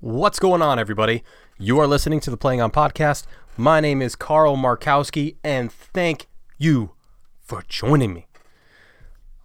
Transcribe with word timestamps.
What's 0.00 0.38
going 0.38 0.60
on, 0.60 0.78
everybody? 0.78 1.24
You 1.56 1.78
are 1.78 1.86
listening 1.86 2.20
to 2.20 2.30
the 2.30 2.36
Playing 2.36 2.60
On 2.60 2.70
podcast. 2.70 3.24
My 3.56 3.80
name 3.80 4.02
is 4.02 4.14
Carl 4.14 4.54
Markowski, 4.54 5.36
and 5.42 5.72
thank 5.72 6.26
you 6.58 6.90
for 7.40 7.64
joining 7.66 8.12
me. 8.12 8.26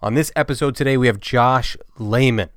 On 0.01 0.13
this 0.13 0.29
episode 0.35 0.75
today, 0.75 0.97
we 0.97 1.07
have 1.07 1.21
Josh 1.21 1.77
Lehman. 1.97 2.49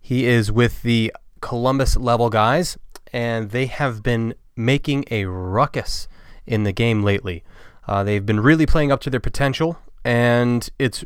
He 0.00 0.24
is 0.24 0.50
with 0.50 0.80
the 0.80 1.12
Columbus 1.42 1.94
level 1.98 2.30
guys, 2.30 2.78
and 3.12 3.50
they 3.50 3.66
have 3.66 4.02
been 4.02 4.32
making 4.56 5.04
a 5.10 5.26
ruckus 5.26 6.08
in 6.46 6.64
the 6.64 6.72
game 6.72 7.02
lately. 7.02 7.44
Uh, 7.86 8.02
they've 8.02 8.24
been 8.24 8.40
really 8.40 8.64
playing 8.64 8.90
up 8.90 9.02
to 9.02 9.10
their 9.10 9.20
potential, 9.20 9.76
and 10.06 10.70
it's 10.78 11.04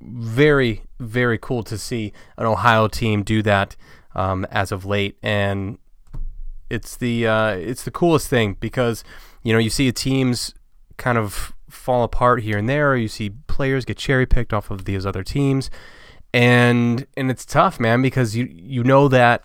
very, 0.00 0.84
very 0.98 1.36
cool 1.36 1.62
to 1.64 1.76
see 1.76 2.14
an 2.38 2.46
Ohio 2.46 2.88
team 2.88 3.22
do 3.22 3.42
that 3.42 3.76
um, 4.16 4.44
as 4.50 4.72
of 4.72 4.84
late. 4.84 5.16
And 5.22 5.78
it's 6.68 6.96
the 6.96 7.28
uh, 7.28 7.50
it's 7.50 7.84
the 7.84 7.92
coolest 7.92 8.28
thing 8.28 8.56
because 8.58 9.04
you 9.44 9.52
know 9.52 9.60
you 9.60 9.70
see 9.70 9.92
teams 9.92 10.52
kind 10.96 11.16
of 11.16 11.52
fall 11.68 12.02
apart 12.02 12.42
here 12.42 12.58
and 12.58 12.68
there. 12.68 12.96
You 12.96 13.06
see 13.06 13.30
players 13.46 13.84
get 13.84 13.98
cherry 13.98 14.26
picked 14.26 14.52
off 14.52 14.70
of 14.70 14.84
these 14.84 15.06
other 15.06 15.22
teams, 15.22 15.70
and 16.34 17.06
and 17.16 17.30
it's 17.30 17.44
tough, 17.44 17.78
man, 17.78 18.02
because 18.02 18.34
you 18.34 18.48
you 18.50 18.82
know 18.82 19.06
that 19.06 19.44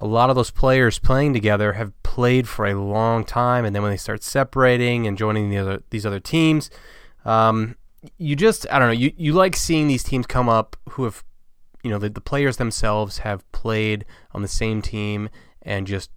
a 0.00 0.06
lot 0.06 0.30
of 0.30 0.36
those 0.36 0.50
players 0.50 0.98
playing 0.98 1.32
together 1.32 1.74
have 1.74 1.92
played 2.02 2.48
for 2.48 2.66
a 2.66 2.74
long 2.74 3.24
time, 3.24 3.64
and 3.64 3.74
then 3.74 3.82
when 3.82 3.90
they 3.90 3.98
start 3.98 4.22
separating 4.22 5.06
and 5.06 5.18
joining 5.18 5.50
the 5.50 5.58
other 5.58 5.82
these 5.90 6.06
other 6.06 6.20
teams, 6.20 6.70
um, 7.26 7.76
you 8.16 8.34
just 8.34 8.66
I 8.72 8.78
don't 8.78 8.88
know 8.88 8.92
you 8.92 9.12
you 9.16 9.34
like 9.34 9.56
seeing 9.56 9.88
these 9.88 10.02
teams 10.02 10.26
come 10.26 10.48
up 10.48 10.76
who 10.90 11.04
have 11.04 11.22
you 11.84 11.90
know 11.90 11.98
the, 11.98 12.08
the 12.08 12.20
players 12.20 12.56
themselves 12.56 13.18
have 13.18 13.50
played 13.52 14.04
on 14.32 14.42
the 14.42 14.48
same 14.48 14.82
team 14.82 15.28
and 15.62 15.86
just 15.86 16.10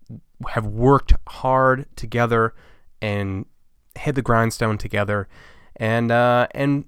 have 0.49 0.65
worked 0.65 1.13
hard 1.27 1.85
together 1.95 2.55
and 3.01 3.45
hit 3.95 4.15
the 4.15 4.21
grindstone 4.21 4.77
together 4.77 5.27
and 5.75 6.11
uh, 6.11 6.47
and 6.51 6.85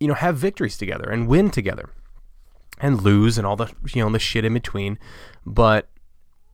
you 0.00 0.08
know 0.08 0.14
have 0.14 0.36
victories 0.36 0.76
together 0.76 1.08
and 1.08 1.28
win 1.28 1.50
together 1.50 1.90
and 2.80 3.02
lose 3.02 3.38
and 3.38 3.46
all 3.46 3.56
the 3.56 3.72
you 3.94 4.02
know 4.02 4.10
the 4.10 4.18
shit 4.18 4.44
in 4.44 4.52
between. 4.52 4.98
But 5.46 5.88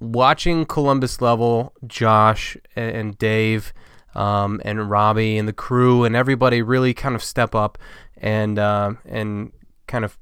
watching 0.00 0.66
Columbus 0.66 1.20
level 1.20 1.72
Josh 1.86 2.56
and 2.77 3.16
Dave 3.18 3.72
um, 4.14 4.60
and 4.64 4.90
Robbie 4.90 5.38
and 5.38 5.48
the 5.48 5.52
crew 5.52 6.05
and 6.05 6.14
everybody 6.14 6.62
really 6.62 6.94
kind 6.94 7.14
of 7.14 7.24
step 7.24 7.55
up 7.55 7.78
and 8.18 8.58
uh, 8.58 8.92
and 9.06 9.52
kind 9.86 10.05
of 10.05 10.18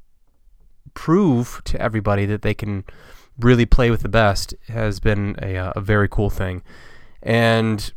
prove 0.96 1.62
to 1.64 1.80
everybody 1.80 2.26
that 2.26 2.42
they 2.42 2.54
can 2.54 2.82
really 3.38 3.66
play 3.66 3.90
with 3.90 4.00
the 4.00 4.08
best 4.08 4.54
has 4.68 4.98
been 4.98 5.36
a, 5.40 5.56
uh, 5.56 5.72
a 5.76 5.80
very 5.80 6.08
cool 6.08 6.30
thing. 6.30 6.62
And 7.22 7.92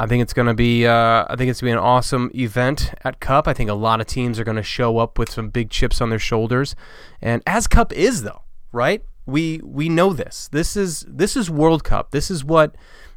I 0.00 0.06
think 0.06 0.22
it's 0.22 0.32
going 0.32 0.46
to 0.46 0.54
be 0.54 0.86
uh, 0.86 1.26
I 1.28 1.34
think 1.36 1.50
it's 1.50 1.60
going 1.60 1.72
to 1.72 1.76
be 1.76 1.78
an 1.78 1.84
awesome 1.84 2.30
event 2.34 2.94
at 3.04 3.20
Cup. 3.20 3.46
I 3.46 3.52
think 3.52 3.68
a 3.68 3.74
lot 3.74 4.00
of 4.00 4.06
teams 4.06 4.38
are 4.38 4.44
going 4.44 4.56
to 4.56 4.62
show 4.62 4.98
up 4.98 5.18
with 5.18 5.30
some 5.30 5.50
big 5.50 5.68
chips 5.68 6.00
on 6.00 6.08
their 6.08 6.18
shoulders. 6.18 6.74
And 7.20 7.42
as 7.46 7.66
Cup 7.66 7.92
is 7.92 8.22
though, 8.22 8.42
right? 8.70 9.04
We 9.26 9.60
we 9.62 9.88
know 9.88 10.12
this. 10.12 10.48
This 10.50 10.76
is 10.76 11.04
this 11.08 11.36
is 11.36 11.50
World 11.50 11.84
Cup. 11.84 12.12
This 12.12 12.30
is 12.30 12.44
what 12.44 12.74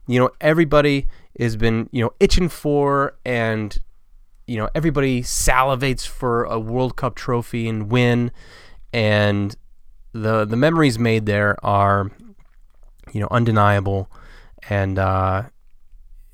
you 0.08 0.20
know 0.20 0.32
everybody 0.42 1.08
has 1.40 1.56
been, 1.56 1.90
you 1.92 2.04
know, 2.04 2.12
itching 2.20 2.50
for 2.50 3.18
and 3.26 3.78
you 4.48 4.58
know, 4.58 4.70
everybody 4.76 5.22
salivates 5.22 6.08
for 6.08 6.44
a 6.44 6.60
World 6.60 6.96
Cup 6.96 7.16
trophy 7.16 7.68
and 7.68 7.90
win 7.90 8.32
and 8.96 9.58
the 10.14 10.46
the 10.46 10.56
memories 10.56 10.98
made 10.98 11.26
there 11.26 11.58
are 11.64 12.10
you 13.14 13.20
know 13.20 13.28
undeniable. 13.30 14.10
And 14.70 14.98
uh, 14.98 15.44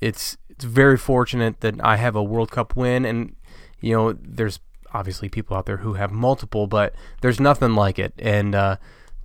it's 0.00 0.36
it's 0.48 0.64
very 0.64 0.96
fortunate 0.96 1.60
that 1.60 1.74
I 1.84 1.96
have 1.96 2.14
a 2.14 2.22
World 2.22 2.52
Cup 2.52 2.76
win. 2.76 3.04
And 3.04 3.34
you 3.80 3.92
know 3.94 4.12
there's 4.12 4.60
obviously 4.94 5.28
people 5.28 5.56
out 5.56 5.66
there 5.66 5.78
who 5.78 5.94
have 5.94 6.12
multiple 6.12 6.66
but 6.66 6.94
there's 7.20 7.40
nothing 7.40 7.74
like 7.74 7.98
it. 7.98 8.14
And 8.18 8.54
uh, 8.54 8.76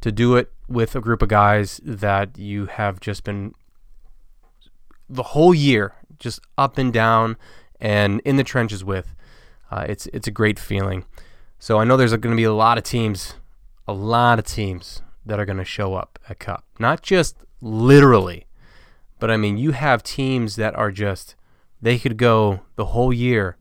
to 0.01 0.11
do 0.11 0.35
it 0.35 0.51
with 0.67 0.95
a 0.95 0.99
group 0.99 1.21
of 1.21 1.29
guys 1.29 1.79
that 1.83 2.39
you 2.39 2.65
have 2.65 2.99
just 2.99 3.23
been 3.23 3.53
the 5.07 5.23
whole 5.23 5.53
year 5.53 5.93
just 6.17 6.39
up 6.57 6.79
and 6.79 6.91
down 6.91 7.37
and 7.79 8.19
in 8.25 8.35
the 8.35 8.43
trenches 8.43 8.83
with 8.83 9.13
uh, 9.71 9.85
it's 9.87 10.07
it's 10.07 10.27
a 10.27 10.31
great 10.31 10.57
feeling 10.57 11.05
so 11.59 11.79
I 11.79 11.83
know 11.83 11.97
there's 11.97 12.11
going 12.11 12.31
to 12.31 12.35
be 12.35 12.43
a 12.43 12.53
lot 12.53 12.77
of 12.77 12.83
teams, 12.83 13.35
a 13.87 13.93
lot 13.93 14.39
of 14.39 14.45
teams 14.45 15.01
that 15.25 15.39
are 15.39 15.45
going 15.45 15.57
to 15.57 15.65
show 15.65 15.95
up 15.95 16.19
at 16.29 16.39
Cup. 16.39 16.63
Not 16.79 17.01
just 17.01 17.35
literally, 17.61 18.47
but 19.19 19.31
I 19.31 19.37
mean, 19.37 19.57
you 19.57 19.71
have 19.71 20.03
teams 20.03 20.55
that 20.57 20.75
are 20.75 20.91
just, 20.91 21.35
they 21.81 21.97
could 21.97 22.17
go 22.17 22.61
the 22.75 22.85
whole 22.85 23.11
year 23.11 23.57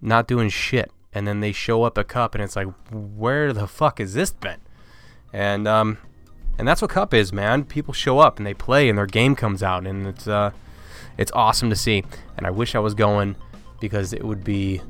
not 0.00 0.26
doing 0.26 0.48
shit. 0.48 0.90
And 1.12 1.26
then 1.26 1.40
they 1.40 1.52
show 1.52 1.84
up 1.84 1.96
at 1.96 2.08
Cup 2.08 2.34
and 2.34 2.44
it's 2.44 2.56
like, 2.56 2.68
where 2.90 3.52
the 3.52 3.66
fuck 3.66 4.00
has 4.00 4.14
this 4.14 4.32
been? 4.32 4.60
And, 5.32 5.66
um, 5.66 5.98
and 6.58 6.68
that's 6.68 6.82
what 6.82 6.90
Cup 6.90 7.14
is, 7.14 7.32
man. 7.32 7.64
People 7.64 7.94
show 7.94 8.18
up 8.18 8.38
and 8.38 8.46
they 8.46 8.54
play 8.54 8.88
and 8.88 8.98
their 8.98 9.06
game 9.06 9.34
comes 9.34 9.62
out 9.62 9.86
and 9.86 10.06
it's, 10.06 10.28
uh, 10.28 10.50
it's 11.16 11.32
awesome 11.32 11.70
to 11.70 11.76
see. 11.76 12.04
And 12.36 12.46
I 12.46 12.50
wish 12.50 12.74
I 12.74 12.80
was 12.80 12.94
going 12.94 13.36
because 13.80 14.12
it 14.12 14.24
would 14.24 14.44
be 14.44 14.82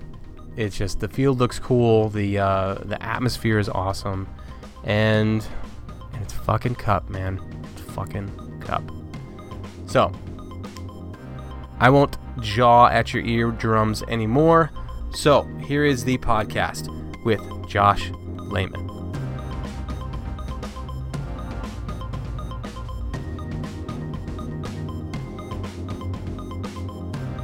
it's 0.57 0.77
just 0.77 1.01
the 1.01 1.09
field 1.09 1.39
looks 1.39 1.59
cool, 1.59 2.09
the 2.09 2.39
uh, 2.39 2.75
the 2.75 3.03
atmosphere 3.03 3.59
is 3.59 3.69
awesome, 3.69 4.29
and 4.85 5.47
and 6.13 6.23
it's 6.23 6.33
fucking 6.33 6.77
cup, 6.77 7.09
man. 7.11 7.41
It's 7.73 7.83
fucking 7.93 8.61
cup. 8.61 8.83
So 9.87 10.13
I 11.79 11.91
won't 11.91 12.17
jaw 12.41 12.87
at 12.89 13.13
your 13.13 13.25
eardrums 13.25 14.03
anymore. 14.05 14.71
So 15.13 15.43
here 15.65 15.85
is 15.85 16.05
the 16.05 16.19
podcast 16.19 16.89
with 17.25 17.41
Josh 17.69 18.11
Lehman. 18.11 18.91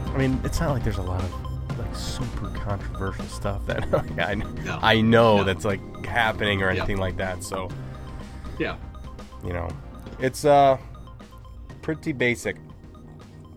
I 0.06 0.18
mean, 0.18 0.40
it's 0.44 0.60
not 0.60 0.72
like 0.72 0.84
there's 0.84 0.98
a 0.98 1.02
lot 1.02 1.22
of 1.22 1.78
like 1.78 1.96
super 1.96 2.51
controversial 2.62 3.26
stuff 3.26 3.66
that 3.66 3.90
like, 3.92 4.18
I, 4.18 4.34
no, 4.34 4.78
I 4.80 5.00
know 5.00 5.38
no. 5.38 5.44
that's 5.44 5.64
like 5.64 5.80
happening 6.06 6.62
or 6.62 6.70
anything 6.70 6.98
like 6.98 7.16
that. 7.16 7.42
So 7.42 7.68
yeah, 8.58 8.76
you 9.44 9.52
know, 9.52 9.68
it's 10.20 10.44
uh 10.44 10.78
pretty 11.82 12.12
basic. 12.12 12.56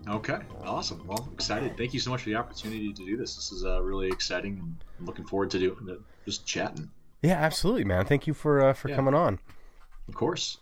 Okay, 0.07 0.37
awesome. 0.63 1.05
Well, 1.07 1.29
excited. 1.33 1.77
Thank 1.77 1.93
you 1.93 1.99
so 1.99 2.11
much 2.11 2.21
for 2.21 2.29
the 2.29 2.35
opportunity 2.35 2.93
to 2.93 3.05
do 3.05 3.17
this. 3.17 3.35
This 3.35 3.51
is 3.51 3.65
uh, 3.65 3.81
really 3.81 4.07
exciting, 4.07 4.59
and 4.59 4.75
I'm 4.99 5.05
looking 5.05 5.25
forward 5.25 5.49
to 5.51 5.59
doing 5.59 5.87
it, 5.89 5.99
just 6.25 6.45
chatting. 6.45 6.91
Yeah, 7.23 7.33
absolutely, 7.33 7.85
man. 7.85 8.05
Thank 8.05 8.27
you 8.27 8.35
for 8.35 8.63
uh, 8.63 8.73
for 8.73 8.89
yeah. 8.89 8.95
coming 8.95 9.15
on. 9.15 9.39
Of 10.07 10.13
course. 10.13 10.59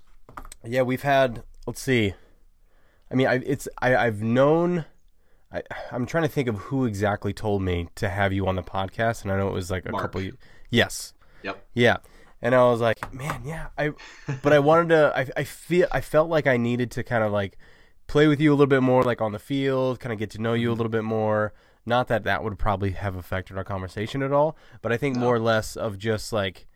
Yeah, 0.64 0.84
we've 0.84 1.02
had. 1.02 1.44
Let's 1.68 1.82
see. 1.82 2.14
I 3.12 3.16
mean, 3.16 3.28
I, 3.28 3.36
it's 3.46 3.68
I, 3.82 3.96
I've 3.96 4.22
known 4.22 4.86
I, 5.54 5.62
I'm 5.92 6.06
trying 6.06 6.24
to 6.24 6.30
think 6.30 6.48
of 6.48 6.56
who 6.56 6.86
exactly 6.86 7.32
told 7.32 7.62
me 7.62 7.88
to 7.96 8.10
have 8.10 8.34
you 8.34 8.48
on 8.48 8.56
the 8.56 8.64
podcast, 8.64 9.22
and 9.22 9.32
I 9.32 9.38
know 9.38 9.48
it 9.48 9.54
was 9.54 9.70
like 9.70 9.86
a 9.86 9.92
Mark. 9.92 10.04
couple. 10.04 10.32
Yes. 10.70 11.14
Yep. 11.44 11.64
Yeah, 11.74 11.98
and 12.42 12.56
I 12.56 12.64
was 12.66 12.82
like, 12.82 13.14
man, 13.14 13.44
yeah, 13.46 13.68
I. 13.78 13.92
but 14.42 14.52
I 14.52 14.60
wanted 14.60 14.90
to. 14.90 15.14
I, 15.16 15.28
I 15.38 15.44
feel. 15.44 15.88
I 15.92 16.02
felt 16.02 16.30
like 16.30 16.48
I 16.48 16.58
needed 16.58 16.92
to 16.92 17.04
kind 17.04 17.24
of 17.24 17.32
like 17.32 17.58
play 18.08 18.28
with 18.28 18.42
you 18.42 18.52
a 18.52 18.56
little 18.56 18.68
bit 18.68 18.82
more, 18.82 19.04
like 19.04 19.22
on 19.22 19.32
the 19.32 19.40
field, 19.40 20.00
kind 20.00 20.12
of 20.12 20.20
get 20.20 20.32
to 20.32 20.42
know 20.42 20.54
you 20.54 20.70
a 20.70 20.72
mm-hmm. 20.72 20.80
little 20.80 20.90
bit 20.90 21.04
more. 21.04 21.54
Not 21.86 22.08
that 22.08 22.24
that 22.24 22.44
would 22.44 22.58
probably 22.58 22.92
have 22.92 23.16
affected 23.16 23.58
our 23.58 23.64
conversation 23.64 24.24
at 24.24 24.32
all, 24.32 24.58
but 24.82 24.92
I 24.92 24.98
think 24.98 25.16
no. 25.16 25.22
more 25.22 25.36
or 25.36 25.40
less 25.40 25.76
of 25.76 25.98
just 25.98 26.34
like. 26.34 26.68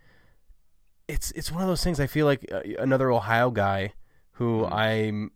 It's 1.07 1.31
it's 1.31 1.51
one 1.51 1.61
of 1.61 1.69
those 1.69 1.83
things. 1.83 2.01
I 2.01 2.07
feel 2.07 2.25
like 2.25 2.45
uh, 2.51 2.61
another 2.77 3.09
Ohio 3.09 3.49
guy 3.49 3.93
who 4.31 4.61
mm-hmm. 4.61 4.73
I'm 4.73 5.31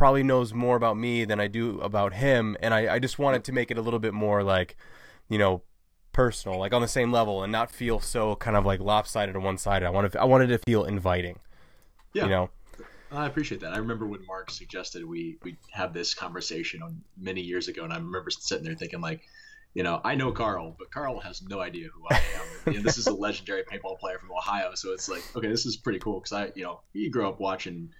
probably 0.00 0.22
knows 0.22 0.54
more 0.54 0.76
about 0.76 0.96
me 0.96 1.26
than 1.26 1.38
I 1.38 1.46
do 1.46 1.78
about 1.82 2.14
him, 2.14 2.56
and 2.60 2.72
I, 2.72 2.94
I 2.94 2.98
just 2.98 3.18
wanted 3.18 3.44
to 3.44 3.52
make 3.52 3.70
it 3.70 3.76
a 3.76 3.82
little 3.82 3.98
bit 3.98 4.14
more 4.14 4.42
like, 4.42 4.74
you 5.28 5.36
know, 5.36 5.60
personal, 6.12 6.58
like 6.58 6.72
on 6.72 6.80
the 6.80 6.88
same 6.88 7.12
level, 7.12 7.42
and 7.42 7.52
not 7.52 7.70
feel 7.70 8.00
so 8.00 8.34
kind 8.36 8.56
of 8.56 8.64
like 8.64 8.80
lopsided 8.80 9.36
on 9.36 9.42
one 9.42 9.58
side. 9.58 9.82
I 9.82 9.90
wanted 9.90 10.16
I 10.16 10.24
wanted 10.24 10.46
to 10.46 10.58
feel 10.60 10.84
inviting. 10.84 11.38
Yeah. 12.14 12.22
You 12.22 12.30
know. 12.30 12.50
I 13.12 13.26
appreciate 13.26 13.60
that. 13.60 13.74
I 13.74 13.76
remember 13.76 14.06
when 14.06 14.24
Mark 14.24 14.50
suggested 14.50 15.04
we 15.04 15.36
we 15.42 15.58
have 15.72 15.92
this 15.92 16.14
conversation 16.14 16.82
on 16.82 17.02
many 17.18 17.42
years 17.42 17.68
ago, 17.68 17.84
and 17.84 17.92
I 17.92 17.96
remember 17.96 18.30
sitting 18.30 18.64
there 18.64 18.74
thinking 18.74 19.02
like, 19.02 19.20
you 19.74 19.82
know, 19.82 20.00
I 20.02 20.14
know 20.14 20.32
Carl, 20.32 20.76
but 20.78 20.90
Carl 20.90 21.20
has 21.20 21.42
no 21.42 21.60
idea 21.60 21.88
who 21.92 22.06
I 22.10 22.14
am. 22.14 22.46
you 22.72 22.78
know, 22.78 22.84
this 22.84 22.96
is 22.96 23.06
a 23.06 23.12
legendary 23.12 23.64
paintball 23.64 23.98
player 23.98 24.18
from 24.18 24.32
Ohio, 24.32 24.70
so 24.76 24.94
it's 24.94 25.10
like, 25.10 25.22
okay, 25.36 25.48
this 25.48 25.66
is 25.66 25.76
pretty 25.76 25.98
cool 25.98 26.20
because 26.20 26.32
I, 26.32 26.52
you 26.54 26.62
know, 26.62 26.80
you 26.94 27.10
grew 27.10 27.28
up 27.28 27.38
watching 27.38 27.90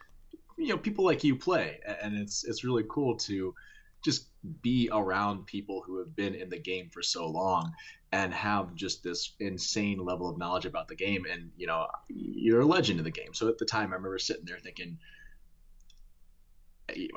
you 0.61 0.69
know 0.69 0.79
people 0.79 1.05
like 1.05 1.25
you 1.25 1.35
play 1.35 1.81
and 2.03 2.17
it's 2.17 2.45
it's 2.45 2.65
really 2.65 2.85
cool 2.89 3.17
to 3.17 3.55
just 4.03 4.29
be 4.63 4.89
around 4.93 5.47
people 5.47 5.83
who 5.85 5.99
have 5.99 6.15
been 6.15 6.35
in 6.35 6.49
the 6.49 6.59
game 6.59 6.89
for 6.91 7.03
so 7.03 7.27
long 7.27 7.73
and 8.13 8.33
have 8.33 8.75
just 8.75 9.03
this 9.03 9.35
insane 9.41 9.99
level 9.99 10.29
of 10.29 10.39
knowledge 10.39 10.67
about 10.67 10.89
the 10.89 10.95
game 10.95 11.25
and 11.31 11.51
you 11.57 11.67
know 11.67 11.87
you're 12.09 12.61
a 12.61 12.67
legend 12.67 12.99
in 12.99 13.05
the 13.05 13.11
game 13.11 13.33
so 13.33 13.49
at 13.49 13.59
the 13.59 13.65
time 13.65 13.93
i 13.93 13.97
remember 13.97 14.19
sitting 14.19 14.45
there 14.45 14.59
thinking 14.59 14.99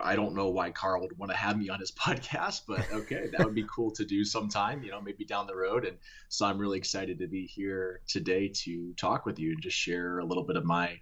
I 0.01 0.15
don't 0.15 0.35
know 0.35 0.49
why 0.49 0.69
Carl 0.69 1.01
would 1.01 1.17
want 1.17 1.31
to 1.31 1.37
have 1.37 1.57
me 1.57 1.69
on 1.69 1.79
his 1.79 1.91
podcast, 1.99 2.61
but 2.67 2.85
okay, 2.91 3.29
that 3.31 3.43
would 3.43 3.55
be 3.55 3.65
cool 3.73 3.91
to 3.91 4.05
do 4.05 4.23
sometime, 4.23 4.83
you 4.83 4.91
know, 4.91 5.01
maybe 5.01 5.25
down 5.25 5.47
the 5.47 5.55
road. 5.55 5.85
And 5.85 5.97
so 6.29 6.45
I'm 6.45 6.59
really 6.59 6.77
excited 6.77 7.19
to 7.19 7.27
be 7.27 7.47
here 7.47 8.01
today 8.07 8.49
to 8.49 8.93
talk 8.93 9.25
with 9.25 9.39
you 9.39 9.51
and 9.53 9.61
just 9.61 9.77
share 9.77 10.19
a 10.19 10.25
little 10.25 10.43
bit 10.43 10.57
of 10.57 10.65
my 10.65 10.99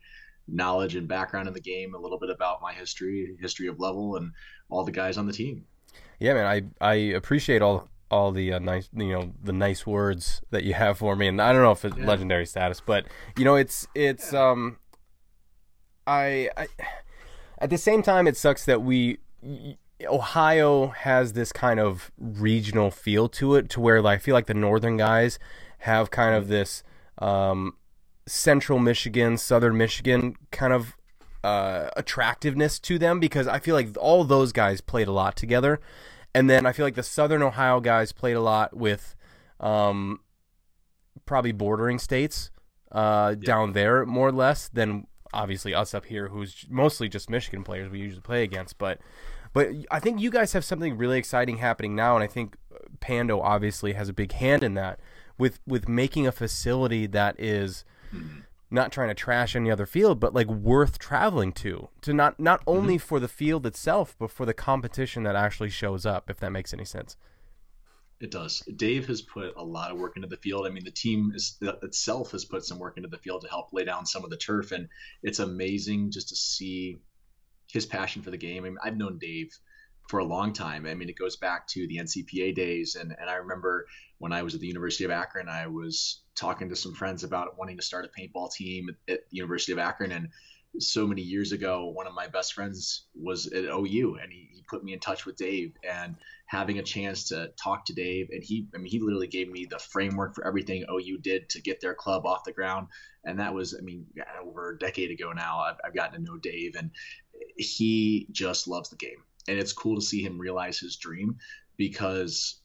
knowledge 0.52 0.96
and 0.96 1.08
background 1.08 1.48
in 1.48 1.54
the 1.54 1.62
game, 1.62 1.96
a 1.96 1.98
little 1.98 2.20
bit 2.20 2.30
about 2.30 2.62
my 2.62 2.74
history, 2.74 3.36
history 3.40 3.68
of 3.68 3.80
level, 3.80 4.18
and 4.18 4.32
all 4.70 4.84
the 4.84 4.92
guys 4.92 5.18
on 5.18 5.28
the 5.28 5.34
team. 5.34 5.66
Yeah, 6.20 6.34
man, 6.34 6.46
I 6.46 6.86
I 6.86 6.94
appreciate 6.94 7.62
all 7.62 7.90
all 8.10 8.32
the 8.32 8.54
uh, 8.54 8.60
nice 8.60 8.90
you 8.94 9.12
know 9.12 9.34
the 9.42 9.54
nice 9.54 9.88
words 9.88 10.42
that 10.52 10.64
you 10.64 10.74
have 10.74 10.98
for 10.98 11.16
me, 11.16 11.28
and 11.28 11.42
I 11.42 11.54
don't 11.54 11.62
know 11.64 11.72
if 11.72 11.86
it's 11.86 11.98
yeah. 11.98 12.06
legendary 12.06 12.46
status, 12.46 12.82
but 12.86 13.06
you 13.38 13.46
know 13.46 13.56
it's 13.56 13.88
it's 13.96 14.34
yeah. 14.34 14.52
um 14.52 14.78
I 16.06 16.50
I 16.58 16.68
at 17.60 17.70
the 17.70 17.78
same 17.78 18.02
time 18.04 18.28
it 18.28 18.38
sucks 18.38 18.66
that 18.66 18.82
we 18.82 19.18
Ohio 20.06 20.88
has 20.88 21.34
this 21.34 21.52
kind 21.52 21.80
of 21.80 22.12
regional 22.18 22.92
feel 22.92 23.30
to 23.30 23.56
it, 23.56 23.70
to 23.70 23.80
where 23.80 24.02
like, 24.02 24.20
I 24.20 24.22
feel 24.22 24.34
like 24.34 24.48
the 24.48 24.54
northern 24.54 24.98
guys 24.98 25.40
have 25.80 26.12
kind 26.12 26.36
of 26.36 26.48
this 26.48 26.84
um, 27.20 27.76
central 28.32 28.80
Michigan, 28.80 29.38
southern 29.38 29.78
Michigan 29.78 30.36
kind 30.52 30.72
of 30.72 30.96
uh, 31.44 31.90
attractiveness 31.98 32.80
to 32.80 32.98
them 32.98 33.20
because 33.20 33.46
I 33.48 33.60
feel 33.60 33.76
like 33.76 33.90
all 34.00 34.24
those 34.24 34.54
guys 34.54 34.80
played 34.80 35.10
a 35.10 35.12
lot 35.12 35.36
together, 35.36 35.82
and 36.34 36.50
then 36.50 36.66
I 36.66 36.72
feel 36.72 36.86
like 36.86 36.96
the 36.96 37.04
southern 37.04 37.44
Ohio 37.44 37.82
guys 37.82 38.14
played 38.14 38.38
a 38.38 38.42
lot 38.42 38.76
with 38.76 39.16
um, 39.60 40.22
probably 41.26 41.52
bordering 41.52 42.00
states 42.00 42.52
uh, 42.92 43.36
yeah. 43.38 43.46
down 43.46 43.74
there 43.74 44.06
more 44.06 44.30
or 44.30 44.32
less 44.32 44.70
than 44.70 45.08
obviously 45.34 45.74
us 45.74 45.94
up 45.94 46.06
here 46.06 46.30
who's 46.30 46.66
mostly 46.70 47.10
just 47.10 47.30
Michigan 47.30 47.64
players 47.64 47.90
we 47.90 48.00
usually 48.00 48.22
play 48.22 48.44
against, 48.44 48.78
but. 48.78 49.00
But 49.54 49.68
I 49.92 50.00
think 50.00 50.22
you 50.22 50.30
guys 50.32 50.54
have 50.54 50.64
something 50.64 50.98
really 50.98 51.18
exciting 51.18 51.58
happening 51.58 51.94
now, 51.94 52.16
and 52.16 52.24
I 52.24 52.28
think 52.28 52.56
Pando 53.02 53.42
obviously 53.42 53.92
has 53.92 54.08
a 54.08 54.14
big 54.14 54.32
hand 54.32 54.64
in 54.64 54.76
that 54.76 55.02
with 55.38 55.60
with 55.68 55.90
making 55.90 56.26
a 56.26 56.32
facility 56.32 57.06
that 57.08 57.38
is 57.38 57.84
not 58.72 58.92
trying 58.92 59.10
to 59.10 59.14
trash 59.14 59.56
any 59.56 59.70
other 59.70 59.86
field, 59.86 60.20
but 60.20 60.34
like 60.34 60.48
worth 60.48 60.98
traveling 60.98 61.52
to. 61.54 61.90
To 62.02 62.14
not 62.14 62.40
not 62.40 62.62
mm-hmm. 62.62 62.70
only 62.70 62.96
mm-hmm. 62.96 63.06
for 63.06 63.20
the 63.20 63.28
field 63.28 63.66
itself, 63.66 64.16
but 64.18 64.32
for 64.32 64.46
the 64.46 64.54
competition 64.54 65.24
that 65.24 65.36
actually 65.36 65.70
shows 65.70 66.06
up, 66.06 66.30
if 66.30 66.40
that 66.40 66.52
makes 66.52 66.74
any 66.74 66.86
sense. 66.86 67.18
It 68.22 68.30
does. 68.30 68.60
Dave 68.76 69.08
has 69.08 69.22
put 69.22 69.56
a 69.58 69.64
lot 69.64 69.90
of 69.90 69.98
work 69.98 70.16
into 70.16 70.28
the 70.28 70.38
field. 70.38 70.68
I 70.68 70.70
mean, 70.70 70.84
the 70.84 70.92
team 70.92 71.32
is, 71.34 71.58
itself 71.82 72.32
has 72.34 72.46
put 72.46 72.64
some 72.64 72.78
work 72.78 72.98
into 72.98 73.10
the 73.10 73.18
field 73.18 73.42
to 73.42 73.50
help 73.50 73.74
lay 73.74 73.84
down 73.84 74.06
some 74.06 74.24
of 74.24 74.30
the 74.30 74.38
turf, 74.38 74.72
and 74.72 74.88
it's 75.24 75.40
amazing 75.40 76.12
just 76.12 76.30
to 76.30 76.36
see 76.36 77.00
his 77.72 77.88
passion 77.88 78.22
for 78.22 78.30
the 78.30 78.38
game. 78.38 78.64
I 78.64 78.70
mean, 78.70 78.78
I've 78.84 78.96
known 78.96 79.18
Dave 79.18 79.58
for 80.12 80.20
a 80.20 80.26
long 80.26 80.52
time. 80.52 80.86
I 80.86 80.94
mean, 80.94 81.08
it 81.08 81.18
goes 81.18 81.38
back 81.38 81.66
to 81.70 81.88
the 81.88 81.98
NCPA 81.98 82.54
days, 82.54 82.96
and 83.00 83.16
and 83.18 83.30
I 83.30 83.36
remember 83.36 83.88
when 84.18 84.34
I 84.34 84.44
was 84.44 84.54
at 84.54 84.60
the 84.60 84.68
University 84.68 85.06
of 85.06 85.12
Akron, 85.12 85.48
I 85.48 85.68
was 85.68 86.22
talking 86.36 86.68
to 86.68 86.76
some 86.76 86.94
friends 86.94 87.24
about 87.24 87.58
wanting 87.58 87.78
to 87.78 87.84
start 87.84 88.06
a 88.06 88.22
paintball 88.22 88.52
team 88.52 88.90
at 89.08 89.22
the 89.30 89.38
University 89.38 89.72
of 89.72 89.80
Akron, 89.80 90.12
and 90.12 90.28
so 90.80 91.08
many 91.08 91.22
years 91.22 91.54
ago, 91.54 91.88
one 91.88 92.08
of 92.08 92.14
my 92.14 92.28
best 92.28 92.54
friends 92.54 93.06
was 93.16 93.48
at 93.48 93.64
OU, 93.64 94.18
and 94.22 94.34
he, 94.34 94.50
he 94.54 94.64
put 94.70 94.84
me 94.84 94.92
in 94.92 95.00
touch 95.00 95.26
with 95.26 95.38
Dave. 95.38 95.74
And 95.90 96.16
having 96.46 96.80
a 96.80 96.84
chance 96.84 97.30
to 97.30 97.52
talk 97.62 97.86
to 97.86 97.94
Dave, 97.94 98.30
and 98.32 98.44
he, 98.44 98.68
I 98.76 98.80
mean, 98.80 98.92
he 98.92 99.00
literally 99.00 99.28
gave 99.28 99.50
me 99.50 99.66
the 99.70 99.80
framework 99.80 100.36
for 100.36 100.46
everything 100.46 100.86
OU 100.90 101.20
did 101.20 101.50
to 101.52 101.62
get 101.62 101.80
their 101.80 101.94
club 101.94 102.26
off 102.26 102.44
the 102.46 102.54
ground. 102.54 102.88
And 103.24 103.40
that 103.40 103.54
was, 103.54 103.76
I 103.78 103.82
mean, 103.82 104.06
over 104.46 104.72
a 104.72 104.78
decade 104.78 105.12
ago 105.12 105.32
now. 105.32 105.60
I've, 105.60 105.78
I've 105.86 105.96
gotten 105.96 106.20
to 106.20 106.32
know 106.32 106.38
Dave, 106.38 106.76
and 106.76 106.92
he 107.58 108.28
just 108.32 108.68
loves 108.68 108.90
the 108.90 108.98
game 108.98 109.24
and 109.48 109.60
it's 109.60 109.74
cool 109.74 109.96
to 109.96 110.02
see 110.02 110.22
him 110.22 110.40
realize 110.40 110.80
his 110.80 110.98
dream 110.98 111.38
because 111.78 112.60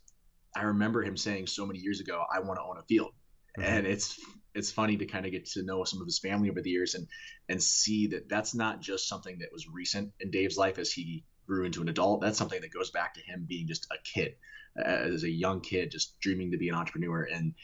I 0.55 0.62
remember 0.62 1.02
him 1.02 1.17
saying 1.17 1.46
so 1.46 1.67
many 1.67 1.78
years 1.78 2.00
ago, 2.00 2.25
"I 2.32 2.40
want 2.40 2.58
to 2.58 2.64
own 2.64 2.78
a 2.78 2.82
field," 2.82 3.12
mm-hmm. 3.58 3.69
and 3.69 3.87
it's 3.87 4.19
it's 4.55 4.70
funny 4.70 4.96
to 4.96 5.06
kind 5.06 5.26
of 5.26 5.32
get 5.32 5.46
to 5.46 5.62
know 5.62 5.84
some 5.84 6.00
of 6.00 6.06
his 6.06 6.19
family 6.19 6.50
over 6.50 6.62
the 6.62 6.70
years 6.70 6.94
and 6.94 7.06
and 7.49 7.62
see 7.62 8.08
that 8.08 8.28
that's 8.28 8.55
not 8.55 8.81
just 8.81 9.08
something 9.08 9.38
that 9.38 9.52
was 9.52 9.69
recent 9.69 10.12
in 10.20 10.31
Dave's 10.31 10.56
life 10.56 10.78
as 10.78 10.90
he 10.90 11.25
grew 11.46 11.64
into 11.64 11.82
an 11.82 11.88
adult. 11.88 12.20
That's 12.20 12.38
something 12.38 12.61
that 12.61 12.73
goes 12.73 12.90
back 12.90 13.14
to 13.14 13.20
him 13.20 13.46
being 13.49 13.69
just 13.69 13.87
a 13.93 13.96
kid, 14.02 14.34
as 14.76 15.22
a 15.22 15.31
young 15.31 15.61
kid, 15.61 15.90
just 15.90 16.19
dreaming 16.20 16.50
to 16.52 16.58
be 16.58 16.69
an 16.69 16.75
entrepreneur. 16.75 17.22
And 17.22 17.55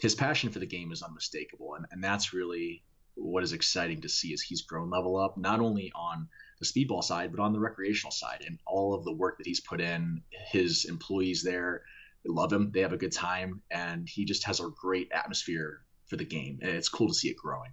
his 0.00 0.14
passion 0.14 0.50
for 0.50 0.58
the 0.58 0.66
game 0.66 0.92
is 0.92 1.02
unmistakable, 1.02 1.74
and 1.74 1.86
and 1.90 2.02
that's 2.02 2.32
really 2.32 2.82
what 3.14 3.42
is 3.42 3.52
exciting 3.52 4.00
to 4.00 4.08
see 4.08 4.32
is 4.32 4.42
he's 4.42 4.62
grown 4.62 4.90
level 4.90 5.16
up 5.16 5.36
not 5.36 5.60
only 5.60 5.92
on 5.94 6.28
the 6.62 6.86
speedball 6.86 7.02
side 7.02 7.30
but 7.30 7.42
on 7.42 7.52
the 7.52 7.60
recreational 7.60 8.10
side 8.10 8.44
and 8.46 8.58
all 8.66 8.94
of 8.94 9.04
the 9.04 9.12
work 9.12 9.38
that 9.38 9.46
he's 9.46 9.60
put 9.60 9.80
in 9.80 10.22
his 10.30 10.84
employees 10.86 11.42
there 11.42 11.82
love 12.26 12.52
him 12.52 12.70
they 12.72 12.80
have 12.80 12.92
a 12.92 12.98
good 12.98 13.12
time 13.12 13.62
and 13.70 14.08
he 14.08 14.24
just 14.24 14.44
has 14.44 14.60
a 14.60 14.68
great 14.80 15.10
atmosphere 15.12 15.80
for 16.06 16.16
the 16.16 16.24
game 16.24 16.58
and 16.62 16.70
it's 16.70 16.88
cool 16.88 17.08
to 17.08 17.14
see 17.14 17.28
it 17.28 17.36
growing 17.36 17.72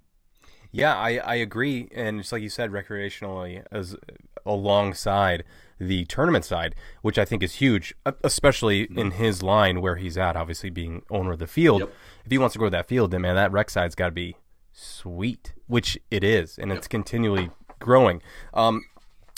yeah 0.71 0.95
i, 0.95 1.18
I 1.18 1.36
agree 1.36 1.88
and 1.94 2.19
it's 2.19 2.31
like 2.31 2.41
you 2.41 2.50
said 2.50 2.71
recreationally 2.71 3.63
as 3.71 3.95
alongside 4.45 5.44
the 5.80 6.06
tournament 6.06 6.45
side 6.45 6.74
which 7.01 7.19
i 7.19 7.25
think 7.25 7.44
is 7.44 7.56
huge 7.56 7.94
especially 8.24 8.85
mm-hmm. 8.85 8.97
in 8.97 9.12
his 9.12 9.44
line 9.44 9.81
where 9.81 9.97
he's 9.97 10.18
at 10.18 10.35
obviously 10.35 10.69
being 10.69 11.03
owner 11.12 11.33
of 11.33 11.39
the 11.39 11.47
field 11.47 11.81
yep. 11.81 11.94
if 12.25 12.31
he 12.31 12.38
wants 12.38 12.53
to 12.53 12.59
grow 12.59 12.69
that 12.69 12.88
field 12.88 13.12
then 13.12 13.21
man 13.21 13.35
that 13.35 13.51
rec 13.51 13.69
side's 13.69 13.95
got 13.95 14.07
to 14.07 14.12
be 14.12 14.35
sweet, 14.80 15.53
which 15.68 15.97
it 16.09 16.24
is, 16.24 16.57
and 16.57 16.71
it's 16.71 16.88
continually 16.88 17.51
growing. 17.79 18.21
Um, 18.53 18.83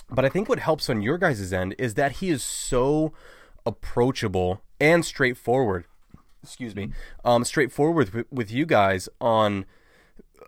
but 0.09 0.25
I 0.25 0.29
think 0.29 0.49
what 0.49 0.59
helps 0.59 0.89
on 0.89 1.01
your 1.01 1.17
guys' 1.17 1.53
end 1.53 1.75
is 1.77 1.93
that 1.93 2.13
he 2.13 2.29
is 2.29 2.43
so 2.43 3.13
approachable 3.65 4.61
and 4.79 5.05
straightforward. 5.05 5.85
Excuse 6.43 6.75
me, 6.75 6.89
um, 7.23 7.45
straightforward 7.45 8.13
with, 8.13 8.25
with 8.31 8.51
you 8.51 8.65
guys 8.65 9.07
on 9.19 9.65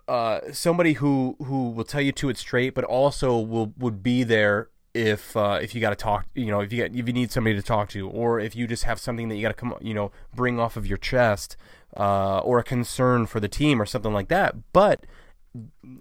uh, 0.08 0.40
somebody 0.52 0.94
who 0.94 1.36
who 1.44 1.70
will 1.70 1.84
tell 1.84 2.00
you 2.00 2.12
to 2.12 2.28
it 2.28 2.36
straight, 2.36 2.74
but 2.74 2.84
also 2.84 3.38
will 3.38 3.72
would 3.78 4.02
be 4.02 4.24
there 4.24 4.68
if 4.92 5.36
uh, 5.36 5.58
if 5.62 5.74
you 5.74 5.80
got 5.80 5.90
to 5.90 5.96
talk, 5.96 6.26
you 6.34 6.46
know, 6.46 6.60
if 6.60 6.72
you 6.72 6.84
if 6.84 6.94
you 6.94 7.12
need 7.12 7.30
somebody 7.30 7.56
to 7.56 7.62
talk 7.62 7.88
to, 7.90 8.08
or 8.08 8.40
if 8.40 8.54
you 8.56 8.66
just 8.66 8.84
have 8.84 9.00
something 9.00 9.28
that 9.28 9.36
you 9.36 9.42
got 9.42 9.48
to 9.48 9.54
come, 9.54 9.74
you 9.80 9.94
know, 9.94 10.10
bring 10.34 10.58
off 10.58 10.76
of 10.76 10.86
your 10.86 10.98
chest, 10.98 11.56
uh, 11.96 12.38
or 12.40 12.58
a 12.58 12.64
concern 12.64 13.26
for 13.26 13.40
the 13.40 13.48
team 13.48 13.80
or 13.80 13.86
something 13.86 14.12
like 14.12 14.28
that. 14.28 14.54
But 14.72 15.06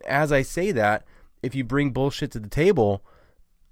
as 0.06 0.32
I 0.32 0.42
say 0.42 0.72
that, 0.72 1.06
if 1.44 1.54
you 1.54 1.64
bring 1.64 1.92
bullshit 1.92 2.32
to 2.32 2.40
the 2.40 2.50
table, 2.50 3.04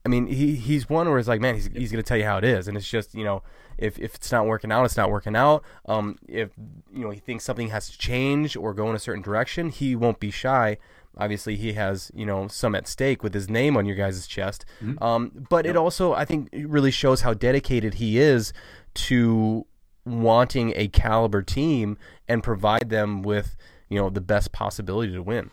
I 0.06 0.10
mean, 0.10 0.28
he 0.28 0.56
he's 0.56 0.90
one 0.90 1.10
where 1.10 1.18
it's 1.18 1.28
like, 1.28 1.42
man, 1.42 1.56
he's 1.56 1.70
he's 1.74 1.92
gonna 1.92 2.04
tell 2.04 2.18
you 2.18 2.26
how 2.26 2.38
it 2.38 2.44
is, 2.44 2.68
and 2.68 2.78
it's 2.78 2.90
just 2.90 3.16
you 3.16 3.24
know, 3.24 3.42
if 3.78 3.98
if 3.98 4.16
it's 4.16 4.32
not 4.32 4.46
working 4.46 4.72
out, 4.72 4.86
it's 4.86 4.98
not 4.98 5.10
working 5.10 5.36
out. 5.36 5.64
Um, 5.86 6.20
if 6.28 6.52
you 6.94 7.04
know 7.04 7.10
he 7.10 7.20
thinks 7.20 7.44
something 7.44 7.70
has 7.70 7.90
to 7.90 7.98
change 7.98 8.56
or 8.56 8.74
go 8.74 8.90
in 8.90 8.96
a 8.96 9.00
certain 9.00 9.24
direction, 9.24 9.70
he 9.70 9.96
won't 9.96 10.20
be 10.20 10.32
shy 10.32 10.78
Obviously, 11.18 11.58
he 11.58 11.74
has 11.74 12.12
you 12.16 12.26
know 12.26 12.48
some 12.48 12.74
at 12.74 12.88
stake 12.88 13.22
with 13.22 13.34
his 13.34 13.50
name 13.50 13.76
on 13.76 13.86
your 13.86 13.96
guys' 13.96 14.26
chest. 14.28 14.66
Mm-hmm. 14.82 15.04
Um, 15.04 15.46
but 15.50 15.66
yep. 15.66 15.76
it 15.76 15.78
also, 15.78 16.14
I 16.14 16.26
think, 16.26 16.50
really 16.54 16.92
shows 16.92 17.22
how 17.22 17.34
dedicated 17.34 17.96
he 17.96 18.18
is 18.18 18.54
to 18.94 19.66
wanting 20.06 20.74
a 20.76 20.88
caliber 20.88 21.42
team 21.42 21.98
and 22.28 22.42
provide 22.42 22.90
them 22.90 23.22
with 23.22 23.58
you 23.90 24.00
know 24.00 24.10
the 24.10 24.22
best 24.22 24.52
possibility 24.52 25.12
to 25.12 25.22
win. 25.22 25.52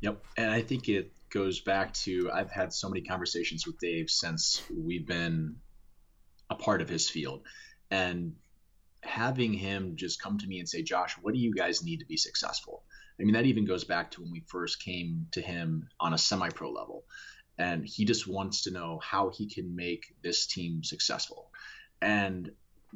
Yep, 0.00 0.24
and 0.36 0.50
I 0.50 0.62
think 0.62 0.88
it 0.88 1.12
goes 1.30 1.60
back 1.60 1.92
to 1.92 2.30
I've 2.32 2.50
had 2.50 2.72
so 2.72 2.88
many 2.88 3.02
conversations 3.02 3.66
with 3.66 3.78
Dave 3.78 4.10
since 4.10 4.62
we've 4.74 5.06
been 5.06 5.56
a 6.50 6.54
part 6.54 6.80
of 6.80 6.88
his 6.88 7.10
field, 7.10 7.42
and 7.90 8.34
having 9.02 9.52
him 9.52 9.96
just 9.96 10.20
come 10.22 10.38
to 10.38 10.46
me 10.46 10.58
and 10.58 10.68
say, 10.68 10.82
Josh, 10.82 11.16
what 11.20 11.34
do 11.34 11.40
you 11.40 11.52
guys 11.54 11.82
need 11.82 12.00
to 12.00 12.06
be 12.06 12.16
successful? 12.16 12.84
I 13.20 13.24
mean, 13.24 13.34
that 13.34 13.46
even 13.46 13.64
goes 13.64 13.84
back 13.84 14.12
to 14.12 14.22
when 14.22 14.30
we 14.30 14.44
first 14.46 14.82
came 14.82 15.26
to 15.32 15.40
him 15.40 15.88
on 15.98 16.14
a 16.14 16.18
semi 16.18 16.50
pro 16.50 16.70
level. 16.70 17.04
And 17.58 17.84
he 17.84 18.04
just 18.04 18.28
wants 18.28 18.62
to 18.62 18.70
know 18.70 19.00
how 19.02 19.30
he 19.30 19.48
can 19.48 19.74
make 19.74 20.14
this 20.22 20.46
team 20.46 20.84
successful. 20.84 21.50
And 22.00 22.52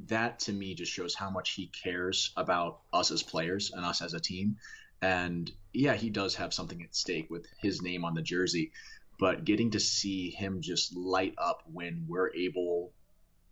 that 0.08 0.38
to 0.40 0.52
me 0.52 0.74
just 0.74 0.92
shows 0.92 1.14
how 1.14 1.30
much 1.30 1.50
he 1.50 1.72
cares 1.82 2.32
about 2.36 2.80
us 2.92 3.10
as 3.10 3.22
players 3.24 3.72
and 3.72 3.84
us 3.84 4.00
as 4.00 4.14
a 4.14 4.20
team. 4.20 4.56
And 5.02 5.50
yeah, 5.72 5.94
he 5.94 6.10
does 6.10 6.36
have 6.36 6.54
something 6.54 6.80
at 6.82 6.94
stake 6.94 7.28
with 7.28 7.44
his 7.60 7.82
name 7.82 8.04
on 8.04 8.14
the 8.14 8.22
jersey, 8.22 8.70
but 9.18 9.44
getting 9.44 9.72
to 9.72 9.80
see 9.80 10.30
him 10.30 10.60
just 10.62 10.94
light 10.96 11.34
up 11.38 11.62
when 11.72 12.06
we're 12.08 12.32
able 12.34 12.92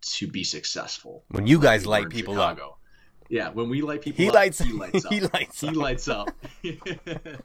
to 0.02 0.26
be 0.28 0.44
successful. 0.44 1.24
When 1.30 1.46
you 1.46 1.58
guys 1.58 1.86
light 1.86 2.08
people 2.08 2.34
Chicago, 2.34 2.68
up 2.70 2.78
Yeah, 3.28 3.50
when 3.50 3.68
we 3.68 3.82
light 3.82 4.00
people 4.02 4.22
He 4.22 4.28
up, 4.28 4.34
lights- 4.34 4.58
he 4.60 4.72
lights 4.72 5.04
up. 5.04 5.12
he 5.12 5.20
lights 5.20 5.60
He 5.60 5.68
up. 5.68 5.76
lights 5.76 6.08
up. 6.08 6.30
it's, 6.62 7.42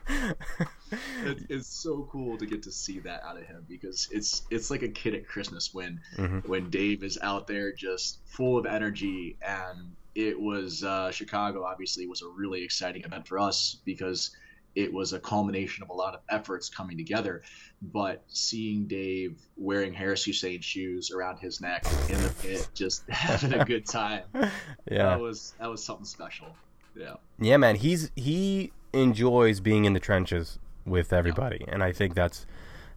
it's 1.49 1.67
so 1.67 2.07
cool 2.11 2.37
to 2.37 2.45
get 2.45 2.63
to 2.63 2.71
see 2.71 2.99
that 2.99 3.23
out 3.23 3.37
of 3.37 3.43
him 3.43 3.65
because 3.67 4.07
it's 4.11 4.43
it's 4.49 4.69
like 4.71 4.83
a 4.83 4.87
kid 4.89 5.15
at 5.15 5.27
Christmas 5.27 5.73
when 5.73 5.99
Mhm. 6.17 6.47
when 6.47 6.69
Dave 6.69 7.03
is 7.03 7.17
out 7.21 7.47
there 7.47 7.71
just 7.73 8.19
full 8.25 8.57
of 8.57 8.65
energy 8.65 9.37
and 9.41 9.95
it 10.15 10.39
was 10.39 10.83
uh, 10.83 11.11
Chicago 11.11 11.63
obviously 11.63 12.07
was 12.07 12.21
a 12.21 12.27
really 12.27 12.63
exciting 12.63 13.03
event 13.03 13.27
for 13.27 13.37
us 13.39 13.77
because 13.85 14.31
it 14.75 14.91
was 14.91 15.13
a 15.13 15.19
culmination 15.19 15.83
of 15.83 15.89
a 15.89 15.93
lot 15.93 16.13
of 16.13 16.21
efforts 16.29 16.67
coming 16.69 16.97
together 16.97 17.43
but 17.81 18.23
seeing 18.27 18.87
Dave 18.87 19.39
wearing 19.57 19.93
Harris 19.93 20.23
Hussein 20.23 20.61
shoes 20.61 21.11
around 21.11 21.37
his 21.37 21.61
neck 21.61 21.85
in 22.09 22.21
the 22.21 22.33
pit 22.41 22.67
just 22.73 23.03
having 23.09 23.53
a 23.53 23.63
good 23.65 23.85
time 23.85 24.23
Yeah. 24.33 25.09
that 25.09 25.19
was 25.19 25.53
that 25.59 25.69
was 25.69 25.83
something 25.83 26.05
special 26.05 26.47
yeah 26.95 27.15
Yeah, 27.39 27.57
man. 27.57 27.75
He's 27.75 28.11
he 28.15 28.71
enjoys 28.93 29.59
being 29.59 29.83
in 29.85 29.91
the 29.93 29.99
trenches 29.99 30.59
with 30.85 31.11
everybody, 31.11 31.65
and 31.67 31.83
I 31.83 31.91
think 31.91 32.15
that's 32.15 32.45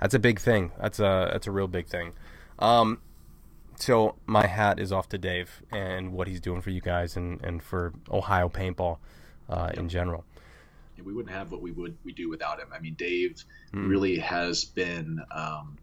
that's 0.01 0.15
a 0.15 0.19
big 0.21 0.39
thing. 0.39 0.71
That's 0.81 1.01
a 1.01 1.29
that's 1.33 1.49
a 1.49 1.51
real 1.51 1.67
big 1.67 1.87
thing. 1.89 2.13
Um, 2.61 3.01
so 3.79 4.17
my 4.27 4.47
hat 4.47 4.79
is 4.79 4.93
off 4.93 5.09
to 5.11 5.19
Dave 5.19 5.63
and 5.73 6.13
what 6.13 6.29
he's 6.29 6.41
doing 6.41 6.61
for 6.61 6.71
you 6.71 6.81
guys 6.81 7.17
and 7.17 7.41
and 7.45 7.63
for 7.63 7.93
Ohio 8.11 8.49
paintball 8.49 8.99
uh, 9.49 9.71
in 9.75 9.89
general. 9.89 10.25
we 11.05 11.13
wouldn't 11.15 11.35
have 11.35 11.53
what 11.53 11.63
we 11.63 11.71
would 11.73 11.97
we 12.05 12.13
do 12.13 12.29
without 12.29 12.59
him. 12.59 12.69
I 12.73 12.81
mean, 12.81 12.95
Dave 12.95 13.45
Mm. 13.73 13.89
really 13.89 14.19
has 14.19 14.65
been 14.65 15.21
um, 15.31 15.77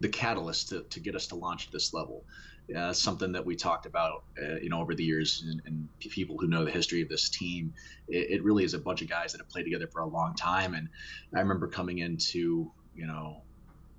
the 0.00 0.08
catalyst 0.08 0.68
to, 0.70 0.82
to 0.90 1.00
get 1.00 1.14
us 1.16 1.26
to 1.28 1.34
launch 1.34 1.66
at 1.66 1.72
this 1.72 1.92
level. 1.92 2.24
That's 2.68 3.00
something 3.02 3.32
that 3.32 3.44
we 3.44 3.56
talked 3.56 3.84
about, 3.86 4.22
uh, 4.40 4.54
you 4.62 4.70
know, 4.70 4.80
over 4.80 4.94
the 4.94 5.04
years, 5.04 5.44
and, 5.46 5.60
and 5.66 5.88
people 5.98 6.36
who 6.38 6.46
know 6.46 6.64
the 6.64 6.70
history 6.70 7.02
of 7.02 7.08
this 7.08 7.28
team. 7.28 7.74
It, 8.08 8.30
it 8.30 8.44
really 8.44 8.64
is 8.64 8.72
a 8.74 8.78
bunch 8.78 9.02
of 9.02 9.08
guys 9.10 9.32
that 9.32 9.38
have 9.42 9.48
played 9.48 9.64
together 9.64 9.88
for 9.92 10.00
a 10.00 10.06
long 10.06 10.34
time, 10.36 10.74
and 10.74 10.88
I 11.34 11.40
remember 11.40 11.66
coming 11.66 11.98
into, 11.98 12.70
you 12.94 13.06
know, 13.06 13.42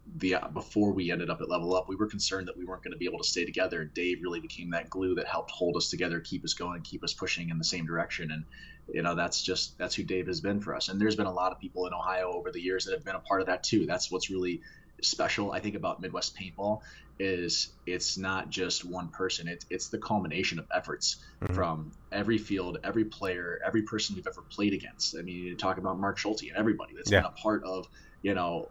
the 0.05 0.35
uh, 0.35 0.47
before 0.49 0.93
we 0.93 1.11
ended 1.11 1.29
up 1.29 1.39
at 1.41 1.49
level 1.49 1.75
up 1.75 1.85
we 1.87 1.95
were 1.95 2.07
concerned 2.09 2.47
that 2.47 2.57
we 2.57 2.65
weren't 2.65 2.83
going 2.83 2.91
to 2.91 2.97
be 2.97 3.05
able 3.05 3.19
to 3.19 3.27
stay 3.27 3.45
together. 3.45 3.85
Dave 3.85 4.17
really 4.21 4.41
became 4.41 4.71
that 4.71 4.89
glue 4.89 5.15
that 5.15 5.27
helped 5.27 5.51
hold 5.51 5.77
us 5.77 5.89
together 5.89 6.19
keep 6.19 6.43
us 6.43 6.53
going 6.53 6.81
keep 6.83 7.03
us 7.03 7.13
pushing 7.13 7.49
in 7.49 7.57
the 7.57 7.63
same 7.63 7.85
direction. 7.85 8.29
And 8.31 8.45
you 8.93 9.01
know 9.01 9.15
that's 9.15 9.41
just 9.41 9.77
that's 9.77 9.95
who 9.95 10.03
dave 10.03 10.27
has 10.27 10.41
been 10.41 10.59
for 10.61 10.75
us. 10.75 10.89
And 10.89 10.99
there's 10.99 11.15
been 11.15 11.25
a 11.25 11.31
lot 11.33 11.51
of 11.51 11.59
people 11.59 11.87
in 11.87 11.93
ohio 11.93 12.31
over 12.33 12.51
the 12.51 12.61
years 12.61 12.85
that 12.85 12.93
have 12.93 13.05
been 13.05 13.15
a 13.15 13.21
part 13.21 13.41
of 13.41 13.47
that 13.47 13.63
too. 13.63 13.85
That's 13.85 14.11
what's 14.11 14.29
really 14.29 14.61
special 15.01 15.51
i 15.51 15.59
think 15.59 15.75
about 15.75 15.99
midwest 15.99 16.37
paintball 16.39 16.79
is 17.19 17.73
it's 17.85 18.17
not 18.17 18.49
just 18.49 18.85
one 18.89 19.09
person. 19.09 19.47
It's, 19.47 19.65
it's 19.69 19.89
the 19.89 19.97
culmination 19.97 20.59
of 20.59 20.67
efforts 20.73 21.17
Mhm. 21.43 21.55
from 21.55 21.91
every 22.11 22.37
field 22.37 22.77
every 22.83 23.05
player 23.05 23.59
every 23.65 23.83
person 23.83 24.15
we've 24.15 24.27
ever 24.27 24.43
played 24.51 24.73
against. 24.73 25.15
I 25.17 25.23
mean 25.23 25.35
you 25.37 25.57
talk 25.57 25.77
about 25.77 25.99
mark 25.99 26.17
schulte 26.17 26.43
and 26.43 26.57
everybody 26.57 26.93
that's 26.95 27.11
Yeah. 27.11 27.21
been 27.21 27.25
a 27.31 27.31
part 27.41 27.63
of 27.65 27.85
you 28.21 28.33
know 28.33 28.69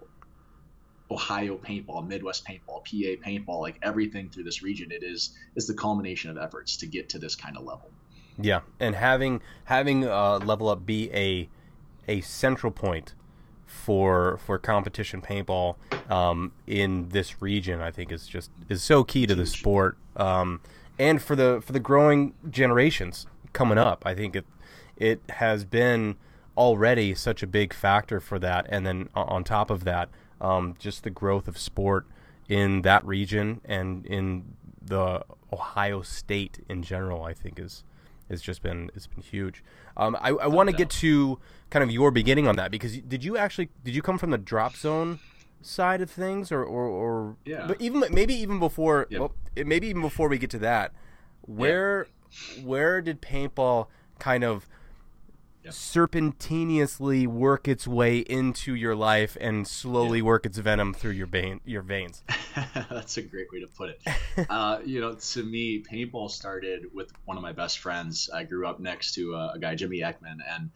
Ohio 1.12 1.56
paintball, 1.56 2.06
Midwest 2.06 2.46
paintball, 2.46 2.84
PA 2.84 3.28
paintball, 3.28 3.60
like 3.60 3.78
everything 3.82 4.28
through 4.28 4.44
this 4.44 4.62
region, 4.62 4.90
it 4.90 5.02
is 5.02 5.36
is 5.54 5.66
the 5.66 5.74
culmination 5.74 6.30
of 6.30 6.38
efforts 6.38 6.76
to 6.78 6.86
get 6.86 7.08
to 7.10 7.18
this 7.18 7.34
kind 7.34 7.56
of 7.56 7.64
level. 7.64 7.90
Yeah, 8.38 8.60
and 8.80 8.94
having 8.94 9.42
having 9.64 10.06
uh, 10.06 10.38
level 10.38 10.68
up 10.68 10.86
be 10.86 11.10
a 11.12 11.48
a 12.08 12.20
central 12.22 12.72
point 12.72 13.14
for 13.66 14.38
for 14.38 14.58
competition 14.58 15.20
paintball 15.20 15.76
um, 16.10 16.52
in 16.66 17.08
this 17.10 17.40
region, 17.40 17.80
I 17.80 17.90
think 17.90 18.12
is 18.12 18.26
just 18.26 18.50
is 18.68 18.82
so 18.82 19.04
key 19.04 19.26
to 19.26 19.34
the 19.34 19.46
sport, 19.46 19.96
um, 20.16 20.60
and 20.98 21.20
for 21.20 21.36
the 21.36 21.62
for 21.64 21.72
the 21.72 21.80
growing 21.80 22.34
generations 22.48 23.26
coming 23.52 23.78
up. 23.78 24.04
I 24.06 24.14
think 24.14 24.36
it 24.36 24.46
it 24.96 25.20
has 25.28 25.64
been 25.64 26.16
already 26.56 27.14
such 27.14 27.42
a 27.42 27.46
big 27.46 27.72
factor 27.72 28.20
for 28.20 28.38
that, 28.38 28.66
and 28.68 28.86
then 28.86 29.08
on 29.14 29.44
top 29.44 29.70
of 29.70 29.84
that, 29.84 30.08
um, 30.42 30.74
just 30.78 31.02
the 31.04 31.10
growth 31.10 31.48
of 31.48 31.56
sport 31.56 32.06
in 32.48 32.82
that 32.82 33.02
region 33.06 33.62
and 33.64 34.04
in 34.04 34.56
the 34.84 35.24
Ohio 35.52 36.02
State 36.02 36.58
in 36.68 36.82
general. 36.82 37.22
I 37.24 37.32
think 37.32 37.58
is 37.58 37.84
has 38.28 38.42
just 38.42 38.62
been 38.62 38.90
it's 38.94 39.06
been 39.06 39.22
huge. 39.22 39.62
Um, 39.96 40.16
I, 40.20 40.30
I 40.30 40.46
want 40.48 40.68
to 40.70 40.76
get 40.76 40.90
to 40.90 41.38
kind 41.70 41.82
of 41.82 41.90
your 41.90 42.10
beginning 42.10 42.46
on 42.48 42.56
that 42.56 42.70
because 42.70 42.96
did 42.98 43.24
you 43.24 43.36
actually 43.36 43.70
did 43.84 43.94
you 43.94 44.02
come 44.02 44.18
from 44.18 44.30
the 44.30 44.38
drop 44.38 44.74
zone 44.76 45.18
side 45.60 46.00
of 46.00 46.10
things 46.10 46.50
or 46.50 46.64
or, 46.64 46.84
or 46.86 47.36
Yeah. 47.44 47.66
but 47.68 47.80
even 47.80 48.02
maybe 48.10 48.34
even 48.34 48.58
before 48.58 49.06
well, 49.20 49.32
maybe 49.54 49.86
even 49.88 50.02
before 50.02 50.28
we 50.28 50.38
get 50.38 50.50
to 50.50 50.58
that 50.58 50.92
where 51.42 52.06
where 52.64 53.00
did 53.02 53.20
paintball 53.22 53.86
kind 54.18 54.42
of 54.44 54.66
Yeah. 55.64 55.70
serpentiniously 55.70 57.26
work 57.26 57.68
its 57.68 57.86
way 57.86 58.18
into 58.18 58.74
your 58.74 58.96
life 58.96 59.36
and 59.40 59.66
slowly 59.68 60.20
work 60.20 60.44
its 60.44 60.58
venom 60.58 60.92
through 60.92 61.12
your 61.12 61.28
vein 61.28 61.60
your 61.64 61.82
veins 61.82 62.24
That's 62.90 63.16
a 63.16 63.22
great 63.22 63.46
way 63.52 63.60
to 63.60 63.66
put 63.66 63.90
it. 63.90 64.46
uh, 64.50 64.80
you 64.84 65.00
know, 65.00 65.14
to 65.14 65.42
me, 65.42 65.82
paintball 65.82 66.30
started 66.30 66.86
with 66.92 67.10
one 67.24 67.36
of 67.36 67.42
my 67.42 67.52
best 67.52 67.78
friends. 67.78 68.28
I 68.32 68.44
grew 68.44 68.66
up 68.66 68.80
next 68.80 69.14
to 69.14 69.34
a, 69.34 69.52
a 69.54 69.58
guy, 69.58 69.74
Jimmy 69.74 70.00
Ekman, 70.00 70.38
and 70.46 70.70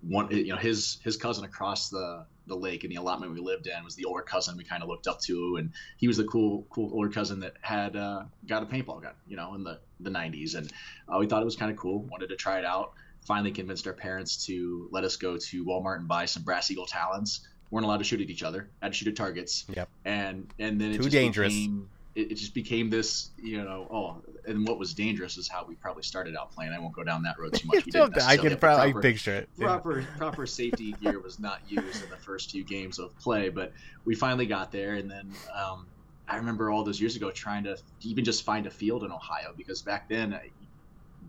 one, 0.00 0.30
you 0.30 0.52
know, 0.52 0.56
his 0.56 0.98
his 1.02 1.16
cousin 1.16 1.44
across 1.44 1.88
the 1.88 2.24
the 2.46 2.54
lake 2.54 2.84
in 2.84 2.90
the 2.90 2.96
allotment 2.96 3.32
we 3.32 3.40
lived 3.40 3.66
in 3.66 3.84
was 3.84 3.96
the 3.96 4.04
older 4.04 4.22
cousin 4.22 4.56
we 4.56 4.64
kind 4.64 4.82
of 4.82 4.88
looked 4.88 5.06
up 5.06 5.20
to, 5.22 5.56
and 5.58 5.72
he 5.96 6.06
was 6.06 6.16
the 6.16 6.24
cool 6.24 6.66
cool 6.70 6.90
older 6.92 7.10
cousin 7.10 7.40
that 7.40 7.54
had 7.60 7.96
uh, 7.96 8.22
got 8.46 8.62
a 8.62 8.66
paintball 8.66 9.02
gun, 9.02 9.14
you 9.26 9.36
know, 9.36 9.54
in 9.54 9.64
the 9.64 9.80
the 10.00 10.10
90s, 10.10 10.54
and 10.54 10.70
uh, 11.08 11.18
we 11.18 11.26
thought 11.26 11.42
it 11.42 11.46
was 11.46 11.56
kind 11.56 11.70
of 11.70 11.76
cool. 11.76 12.02
Wanted 12.02 12.28
to 12.28 12.36
try 12.36 12.58
it 12.58 12.64
out. 12.64 12.92
Finally 13.26 13.50
convinced 13.50 13.86
our 13.86 13.92
parents 13.92 14.46
to 14.46 14.88
let 14.92 15.02
us 15.04 15.16
go 15.16 15.36
to 15.36 15.64
Walmart 15.64 15.98
and 15.98 16.06
buy 16.06 16.26
some 16.26 16.44
Brass 16.44 16.70
Eagle 16.70 16.86
Talons. 16.86 17.40
We 17.70 17.74
weren't 17.74 17.84
allowed 17.84 17.98
to 17.98 18.04
shoot 18.04 18.20
at 18.20 18.30
each 18.30 18.44
other. 18.44 18.68
Had 18.80 18.92
to 18.92 18.98
shoot 18.98 19.08
at 19.08 19.16
targets. 19.16 19.64
Yep. 19.74 19.88
And 20.04 20.46
and 20.60 20.80
then 20.80 20.92
it 20.92 20.98
Too 20.98 21.02
just 21.02 21.12
dangerous. 21.12 21.52
Became, 21.52 21.88
it, 22.14 22.30
it 22.30 22.34
just 22.36 22.54
became 22.54 22.88
this, 22.88 23.30
you 23.42 23.58
know. 23.62 23.88
Oh, 23.90 24.22
and 24.46 24.66
what 24.66 24.78
was 24.78 24.94
dangerous 24.94 25.36
is 25.36 25.48
how 25.48 25.64
we 25.64 25.74
probably 25.74 26.04
started 26.04 26.36
out 26.36 26.52
playing. 26.52 26.72
I 26.72 26.78
won't 26.78 26.94
go 26.94 27.02
down 27.02 27.24
that 27.24 27.36
road 27.38 27.54
too 27.54 27.66
much. 27.66 27.84
We 27.86 27.90
didn't 27.90 28.22
I 28.22 28.36
can 28.36 28.56
probably 28.58 28.92
proper- 28.92 29.02
picture 29.02 29.34
it. 29.34 29.48
proper 29.58 30.06
proper 30.16 30.46
safety 30.46 30.92
gear 31.00 31.18
was 31.18 31.40
not 31.40 31.60
used 31.68 32.04
in 32.04 32.10
the 32.10 32.16
first 32.16 32.52
few 32.52 32.62
games 32.62 33.00
of 33.00 33.16
play, 33.18 33.48
but 33.48 33.72
we 34.04 34.14
finally 34.14 34.46
got 34.46 34.70
there, 34.70 34.94
and 34.94 35.10
then 35.10 35.32
um, 35.52 35.86
I 36.28 36.36
remember 36.36 36.70
all 36.70 36.84
those 36.84 37.00
years 37.00 37.16
ago 37.16 37.30
trying 37.30 37.64
to 37.64 37.76
even 38.02 38.24
just 38.24 38.44
find 38.44 38.66
a 38.66 38.70
field 38.70 39.04
in 39.04 39.10
Ohio 39.10 39.52
because 39.56 39.82
back 39.82 40.08
then 40.08 40.32
I 40.32 40.50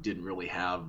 didn't 0.02 0.24
really 0.24 0.48
have 0.48 0.86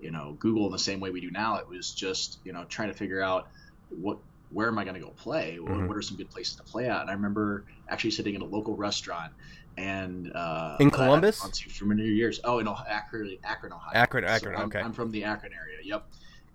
you 0.00 0.10
know 0.10 0.36
Google 0.38 0.66
in 0.66 0.72
the 0.72 0.78
same 0.78 1.00
way 1.00 1.10
we 1.10 1.20
do 1.20 1.30
now. 1.30 1.56
It 1.56 1.68
was 1.68 1.92
just 1.92 2.38
you 2.44 2.52
know 2.52 2.64
trying 2.64 2.88
to 2.88 2.94
figure 2.94 3.22
out 3.22 3.48
what 3.90 4.18
where 4.50 4.68
am 4.68 4.78
I 4.78 4.84
going 4.84 4.94
to 4.94 5.00
go 5.00 5.08
play? 5.10 5.58
What, 5.58 5.72
Mhm. 5.72 5.88
what 5.88 5.96
are 5.96 6.02
some 6.02 6.16
good 6.16 6.30
places 6.30 6.54
to 6.56 6.62
play 6.62 6.88
at? 6.88 7.00
And 7.00 7.10
I 7.10 7.14
remember 7.14 7.64
actually 7.88 8.12
sitting 8.12 8.34
in 8.36 8.40
a 8.40 8.44
local 8.44 8.76
restaurant 8.76 9.32
and 9.76 10.30
uh, 10.32 10.76
In 10.78 10.88
that 10.90 10.94
I 11.00 11.02
had 11.02 11.06
Columbus? 11.06 11.60
for 11.72 11.86
many 11.86 12.04
years. 12.04 12.38
Oh, 12.44 12.60
in 12.60 12.68
Akron, 12.68 13.36
Akron, 13.42 13.72
Ohio. 13.72 13.90
Akron, 13.94 14.22
So 14.24 14.30
Akron, 14.30 14.54
I'm- 14.54 14.66
okay. 14.68 14.80
I'm 14.80 14.92
from 14.92 15.10
the 15.10 15.24
Akron 15.24 15.52
area. 15.52 15.78
Yep. 15.82 16.06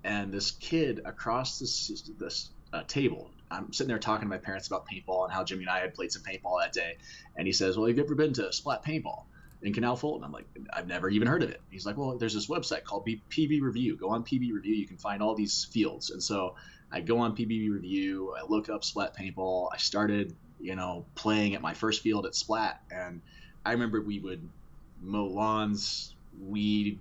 And 0.05 0.31
this 0.31 0.51
kid 0.51 1.01
across 1.03 1.59
this 1.59 2.03
this 2.17 2.51
uh, 2.71 2.83
table, 2.87 3.31
I'm 3.51 3.73
sitting 3.73 3.89
there 3.89 3.99
talking 3.99 4.25
to 4.27 4.29
my 4.29 4.37
parents 4.37 4.67
about 4.67 4.85
paintball 4.87 5.25
and 5.25 5.33
how 5.33 5.43
Jimmy 5.43 5.63
and 5.63 5.69
I 5.71 5.79
had 5.79 5.93
played 5.93 6.11
some 6.13 6.21
paintball 6.21 6.61
that 6.61 6.71
day. 6.71 6.97
And 7.35 7.45
he 7.47 7.51
says, 7.51 7.77
"Well, 7.77 7.87
have 7.87 7.97
you 7.97 8.03
ever 8.03 8.15
been 8.15 8.31
to 8.33 8.53
Splat 8.53 8.85
Paintball 8.85 9.23
in 9.61 9.73
Canal 9.73 9.95
Fulton?" 9.95 10.23
I'm 10.23 10.31
like, 10.31 10.47
"I've 10.71 10.87
never 10.87 11.09
even 11.09 11.27
heard 11.27 11.43
of 11.43 11.49
it." 11.49 11.61
He's 11.69 11.85
like, 11.85 11.97
"Well, 11.97 12.17
there's 12.17 12.33
this 12.33 12.47
website 12.47 12.83
called 12.83 13.05
PB 13.05 13.61
Review. 13.61 13.95
Go 13.95 14.09
on 14.09 14.23
PB 14.23 14.51
Review. 14.53 14.75
You 14.75 14.87
can 14.87 14.97
find 14.97 15.21
all 15.21 15.35
these 15.35 15.65
fields." 15.65 16.09
And 16.09 16.21
so 16.21 16.55
I 16.91 17.01
go 17.01 17.19
on 17.19 17.35
PB 17.35 17.69
Review. 17.69 18.35
I 18.37 18.45
look 18.47 18.69
up 18.69 18.83
Splat 18.83 19.15
Paintball. 19.15 19.69
I 19.73 19.77
started, 19.77 20.35
you 20.59 20.75
know, 20.75 21.05
playing 21.15 21.55
at 21.55 21.61
my 21.61 21.73
first 21.73 22.01
field 22.01 22.25
at 22.25 22.35
Splat, 22.35 22.81
and 22.91 23.21
I 23.65 23.73
remember 23.73 24.01
we 24.01 24.19
would 24.19 24.47
mow 25.01 25.25
lawns, 25.25 26.15
weed, 26.41 26.99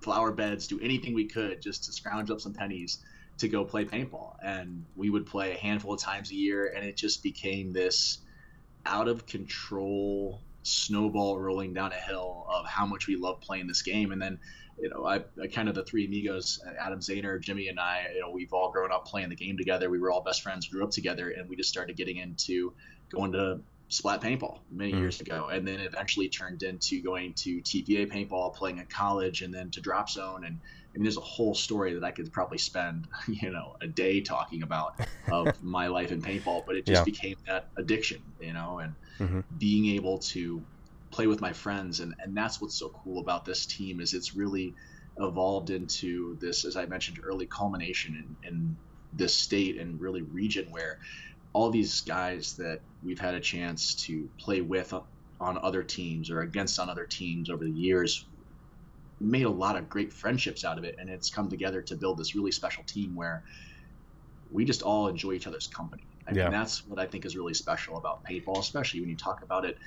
flower 0.00 0.32
beds, 0.32 0.66
do 0.66 0.78
anything 0.80 1.14
we 1.14 1.24
could 1.24 1.60
just 1.60 1.84
to 1.84 1.92
scrounge 1.92 2.30
up 2.30 2.40
some 2.40 2.54
pennies 2.54 2.98
to 3.38 3.48
go 3.48 3.64
play 3.64 3.84
paintball. 3.84 4.36
And 4.42 4.84
we 4.96 5.10
would 5.10 5.26
play 5.26 5.52
a 5.52 5.56
handful 5.56 5.94
of 5.94 6.00
times 6.00 6.30
a 6.30 6.34
year, 6.34 6.72
and 6.74 6.84
it 6.84 6.96
just 6.96 7.22
became 7.22 7.72
this 7.72 8.18
out 8.84 9.08
of 9.08 9.26
control 9.26 10.40
snowball 10.68 11.38
rolling 11.38 11.74
down 11.74 11.92
a 11.92 11.96
hill 12.00 12.46
of 12.48 12.66
how 12.66 12.86
much 12.86 13.06
we 13.06 13.16
love 13.16 13.40
playing 13.40 13.66
this 13.66 13.82
game. 13.82 14.12
And 14.12 14.20
then, 14.20 14.38
you 14.78 14.90
know, 14.90 15.04
I, 15.04 15.24
I 15.42 15.46
kind 15.48 15.68
of 15.68 15.74
the 15.74 15.84
three 15.84 16.06
amigos, 16.06 16.60
Adam 16.78 17.00
Zahner, 17.00 17.40
Jimmy, 17.40 17.68
and 17.68 17.80
I, 17.80 18.06
you 18.14 18.20
know, 18.20 18.30
we've 18.30 18.52
all 18.52 18.70
grown 18.70 18.92
up 18.92 19.06
playing 19.06 19.28
the 19.30 19.36
game 19.36 19.56
together. 19.56 19.90
We 19.90 19.98
were 19.98 20.10
all 20.10 20.22
best 20.22 20.42
friends, 20.42 20.68
grew 20.68 20.84
up 20.84 20.90
together, 20.90 21.30
and 21.30 21.48
we 21.48 21.56
just 21.56 21.68
started 21.68 21.96
getting 21.96 22.18
into 22.18 22.74
going 23.10 23.32
to 23.32 23.60
splat 23.88 24.20
paintball 24.20 24.58
many 24.70 24.92
Mm. 24.92 24.98
years 25.00 25.20
ago. 25.20 25.48
And 25.50 25.66
then 25.66 25.80
it 25.80 25.86
eventually 25.86 26.28
turned 26.28 26.62
into 26.62 27.02
going 27.02 27.32
to 27.34 27.60
TPA 27.62 28.06
paintball, 28.10 28.54
playing 28.54 28.78
at 28.80 28.90
college, 28.90 29.42
and 29.42 29.52
then 29.52 29.70
to 29.70 29.80
drop 29.80 30.10
zone. 30.10 30.44
And 30.44 30.60
I 30.94 30.98
mean, 30.98 31.04
there's 31.04 31.16
a 31.16 31.20
whole 31.20 31.54
story 31.54 31.94
that 31.94 32.04
I 32.04 32.10
could 32.12 32.32
probably 32.32 32.58
spend, 32.58 33.06
you 33.28 33.50
know, 33.50 33.74
a 33.82 33.86
day 33.88 34.22
talking 34.22 34.62
about 34.62 34.92
of 35.30 35.56
my 35.62 35.88
life 35.88 36.10
in 36.12 36.22
paintball, 36.22 36.64
but 36.66 36.76
it 36.76 36.86
just 36.86 37.04
Yeah. 37.04 37.06
became 37.06 37.34
that 37.46 37.64
addiction, 37.78 38.34
you 38.40 38.52
know, 38.54 38.78
and 38.78 38.94
Mhm. 39.18 39.42
being 39.56 39.94
able 39.96 40.20
to 40.32 40.66
play 41.12 41.26
with 41.26 41.40
my 41.40 41.52
friends. 41.52 42.00
And, 42.00 42.14
and 42.20 42.36
that's 42.36 42.60
what's 42.60 42.78
so 42.78 42.90
cool 43.02 43.20
about 43.22 43.44
this 43.44 43.66
team 43.66 44.00
is 44.00 44.14
it's 44.14 44.34
really, 44.36 44.74
evolved 45.20 45.70
into 45.70 46.36
this, 46.40 46.64
as 46.64 46.76
I 46.76 46.86
mentioned, 46.86 47.18
early 47.24 47.48
culmination 47.48 48.14
in, 48.14 48.48
in 48.48 48.78
this 49.12 49.36
state 49.36 49.76
and 49.76 50.00
really 50.00 50.22
region 50.22 50.70
where 50.70 50.96
all 51.52 51.70
these 51.70 52.02
guys 52.02 52.54
that 52.58 52.80
we've 53.02 53.18
had 53.20 53.34
a 53.34 53.40
chance 53.40 53.94
to 54.06 54.28
play 54.40 54.60
with 54.60 54.92
on 55.40 55.58
other 55.58 55.82
teams 55.82 56.30
or 56.30 56.40
against 56.40 56.78
on 56.78 56.90
other 56.90 57.06
teams 57.10 57.50
over 57.50 57.64
the 57.64 57.72
years 57.72 58.28
made 59.20 59.44
a 59.44 59.50
lot 59.50 59.76
of 59.76 59.88
great 59.88 60.12
friendships 60.12 60.64
out 60.64 60.78
of 60.78 60.84
it 60.84 60.96
and 60.98 61.10
it's 61.10 61.30
come 61.30 61.48
together 61.48 61.82
to 61.82 61.96
build 61.96 62.18
this 62.18 62.34
really 62.34 62.52
special 62.52 62.84
team 62.84 63.14
where 63.14 63.42
we 64.50 64.64
just 64.64 64.82
all 64.82 65.08
enjoy 65.08 65.32
each 65.32 65.46
other's 65.46 65.66
company 65.66 66.02
I 66.28 66.34
yeah. 66.34 66.44
mean, 66.44 66.52
that's 66.52 66.86
what 66.86 66.98
I 66.98 67.06
think 67.06 67.24
is 67.24 67.36
really 67.36 67.54
special 67.54 67.96
about 67.96 68.22
paintball, 68.24 68.58
especially 68.58 69.00
when 69.00 69.08
you 69.08 69.16
talk 69.16 69.42
about 69.42 69.64
it 69.64 69.78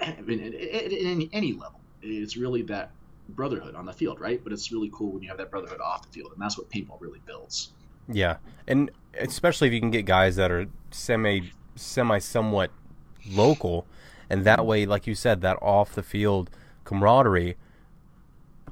in, 0.26 0.40
in, 0.40 0.52
in, 0.52 1.28
any 1.32 1.52
level. 1.52 1.80
It's 2.02 2.36
really 2.36 2.62
that 2.62 2.90
brotherhood 3.30 3.74
on 3.74 3.84
the 3.84 3.92
field, 3.92 4.20
right? 4.20 4.42
But 4.42 4.52
it's 4.52 4.72
really 4.72 4.90
cool 4.92 5.12
when 5.12 5.22
you 5.22 5.28
have 5.28 5.38
that 5.38 5.50
brotherhood 5.50 5.80
off 5.80 6.02
the 6.02 6.12
field, 6.12 6.32
and 6.32 6.40
that's 6.40 6.56
what 6.56 6.70
paintball 6.70 7.00
really 7.00 7.20
builds. 7.26 7.72
Yeah, 8.08 8.36
and 8.66 8.90
especially 9.18 9.68
if 9.68 9.74
you 9.74 9.80
can 9.80 9.90
get 9.90 10.06
guys 10.06 10.36
that 10.36 10.50
are 10.50 10.66
semi, 10.90 11.52
semi, 11.74 12.18
somewhat 12.20 12.70
local, 13.28 13.86
and 14.30 14.44
that 14.44 14.64
way, 14.64 14.86
like 14.86 15.06
you 15.06 15.14
said, 15.14 15.42
that 15.42 15.58
off 15.60 15.94
the 15.94 16.02
field 16.02 16.48
camaraderie 16.84 17.56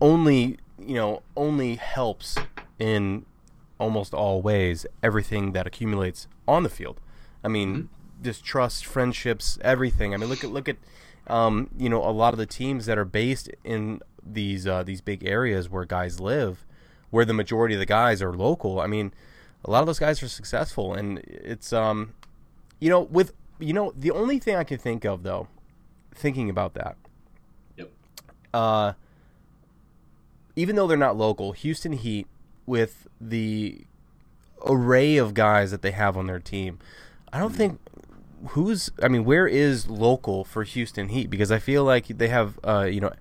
only 0.04 0.58
you 0.78 0.94
know 0.94 1.22
only 1.34 1.76
helps 1.76 2.36
in 2.78 3.24
almost 3.78 4.12
all 4.14 4.42
ways 4.42 4.86
everything 5.02 5.52
that 5.52 5.66
accumulates 5.66 6.28
on 6.46 6.62
the 6.62 6.68
field. 6.68 7.00
I 7.42 7.48
mean, 7.48 7.74
mm-hmm. 7.74 8.22
just 8.22 8.84
friendships, 8.84 9.58
everything. 9.62 10.14
I 10.14 10.18
mean, 10.18 10.28
look 10.28 10.44
at 10.44 10.50
look 10.50 10.68
at 10.68 10.76
um, 11.26 11.70
you 11.76 11.88
know 11.88 12.04
a 12.04 12.12
lot 12.12 12.34
of 12.34 12.38
the 12.38 12.46
teams 12.46 12.86
that 12.86 12.98
are 12.98 13.04
based 13.04 13.48
in 13.64 14.00
these 14.22 14.66
uh, 14.66 14.82
these 14.82 15.00
big 15.00 15.24
areas 15.26 15.70
where 15.70 15.86
guys 15.86 16.20
live, 16.20 16.64
where 17.10 17.24
the 17.24 17.34
majority 17.34 17.74
of 17.74 17.80
the 17.80 17.86
guys 17.86 18.20
are 18.22 18.32
local. 18.32 18.80
I 18.80 18.86
mean, 18.86 19.12
a 19.64 19.70
lot 19.70 19.80
of 19.80 19.86
those 19.86 19.98
guys 19.98 20.22
are 20.22 20.28
successful, 20.28 20.92
and 20.92 21.18
it's 21.18 21.72
um, 21.72 22.12
you 22.78 22.90
know, 22.90 23.00
with 23.00 23.32
you 23.58 23.72
know, 23.72 23.92
the 23.96 24.10
only 24.10 24.38
thing 24.38 24.56
I 24.56 24.64
can 24.64 24.78
think 24.78 25.04
of 25.04 25.22
though, 25.22 25.48
thinking 26.14 26.50
about 26.50 26.74
that, 26.74 26.96
yep, 27.76 27.90
uh, 28.52 28.92
even 30.56 30.76
though 30.76 30.86
they're 30.86 30.96
not 30.96 31.16
local, 31.16 31.52
Houston 31.52 31.92
Heat 31.92 32.26
with 32.66 33.06
the 33.20 33.82
array 34.64 35.16
of 35.16 35.34
guys 35.34 35.70
that 35.70 35.82
they 35.82 35.90
have 35.90 36.16
on 36.16 36.26
their 36.26 36.38
team, 36.38 36.78
I 37.32 37.38
don't 37.38 37.54
think 37.54 37.80
who's. 38.48 38.90
I 39.02 39.08
mean, 39.08 39.24
where 39.24 39.46
is 39.46 39.88
local 39.88 40.44
for 40.44 40.62
Houston 40.64 41.08
Heat? 41.08 41.30
Because 41.30 41.50
I 41.50 41.58
feel 41.58 41.84
like 41.84 42.06
they 42.06 42.28
have, 42.28 42.58
uh, 42.64 42.88
you 42.90 43.00
know, 43.00 43.12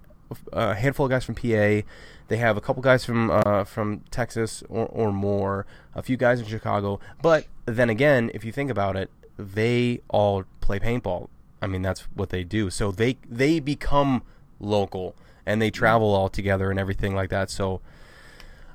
a 0.52 0.76
handful 0.76 1.06
of 1.06 1.12
guys 1.12 1.26
from 1.26 1.36
PA. 1.36 1.82
They 2.30 2.38
have 2.38 2.58
a 2.58 2.62
couple 2.62 2.82
guys 2.82 3.06
from 3.06 3.32
uh, 3.32 3.64
from 3.64 4.02
Texas 4.12 4.64
or, 4.70 4.86
or 4.88 5.12
more, 5.12 5.66
a 5.96 6.02
few 6.04 6.18
guys 6.18 6.40
in 6.40 6.46
Chicago. 6.46 7.00
But 7.22 7.48
then 7.66 7.90
again, 7.90 8.32
if 8.34 8.46
you 8.46 8.52
think 8.52 8.70
about 8.70 8.96
it, 8.96 9.10
they 9.38 10.02
all 10.10 10.46
play 10.62 10.80
paintball. 10.80 11.30
I 11.62 11.68
mean, 11.68 11.82
that's 11.82 12.02
what 12.14 12.30
they 12.30 12.44
do. 12.44 12.70
So 12.70 12.92
they 12.92 13.18
they 13.28 13.60
become 13.60 14.24
local 14.60 15.16
and 15.46 15.62
they 15.62 15.72
travel 15.72 16.14
all 16.14 16.30
together 16.30 16.70
and 16.70 16.80
everything 16.80 17.16
like 17.16 17.30
that. 17.30 17.50
So 17.50 17.82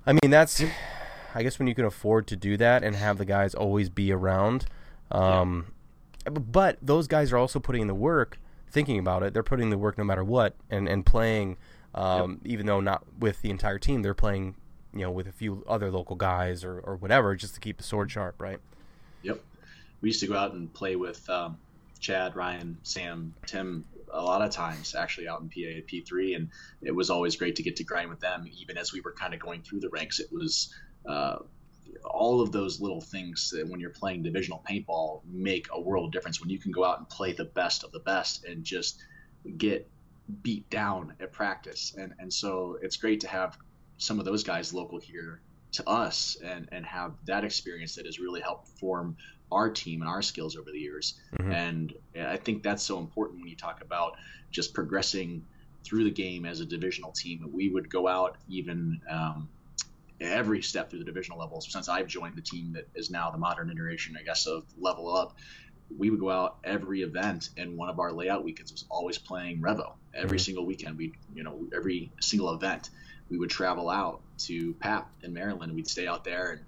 I 0.07 0.13
mean, 0.13 0.31
that's 0.31 0.63
I 1.35 1.43
guess 1.43 1.59
when 1.59 1.69
you 1.69 1.75
can 1.75 1.85
afford 1.85 2.27
to 2.29 2.37
do 2.37 2.57
that 2.57 2.83
and 2.83 2.97
have 2.97 3.19
the 3.19 3.27
guys 3.27 3.55
always 3.55 3.89
be 3.91 4.11
around. 4.11 4.67
Um, 5.11 5.73
yeah. 6.25 6.31
But 6.31 6.79
those 6.83 7.07
guys 7.07 7.33
are 7.33 7.37
also 7.37 7.61
putting 7.61 7.83
in 7.83 7.89
the 7.89 7.95
work, 7.95 8.39
thinking 8.71 8.99
about 8.99 9.23
it. 9.23 9.35
They're 9.35 9.43
putting 9.43 9.71
the 9.71 9.79
work 9.79 9.99
no 9.99 10.05
matter 10.05 10.25
what, 10.25 10.57
and 10.71 10.89
and 10.89 11.05
playing. 11.05 11.59
Um, 11.95 12.41
yep. 12.43 12.53
Even 12.53 12.67
though 12.67 12.81
not 12.81 13.05
with 13.19 13.43
the 13.43 13.51
entire 13.51 13.79
team, 13.79 14.03
they're 14.03 14.15
playing, 14.15 14.57
you 14.95 15.01
know, 15.01 15.11
with 15.11 15.27
a 15.27 15.33
few 15.33 15.65
other 15.67 15.91
local 15.91 16.17
guys 16.17 16.65
or, 16.65 16.79
or 16.81 16.97
whatever, 16.97 17.35
just 17.35 17.55
to 17.55 17.61
keep 17.61 17.79
the 17.79 17.85
sword 17.85 18.11
sharp, 18.11 18.41
right? 18.41 18.59
Yep. 19.23 19.41
We 20.01 20.11
used 20.11 20.21
to 20.21 20.27
go 20.27 20.37
out 20.37 20.53
and 20.53 20.73
play 20.73 20.97
with 20.97 21.29
um, 21.29 21.59
Chad, 21.99 22.37
Ryan, 22.37 22.77
Sam, 22.83 23.35
Tim 23.47 23.85
a 24.13 24.23
lot 24.23 24.43
of 24.43 24.51
times 24.51 24.95
actually 24.95 25.29
out 25.29 25.41
in 25.41 25.49
PA 25.49 25.79
at 25.79 25.87
P3, 25.87 26.37
and 26.37 26.49
it 26.83 26.93
was 26.93 27.11
always 27.11 27.37
great 27.37 27.57
to 27.57 27.63
get 27.63 27.77
to 27.77 27.85
grind 27.85 28.11
with 28.11 28.21
them. 28.21 28.49
Even 28.61 28.77
as 28.77 28.93
we 28.93 29.01
were 29.01 29.13
kind 29.13 29.35
of 29.35 29.41
going 29.41 29.63
through 29.63 29.81
the 29.81 29.89
ranks, 29.91 30.21
it 30.21 30.29
was 30.33 30.75
uh, 31.07 31.39
all 32.05 32.41
of 32.41 32.53
those 32.53 32.81
little 32.81 33.01
things 33.01 33.51
that 33.51 33.69
when 33.69 33.81
you're 33.81 33.91
playing 33.91 34.23
divisional 34.23 34.63
paintball 34.69 35.23
make 35.27 35.67
a 35.73 35.81
world 35.81 36.13
difference. 36.13 36.41
When 36.41 36.51
you 36.51 36.59
can 36.59 36.73
go 36.73 36.85
out 36.85 36.99
and 36.99 37.09
play 37.09 37.33
the 37.33 37.45
best 37.45 37.85
of 37.85 37.93
the 37.93 38.01
best 38.01 38.45
and 38.45 38.65
just 38.65 39.03
get 39.57 39.89
beat 40.43 40.69
down 40.71 41.15
at 41.21 41.33
practice, 41.33 41.95
and 41.99 42.15
and 42.19 42.33
so 42.33 42.79
it's 42.83 42.97
great 42.97 43.21
to 43.21 43.29
have 43.29 43.57
some 43.97 44.19
of 44.19 44.25
those 44.25 44.45
guys 44.45 44.73
local 44.73 44.99
here 44.99 45.41
to 45.73 45.89
us 45.89 46.37
and 46.43 46.69
and 46.73 46.85
have 46.87 47.13
that 47.27 47.45
experience 47.45 47.95
that 47.97 48.07
has 48.07 48.19
really 48.19 48.41
helped 48.41 48.69
form 48.79 49.17
our 49.51 49.71
team 49.71 50.03
and 50.03 50.11
our 50.11 50.23
skills 50.23 50.57
over 50.57 50.71
the 50.71 50.79
years. 50.79 51.15
Mm-hmm. 51.39 51.53
And 51.53 51.95
I 52.21 52.37
think 52.37 52.63
that's 52.63 52.83
so 52.83 52.99
important 52.99 53.41
when 53.41 53.49
you 53.49 53.57
talk 53.57 53.83
about 53.83 54.17
just 54.51 54.75
progressing 54.75 55.45
through 55.85 56.05
the 56.05 56.11
game 56.11 56.45
as 56.45 56.61
a 56.61 56.67
divisional 56.67 57.13
team. 57.13 57.51
We 57.53 57.69
would 57.69 57.91
go 57.91 58.09
out 58.09 58.37
even 58.49 59.01
um, 59.11 59.49
every 60.21 60.63
step 60.63 60.91
through 60.91 61.01
the 61.01 61.05
divisional 61.05 61.39
levels 61.39 61.71
since 61.71 61.89
I've 61.89 62.07
joined 62.07 62.37
the 62.37 62.43
team 62.43 62.73
that 62.75 62.89
is 62.95 63.11
now 63.11 63.31
the 63.31 63.39
modern 63.39 63.71
iteration, 63.71 64.17
I 64.19 64.23
guess, 64.23 64.47
of 64.47 64.65
level 64.79 65.15
up. 65.15 65.37
We 65.97 66.11
would 66.11 66.21
go 66.21 66.31
out 66.31 66.59
every 66.65 67.01
event, 67.01 67.49
and 67.57 67.79
one 67.79 67.89
of 67.89 67.99
our 67.99 68.13
layout 68.13 68.45
weekends 68.45 68.73
was 68.73 68.85
always 68.91 69.17
playing 69.17 69.63
Revo. 69.63 69.93
Every 70.15 70.37
mm-hmm. 70.37 70.45
single 70.45 70.67
weekend, 70.67 70.99
we, 70.99 71.15
you 71.35 71.43
know, 71.43 71.67
every 71.75 72.13
single 72.21 72.53
event, 72.53 72.91
we 73.31 73.39
would 73.39 73.49
travel 73.49 73.89
out 73.89 74.21
to 74.39 74.75
PAP 74.75 75.11
in 75.23 75.33
Maryland. 75.33 75.75
We'd 75.75 75.89
stay 75.89 76.07
out 76.07 76.25
there 76.25 76.51
and 76.51 76.61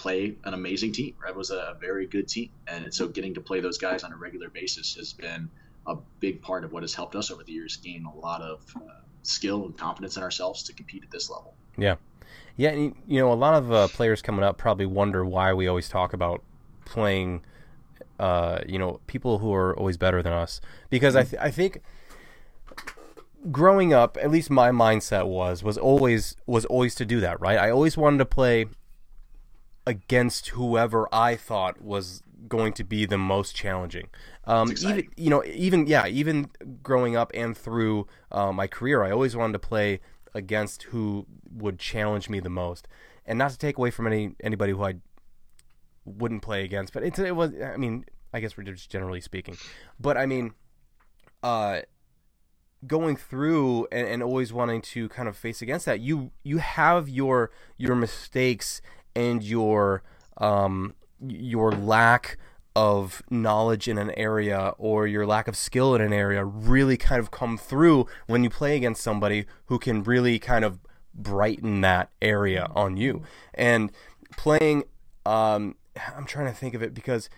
play 0.00 0.34
an 0.44 0.54
amazing 0.54 0.92
team. 0.92 1.14
Rev 1.22 1.36
was 1.36 1.50
a 1.50 1.76
very 1.78 2.06
good 2.06 2.26
team, 2.26 2.50
and 2.66 2.92
so 2.92 3.06
getting 3.06 3.34
to 3.34 3.40
play 3.40 3.60
those 3.60 3.76
guys 3.76 4.02
on 4.02 4.12
a 4.12 4.16
regular 4.16 4.48
basis 4.48 4.94
has 4.94 5.12
been 5.12 5.50
a 5.86 5.96
big 6.20 6.40
part 6.40 6.64
of 6.64 6.72
what 6.72 6.82
has 6.82 6.94
helped 6.94 7.14
us 7.14 7.30
over 7.30 7.44
the 7.44 7.52
years 7.52 7.76
gain 7.76 8.04
a 8.06 8.18
lot 8.18 8.40
of 8.40 8.64
uh, 8.76 8.80
skill 9.22 9.66
and 9.66 9.76
confidence 9.76 10.16
in 10.16 10.22
ourselves 10.22 10.62
to 10.62 10.72
compete 10.72 11.02
at 11.02 11.10
this 11.10 11.28
level. 11.28 11.54
Yeah, 11.76 11.96
yeah. 12.56 12.70
And, 12.70 12.94
You 13.06 13.20
know, 13.20 13.32
a 13.32 13.34
lot 13.34 13.54
of 13.54 13.70
uh, 13.70 13.88
players 13.88 14.22
coming 14.22 14.42
up 14.42 14.56
probably 14.56 14.86
wonder 14.86 15.24
why 15.24 15.52
we 15.52 15.68
always 15.68 15.88
talk 15.88 16.12
about 16.12 16.42
playing. 16.84 17.42
Uh, 18.18 18.60
you 18.66 18.78
know, 18.78 19.00
people 19.06 19.38
who 19.38 19.52
are 19.54 19.74
always 19.78 19.96
better 19.96 20.22
than 20.22 20.32
us, 20.32 20.60
because 20.90 21.16
I 21.16 21.24
th- 21.24 21.40
I 21.40 21.50
think 21.50 21.82
growing 23.50 23.94
up, 23.94 24.18
at 24.20 24.30
least 24.30 24.50
my 24.50 24.70
mindset 24.70 25.26
was 25.26 25.62
was 25.62 25.78
always 25.78 26.36
was 26.46 26.66
always 26.66 26.94
to 26.96 27.06
do 27.06 27.20
that, 27.20 27.40
right? 27.40 27.58
I 27.58 27.70
always 27.70 27.96
wanted 27.96 28.18
to 28.18 28.26
play 28.26 28.66
against 29.86 30.48
whoever 30.48 31.08
I 31.12 31.36
thought 31.36 31.80
was 31.80 32.22
going 32.48 32.72
to 32.74 32.84
be 32.84 33.06
the 33.06 33.18
most 33.18 33.54
challenging. 33.54 34.08
Um, 34.44 34.72
even 34.72 35.08
you 35.16 35.30
know, 35.30 35.44
even 35.44 35.86
yeah, 35.86 36.06
even 36.06 36.50
growing 36.82 37.16
up 37.16 37.30
and 37.34 37.56
through 37.56 38.06
uh, 38.30 38.52
my 38.52 38.66
career, 38.66 39.02
I 39.02 39.10
always 39.10 39.36
wanted 39.36 39.54
to 39.54 39.58
play 39.58 40.00
against 40.34 40.84
who 40.84 41.26
would 41.50 41.78
challenge 41.78 42.28
me 42.28 42.40
the 42.40 42.50
most, 42.50 42.88
and 43.26 43.38
not 43.38 43.50
to 43.52 43.58
take 43.58 43.78
away 43.78 43.90
from 43.90 44.06
any 44.06 44.34
anybody 44.42 44.72
who 44.72 44.84
I 44.84 44.94
wouldn't 46.04 46.42
play 46.42 46.64
against, 46.64 46.92
but 46.92 47.02
it, 47.02 47.18
it 47.18 47.36
was. 47.36 47.52
I 47.62 47.76
mean, 47.76 48.04
I 48.32 48.40
guess 48.40 48.56
we're 48.56 48.64
just 48.64 48.90
generally 48.90 49.20
speaking, 49.20 49.56
but 49.98 50.16
I 50.16 50.26
mean, 50.26 50.54
uh, 51.42 51.82
going 52.86 53.16
through 53.16 53.86
and, 53.92 54.06
and 54.08 54.22
always 54.22 54.52
wanting 54.52 54.80
to 54.80 55.08
kind 55.10 55.28
of 55.28 55.36
face 55.36 55.62
against 55.62 55.86
that, 55.86 56.00
you 56.00 56.30
you 56.42 56.58
have 56.58 57.08
your 57.08 57.50
your 57.76 57.94
mistakes 57.94 58.80
and 59.14 59.42
your 59.42 60.02
um, 60.38 60.94
your 61.26 61.72
lack 61.72 62.38
of 62.76 63.22
knowledge 63.30 63.88
in 63.88 63.98
an 63.98 64.10
area 64.12 64.72
or 64.78 65.06
your 65.06 65.26
lack 65.26 65.48
of 65.48 65.56
skill 65.56 65.94
in 65.94 66.00
an 66.00 66.12
area 66.12 66.44
really 66.44 66.96
kind 66.96 67.18
of 67.18 67.30
come 67.30 67.58
through 67.58 68.06
when 68.26 68.44
you 68.44 68.50
play 68.50 68.76
against 68.76 69.02
somebody 69.02 69.44
who 69.66 69.78
can 69.78 70.02
really 70.02 70.38
kind 70.38 70.64
of 70.64 70.78
brighten 71.14 71.80
that 71.80 72.10
area 72.22 72.70
on 72.74 72.96
you. 72.96 73.22
And 73.54 73.90
playing, 74.36 74.84
um, 75.26 75.74
I'm 76.16 76.24
trying 76.24 76.46
to 76.46 76.54
think 76.54 76.74
of 76.74 76.82
it 76.82 76.94
because 76.94 77.28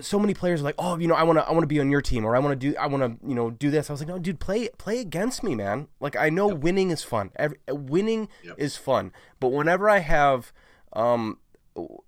so 0.00 0.18
many 0.18 0.34
players 0.34 0.60
are 0.60 0.64
like, 0.64 0.74
oh, 0.78 0.98
you 0.98 1.08
know, 1.08 1.14
I 1.14 1.22
want 1.22 1.38
to, 1.38 1.44
I 1.44 1.52
want 1.52 1.62
to 1.62 1.68
be 1.68 1.80
on 1.80 1.90
your 1.90 2.02
team, 2.02 2.24
or 2.24 2.34
I 2.36 2.38
want 2.38 2.58
to 2.58 2.70
do, 2.70 2.76
I 2.76 2.86
want 2.86 3.02
to, 3.02 3.28
you 3.28 3.34
know, 3.34 3.50
do 3.50 3.70
this. 3.70 3.90
I 3.90 3.92
was 3.92 4.00
like, 4.00 4.08
no, 4.08 4.18
dude, 4.18 4.40
play, 4.40 4.68
play 4.78 5.00
against 5.00 5.42
me, 5.42 5.54
man. 5.54 5.88
Like, 6.00 6.16
I 6.16 6.30
know 6.30 6.48
yep. 6.50 6.58
winning 6.58 6.90
is 6.90 7.02
fun. 7.02 7.30
Every, 7.36 7.58
winning 7.68 8.28
yep. 8.42 8.56
is 8.58 8.76
fun, 8.76 9.12
but 9.40 9.48
whenever 9.48 9.88
I 9.88 9.98
have, 9.98 10.52
um, 10.92 11.38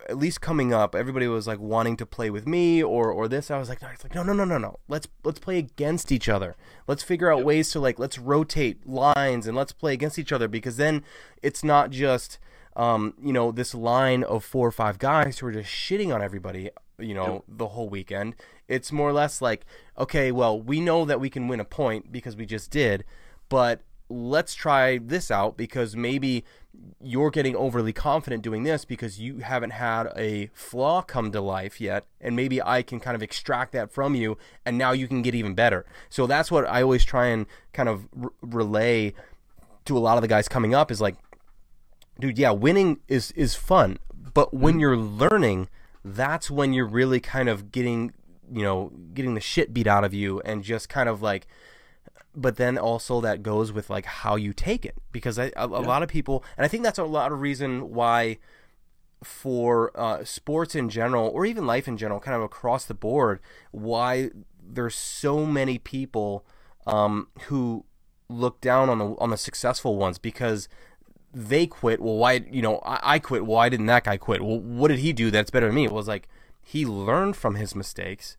at 0.08 0.18
least 0.18 0.40
coming 0.40 0.74
up, 0.74 0.94
everybody 0.94 1.28
was 1.28 1.46
like 1.46 1.60
wanting 1.60 1.96
to 1.96 2.06
play 2.06 2.28
with 2.28 2.46
me 2.46 2.82
or 2.82 3.10
or 3.12 3.28
this. 3.28 3.52
I 3.52 3.58
was 3.58 3.68
like, 3.68 3.80
no, 3.80 3.88
it's 3.88 4.02
like, 4.02 4.16
no, 4.16 4.24
no, 4.24 4.32
no, 4.32 4.44
no, 4.44 4.58
no. 4.58 4.80
Let's 4.88 5.06
let's 5.22 5.38
play 5.38 5.58
against 5.58 6.10
each 6.10 6.28
other. 6.28 6.56
Let's 6.88 7.04
figure 7.04 7.32
out 7.32 7.38
yep. 7.38 7.46
ways 7.46 7.70
to 7.70 7.78
like 7.78 7.98
let's 7.98 8.18
rotate 8.18 8.84
lines 8.84 9.46
and 9.46 9.56
let's 9.56 9.72
play 9.72 9.92
against 9.92 10.18
each 10.18 10.32
other 10.32 10.48
because 10.48 10.76
then 10.76 11.04
it's 11.40 11.62
not 11.62 11.90
just 11.90 12.40
um, 12.76 13.14
you 13.22 13.32
know, 13.32 13.52
this 13.52 13.74
line 13.74 14.22
of 14.22 14.44
four 14.44 14.66
or 14.66 14.72
five 14.72 14.98
guys 14.98 15.38
who 15.38 15.46
are 15.46 15.52
just 15.52 15.70
shitting 15.70 16.14
on 16.14 16.22
everybody 16.22 16.70
you 17.00 17.14
know, 17.14 17.34
yep. 17.34 17.44
the 17.48 17.68
whole 17.68 17.88
weekend. 17.88 18.34
It's 18.68 18.92
more 18.92 19.08
or 19.08 19.12
less 19.12 19.42
like, 19.42 19.66
okay, 19.98 20.32
well, 20.32 20.60
we 20.60 20.80
know 20.80 21.04
that 21.04 21.20
we 21.20 21.30
can 21.30 21.48
win 21.48 21.60
a 21.60 21.64
point 21.64 22.12
because 22.12 22.36
we 22.36 22.46
just 22.46 22.70
did, 22.70 23.04
but 23.48 23.82
let's 24.08 24.54
try 24.54 24.98
this 24.98 25.30
out 25.30 25.56
because 25.56 25.94
maybe 25.94 26.44
you're 27.00 27.30
getting 27.30 27.54
overly 27.54 27.92
confident 27.92 28.42
doing 28.42 28.64
this 28.64 28.84
because 28.84 29.20
you 29.20 29.38
haven't 29.38 29.70
had 29.70 30.08
a 30.16 30.50
flaw 30.52 31.02
come 31.02 31.30
to 31.30 31.40
life 31.40 31.80
yet 31.80 32.04
and 32.20 32.34
maybe 32.34 32.60
I 32.60 32.82
can 32.82 32.98
kind 32.98 33.14
of 33.14 33.22
extract 33.22 33.72
that 33.72 33.92
from 33.92 34.14
you 34.14 34.36
and 34.64 34.76
now 34.76 34.92
you 34.92 35.06
can 35.06 35.22
get 35.22 35.34
even 35.34 35.54
better. 35.54 35.86
So 36.08 36.26
that's 36.26 36.50
what 36.50 36.66
I 36.68 36.82
always 36.82 37.04
try 37.04 37.26
and 37.26 37.46
kind 37.72 37.88
of 37.88 38.08
r- 38.20 38.32
relay 38.40 39.14
to 39.84 39.96
a 39.96 40.00
lot 40.00 40.16
of 40.16 40.22
the 40.22 40.28
guys 40.28 40.48
coming 40.48 40.74
up 40.74 40.90
is 40.90 41.00
like 41.00 41.16
dude, 42.20 42.38
yeah, 42.38 42.50
winning 42.50 43.00
is 43.08 43.32
is 43.32 43.54
fun, 43.54 43.98
but 44.34 44.54
when 44.54 44.76
mm. 44.76 44.80
you're 44.80 44.96
learning, 44.96 45.68
that's 46.04 46.50
when 46.50 46.72
you're 46.72 46.86
really 46.86 47.20
kind 47.20 47.48
of 47.48 47.72
getting, 47.72 48.12
you 48.52 48.62
know, 48.62 48.92
getting 49.14 49.34
the 49.34 49.40
shit 49.40 49.72
beat 49.72 49.86
out 49.86 50.04
of 50.04 50.14
you 50.14 50.40
and 50.40 50.62
just 50.62 50.88
kind 50.88 51.08
of 51.08 51.22
like 51.22 51.46
but 52.32 52.56
then 52.56 52.78
also 52.78 53.20
that 53.20 53.42
goes 53.42 53.72
with 53.72 53.90
like 53.90 54.06
how 54.06 54.36
you 54.36 54.52
take 54.52 54.86
it. 54.86 54.94
Because 55.10 55.36
I, 55.36 55.50
a, 55.56 55.66
a 55.66 55.82
lot 55.82 56.02
of 56.02 56.08
people 56.08 56.44
and 56.56 56.64
i 56.64 56.68
think 56.68 56.84
that's 56.84 56.98
a 56.98 57.04
lot 57.04 57.32
of 57.32 57.40
reason 57.40 57.90
why 57.90 58.38
for 59.22 59.90
uh, 59.98 60.24
sports 60.24 60.74
in 60.74 60.88
general 60.88 61.28
or 61.28 61.44
even 61.44 61.66
life 61.66 61.86
in 61.86 61.96
general 61.96 62.20
kind 62.20 62.36
of 62.36 62.42
across 62.42 62.86
the 62.86 62.94
board 62.94 63.38
why 63.70 64.30
there's 64.62 64.94
so 64.94 65.44
many 65.44 65.76
people 65.76 66.46
um, 66.86 67.28
who 67.42 67.84
look 68.30 68.60
down 68.60 68.88
on 68.88 68.98
the 68.98 69.04
on 69.18 69.30
the 69.30 69.36
successful 69.36 69.96
ones. 69.96 70.18
Because 70.18 70.68
they 71.32 71.66
quit 71.66 72.00
well 72.00 72.16
why 72.16 72.44
you 72.50 72.62
know 72.62 72.78
I, 72.78 73.14
I 73.14 73.18
quit 73.18 73.46
why 73.46 73.68
didn't 73.68 73.86
that 73.86 74.04
guy 74.04 74.16
quit? 74.16 74.42
Well 74.42 74.60
what 74.60 74.88
did 74.88 74.98
he 74.98 75.12
do 75.12 75.30
that's 75.30 75.50
better 75.50 75.66
than 75.66 75.74
me? 75.74 75.84
It 75.84 75.92
was 75.92 76.08
like 76.08 76.28
he 76.62 76.84
learned 76.84 77.36
from 77.36 77.54
his 77.54 77.74
mistakes 77.74 78.36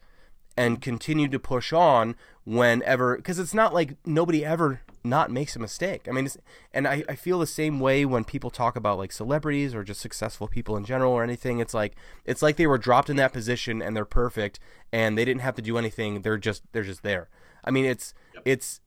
and 0.58 0.82
continued 0.82 1.32
to 1.32 1.40
push 1.40 1.72
on 1.72 2.16
whenever 2.44 3.16
because 3.16 3.40
it's 3.40 3.54
not 3.54 3.74
like 3.74 3.96
nobody 4.06 4.44
ever 4.44 4.82
not 5.04 5.32
makes 5.32 5.56
a 5.56 5.60
mistake. 5.60 6.08
I 6.08 6.12
mean 6.12 6.28
and 6.74 6.88
I, 6.88 7.04
I 7.08 7.16
feel 7.16 7.40
the 7.40 7.48
same 7.48 7.80
way 7.80 8.06
when 8.06 8.26
people 8.26 8.50
talk 8.50 8.76
about 8.76 8.98
like 8.98 9.12
celebrities 9.12 9.74
or 9.74 9.84
just 9.84 10.02
successful 10.02 10.48
people 10.48 10.76
in 10.76 10.84
general 10.84 11.14
or 11.14 11.24
anything. 11.24 11.60
It's 11.60 11.74
like 11.74 11.96
it's 12.26 12.42
like 12.42 12.58
they 12.58 12.68
were 12.68 12.78
dropped 12.78 13.10
in 13.10 13.16
that 13.18 13.32
position 13.32 13.82
and 13.82 13.96
they're 13.96 14.06
perfect 14.06 14.60
and 14.92 15.18
they 15.18 15.24
didn't 15.24 15.42
have 15.42 15.56
to 15.56 15.62
do 15.62 15.78
anything. 15.78 16.22
They're 16.22 16.38
just 16.38 16.64
they're 16.74 16.84
just 16.84 17.04
there. 17.04 17.30
I 17.64 17.72
mean 17.72 17.86
it's 17.86 18.14
yep. 18.34 18.44
it's 18.46 18.82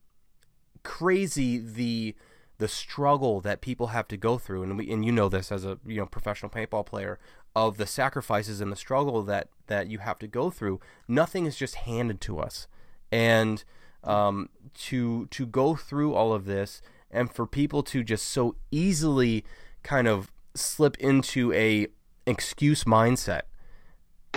crazy 0.83 1.57
the 1.57 2.15
the 2.57 2.67
struggle 2.67 3.41
that 3.41 3.61
people 3.61 3.87
have 3.87 4.07
to 4.07 4.17
go 4.17 4.37
through 4.37 4.63
and 4.63 4.77
we, 4.77 4.89
and 4.91 5.05
you 5.05 5.11
know 5.11 5.29
this 5.29 5.51
as 5.51 5.65
a 5.65 5.77
you 5.85 5.97
know 5.97 6.05
professional 6.05 6.49
paintball 6.49 6.85
player 6.85 7.19
of 7.55 7.77
the 7.77 7.87
sacrifices 7.87 8.61
and 8.61 8.71
the 8.71 8.75
struggle 8.75 9.23
that 9.23 9.49
that 9.67 9.89
you 9.89 9.99
have 9.99 10.19
to 10.19 10.27
go 10.27 10.49
through 10.49 10.79
nothing 11.07 11.45
is 11.45 11.55
just 11.55 11.75
handed 11.75 12.19
to 12.21 12.39
us. 12.39 12.67
And 13.11 13.63
um, 14.03 14.49
to 14.75 15.25
to 15.27 15.45
go 15.45 15.75
through 15.75 16.13
all 16.13 16.33
of 16.33 16.45
this 16.45 16.81
and 17.09 17.31
for 17.31 17.47
people 17.47 17.81
to 17.83 18.03
just 18.03 18.27
so 18.27 18.55
easily 18.71 19.43
kind 19.83 20.07
of 20.07 20.31
slip 20.53 20.97
into 20.97 21.51
a 21.53 21.87
excuse 22.27 22.83
mindset 22.83 23.43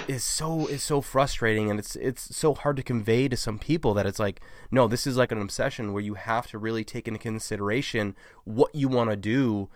is 0.07 0.23
so 0.23 0.67
is 0.67 0.83
so 0.83 1.01
frustrating 1.01 1.71
and 1.71 1.79
it's 1.79 1.97
it's 1.97 2.35
so 2.37 2.55
hard 2.55 2.77
to 2.77 2.83
convey 2.83 3.29
to 3.29 3.37
some 3.37 3.59
people 3.59 3.95
that 3.95 4.07
it's 4.07 4.19
like 4.19 4.41
no 4.71 4.87
this 4.87 5.07
is 5.07 5.17
like 5.17 5.33
an 5.33 5.41
obsession 5.41 5.93
where 5.93 6.03
you 6.03 6.15
have 6.15 6.47
to 6.47 6.59
really 6.59 6.85
take 6.85 7.09
into 7.09 7.19
consideration 7.19 8.15
what 8.45 8.75
you 8.75 8.89
want 8.89 9.11
to 9.11 9.17
do 9.17 9.69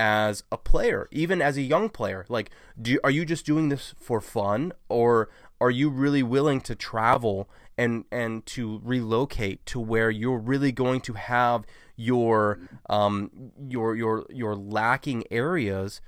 as 0.00 0.44
a 0.50 0.56
player 0.56 1.08
even 1.10 1.42
as 1.42 1.58
a 1.58 1.62
young 1.62 1.90
player. 1.90 2.24
Like 2.30 2.50
do 2.80 2.98
are 3.04 3.10
you 3.10 3.26
just 3.26 3.44
doing 3.44 3.68
this 3.68 3.94
for 3.98 4.22
fun 4.22 4.72
or 4.88 5.28
are 5.60 5.70
you 5.70 5.90
really 5.90 6.22
willing 6.22 6.62
to 6.62 6.74
travel 6.74 7.50
and 7.76 8.06
and 8.10 8.46
to 8.46 8.80
relocate 8.82 9.64
to 9.66 9.78
where 9.78 10.10
you're 10.10 10.38
really 10.38 10.72
going 10.72 11.02
to 11.02 11.12
have 11.12 11.66
your 11.96 12.60
um 12.88 13.30
your 13.68 13.94
your 13.94 14.24
your 14.30 14.56
lacking 14.56 15.24
areas 15.30 16.00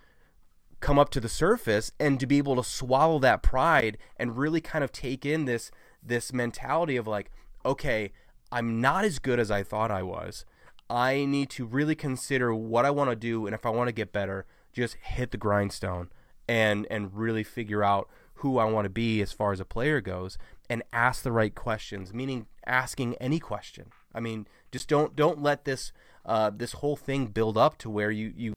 come 0.83 0.99
up 0.99 1.09
to 1.11 1.21
the 1.21 1.29
surface 1.29 1.93
and 1.99 2.21
to 2.21 2.27
be 2.27 2.39
able 2.39 2.57
to 2.57 2.65
swallow 2.65 3.19
that 3.19 3.43
pride 3.43 3.97
and 4.19 4.37
really 4.37 4.61
kind 4.61 4.85
of 4.85 4.93
take 4.93 5.25
in 5.25 5.47
this 5.47 5.71
this 6.03 6.33
mentality 6.33 6.97
of 6.97 7.07
like 7.07 7.31
okay 7.65 8.13
i'm 8.51 8.81
not 8.81 9.05
as 9.05 9.19
good 9.19 9.39
as 9.39 9.51
i 9.51 9.63
thought 9.63 9.91
i 9.91 10.03
was. 10.03 10.45
I 10.91 11.25
need 11.25 11.49
to 11.51 11.65
really 11.65 11.95
consider 11.95 12.55
what 12.55 12.85
i 12.85 12.91
want 12.91 13.09
to 13.09 13.17
do 13.17 13.47
and 13.47 13.55
if 13.55 13.65
i 13.65 13.71
want 13.71 13.89
to 13.89 13.93
get 13.93 14.13
better 14.13 14.45
just 14.73 14.97
hit 15.01 15.31
the 15.31 15.39
grindstone 15.39 16.11
and 16.47 16.87
and 16.91 17.15
really 17.15 17.45
figure 17.45 17.83
out 17.83 18.11
who 18.35 18.59
i 18.59 18.65
want 18.65 18.85
to 18.85 18.91
be 18.91 19.23
as 19.23 19.33
far 19.33 19.53
as 19.53 19.61
a 19.61 19.65
player 19.65 20.03
goes 20.03 20.37
and 20.69 20.83
ask 20.93 21.23
the 21.23 21.33
right 21.33 21.55
questions 21.55 22.13
meaning 22.13 22.47
asking 22.67 23.15
any 23.17 23.39
question. 23.39 23.87
I 24.15 24.21
mean 24.21 24.47
just 24.71 24.89
don't 24.89 25.17
don't 25.17 25.43
let 25.43 25.65
this 25.65 25.93
uh, 26.25 26.51
this 26.55 26.73
whole 26.73 26.97
thing 26.97 27.27
build 27.27 27.59
up 27.59 27.79
to 27.79 27.91
where 27.91 28.11
you 28.11 28.33
you 28.37 28.55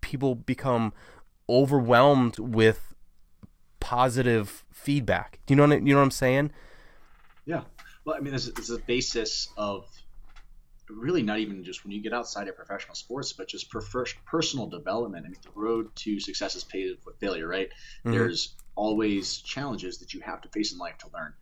people 0.00 0.34
become 0.34 0.92
overwhelmed 1.48 2.38
with 2.38 2.94
positive 3.80 4.64
feedback. 4.70 5.40
Do 5.46 5.52
you 5.52 5.56
know 5.56 5.66
what, 5.68 5.86
you 5.86 5.92
know 5.92 6.00
what 6.00 6.04
I'm 6.04 6.10
saying? 6.10 6.50
Yeah. 7.44 7.62
Well, 8.04 8.16
I 8.16 8.20
mean, 8.20 8.30
there's, 8.30 8.50
there's 8.52 8.70
a 8.70 8.78
basis 8.78 9.48
of 9.56 9.86
really 10.90 11.22
not 11.22 11.38
even 11.38 11.64
just 11.64 11.84
when 11.84 11.92
you 11.92 12.02
get 12.02 12.12
outside 12.12 12.48
of 12.48 12.56
professional 12.56 12.94
sports, 12.94 13.32
but 13.32 13.48
just 13.48 13.70
per- 13.70 13.82
personal 14.26 14.66
development. 14.66 15.24
I 15.26 15.28
mean, 15.30 15.40
the 15.42 15.50
road 15.54 15.94
to 15.96 16.20
success 16.20 16.54
is 16.54 16.64
paved 16.64 17.04
with 17.06 17.18
failure, 17.18 17.48
right? 17.48 17.68
Mm-hmm. 18.04 18.12
There's 18.12 18.54
always 18.74 19.38
challenges 19.38 19.98
that 19.98 20.12
you 20.12 20.20
have 20.20 20.40
to 20.42 20.48
face 20.48 20.72
in 20.72 20.78
life 20.78 20.98
to 20.98 21.06
learn. 21.14 21.32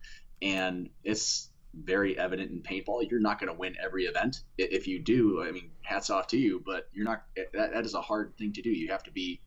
And 0.41 0.89
it's 1.03 1.49
very 1.73 2.17
evident 2.17 2.51
in 2.51 2.61
paintball. 2.61 3.09
You're 3.09 3.19
not 3.19 3.39
going 3.39 3.51
to 3.51 3.57
win 3.57 3.75
every 3.83 4.05
event. 4.05 4.41
If 4.57 4.87
you 4.87 4.99
do, 4.99 5.43
I 5.43 5.51
mean, 5.51 5.71
hats 5.81 6.09
off 6.09 6.27
to 6.27 6.37
you, 6.37 6.61
but 6.65 6.87
you're 6.93 7.05
not, 7.05 7.23
that, 7.35 7.73
that 7.73 7.85
is 7.85 7.95
a 7.95 8.01
hard 8.01 8.37
thing 8.37 8.53
to 8.53 8.61
do. 8.61 8.69
You 8.69 8.89
have 8.91 9.03
to 9.03 9.11
be 9.11 9.41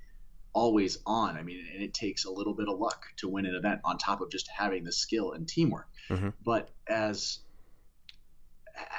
always 0.57 0.97
on. 1.05 1.37
I 1.37 1.43
mean, 1.43 1.63
and 1.75 1.83
it 1.83 1.93
takes 1.93 2.25
a 2.25 2.31
little 2.31 2.55
bit 2.55 2.67
of 2.67 2.79
luck 2.79 3.05
to 3.19 3.29
win 3.29 3.45
an 3.45 3.55
event 3.55 3.83
on 3.85 3.99
top 3.99 4.23
of 4.23 4.31
just 4.31 4.49
having 4.49 4.85
the 4.85 4.93
skill 4.93 5.33
and 5.33 5.47
teamwork. 5.47 5.87
Mm-hmm. 6.09 6.31
But 6.43 6.71
as 6.89 7.41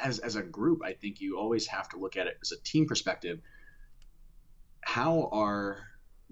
as 0.04 0.20
as 0.20 0.36
a 0.36 0.44
group, 0.44 0.82
I 0.86 0.94
think 0.94 1.20
you 1.20 1.40
always 1.40 1.66
have 1.68 1.90
to 1.90 1.98
look 1.98 2.16
at 2.16 2.28
it 2.28 2.38
as 2.44 2.52
a 2.52 2.62
team 2.62 2.86
perspective. 2.86 3.40
How 4.82 5.30
are 5.34 5.80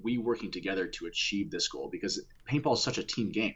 we 0.02 0.20
working 0.20 0.52
together 0.52 0.88
to 0.88 1.08
achieve 1.08 1.50
this 1.50 1.68
goal? 1.70 1.90
Because 1.92 2.24
paintball 2.48 2.76
is 2.76 2.84
such 2.84 3.00
a 3.00 3.04
team 3.04 3.32
game, 3.32 3.56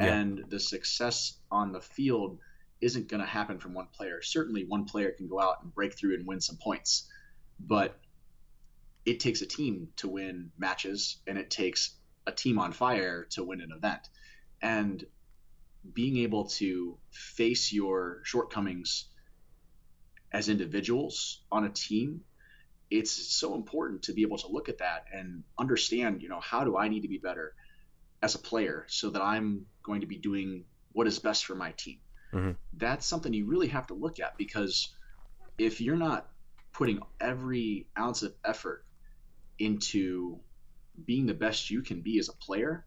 yeah. 0.00 0.14
and 0.14 0.42
the 0.48 0.58
success 0.58 1.34
on 1.50 1.72
the 1.72 1.80
field 1.82 2.38
isn't 2.80 3.08
going 3.08 3.20
to 3.20 3.26
happen 3.26 3.58
from 3.58 3.74
one 3.74 3.88
player. 3.92 4.22
Certainly, 4.22 4.64
one 4.64 4.86
player 4.86 5.10
can 5.10 5.28
go 5.28 5.38
out 5.38 5.56
and 5.62 5.74
break 5.74 5.94
through 5.94 6.14
and 6.14 6.26
win 6.26 6.40
some 6.40 6.56
points, 6.56 7.06
but 7.60 7.98
it 9.04 9.20
takes 9.20 9.42
a 9.42 9.46
team 9.46 9.88
to 9.96 10.08
win 10.08 10.50
matches 10.58 11.18
and 11.26 11.38
it 11.38 11.50
takes 11.50 11.96
a 12.26 12.32
team 12.32 12.58
on 12.58 12.72
fire 12.72 13.26
to 13.30 13.42
win 13.42 13.60
an 13.60 13.72
event. 13.72 14.08
And 14.60 15.04
being 15.92 16.18
able 16.18 16.46
to 16.46 16.96
face 17.10 17.72
your 17.72 18.20
shortcomings 18.24 19.06
as 20.32 20.48
individuals 20.48 21.42
on 21.50 21.64
a 21.64 21.68
team, 21.68 22.20
it's 22.90 23.10
so 23.10 23.54
important 23.54 24.02
to 24.02 24.12
be 24.12 24.22
able 24.22 24.38
to 24.38 24.48
look 24.48 24.68
at 24.68 24.78
that 24.78 25.06
and 25.12 25.42
understand, 25.58 26.22
you 26.22 26.28
know, 26.28 26.40
how 26.40 26.64
do 26.64 26.76
I 26.76 26.88
need 26.88 27.00
to 27.00 27.08
be 27.08 27.18
better 27.18 27.54
as 28.22 28.34
a 28.34 28.38
player 28.38 28.86
so 28.88 29.10
that 29.10 29.22
I'm 29.22 29.66
going 29.82 30.02
to 30.02 30.06
be 30.06 30.16
doing 30.16 30.64
what 30.92 31.06
is 31.06 31.18
best 31.18 31.44
for 31.44 31.54
my 31.54 31.72
team. 31.72 31.98
Mm-hmm. 32.32 32.52
That's 32.74 33.04
something 33.04 33.32
you 33.32 33.46
really 33.46 33.68
have 33.68 33.88
to 33.88 33.94
look 33.94 34.20
at 34.20 34.38
because 34.38 34.94
if 35.58 35.80
you're 35.80 35.96
not 35.96 36.28
putting 36.72 37.00
every 37.20 37.86
ounce 37.98 38.22
of 38.22 38.34
effort 38.44 38.84
into 39.62 40.40
being 41.04 41.26
the 41.26 41.34
best 41.34 41.70
you 41.70 41.82
can 41.82 42.00
be 42.00 42.18
as 42.18 42.28
a 42.28 42.32
player, 42.32 42.84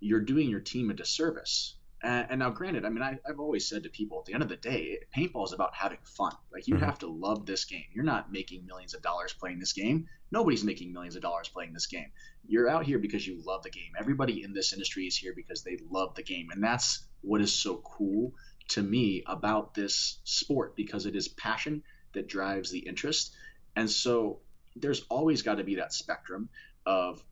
you're 0.00 0.20
doing 0.20 0.48
your 0.48 0.60
team 0.60 0.90
a 0.90 0.94
disservice. 0.94 1.74
And, 2.00 2.26
and 2.30 2.38
now, 2.38 2.50
granted, 2.50 2.84
I 2.84 2.90
mean, 2.90 3.02
I, 3.02 3.18
have 3.26 3.40
always 3.40 3.68
said 3.68 3.82
to 3.82 3.88
people 3.88 4.20
at 4.20 4.26
the 4.26 4.34
end 4.34 4.42
of 4.42 4.48
the 4.48 4.56
day, 4.56 4.98
paintball 5.16 5.44
is 5.46 5.52
about 5.52 5.74
having 5.74 5.98
fun. 6.04 6.32
Like, 6.52 6.68
you 6.68 6.74
mm-hmm. 6.74 6.84
have 6.84 7.00
to 7.00 7.08
love 7.08 7.44
this 7.44 7.64
game. 7.64 7.84
You're 7.92 8.04
not 8.04 8.30
making 8.30 8.66
millions 8.66 8.94
of 8.94 9.02
dollars 9.02 9.32
playing 9.32 9.58
this 9.58 9.72
game. 9.72 10.06
Nobody's 10.30 10.62
making 10.62 10.92
millions 10.92 11.16
of 11.16 11.22
dollars 11.22 11.48
playing 11.48 11.72
this 11.72 11.86
game. 11.86 12.12
You're 12.46 12.68
out 12.68 12.84
here 12.84 13.00
because 13.00 13.26
you 13.26 13.42
love 13.44 13.64
the 13.64 13.70
game. 13.70 13.92
Everybody 13.98 14.44
in 14.44 14.52
this 14.52 14.72
industry 14.72 15.06
is 15.06 15.16
here 15.16 15.32
because 15.34 15.64
they 15.64 15.78
love 15.90 16.14
the 16.14 16.22
game. 16.22 16.50
And 16.52 16.62
that's 16.62 17.04
what 17.22 17.40
is 17.40 17.52
so 17.52 17.78
cool 17.78 18.32
to 18.68 18.82
me 18.82 19.24
about 19.26 19.74
this 19.74 20.18
sport 20.24 20.76
because 20.76 21.06
it 21.06 21.16
is 21.16 21.26
passion 21.26 21.82
that 22.12 22.28
drives 22.28 22.70
the 22.70 22.78
interest. 22.78 23.34
And 23.74 23.90
so 23.90 24.40
there's 24.80 25.04
always 25.08 25.42
got 25.42 25.56
to 25.56 25.64
be 25.64 25.76
that 25.76 25.92
spectrum 25.92 26.48
of 26.86 27.22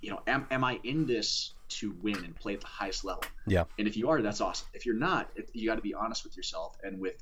you 0.00 0.10
know 0.10 0.20
am, 0.26 0.46
am 0.50 0.64
i 0.64 0.78
in 0.84 1.06
this 1.06 1.52
to 1.68 1.94
win 2.00 2.16
and 2.24 2.36
play 2.36 2.54
at 2.54 2.60
the 2.60 2.66
highest 2.66 3.04
level? 3.04 3.24
Yeah. 3.44 3.64
And 3.76 3.88
if 3.88 3.96
you 3.96 4.08
are 4.10 4.22
that's 4.22 4.40
awesome. 4.40 4.68
If 4.72 4.86
you're 4.86 4.94
not 4.94 5.30
you 5.52 5.68
got 5.68 5.76
to 5.76 5.82
be 5.82 5.94
honest 5.94 6.24
with 6.24 6.36
yourself 6.36 6.76
and 6.82 7.00
with 7.00 7.16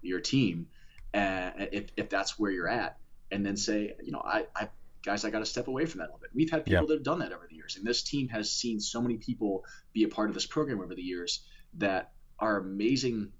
your 0.00 0.20
team 0.20 0.68
uh, 1.14 1.50
if, 1.70 1.90
if 1.96 2.08
that's 2.08 2.38
where 2.38 2.50
you're 2.50 2.68
at 2.68 2.96
and 3.30 3.44
then 3.44 3.56
say 3.56 3.94
you 4.02 4.12
know 4.12 4.22
i, 4.24 4.46
I 4.56 4.68
guys 5.04 5.24
i 5.24 5.30
got 5.30 5.40
to 5.40 5.46
step 5.46 5.68
away 5.68 5.84
from 5.84 5.98
that 5.98 6.04
a 6.04 6.06
little 6.06 6.20
bit. 6.20 6.30
We've 6.34 6.50
had 6.50 6.64
people 6.64 6.82
yeah. 6.82 6.86
that 6.86 6.94
have 6.94 7.02
done 7.02 7.18
that 7.20 7.32
over 7.32 7.46
the 7.48 7.56
years 7.56 7.76
and 7.76 7.86
this 7.86 8.02
team 8.02 8.28
has 8.28 8.50
seen 8.50 8.80
so 8.80 9.00
many 9.00 9.16
people 9.16 9.64
be 9.92 10.04
a 10.04 10.08
part 10.08 10.28
of 10.30 10.34
this 10.34 10.46
program 10.46 10.80
over 10.80 10.94
the 10.94 11.02
years 11.02 11.44
that 11.74 12.12
are 12.38 12.58
amazing 12.58 13.32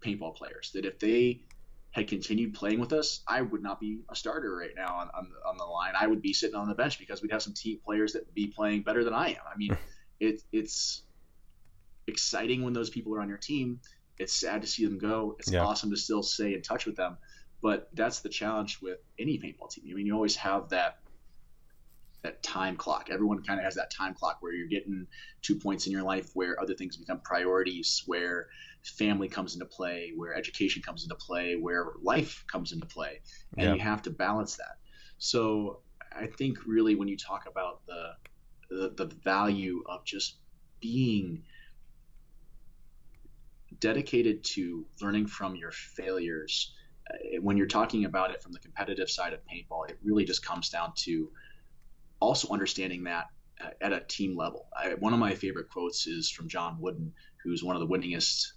paintball 0.00 0.36
players 0.36 0.70
that 0.74 0.84
if 0.84 0.98
they 0.98 1.42
had 1.96 2.08
continued 2.08 2.52
playing 2.52 2.78
with 2.78 2.92
us, 2.92 3.22
I 3.26 3.40
would 3.40 3.62
not 3.62 3.80
be 3.80 4.00
a 4.10 4.14
starter 4.14 4.54
right 4.54 4.72
now 4.76 4.96
on, 4.96 5.08
on, 5.14 5.30
on 5.46 5.56
the 5.56 5.64
line. 5.64 5.94
I 5.98 6.06
would 6.06 6.20
be 6.20 6.34
sitting 6.34 6.54
on 6.54 6.68
the 6.68 6.74
bench 6.74 6.98
because 6.98 7.22
we'd 7.22 7.32
have 7.32 7.42
some 7.42 7.54
team 7.54 7.78
players 7.82 8.12
that 8.12 8.26
would 8.26 8.34
be 8.34 8.48
playing 8.48 8.82
better 8.82 9.02
than 9.02 9.14
I 9.14 9.30
am. 9.30 9.40
I 9.50 9.56
mean, 9.56 9.76
it, 10.20 10.42
it's 10.52 11.02
exciting 12.06 12.62
when 12.62 12.74
those 12.74 12.90
people 12.90 13.14
are 13.14 13.20
on 13.22 13.30
your 13.30 13.38
team. 13.38 13.80
It's 14.18 14.34
sad 14.34 14.60
to 14.60 14.68
see 14.68 14.84
them 14.84 14.98
go. 14.98 15.36
It's 15.38 15.50
yeah. 15.50 15.64
awesome 15.64 15.88
to 15.88 15.96
still 15.96 16.22
stay 16.22 16.52
in 16.52 16.60
touch 16.60 16.84
with 16.84 16.96
them. 16.96 17.16
But 17.62 17.88
that's 17.94 18.20
the 18.20 18.28
challenge 18.28 18.78
with 18.82 18.98
any 19.18 19.38
paintball 19.38 19.70
team. 19.70 19.84
I 19.90 19.94
mean, 19.94 20.04
you 20.04 20.14
always 20.14 20.36
have 20.36 20.68
that 20.68 20.98
that 22.26 22.42
time 22.42 22.76
clock. 22.76 23.08
Everyone 23.10 23.42
kind 23.42 23.58
of 23.58 23.64
has 23.64 23.74
that 23.76 23.90
time 23.90 24.14
clock 24.14 24.38
where 24.40 24.52
you're 24.52 24.68
getting 24.68 25.06
two 25.42 25.56
points 25.56 25.86
in 25.86 25.92
your 25.92 26.02
life 26.02 26.30
where 26.34 26.60
other 26.60 26.74
things 26.74 26.96
become 26.96 27.20
priorities, 27.20 28.02
where 28.06 28.48
family 28.84 29.28
comes 29.28 29.54
into 29.54 29.66
play, 29.66 30.12
where 30.16 30.34
education 30.34 30.82
comes 30.82 31.04
into 31.04 31.14
play, 31.14 31.56
where 31.56 31.92
life 32.02 32.44
comes 32.50 32.72
into 32.72 32.86
play, 32.86 33.20
and 33.56 33.68
yeah. 33.68 33.74
you 33.74 33.80
have 33.80 34.02
to 34.02 34.10
balance 34.10 34.56
that. 34.56 34.76
So 35.18 35.80
I 36.14 36.26
think 36.26 36.66
really 36.66 36.94
when 36.94 37.08
you 37.08 37.16
talk 37.16 37.44
about 37.48 37.86
the, 37.86 38.12
the 38.70 39.06
the, 39.06 39.14
value 39.22 39.82
of 39.86 40.04
just 40.04 40.36
being 40.80 41.42
dedicated 43.80 44.42
to 44.44 44.86
learning 45.00 45.26
from 45.26 45.56
your 45.56 45.70
failures 45.70 46.74
uh, 47.10 47.40
when 47.40 47.56
you're 47.56 47.66
talking 47.66 48.04
about 48.04 48.30
it 48.30 48.42
from 48.42 48.52
the 48.52 48.58
competitive 48.58 49.10
side 49.10 49.32
of 49.32 49.40
paintball 49.40 49.88
it 49.88 49.98
really 50.02 50.24
just 50.24 50.44
comes 50.44 50.70
down 50.70 50.92
to 50.96 51.30
also 52.26 52.48
understanding 52.48 53.04
that 53.04 53.26
uh, 53.62 53.70
at 53.80 53.92
a 53.92 54.00
team 54.00 54.36
level. 54.36 54.66
I, 54.76 54.94
one 54.94 55.12
of 55.12 55.18
my 55.18 55.34
favorite 55.34 55.68
quotes 55.68 56.06
is 56.06 56.30
from 56.30 56.48
John 56.48 56.78
Wooden, 56.80 57.12
who's 57.42 57.62
one 57.62 57.76
of 57.76 57.80
the 57.80 57.86
winningest 57.86 58.52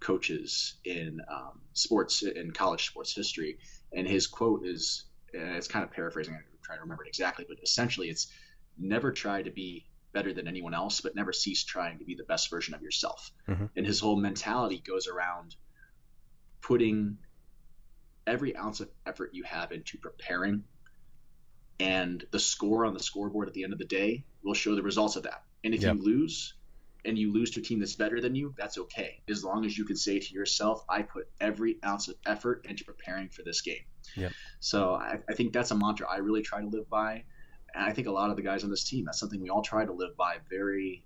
coaches 0.00 0.76
in 0.84 1.20
um, 1.30 1.60
sports 1.72 2.22
in 2.22 2.52
college 2.52 2.86
sports 2.86 3.14
history, 3.14 3.58
and 3.92 4.06
his 4.06 4.26
quote 4.26 4.64
is, 4.64 5.04
and 5.34 5.56
it's 5.56 5.68
kind 5.68 5.84
of 5.84 5.90
paraphrasing. 5.90 6.34
I'm 6.34 6.42
trying 6.62 6.78
to 6.78 6.82
remember 6.82 7.04
it 7.04 7.08
exactly, 7.08 7.44
but 7.48 7.58
essentially, 7.62 8.08
it's 8.08 8.28
never 8.78 9.12
try 9.12 9.42
to 9.42 9.50
be 9.50 9.86
better 10.12 10.32
than 10.32 10.48
anyone 10.48 10.72
else, 10.72 11.00
but 11.00 11.14
never 11.14 11.32
cease 11.32 11.64
trying 11.64 11.98
to 11.98 12.04
be 12.04 12.14
the 12.14 12.24
best 12.24 12.48
version 12.50 12.74
of 12.74 12.82
yourself. 12.82 13.30
Mm-hmm. 13.48 13.66
And 13.76 13.86
his 13.86 14.00
whole 14.00 14.16
mentality 14.16 14.82
goes 14.86 15.06
around 15.06 15.56
putting 16.62 17.18
every 18.26 18.56
ounce 18.56 18.80
of 18.80 18.88
effort 19.06 19.30
you 19.32 19.42
have 19.44 19.72
into 19.72 19.98
preparing 19.98 20.64
and 21.80 22.24
the 22.30 22.40
score 22.40 22.84
on 22.84 22.94
the 22.94 23.02
scoreboard 23.02 23.48
at 23.48 23.54
the 23.54 23.64
end 23.64 23.72
of 23.72 23.78
the 23.78 23.84
day 23.84 24.24
will 24.42 24.54
show 24.54 24.74
the 24.74 24.82
results 24.82 25.16
of 25.16 25.22
that. 25.24 25.44
And 25.64 25.74
if 25.74 25.82
yep. 25.82 25.96
you 25.96 26.02
lose 26.02 26.54
and 27.04 27.18
you 27.18 27.32
lose 27.32 27.50
to 27.52 27.60
a 27.60 27.62
team 27.62 27.78
that's 27.78 27.94
better 27.94 28.20
than 28.20 28.34
you, 28.34 28.54
that's 28.58 28.78
okay. 28.78 29.20
As 29.28 29.44
long 29.44 29.64
as 29.64 29.78
you 29.78 29.84
can 29.84 29.96
say 29.96 30.18
to 30.18 30.34
yourself, 30.34 30.84
I 30.88 31.02
put 31.02 31.28
every 31.40 31.78
ounce 31.84 32.08
of 32.08 32.16
effort 32.26 32.66
into 32.68 32.84
preparing 32.84 33.28
for 33.28 33.42
this 33.42 33.60
game. 33.60 33.84
Yep. 34.16 34.32
So 34.60 34.94
I, 34.94 35.18
I 35.28 35.34
think 35.34 35.52
that's 35.52 35.70
a 35.70 35.76
mantra 35.76 36.08
I 36.08 36.16
really 36.16 36.42
try 36.42 36.60
to 36.60 36.66
live 36.66 36.88
by. 36.88 37.24
And 37.74 37.84
I 37.84 37.92
think 37.92 38.08
a 38.08 38.12
lot 38.12 38.30
of 38.30 38.36
the 38.36 38.42
guys 38.42 38.64
on 38.64 38.70
this 38.70 38.84
team, 38.84 39.04
that's 39.04 39.20
something 39.20 39.40
we 39.40 39.50
all 39.50 39.62
try 39.62 39.84
to 39.84 39.92
live 39.92 40.16
by 40.16 40.36
very, 40.50 41.04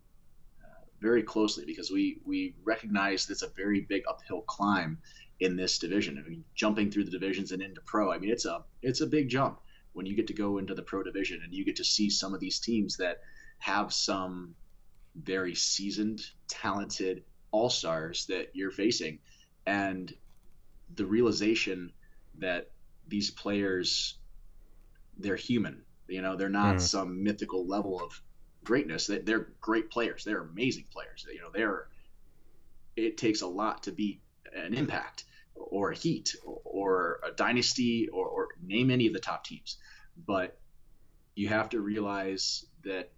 uh, 0.63 0.85
very 1.01 1.23
closely 1.23 1.65
because 1.67 1.91
we, 1.91 2.19
we 2.25 2.55
recognize 2.65 3.29
it's 3.29 3.43
a 3.43 3.49
very 3.49 3.81
big 3.81 4.03
uphill 4.09 4.43
climb 4.43 4.99
in 5.41 5.57
this 5.57 5.79
division. 5.79 6.23
I 6.25 6.29
mean, 6.29 6.45
jumping 6.55 6.91
through 6.91 7.05
the 7.05 7.11
divisions 7.11 7.53
and 7.53 7.61
into 7.61 7.81
pro, 7.83 8.13
I 8.13 8.19
mean, 8.19 8.31
it's 8.31 8.47
a, 8.47 8.65
it's 8.81 9.01
a 9.03 9.07
big 9.07 9.29
jump 9.29 9.61
when 9.93 10.07
you 10.07 10.15
get 10.15 10.29
to 10.29 10.35
go 10.35 10.59
into 10.59 10.75
the 10.75 10.83
pro 10.83 11.03
division 11.03 11.41
and 11.45 11.53
you 11.53 11.65
get 11.65 11.77
to 11.77 11.85
see 11.85 12.09
some 12.11 12.35
of 12.35 12.41
these 12.41 12.59
teams 12.59 12.97
that 12.97 13.21
have 13.59 13.93
some 13.93 14.55
very 15.15 15.55
seasoned, 15.55 16.21
talented 16.49 17.23
all 17.51 17.69
stars 17.69 18.27
that 18.27 18.51
you're 18.55 18.71
facing, 18.71 19.19
and 19.67 20.13
the 20.95 21.05
realization 21.05 21.93
that 22.39 22.71
these 23.09 23.31
players 23.31 24.17
they're 25.19 25.37
human. 25.37 25.83
You 26.09 26.23
know, 26.23 26.37
they're 26.37 26.49
not 26.49 26.77
mm. 26.77 26.81
some 26.81 27.23
mythical 27.23 27.67
level 27.67 28.03
of 28.03 28.21
greatness. 28.65 29.11
They're 29.25 29.49
great 29.61 29.91
players. 29.91 30.25
They're 30.25 30.43
amazing 30.43 30.85
players. 30.93 31.27
You 31.33 31.41
know, 31.41 31.51
they're. 31.53 31.89
It 32.97 33.17
takes 33.17 33.41
a 33.41 33.47
lot 33.47 33.85
to 33.85 33.93
be 33.93 34.21
an 34.55 34.75
impact 34.75 35.25
or 35.55 35.93
a 35.93 35.97
Heat 35.97 36.35
or 36.45 37.21
a 37.25 37.31
Dynasty 37.33 38.09
or, 38.09 38.27
or 38.27 38.42
name 38.63 38.91
any 38.91 39.07
of 39.07 39.13
the 39.13 39.21
top 39.21 39.45
teams. 39.45 39.79
But 40.27 40.59
you 41.35 41.49
have 41.49 41.71
to 41.71 41.81
realize 41.81 42.65
that 42.85 43.11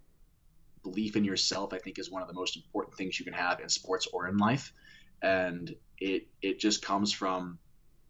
belief 0.83 1.15
in 1.15 1.23
yourself, 1.23 1.73
I 1.73 1.79
think, 1.79 1.99
is 1.99 2.09
one 2.09 2.21
of 2.21 2.27
the 2.27 2.33
most 2.33 2.55
important 2.55 2.95
things 2.95 3.19
you 3.19 3.25
can 3.25 3.33
have 3.33 3.59
in 3.59 3.69
sports 3.69 4.07
or 4.11 4.27
in 4.27 4.37
life. 4.37 4.73
And 5.21 5.75
it 5.97 6.27
it 6.41 6.59
just 6.59 6.81
comes 6.81 7.11
from 7.11 7.59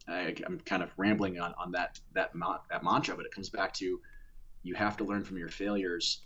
I, 0.07 0.35
am 0.45 0.59
kind 0.59 0.83
of 0.83 0.91
rambling 0.97 1.39
on, 1.39 1.53
on 1.57 1.71
that 1.71 1.99
that 2.13 2.31
that 2.69 2.83
mantra, 2.83 3.15
but 3.15 3.25
it 3.25 3.31
comes 3.31 3.49
back 3.49 3.73
to 3.75 3.99
you 4.63 4.75
have 4.75 4.97
to 4.97 5.03
learn 5.03 5.23
from 5.23 5.37
your 5.37 5.49
failures. 5.49 6.21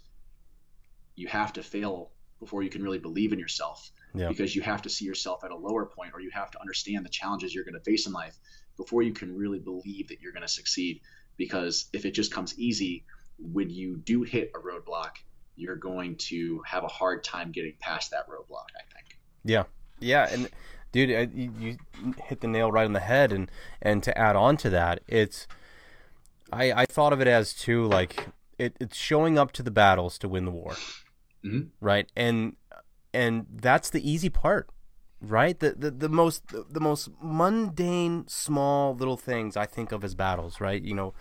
You 1.15 1.27
have 1.27 1.53
to 1.53 1.63
fail 1.63 2.11
before 2.39 2.63
you 2.63 2.69
can 2.69 2.81
really 2.81 2.99
believe 2.99 3.33
in 3.33 3.39
yourself 3.39 3.91
yeah. 4.13 4.29
because 4.29 4.55
you 4.55 4.61
have 4.61 4.81
to 4.83 4.89
see 4.89 5.05
yourself 5.05 5.43
at 5.43 5.51
a 5.51 5.55
lower 5.55 5.85
point 5.85 6.11
or 6.13 6.21
you 6.21 6.31
have 6.31 6.49
to 6.51 6.61
understand 6.61 7.05
the 7.05 7.09
challenges 7.09 7.53
you're 7.53 7.65
going 7.65 7.73
to 7.73 7.81
face 7.81 8.07
in 8.07 8.13
life 8.13 8.37
before 8.79 9.03
you 9.03 9.13
can 9.13 9.37
really 9.37 9.59
believe 9.59 10.07
that 10.07 10.21
you're 10.21 10.31
going 10.31 10.41
to 10.41 10.47
succeed. 10.47 11.01
Because 11.37 11.85
if 11.93 12.05
it 12.05 12.11
just 12.11 12.33
comes 12.33 12.57
easy 12.57 13.05
when 13.37 13.69
you 13.69 13.97
do 13.97 14.23
hit 14.23 14.51
a 14.55 14.59
roadblock 14.59 15.11
you're 15.55 15.75
going 15.75 16.15
to 16.15 16.61
have 16.65 16.83
a 16.85 16.87
hard 16.87 17.23
time 17.23 17.51
getting 17.51 17.73
past 17.79 18.11
that 18.11 18.27
roadblock 18.27 18.65
i 18.75 18.83
think. 18.93 19.17
Yeah. 19.45 19.63
Yeah 19.99 20.27
and 20.29 20.49
dude 20.91 21.09
you, 21.33 21.53
you 21.57 21.77
hit 22.25 22.41
the 22.41 22.47
nail 22.47 22.69
right 22.71 22.83
on 22.85 22.91
the 22.91 22.99
head 22.99 23.31
and 23.31 23.49
and 23.81 24.03
to 24.03 24.17
add 24.17 24.35
on 24.35 24.57
to 24.57 24.69
that 24.69 24.99
it's 25.07 25.47
i 26.51 26.71
i 26.73 26.85
thought 26.85 27.13
of 27.13 27.21
it 27.21 27.27
as 27.27 27.53
too 27.53 27.85
like 27.85 28.27
it, 28.59 28.75
it's 28.79 28.97
showing 28.97 29.39
up 29.39 29.51
to 29.53 29.63
the 29.63 29.71
battles 29.71 30.19
to 30.19 30.27
win 30.27 30.45
the 30.45 30.51
war. 30.51 30.75
Mm-hmm. 31.43 31.69
right? 31.79 32.11
And 32.15 32.57
and 33.13 33.47
that's 33.49 33.89
the 33.89 34.07
easy 34.07 34.29
part 34.29 34.69
right? 35.21 35.59
The 35.59 35.71
the, 35.71 35.91
the 35.91 36.09
most 36.09 36.43
the, 36.47 36.79
most 36.79 37.09
mundane 37.21 38.27
small 38.27 38.95
little 38.95 39.17
things 39.17 39.57
i 39.57 39.65
think 39.65 39.91
of 39.91 40.03
as 40.03 40.15
battles 40.15 40.61
right? 40.61 40.81
You 40.81 40.95
know 40.95 41.13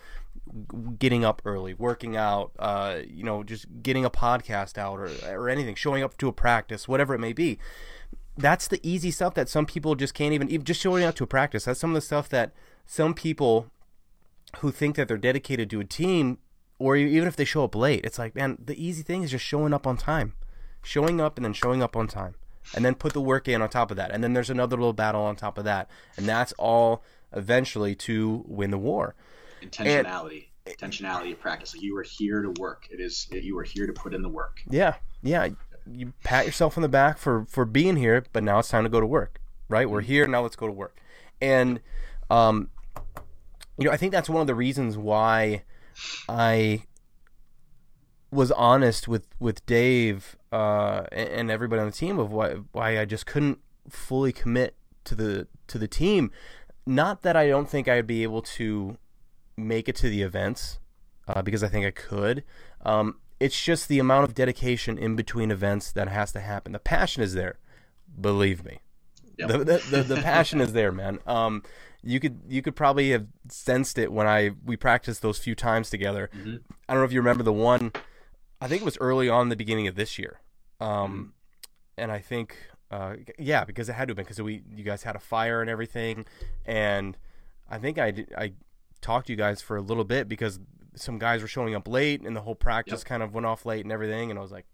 getting 0.97 1.25
up 1.25 1.41
early 1.45 1.73
working 1.73 2.15
out 2.15 2.51
uh 2.59 2.99
you 3.07 3.23
know 3.23 3.43
just 3.43 3.67
getting 3.83 4.05
a 4.05 4.09
podcast 4.09 4.77
out 4.77 4.99
or 4.99 5.09
or 5.29 5.49
anything 5.49 5.75
showing 5.75 6.03
up 6.03 6.17
to 6.17 6.27
a 6.27 6.33
practice 6.33 6.87
whatever 6.87 7.13
it 7.13 7.19
may 7.19 7.33
be. 7.33 7.59
That's 8.37 8.69
the 8.69 8.79
easy 8.83 9.11
stuff 9.11 9.33
that 9.33 9.49
some 9.49 9.65
people 9.65 9.95
just 9.95 10.13
can't 10.13 10.33
even 10.33 10.49
even 10.49 10.65
just 10.65 10.79
showing 10.79 11.03
up 11.03 11.15
to 11.15 11.25
a 11.25 11.27
practice. 11.27 11.65
That's 11.65 11.79
some 11.79 11.91
of 11.91 11.95
the 11.95 12.01
stuff 12.01 12.29
that 12.29 12.51
some 12.85 13.13
people 13.13 13.69
who 14.59 14.71
think 14.71 14.95
that 14.95 15.07
they're 15.07 15.17
dedicated 15.17 15.69
to 15.71 15.79
a 15.81 15.85
team 15.85 16.39
or 16.79 16.95
even 16.95 17.27
if 17.27 17.35
they 17.35 17.45
show 17.45 17.65
up 17.65 17.75
late 17.75 18.03
it's 18.05 18.17
like 18.17 18.33
man 18.33 18.57
the 18.63 18.81
easy 18.83 19.03
thing 19.03 19.21
is 19.23 19.31
just 19.31 19.45
showing 19.45 19.73
up 19.73 19.85
on 19.85 19.97
time. 19.97 20.33
Showing 20.81 21.19
up 21.19 21.37
and 21.37 21.43
then 21.43 21.51
showing 21.51 21.83
up 21.83 21.97
on 21.97 22.07
time 22.07 22.35
and 22.75 22.83
then 22.85 22.95
put 22.95 23.13
the 23.13 23.21
work 23.21 23.47
in 23.47 23.61
on 23.61 23.69
top 23.69 23.91
of 23.91 23.97
that. 23.97 24.11
And 24.11 24.23
then 24.23 24.33
there's 24.33 24.49
another 24.49 24.75
little 24.75 24.93
battle 24.93 25.21
on 25.21 25.35
top 25.35 25.57
of 25.57 25.63
that. 25.65 25.89
And 26.17 26.27
that's 26.27 26.53
all 26.53 27.03
eventually 27.33 27.95
to 27.95 28.43
win 28.47 28.71
the 28.71 28.77
war. 28.77 29.15
Intentionality. 29.61 30.47
And, 30.65 30.75
intentionality 30.77 31.31
of 31.31 31.39
practice. 31.39 31.73
Like 31.73 31.83
you 31.83 31.97
are 31.97 32.03
here 32.03 32.41
to 32.41 32.51
work. 32.59 32.87
It 32.91 32.99
is 32.99 33.27
you 33.31 33.57
are 33.57 33.63
here 33.63 33.87
to 33.87 33.93
put 33.93 34.13
in 34.13 34.21
the 34.21 34.29
work. 34.29 34.61
Yeah. 34.69 34.95
Yeah. 35.23 35.49
You 35.91 36.13
pat 36.23 36.45
yourself 36.45 36.77
on 36.77 36.83
the 36.83 36.89
back 36.89 37.17
for 37.17 37.45
for 37.45 37.65
being 37.65 37.95
here 37.95 38.23
but 38.31 38.43
now 38.43 38.59
it's 38.59 38.69
time 38.69 38.83
to 38.83 38.89
go 38.89 38.99
to 38.99 39.07
work 39.07 39.39
right? 39.69 39.87
We're 39.87 40.01
here. 40.01 40.27
Now 40.27 40.41
let's 40.41 40.55
go 40.55 40.65
to 40.65 40.73
work. 40.73 40.99
And 41.41 41.79
um 42.29 42.69
you 43.79 43.85
know 43.85 43.91
i 43.91 43.97
think 43.97 44.11
that's 44.11 44.29
one 44.29 44.41
of 44.41 44.47
the 44.47 44.55
reasons 44.55 44.97
why 44.97 45.63
i 46.27 46.83
was 48.31 48.51
honest 48.51 49.07
with 49.07 49.27
with 49.39 49.65
Dave 49.65 50.37
uh, 50.51 51.05
and 51.11 51.49
everybody 51.49 51.81
on 51.81 51.87
the 51.87 51.93
team 51.93 52.19
of 52.19 52.31
why 52.31 52.55
why 52.71 52.99
I 52.99 53.05
just 53.05 53.25
couldn't 53.25 53.59
fully 53.89 54.31
commit 54.31 54.75
to 55.05 55.15
the 55.15 55.47
to 55.67 55.77
the 55.77 55.87
team. 55.87 56.31
Not 56.85 57.21
that 57.23 57.35
I 57.35 57.47
don't 57.47 57.69
think 57.69 57.87
I'd 57.87 58.07
be 58.07 58.23
able 58.23 58.41
to 58.41 58.97
make 59.57 59.89
it 59.89 59.95
to 59.97 60.09
the 60.09 60.21
events 60.21 60.79
uh, 61.27 61.41
because 61.41 61.63
I 61.63 61.67
think 61.67 61.85
I 61.85 61.91
could. 61.91 62.43
Um, 62.83 63.15
it's 63.39 63.61
just 63.61 63.87
the 63.87 63.99
amount 63.99 64.25
of 64.25 64.33
dedication 64.33 64.97
in 64.97 65.15
between 65.15 65.51
events 65.51 65.91
that 65.91 66.07
has 66.09 66.31
to 66.33 66.39
happen. 66.39 66.73
The 66.73 66.79
passion 66.79 67.23
is 67.23 67.33
there, 67.33 67.57
believe 68.19 68.65
me. 68.65 68.79
Yep. 69.37 69.49
The, 69.49 69.57
the, 69.57 69.83
the, 69.89 70.15
the, 70.15 70.21
passion 70.21 70.59
is 70.59 70.73
there, 70.73 70.91
man. 70.91 71.19
Um, 71.25 71.63
you 72.03 72.19
could 72.19 72.39
you 72.47 72.61
could 72.61 72.75
probably 72.75 73.11
have 73.11 73.27
sensed 73.49 73.97
it 73.97 74.11
when 74.11 74.27
I 74.27 74.51
we 74.65 74.75
practiced 74.75 75.21
those 75.21 75.37
few 75.37 75.55
times 75.55 75.89
together. 75.89 76.29
Mm-hmm. 76.35 76.57
I 76.87 76.93
don't 76.93 77.01
know 77.01 77.05
if 77.05 77.13
you 77.13 77.19
remember 77.19 77.43
the 77.43 77.53
one 77.53 77.91
I 78.61 78.67
think 78.67 78.81
it 78.81 78.85
was 78.85 78.97
early 78.99 79.29
on 79.29 79.49
the 79.49 79.55
beginning 79.55 79.87
of 79.87 79.95
this 79.95 80.17
year. 80.17 80.39
Um, 80.79 81.33
and 81.97 82.11
I 82.11 82.19
think, 82.19 82.57
uh, 82.91 83.15
yeah, 83.37 83.63
because 83.63 83.89
it 83.89 83.93
had 83.93 84.07
to 84.07 84.11
have 84.11 84.17
been 84.17 84.25
because 84.25 84.41
we 84.41 84.63
you 84.75 84.83
guys 84.83 85.03
had 85.03 85.15
a 85.15 85.19
fire 85.19 85.61
and 85.61 85.69
everything, 85.69 86.25
and 86.65 87.17
I 87.69 87.77
think 87.77 87.99
I 87.99 88.11
did, 88.11 88.33
I 88.37 88.53
talked 89.01 89.27
to 89.27 89.33
you 89.33 89.37
guys 89.37 89.61
for 89.61 89.77
a 89.77 89.81
little 89.81 90.05
bit 90.05 90.27
because 90.27 90.59
some 90.95 91.19
guys 91.19 91.41
were 91.41 91.47
showing 91.47 91.75
up 91.75 91.87
late 91.87 92.21
and 92.21 92.35
the 92.35 92.41
whole 92.41 92.55
practice 92.55 93.01
yep. 93.01 93.05
kind 93.05 93.23
of 93.23 93.33
went 93.33 93.45
off 93.45 93.65
late 93.65 93.85
and 93.85 93.91
everything, 93.91 94.29
and 94.29 94.39
I 94.39 94.41
was 94.41 94.51
like, 94.51 94.65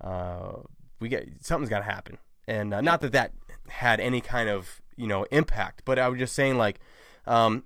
uh, 0.00 0.52
we 1.00 1.08
get 1.08 1.28
something's 1.40 1.70
got 1.70 1.78
to 1.80 1.84
happen, 1.84 2.18
and 2.46 2.74
uh, 2.74 2.80
not 2.80 3.00
that 3.00 3.12
that 3.12 3.32
had 3.68 4.00
any 4.00 4.20
kind 4.20 4.48
of 4.48 4.80
you 4.96 5.06
know 5.06 5.24
impact, 5.30 5.82
but 5.84 5.98
I 5.98 6.08
was 6.08 6.18
just 6.18 6.34
saying 6.34 6.56
like 6.56 6.80
Um, 7.26 7.64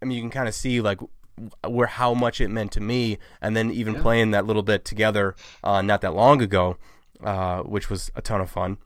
I 0.00 0.06
mean, 0.06 0.16
you 0.16 0.22
can 0.22 0.30
kind 0.30 0.48
of 0.48 0.54
see 0.54 0.80
like 0.80 1.00
where 1.66 1.86
how 1.88 2.14
much 2.14 2.40
it 2.40 2.48
meant 2.48 2.72
to 2.72 2.80
me, 2.80 3.18
and 3.40 3.56
then 3.56 3.70
even 3.70 3.94
Yeah. 3.94 4.02
playing 4.02 4.30
that 4.32 4.46
little 4.46 4.62
bit 4.62 4.84
together 4.84 5.34
uh, 5.62 5.82
not 5.82 6.00
that 6.02 6.14
long 6.14 6.40
ago, 6.42 6.76
uh, 7.22 7.60
which 7.62 7.90
was 7.90 8.10
a 8.14 8.22
ton 8.22 8.40
of 8.40 8.50
fun. 8.50 8.78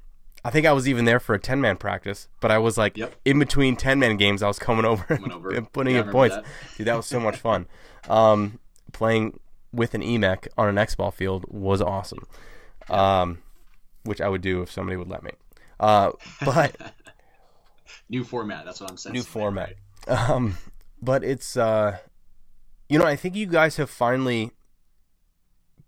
I 0.44 0.50
think 0.50 0.66
I 0.66 0.72
was 0.72 0.88
even 0.88 1.04
there 1.04 1.20
for 1.20 1.34
a 1.34 1.38
ten 1.38 1.60
man 1.60 1.76
practice, 1.76 2.28
but 2.40 2.50
I 2.50 2.58
was 2.58 2.78
like 2.78 2.96
Yep. 2.96 3.14
in 3.24 3.38
between 3.38 3.76
ten 3.76 3.98
man 3.98 4.16
games, 4.16 4.42
I 4.42 4.46
was 4.48 4.58
coming 4.58 4.84
over, 4.84 5.04
Coming 5.04 5.32
over. 5.38 5.50
and 5.54 5.70
putting 5.72 5.96
Yeah, 5.96 6.02
in 6.02 6.10
points. 6.10 6.36
that. 6.36 6.44
Dude, 6.76 6.86
that 6.86 6.96
was 6.96 7.06
so 7.06 7.20
much 7.20 7.36
fun. 7.36 7.66
Um, 8.08 8.58
playing 8.92 9.38
with 9.70 9.92
an 9.92 10.00
Emek 10.00 10.46
on 10.56 10.68
an 10.70 10.78
X 10.78 10.94
ball 10.94 11.10
field 11.10 11.44
was 11.48 11.82
awesome. 11.82 12.20
Um, 12.88 13.42
which 14.04 14.22
I 14.22 14.28
would 14.30 14.40
do 14.40 14.62
if 14.62 14.70
somebody 14.70 14.96
would 14.96 15.08
let 15.08 15.22
me. 15.22 15.32
Uh, 15.78 16.12
but 16.44 16.74
New 18.08 18.24
format. 18.24 18.64
That's 18.64 18.80
what 18.80 18.90
I'm 18.90 18.96
saying. 18.96 19.12
new 19.12 19.22
format. 19.22 19.74
Um, 20.06 20.56
but 21.02 21.22
it's 21.22 21.56
uh, 21.56 21.98
you 22.88 22.98
know, 22.98 23.04
I 23.04 23.16
think 23.16 23.34
you 23.34 23.46
guys 23.46 23.76
have 23.76 23.90
finally 23.90 24.52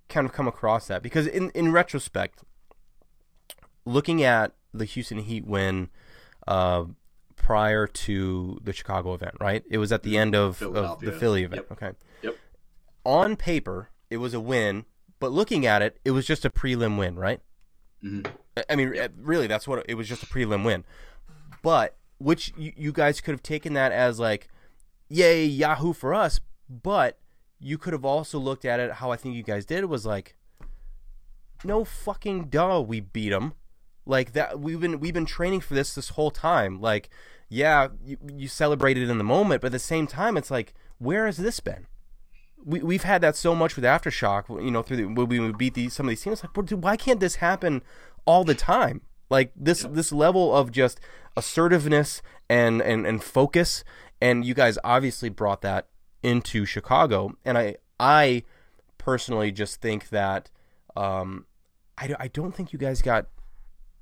kind 0.08 0.26
of 0.26 0.32
come 0.32 0.48
across 0.48 0.86
that 0.88 1.02
because 1.02 1.26
in 1.26 1.50
in 1.50 1.72
retrospect, 1.72 2.42
looking 3.84 4.22
at 4.22 4.52
the 4.72 4.84
Houston 4.84 5.18
Heat 5.18 5.46
win, 5.46 5.88
uh, 6.46 6.84
prior 7.36 7.86
to 7.86 8.58
the 8.62 8.72
Chicago 8.72 9.14
event, 9.14 9.34
right? 9.40 9.64
It 9.70 9.78
was 9.78 9.92
at 9.92 10.02
the 10.02 10.18
end 10.18 10.34
of, 10.34 10.60
of 10.62 11.00
the 11.00 11.12
Philly 11.12 11.42
event. 11.44 11.64
Yep. 11.70 11.72
Okay. 11.82 11.92
Yep. 12.22 12.36
On 13.04 13.36
paper, 13.36 13.88
it 14.10 14.18
was 14.18 14.34
a 14.34 14.40
win, 14.40 14.84
but 15.18 15.32
looking 15.32 15.64
at 15.66 15.80
it, 15.82 15.98
it 16.04 16.10
was 16.10 16.26
just 16.26 16.44
a 16.44 16.50
prelim 16.50 16.98
win, 16.98 17.16
right? 17.16 17.40
Mhm. 18.04 18.26
I- 18.68 18.76
mean, 18.76 18.98
uh, 18.98 19.08
really, 19.16 19.46
that's 19.46 19.66
what 19.66 19.84
it 19.88 19.94
was 19.94 20.08
just 20.08 20.22
a 20.22 20.26
prelim 20.26 20.64
win. 20.64 20.84
But 21.62 21.96
which 22.18 22.52
you, 22.56 22.72
you 22.76 22.92
guys 22.92 23.20
could 23.20 23.32
have 23.32 23.42
taken 23.42 23.72
that 23.72 23.90
as 23.92 24.18
like, 24.20 24.48
yay, 25.08 25.44
Yahoo 25.44 25.92
for 25.94 26.12
us. 26.14 26.40
But 26.70 27.18
you 27.58 27.76
could 27.76 27.92
have 27.92 28.04
also 28.04 28.38
looked 28.38 28.64
at 28.64 28.80
it 28.80 28.92
how 28.92 29.10
I 29.10 29.16
think 29.16 29.34
you 29.34 29.42
guys 29.42 29.66
did 29.66 29.84
was 29.86 30.06
like, 30.06 30.36
no 31.64 31.84
fucking 31.84 32.44
duh, 32.44 32.80
we 32.86 33.00
beat 33.00 33.30
them. 33.30 33.54
Like 34.06 34.32
that, 34.32 34.58
we've 34.58 34.80
been 34.80 35.00
we've 35.00 35.14
been 35.14 35.26
training 35.26 35.60
for 35.60 35.74
this 35.74 35.94
this 35.94 36.10
whole 36.10 36.30
time. 36.30 36.80
Like, 36.80 37.10
yeah, 37.48 37.88
you, 38.02 38.16
you 38.34 38.48
celebrated 38.48 39.10
in 39.10 39.18
the 39.18 39.24
moment, 39.24 39.60
but 39.60 39.66
at 39.66 39.72
the 39.72 39.78
same 39.78 40.06
time, 40.06 40.36
it's 40.36 40.50
like, 40.50 40.72
where 40.98 41.26
has 41.26 41.36
this 41.36 41.60
been? 41.60 41.86
we 42.64 42.80
we've 42.80 43.02
had 43.02 43.20
that 43.22 43.36
so 43.36 43.54
much 43.54 43.76
with 43.76 43.84
aftershock. 43.84 44.48
You 44.62 44.70
know, 44.70 44.82
through 44.82 44.96
the, 44.98 45.04
when 45.06 45.28
we 45.28 45.40
would 45.40 45.58
beat 45.58 45.74
these 45.74 45.94
some 45.94 46.06
of 46.06 46.10
these 46.10 46.22
teams. 46.22 46.42
Like, 46.42 46.66
dude, 46.66 46.82
why 46.82 46.96
can't 46.96 47.20
this 47.20 47.36
happen 47.36 47.82
all 48.24 48.44
the 48.44 48.54
time? 48.54 49.02
Like 49.28 49.52
this 49.56 49.82
this 49.90 50.12
level 50.12 50.54
of 50.54 50.70
just 50.70 51.00
assertiveness 51.36 52.22
and 52.48 52.80
and 52.82 53.06
and 53.06 53.22
focus. 53.22 53.84
And 54.20 54.44
you 54.44 54.54
guys 54.54 54.78
obviously 54.84 55.30
brought 55.30 55.62
that 55.62 55.88
into 56.22 56.64
Chicago. 56.64 57.36
And 57.44 57.56
I 57.56 57.76
I 57.98 58.44
personally 58.98 59.52
just 59.52 59.80
think 59.80 60.08
that 60.10 60.50
um, 60.96 61.46
I 61.98 62.14
I 62.18 62.28
don't 62.28 62.54
think 62.54 62.72
you 62.72 62.78
guys 62.78 63.02
got 63.02 63.26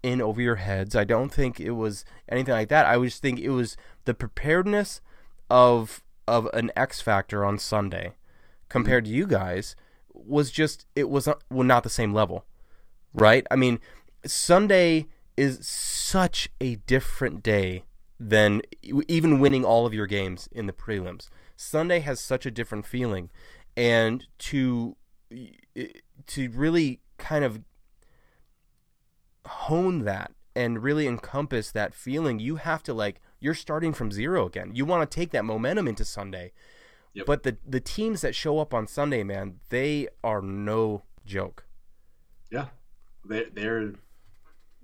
in 0.02 0.20
over 0.20 0.40
your 0.40 0.56
heads. 0.56 0.94
I 0.94 1.04
don't 1.04 1.32
think 1.32 1.60
it 1.60 1.72
was 1.72 2.04
anything 2.28 2.54
like 2.54 2.68
that. 2.68 2.86
I 2.86 2.98
just 3.02 3.22
think 3.22 3.40
it 3.40 3.50
was 3.50 3.76
the 4.04 4.14
preparedness 4.14 5.00
of 5.50 6.02
of 6.26 6.46
an 6.52 6.70
X 6.76 7.00
factor 7.00 7.44
on 7.44 7.58
Sunday 7.58 8.14
compared 8.68 9.06
to 9.06 9.10
you 9.10 9.26
guys 9.26 9.74
was 10.12 10.50
just 10.50 10.86
it 10.94 11.08
was 11.08 11.26
not, 11.26 11.42
well, 11.50 11.64
not 11.64 11.82
the 11.82 11.90
same 11.90 12.12
level, 12.12 12.44
right? 13.14 13.46
I 13.50 13.56
mean, 13.56 13.80
Sunday 14.26 15.06
is 15.36 15.66
such 15.66 16.50
a 16.60 16.76
different 16.76 17.42
day 17.42 17.84
than 18.20 18.62
even 18.82 19.38
winning 19.38 19.64
all 19.64 19.86
of 19.86 19.94
your 19.94 20.06
games 20.06 20.48
in 20.50 20.66
the 20.66 20.72
prelims. 20.72 21.28
Sunday 21.60 21.98
has 21.98 22.20
such 22.20 22.46
a 22.46 22.52
different 22.52 22.86
feeling, 22.86 23.30
and 23.76 24.24
to 24.38 24.96
to 26.26 26.50
really 26.50 27.00
kind 27.18 27.44
of 27.44 27.60
hone 29.44 30.04
that 30.04 30.30
and 30.54 30.82
really 30.82 31.08
encompass 31.08 31.72
that 31.72 31.94
feeling, 31.94 32.38
you 32.38 32.56
have 32.56 32.82
to 32.84 32.94
like 32.94 33.20
you're 33.40 33.54
starting 33.54 33.92
from 33.92 34.12
zero 34.12 34.46
again. 34.46 34.70
You 34.72 34.84
want 34.84 35.10
to 35.10 35.14
take 35.14 35.32
that 35.32 35.44
momentum 35.44 35.88
into 35.88 36.04
Sunday. 36.04 36.52
Yep. 37.14 37.26
But 37.26 37.42
the 37.42 37.56
the 37.66 37.80
teams 37.80 38.20
that 38.20 38.36
show 38.36 38.60
up 38.60 38.72
on 38.72 38.86
Sunday, 38.86 39.24
man, 39.24 39.56
they 39.68 40.06
are 40.22 40.40
no 40.40 41.02
joke. 41.26 41.66
Yeah, 42.52 42.66
they're 43.24 43.50
they're 43.52 43.92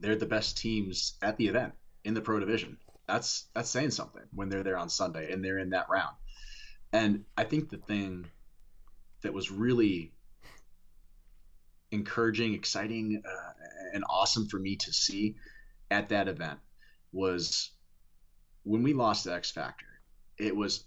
they're 0.00 0.16
the 0.16 0.26
best 0.26 0.58
teams 0.58 1.14
at 1.22 1.36
the 1.36 1.46
event 1.46 1.74
in 2.02 2.14
the 2.14 2.20
pro 2.20 2.40
division. 2.40 2.78
That's 3.06 3.46
that's 3.54 3.70
saying 3.70 3.92
something 3.92 4.24
when 4.34 4.48
they're 4.48 4.64
there 4.64 4.76
on 4.76 4.88
Sunday 4.88 5.32
and 5.32 5.44
they're 5.44 5.58
in 5.58 5.70
that 5.70 5.86
round. 5.88 6.16
And 6.94 7.24
I 7.36 7.42
think 7.42 7.70
the 7.70 7.76
thing 7.76 8.26
that 9.22 9.34
was 9.34 9.50
really 9.50 10.12
encouraging, 11.90 12.54
exciting, 12.54 13.20
uh, 13.26 13.52
and 13.92 14.04
awesome 14.08 14.46
for 14.46 14.60
me 14.60 14.76
to 14.76 14.92
see 14.92 15.34
at 15.90 16.10
that 16.10 16.28
event 16.28 16.60
was 17.10 17.72
when 18.62 18.84
we 18.84 18.94
lost 18.94 19.24
the 19.24 19.34
X 19.34 19.50
Factor. 19.50 19.86
It 20.38 20.54
was 20.54 20.84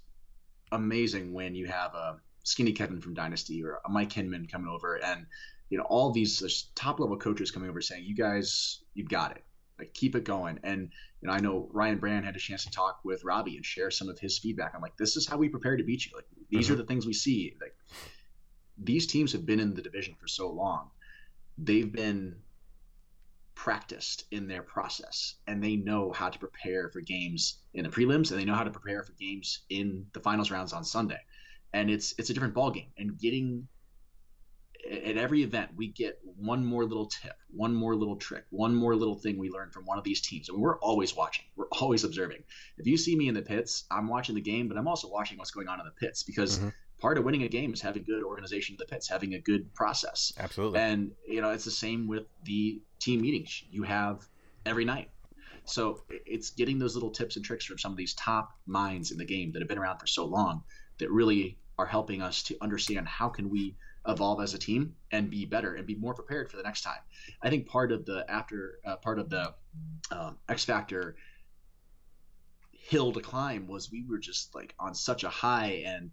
amazing 0.72 1.34
when 1.34 1.56
you 1.56 1.68
have 1.68 1.94
a 1.94 2.22
Skinny 2.44 2.72
Kevin 2.72 3.02
from 3.02 3.14
Dynasty 3.14 3.62
or 3.66 3.82
a 3.86 3.90
Mike 3.90 4.14
Hinman 4.14 4.48
coming 4.48 4.70
over 4.70 4.96
and 5.04 5.26
you 5.70 5.78
know 5.78 5.84
all 5.84 6.12
these 6.12 6.70
top 6.74 7.02
level 7.02 7.18
coaches 7.18 7.52
coming 7.52 7.70
over 7.70 7.82
saying 7.82 8.06
you 8.06 8.16
guys 8.16 8.82
you've 8.94 9.10
got 9.10 9.32
it 9.32 9.44
like 9.80 9.94
keep 9.94 10.16
it 10.16 10.24
going. 10.24 10.60
And 10.64 10.90
you 11.22 11.28
know 11.28 11.34
i 11.34 11.40
know 11.40 11.68
ryan 11.72 11.98
brand 11.98 12.26
had 12.26 12.36
a 12.36 12.40
chance 12.40 12.64
to 12.66 12.72
talk 12.72 13.00
with 13.04 13.24
robbie 13.24 13.56
and 13.56 13.66
share 13.66 13.90
some 13.92 14.10
of 14.10 14.20
his 14.20 14.38
feedback. 14.38 14.74
I'm 14.76 14.82
like 14.82 14.98
this 14.98 15.18
is 15.18 15.28
how 15.28 15.38
we 15.38 15.50
prepare 15.50 15.78
to 15.78 15.84
beat 15.84 16.06
you. 16.06 16.12
Like 16.16 16.28
these 16.50 16.70
are 16.70 16.74
mm-hmm. 16.74 16.82
the 16.82 16.88
things 16.88 17.06
we 17.06 17.14
see. 17.14 17.56
Like 17.60 17.76
these 18.78 19.08
teams 19.08 19.32
have 19.32 19.46
been 19.46 19.60
in 19.60 19.74
the 19.74 19.82
division 19.82 20.16
for 20.20 20.28
so 20.28 20.50
long. 20.50 20.90
They've 21.58 21.92
been 21.92 22.38
practiced 23.56 24.26
in 24.30 24.48
their 24.48 24.62
process 24.62 25.36
and 25.48 25.64
they 25.64 25.76
know 25.76 26.12
how 26.12 26.30
to 26.30 26.38
prepare 26.38 26.90
for 26.90 27.02
games 27.02 27.58
in 27.74 27.84
the 27.84 27.90
prelims 27.90 28.30
and 28.30 28.40
they 28.40 28.46
know 28.46 28.54
how 28.54 28.64
to 28.64 28.70
prepare 28.70 29.02
for 29.02 29.14
games 29.14 29.62
in 29.70 30.06
the 30.14 30.20
finals 30.20 30.52
rounds 30.52 30.74
on 30.74 30.84
sunday. 30.84 31.20
And 31.74 31.90
it's 31.90 32.14
it's 32.20 32.30
a 32.30 32.34
different 32.34 32.54
ball 32.54 32.70
game 32.70 32.92
and 32.98 33.18
getting 33.18 33.68
at 34.92 35.18
every 35.18 35.44
event 35.44 35.70
we 35.76 35.88
get 35.92 36.20
one 36.24 36.64
more 36.66 36.86
little 36.86 37.08
tip 37.08 37.34
one 37.50 37.74
more 37.74 37.96
little 37.96 38.16
trick 38.16 38.46
one 38.52 38.74
more 38.76 38.96
little 38.96 39.16
thing 39.18 39.38
we 39.38 39.50
learn 39.50 39.70
from 39.72 39.86
one 39.86 39.98
of 39.98 40.04
these 40.04 40.22
teams. 40.22 40.50
And 40.50 40.60
we're 40.62 40.80
always 40.80 41.16
watching. 41.16 41.46
We're 41.56 41.68
always 41.72 42.04
observing. 42.04 42.44
If 42.78 42.86
you 42.88 42.98
see 42.98 43.16
me 43.16 43.28
in 43.28 43.34
the 43.34 43.42
pits 43.42 43.86
i'm 43.92 44.08
watching 44.08 44.36
the 44.36 44.42
game 44.42 44.68
but 44.68 44.78
i'm 44.78 44.88
also 44.88 45.10
watching 45.10 45.38
what's 45.38 45.52
going 45.52 45.68
on 45.68 45.80
in 45.80 45.86
the 45.86 45.92
pits 46.06 46.24
because 46.24 46.60
Mhm. 46.60 46.74
part 47.00 47.18
of 47.18 47.24
winning 47.26 47.44
a 47.44 47.48
game 47.48 47.74
is 47.74 47.82
having 47.82 48.04
good 48.04 48.24
organization 48.24 48.74
in 48.74 48.78
the 48.78 48.86
pits 48.86 49.08
having 49.08 49.34
a 49.34 49.40
good 49.40 49.74
process. 49.74 50.34
Absolutely. 50.38 50.80
and 50.80 51.12
you 51.28 51.42
know 51.42 51.52
it's 51.52 51.66
the 51.66 51.72
same 51.72 52.08
with 52.08 52.24
the 52.44 52.82
team 53.00 53.22
meetings 53.22 53.64
you 53.70 53.84
have 53.84 54.28
every 54.66 54.86
night. 54.86 55.10
So 55.66 56.04
it's 56.10 56.52
getting 56.52 56.80
those 56.80 56.94
little 56.96 57.12
tips 57.12 57.36
and 57.36 57.44
tricks 57.44 57.66
from 57.66 57.78
some 57.78 57.92
of 57.92 57.98
these 57.98 58.14
top 58.14 58.50
minds 58.66 59.12
in 59.12 59.18
the 59.18 59.26
game 59.26 59.52
that 59.52 59.62
have 59.62 59.68
been 59.68 59.78
around 59.78 60.00
for 60.00 60.08
so 60.08 60.26
long 60.26 60.64
that 61.00 61.12
really 61.12 61.60
are 61.78 61.86
helping 61.86 62.22
us 62.22 62.42
to 62.44 62.58
understand 62.62 63.08
how 63.08 63.30
can 63.30 63.50
we 63.50 63.76
evolve 64.08 64.42
as 64.42 64.54
a 64.54 64.58
team 64.58 64.96
and 65.12 65.30
be 65.30 65.46
better 65.46 65.76
and 65.76 65.86
be 65.86 65.96
more 65.96 66.14
prepared 66.14 66.50
for 66.50 66.58
the 66.58 66.64
next 66.64 66.82
time. 66.82 67.00
I 67.42 67.50
think 67.50 67.68
part 67.68 67.92
of 67.92 68.06
the 68.06 68.26
after 68.30 68.80
uh, 68.86 68.98
part 68.98 69.20
of 69.20 69.30
the 69.30 69.54
um, 70.12 70.38
X 70.48 70.64
Factor 70.66 71.16
hill 72.72 73.12
to 73.12 73.20
climb 73.20 73.68
was 73.68 73.92
we 73.92 74.06
were 74.08 74.18
just 74.20 74.56
like 74.56 74.74
on 74.80 74.96
such 74.96 75.24
a 75.24 75.30
high 75.30 75.84
and 75.86 76.12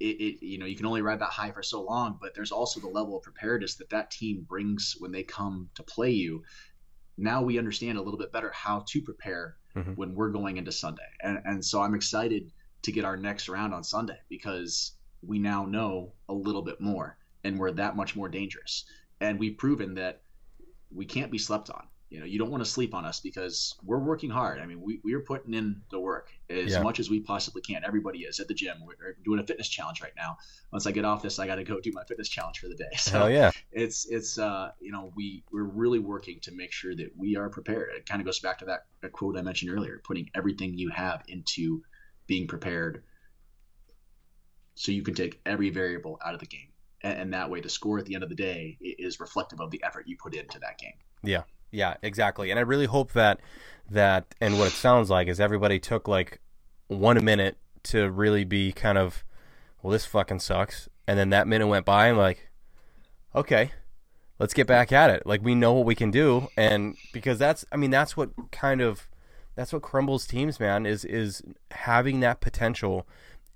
it, 0.00 0.20
it 0.20 0.46
you 0.46 0.58
know 0.58 0.66
you 0.66 0.76
can 0.76 0.86
only 0.86 1.02
ride 1.02 1.20
that 1.20 1.30
high 1.30 1.50
for 1.50 1.62
so 1.62 1.82
long 1.82 2.18
but 2.20 2.34
there's 2.34 2.52
also 2.52 2.78
the 2.78 2.86
level 2.86 3.16
of 3.16 3.22
preparedness 3.22 3.76
that 3.76 3.88
that 3.90 4.10
team 4.10 4.44
brings 4.46 4.96
when 4.98 5.10
they 5.12 5.22
come 5.22 5.70
to 5.74 5.82
play 5.82 6.10
you 6.10 6.42
now 7.16 7.42
we 7.42 7.58
understand 7.58 7.96
a 7.96 8.02
little 8.02 8.18
bit 8.18 8.32
better 8.32 8.52
how 8.54 8.84
to 8.86 9.00
prepare 9.00 9.56
Mhm. 9.76 9.96
when 9.96 10.14
we're 10.14 10.30
going 10.30 10.56
into 10.56 10.72
sunday 10.72 11.02
and, 11.22 11.38
and 11.44 11.64
so 11.64 11.80
i'm 11.82 11.94
excited 11.94 12.50
to 12.82 12.92
get 12.92 13.04
our 13.04 13.16
next 13.16 13.48
round 13.48 13.72
on 13.72 13.82
sunday 13.82 14.18
because 14.28 14.92
we 15.22 15.38
now 15.38 15.64
know 15.64 16.12
a 16.28 16.34
little 16.34 16.62
bit 16.62 16.80
more 16.80 17.16
and 17.44 17.58
we're 17.58 17.72
that 17.72 17.96
much 17.96 18.16
more 18.16 18.28
dangerous. 18.28 18.84
And 19.20 19.38
we've 19.38 19.56
proven 19.58 19.94
that 19.94 20.22
we 20.90 21.04
can't 21.06 21.30
be 21.30 21.38
slept 21.38 21.70
on. 21.70 21.86
You 22.10 22.20
know 22.20 22.24
you 22.24 22.38
don't 22.38 22.50
want 22.50 22.64
to 22.64 22.70
sleep 22.70 22.94
on 22.94 23.04
us 23.04 23.20
because 23.20 23.74
we're 23.84 23.98
working 23.98 24.30
hard. 24.30 24.60
I 24.60 24.64
mean 24.66 24.80
we, 24.80 24.98
we're 25.04 25.20
putting 25.20 25.52
in 25.52 25.82
the 25.90 26.00
work 26.00 26.30
as 26.48 26.72
Yeah. 26.72 26.80
much 26.82 27.00
as 27.00 27.10
we 27.10 27.20
possibly 27.20 27.60
can. 27.60 27.82
Everybody 27.84 28.20
is 28.20 28.40
at 28.40 28.48
the 28.48 28.54
gym. 28.54 28.78
We're 28.82 29.14
doing 29.26 29.40
a 29.40 29.46
fitness 29.46 29.68
challenge 29.68 30.00
right 30.00 30.14
now. 30.16 30.38
Once 30.72 30.86
i 30.86 30.90
get 30.90 31.04
off 31.04 31.22
this 31.22 31.38
i 31.38 31.46
got 31.46 31.56
to 31.56 31.64
go 31.64 31.80
do 31.80 31.90
my 31.92 32.04
fitness 32.04 32.30
challenge 32.30 32.60
for 32.60 32.68
the 32.68 32.76
day. 32.76 32.88
So 32.96 33.18
Hell 33.18 33.30
yeah. 33.30 33.50
it's 33.72 34.06
it's 34.06 34.38
uh 34.38 34.70
you 34.80 34.90
know 34.90 35.12
we 35.16 35.44
we're 35.52 35.64
really 35.64 35.98
working 35.98 36.40
to 36.42 36.52
make 36.52 36.72
sure 36.72 36.94
that 36.96 37.10
we 37.14 37.36
are 37.36 37.50
prepared. 37.50 37.90
It 37.94 38.06
kind 38.06 38.22
of 38.22 38.24
goes 38.24 38.38
back 38.40 38.58
to 38.60 38.64
that, 38.66 38.86
that 39.02 39.12
quote 39.12 39.36
i 39.36 39.42
mentioned 39.42 39.70
earlier 39.70 40.00
putting 40.02 40.30
everything 40.34 40.78
you 40.78 40.88
have 40.88 41.22
into 41.28 41.82
being 42.26 42.46
prepared 42.46 43.02
so 44.78 44.92
you 44.92 45.02
can 45.02 45.14
take 45.14 45.40
every 45.44 45.70
variable 45.70 46.18
out 46.24 46.34
of 46.34 46.40
the 46.40 46.46
game 46.46 46.68
and, 47.02 47.18
and 47.18 47.34
that 47.34 47.50
way 47.50 47.60
the 47.60 47.68
score 47.68 47.98
at 47.98 48.06
the 48.06 48.14
end 48.14 48.22
of 48.22 48.28
the 48.28 48.34
day 48.34 48.78
is 48.80 49.20
reflective 49.20 49.60
of 49.60 49.70
the 49.70 49.82
effort 49.84 50.04
you 50.06 50.16
put 50.16 50.34
into 50.34 50.58
that 50.58 50.78
game 50.78 50.94
Yeah, 51.22 51.42
yeah, 51.70 51.94
exactly. 52.02 52.50
And 52.50 52.58
I 52.58 52.62
really 52.62 52.86
hope 52.86 53.12
that 53.12 53.40
that 53.90 54.34
and 54.40 54.58
what 54.58 54.68
it 54.68 54.74
sounds 54.74 55.10
like 55.10 55.28
is 55.28 55.40
everybody 55.40 55.78
took 55.78 56.08
like 56.08 56.40
one 56.88 57.22
minute 57.24 57.58
to 57.84 58.10
really 58.10 58.44
be 58.44 58.72
kind 58.72 58.98
of, 58.98 59.24
well, 59.82 59.92
this 59.92 60.04
fucking 60.04 60.40
sucks, 60.40 60.88
and 61.06 61.18
then 61.18 61.30
that 61.30 61.46
minute 61.46 61.66
went 61.66 61.86
by, 61.86 62.08
and 62.08 62.18
like, 62.18 62.48
okay, 63.34 63.72
let's 64.38 64.54
get 64.54 64.66
back 64.66 64.92
at 64.92 65.10
it. 65.10 65.26
Like 65.26 65.42
we 65.42 65.54
know 65.54 65.72
what 65.72 65.86
we 65.86 65.94
can 65.94 66.10
do, 66.10 66.48
and 66.56 66.96
because 67.12 67.38
that's, 67.38 67.64
I 67.72 67.76
mean, 67.76 67.90
that's 67.90 68.16
what 68.16 68.30
kind 68.50 68.80
of, 68.80 69.08
that's 69.54 69.72
what 69.72 69.82
crumbles 69.82 70.26
teams, 70.26 70.58
man. 70.58 70.86
Is 70.86 71.04
is 71.04 71.42
having 71.70 72.20
that 72.20 72.40
potential 72.40 73.06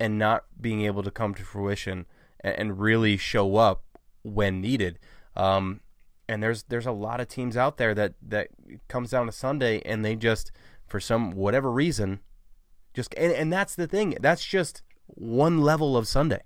and 0.02 0.18
not 0.18 0.44
being 0.60 0.82
able 0.82 1.04
to 1.04 1.12
come 1.12 1.32
to 1.32 1.44
fruition 1.44 2.06
and, 2.40 2.56
and 2.56 2.80
really 2.80 3.16
show 3.16 3.54
up 3.54 3.84
when 4.24 4.60
needed. 4.60 4.98
Um, 5.36 5.80
and 6.28 6.42
there's 6.42 6.64
there's 6.64 6.86
a 6.86 6.92
lot 6.92 7.20
of 7.20 7.28
teams 7.28 7.56
out 7.56 7.76
there 7.76 7.94
that 7.94 8.14
that 8.20 8.48
comes 8.88 9.10
down 9.10 9.26
to 9.26 9.32
Sunday 9.32 9.80
and 9.84 10.04
they 10.04 10.16
just 10.16 10.50
for 10.88 10.98
some 10.98 11.30
whatever 11.30 11.70
reason 11.70 12.20
just 12.94 13.14
and, 13.16 13.32
and 13.32 13.52
that's 13.52 13.76
the 13.76 13.86
thing 13.86 14.16
that's 14.20 14.44
just 14.44 14.82
one 15.06 15.60
level 15.60 15.96
of 15.96 16.08
Sunday. 16.08 16.42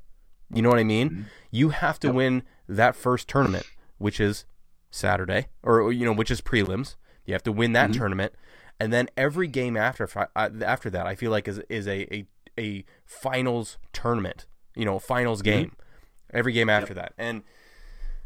You 0.52 0.62
know 0.62 0.68
what 0.68 0.78
I 0.78 0.84
mean? 0.84 1.10
Mm-hmm. 1.10 1.22
You 1.50 1.70
have 1.70 1.98
to 2.00 2.08
yep. 2.08 2.14
win 2.14 2.42
that 2.68 2.94
first 2.94 3.26
tournament, 3.26 3.66
which 3.98 4.20
is 4.20 4.44
Saturday, 4.90 5.48
or 5.62 5.90
you 5.90 6.04
know, 6.04 6.12
which 6.12 6.30
is 6.30 6.40
prelims. 6.40 6.94
You 7.24 7.32
have 7.32 7.42
to 7.44 7.52
win 7.52 7.72
that 7.72 7.90
mm-hmm. 7.90 7.98
tournament, 7.98 8.32
and 8.78 8.92
then 8.92 9.08
every 9.16 9.48
game 9.48 9.76
after 9.76 10.08
after 10.36 10.90
that, 10.90 11.06
I 11.06 11.14
feel 11.16 11.30
like 11.30 11.48
is 11.48 11.60
is 11.68 11.88
a 11.88 12.14
a, 12.14 12.26
a 12.58 12.84
finals 13.04 13.78
tournament. 13.92 14.46
You 14.74 14.84
know, 14.84 14.98
finals 14.98 15.40
mm-hmm. 15.40 15.58
game. 15.58 15.66
Mm-hmm. 15.66 16.36
Every 16.36 16.52
game 16.52 16.68
after 16.68 16.92
yep. 16.92 16.96
that, 16.96 17.12
and 17.16 17.44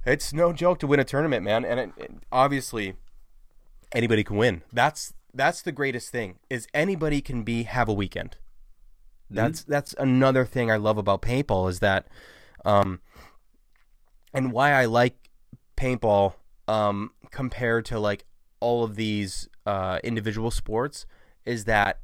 it's 0.06 0.32
no 0.32 0.52
joke 0.54 0.78
to 0.80 0.86
win 0.86 0.98
a 0.98 1.04
tournament, 1.04 1.44
man. 1.44 1.66
And 1.66 1.78
it, 1.78 1.92
it, 1.98 2.10
obviously, 2.32 2.94
anybody 3.92 4.24
can 4.24 4.36
win. 4.36 4.62
That's 4.72 5.12
that's 5.34 5.62
the 5.62 5.70
greatest 5.70 6.10
thing. 6.10 6.38
Is 6.48 6.66
anybody 6.72 7.20
can 7.20 7.42
be 7.42 7.64
have 7.64 7.88
a 7.88 7.92
weekend. 7.92 8.30
Mm-hmm. 9.26 9.36
That's 9.36 9.60
mm-hmm. 9.62 9.70
that's 9.70 9.94
another 9.98 10.44
thing 10.44 10.70
I 10.70 10.76
love 10.76 10.96
about 10.96 11.20
paintball 11.22 11.68
is 11.68 11.80
that, 11.80 12.08
um, 12.64 13.00
and 14.32 14.50
why 14.50 14.72
I 14.72 14.86
like 14.86 15.16
paintball 15.76 16.34
um 16.68 17.10
compared 17.30 17.84
to 17.86 17.98
like 17.98 18.24
all 18.60 18.84
of 18.84 18.96
these 18.96 19.48
uh, 19.66 19.98
individual 20.04 20.50
sports 20.50 21.06
is 21.44 21.64
that 21.64 22.00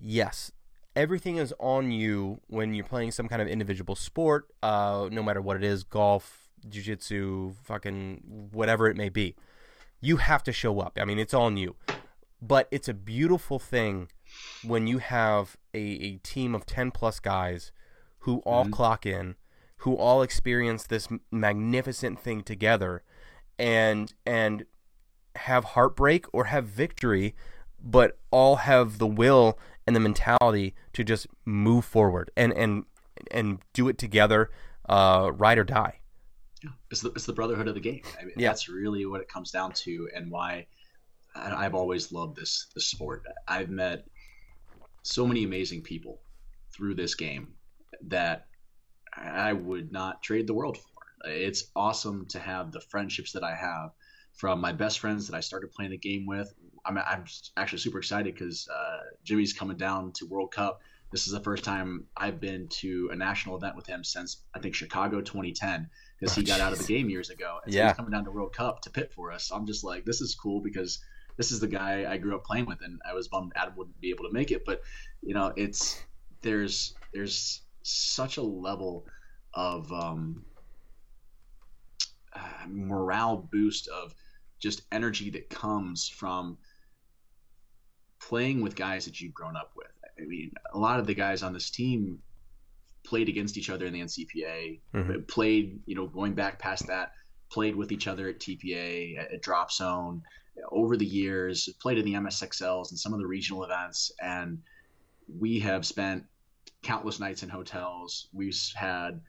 yes 0.00 0.52
everything 1.00 1.38
is 1.38 1.54
on 1.58 1.90
you 1.90 2.40
when 2.48 2.74
you're 2.74 2.84
playing 2.84 3.10
some 3.10 3.26
kind 3.26 3.40
of 3.40 3.48
individual 3.48 3.96
sport 3.96 4.48
uh, 4.62 5.08
no 5.10 5.22
matter 5.22 5.40
what 5.40 5.56
it 5.56 5.64
is 5.64 5.82
golf 5.82 6.50
jujitsu, 6.68 7.54
fucking 7.62 8.48
whatever 8.52 8.86
it 8.86 8.98
may 8.98 9.08
be. 9.08 9.34
You 10.02 10.18
have 10.18 10.42
to 10.42 10.52
show 10.52 10.78
up. 10.78 10.98
I 11.00 11.06
mean, 11.06 11.18
it's 11.18 11.32
on 11.32 11.56
you. 11.56 11.76
But 12.42 12.68
it's 12.70 12.86
a 12.86 12.92
beautiful 12.92 13.58
thing 13.58 14.08
when 14.62 14.86
you 14.86 14.98
have 14.98 15.56
a, 15.72 15.78
a 15.78 16.16
team 16.16 16.54
of 16.54 16.66
10 16.66 16.90
plus 16.90 17.18
guys 17.18 17.72
who 18.20 18.40
all 18.40 18.64
mm-hmm. 18.64 18.72
clock 18.74 19.06
in, 19.06 19.36
who 19.78 19.96
all 19.96 20.20
experience 20.20 20.86
this 20.86 21.08
magnificent 21.30 22.20
thing 22.20 22.42
together 22.42 23.02
and 23.58 24.12
and 24.26 24.66
have 25.36 25.64
heartbreak 25.64 26.26
or 26.34 26.44
have 26.44 26.66
victory, 26.66 27.34
but 27.82 28.18
all 28.30 28.56
have 28.56 28.98
the 28.98 29.06
will 29.06 29.58
and 29.90 29.96
the 29.96 30.00
mentality 30.00 30.72
to 30.92 31.02
just 31.02 31.26
move 31.44 31.84
forward 31.84 32.30
and 32.36 32.52
and 32.52 32.84
and 33.32 33.58
do 33.72 33.88
it 33.88 33.98
together, 33.98 34.52
uh, 34.88 35.32
ride 35.34 35.58
or 35.58 35.64
die. 35.64 35.98
Yeah, 36.62 36.70
it's 36.92 37.00
the 37.00 37.10
it's 37.10 37.26
the 37.26 37.32
brotherhood 37.32 37.66
of 37.66 37.74
the 37.74 37.80
game. 37.80 38.02
I 38.20 38.24
mean, 38.24 38.34
yeah. 38.36 38.50
that's 38.50 38.68
really 38.68 39.04
what 39.04 39.20
it 39.20 39.28
comes 39.28 39.50
down 39.50 39.72
to, 39.72 40.08
and 40.14 40.30
why 40.30 40.68
I've 41.34 41.74
always 41.74 42.12
loved 42.12 42.36
this 42.36 42.68
this 42.72 42.86
sport. 42.86 43.24
I've 43.48 43.68
met 43.68 44.06
so 45.02 45.26
many 45.26 45.42
amazing 45.42 45.82
people 45.82 46.20
through 46.72 46.94
this 46.94 47.16
game 47.16 47.54
that 48.06 48.46
I 49.12 49.54
would 49.54 49.90
not 49.90 50.22
trade 50.22 50.46
the 50.46 50.54
world 50.54 50.78
for. 50.78 51.28
It's 51.28 51.64
awesome 51.74 52.26
to 52.26 52.38
have 52.38 52.70
the 52.70 52.80
friendships 52.80 53.32
that 53.32 53.42
I 53.42 53.56
have 53.56 53.90
from 54.34 54.60
my 54.60 54.70
best 54.70 55.00
friends 55.00 55.26
that 55.26 55.36
I 55.36 55.40
started 55.40 55.72
playing 55.72 55.90
the 55.90 55.98
game 55.98 56.26
with. 56.26 56.54
I'm, 56.84 56.98
I'm 56.98 57.24
actually 57.56 57.78
super 57.78 57.98
excited 57.98 58.34
because 58.34 58.68
uh, 58.68 58.98
Jimmy's 59.24 59.52
coming 59.52 59.76
down 59.76 60.12
to 60.12 60.26
World 60.26 60.52
Cup. 60.52 60.82
This 61.12 61.26
is 61.26 61.32
the 61.32 61.40
first 61.40 61.64
time 61.64 62.04
I've 62.16 62.40
been 62.40 62.68
to 62.68 63.10
a 63.12 63.16
national 63.16 63.56
event 63.56 63.74
with 63.74 63.86
him 63.86 64.04
since 64.04 64.42
I 64.54 64.60
think 64.60 64.74
Chicago 64.74 65.20
2010 65.20 65.88
because 66.18 66.34
he 66.34 66.42
oh, 66.42 66.44
got 66.44 66.60
out 66.60 66.72
of 66.72 66.78
the 66.78 66.84
game 66.84 67.10
years 67.10 67.30
ago. 67.30 67.58
And 67.64 67.74
yeah. 67.74 67.80
so 67.80 67.86
he's 67.88 67.96
coming 67.96 68.12
down 68.12 68.24
to 68.24 68.30
World 68.30 68.54
Cup 68.54 68.82
to 68.82 68.90
pit 68.90 69.12
for 69.12 69.32
us. 69.32 69.44
So 69.44 69.56
I'm 69.56 69.66
just 69.66 69.82
like, 69.82 70.04
this 70.04 70.20
is 70.20 70.34
cool 70.34 70.60
because 70.60 71.00
this 71.36 71.52
is 71.52 71.60
the 71.60 71.66
guy 71.66 72.04
I 72.10 72.18
grew 72.18 72.36
up 72.36 72.44
playing 72.44 72.66
with, 72.66 72.82
and 72.82 73.00
I 73.08 73.14
was 73.14 73.28
bummed 73.28 73.52
Adam 73.56 73.74
wouldn't 73.76 74.00
be 74.00 74.10
able 74.10 74.24
to 74.24 74.32
make 74.32 74.50
it. 74.50 74.64
But 74.64 74.82
you 75.22 75.34
know, 75.34 75.52
it's 75.56 75.98
there's 76.42 76.94
there's 77.12 77.62
such 77.82 78.36
a 78.36 78.42
level 78.42 79.06
of 79.54 79.90
um, 79.90 80.44
uh, 82.34 82.66
morale 82.68 83.48
boost 83.50 83.88
of 83.88 84.14
just 84.58 84.82
energy 84.92 85.30
that 85.30 85.48
comes 85.48 86.08
from 86.08 86.58
playing 88.20 88.60
with 88.60 88.76
guys 88.76 89.04
that 89.06 89.20
you've 89.20 89.34
grown 89.34 89.56
up 89.56 89.72
with. 89.76 89.88
I 90.18 90.26
mean, 90.26 90.52
a 90.72 90.78
lot 90.78 91.00
of 91.00 91.06
the 91.06 91.14
guys 91.14 91.42
on 91.42 91.52
this 91.52 91.70
team 91.70 92.18
played 93.04 93.28
against 93.28 93.56
each 93.56 93.70
other 93.70 93.86
in 93.86 93.92
the 93.92 94.00
NCPA, 94.00 94.80
mm-hmm. 94.94 95.22
played, 95.22 95.80
you 95.86 95.94
know, 95.94 96.06
going 96.06 96.34
back 96.34 96.58
past 96.58 96.86
that, 96.88 97.12
played 97.50 97.74
with 97.74 97.92
each 97.92 98.06
other 98.06 98.28
at 98.28 98.38
TPA, 98.38 99.18
at, 99.18 99.32
at 99.32 99.42
Drop 99.42 99.72
Zone 99.72 100.22
over 100.70 100.96
the 100.96 101.06
years, 101.06 101.68
played 101.80 101.98
in 101.98 102.04
the 102.04 102.14
MSXLs 102.14 102.90
and 102.90 102.98
some 102.98 103.12
of 103.12 103.18
the 103.18 103.26
regional 103.26 103.64
events. 103.64 104.12
And 104.22 104.58
we 105.38 105.58
have 105.60 105.86
spent 105.86 106.24
countless 106.82 107.20
nights 107.20 107.42
in 107.42 107.48
hotels. 107.48 108.28
We've 108.32 108.58
had 108.74 109.20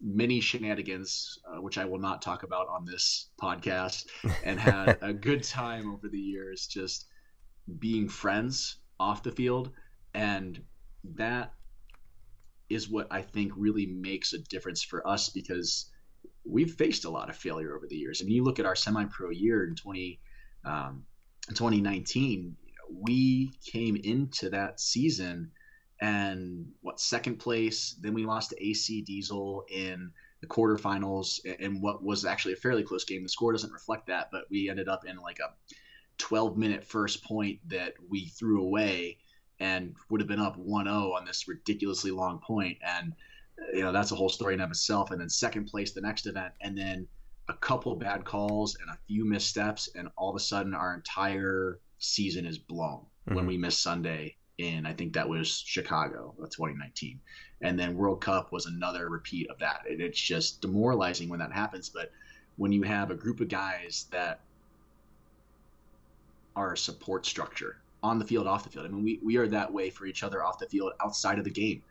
many 0.00 0.40
shenanigans, 0.40 1.38
uh, 1.46 1.60
which 1.60 1.78
I 1.78 1.84
will 1.84 1.98
not 1.98 2.22
talk 2.22 2.42
about 2.42 2.68
on 2.68 2.84
this 2.84 3.28
podcast, 3.40 4.06
and 4.44 4.58
had 4.58 4.98
a 5.02 5.12
good 5.12 5.42
time 5.42 5.92
over 5.92 6.08
the 6.08 6.18
years 6.18 6.66
just 6.66 7.06
being 7.78 8.08
friends 8.08 8.76
off 8.98 9.22
the 9.22 9.32
field. 9.32 9.70
And 10.14 10.62
that 11.16 11.54
is 12.68 12.88
what 12.88 13.08
I 13.10 13.22
think 13.22 13.52
really 13.56 13.86
makes 13.86 14.32
a 14.32 14.38
difference 14.38 14.82
for 14.82 15.06
us 15.06 15.28
because 15.28 15.90
we've 16.44 16.72
faced 16.72 17.04
a 17.04 17.10
lot 17.10 17.28
of 17.28 17.36
failure 17.36 17.76
over 17.76 17.86
the 17.86 17.96
years. 17.96 18.20
And 18.20 18.30
you 18.30 18.44
look 18.44 18.58
at 18.58 18.66
our 18.66 18.76
semi-pro 18.76 19.30
year 19.30 19.66
in 19.66 19.74
20, 19.74 20.20
um, 20.64 21.04
2019, 21.48 22.56
we 22.92 23.52
came 23.64 23.96
into 23.96 24.50
that 24.50 24.80
season 24.80 25.52
and 26.00 26.66
what 26.80 27.00
second 27.00 27.36
place. 27.36 27.96
Then 28.00 28.14
we 28.14 28.24
lost 28.24 28.50
to 28.50 28.64
AC 28.64 29.02
Diesel 29.02 29.64
in 29.70 30.10
the 30.40 30.46
quarterfinals 30.46 31.40
and 31.60 31.82
what 31.82 32.02
was 32.02 32.24
actually 32.24 32.54
a 32.54 32.56
fairly 32.56 32.82
close 32.82 33.04
game. 33.04 33.22
The 33.22 33.28
score 33.28 33.52
doesn't 33.52 33.72
reflect 33.72 34.06
that, 34.06 34.30
but 34.32 34.44
we 34.50 34.70
ended 34.70 34.88
up 34.88 35.04
in 35.04 35.16
like 35.18 35.38
a 35.38 35.52
12 36.20 36.56
minute 36.56 36.84
first 36.84 37.24
point 37.24 37.58
that 37.68 37.94
we 38.08 38.26
threw 38.26 38.62
away 38.62 39.18
and 39.58 39.94
would 40.08 40.20
have 40.20 40.28
been 40.28 40.40
up 40.40 40.56
1-0 40.56 41.14
on 41.14 41.24
this 41.24 41.48
ridiculously 41.48 42.10
long 42.10 42.38
point. 42.38 42.78
And 42.82 43.12
you 43.74 43.82
know 43.82 43.92
that's 43.92 44.10
a 44.10 44.14
whole 44.14 44.28
story 44.28 44.54
in 44.54 44.60
of 44.60 44.70
itself. 44.70 45.10
And 45.10 45.20
then 45.20 45.28
second 45.28 45.66
place 45.66 45.92
the 45.92 46.00
next 46.00 46.26
event 46.26 46.52
and 46.60 46.76
then 46.76 47.06
a 47.48 47.54
couple 47.54 47.96
bad 47.96 48.24
calls 48.24 48.76
and 48.80 48.90
a 48.90 48.98
few 49.08 49.24
missteps 49.24 49.88
and 49.96 50.08
all 50.16 50.30
of 50.30 50.36
a 50.36 50.40
sudden 50.40 50.74
our 50.74 50.94
entire 50.94 51.80
season 51.98 52.46
is 52.46 52.58
blown 52.58 53.00
mm-hmm. 53.00 53.34
when 53.34 53.46
we 53.46 53.58
miss 53.58 53.76
sunday 53.76 54.36
in 54.58 54.86
i 54.86 54.92
think 54.92 55.12
that 55.12 55.28
was 55.28 55.64
chicago 55.66 56.32
2019 56.38 57.18
and 57.62 57.78
then 57.78 57.96
world 57.96 58.20
cup 58.20 58.52
was 58.52 58.66
another 58.66 59.08
repeat 59.08 59.50
of 59.50 59.58
that. 59.58 59.82
And 59.88 60.00
it's 60.00 60.20
just 60.20 60.60
demoralizing 60.60 61.28
when 61.28 61.40
that 61.40 61.52
happens. 61.52 61.88
But 61.88 62.10
when 62.56 62.72
you 62.72 62.82
have 62.82 63.10
a 63.10 63.14
group 63.14 63.40
of 63.40 63.48
guys 63.48 64.06
that 64.10 64.40
a 66.56 66.76
support 66.76 67.26
structure 67.26 67.76
on 68.02 68.18
the 68.18 68.24
field, 68.24 68.46
off 68.46 68.64
the 68.64 68.70
field. 68.70 68.86
I 68.86 68.88
mean, 68.88 69.04
we, 69.04 69.20
we 69.22 69.36
are 69.36 69.46
that 69.48 69.72
way 69.72 69.90
for 69.90 70.06
each 70.06 70.22
other 70.22 70.42
off 70.42 70.58
the 70.58 70.66
field, 70.66 70.92
outside 71.02 71.38
of 71.38 71.44
the 71.44 71.50
game. 71.50 71.82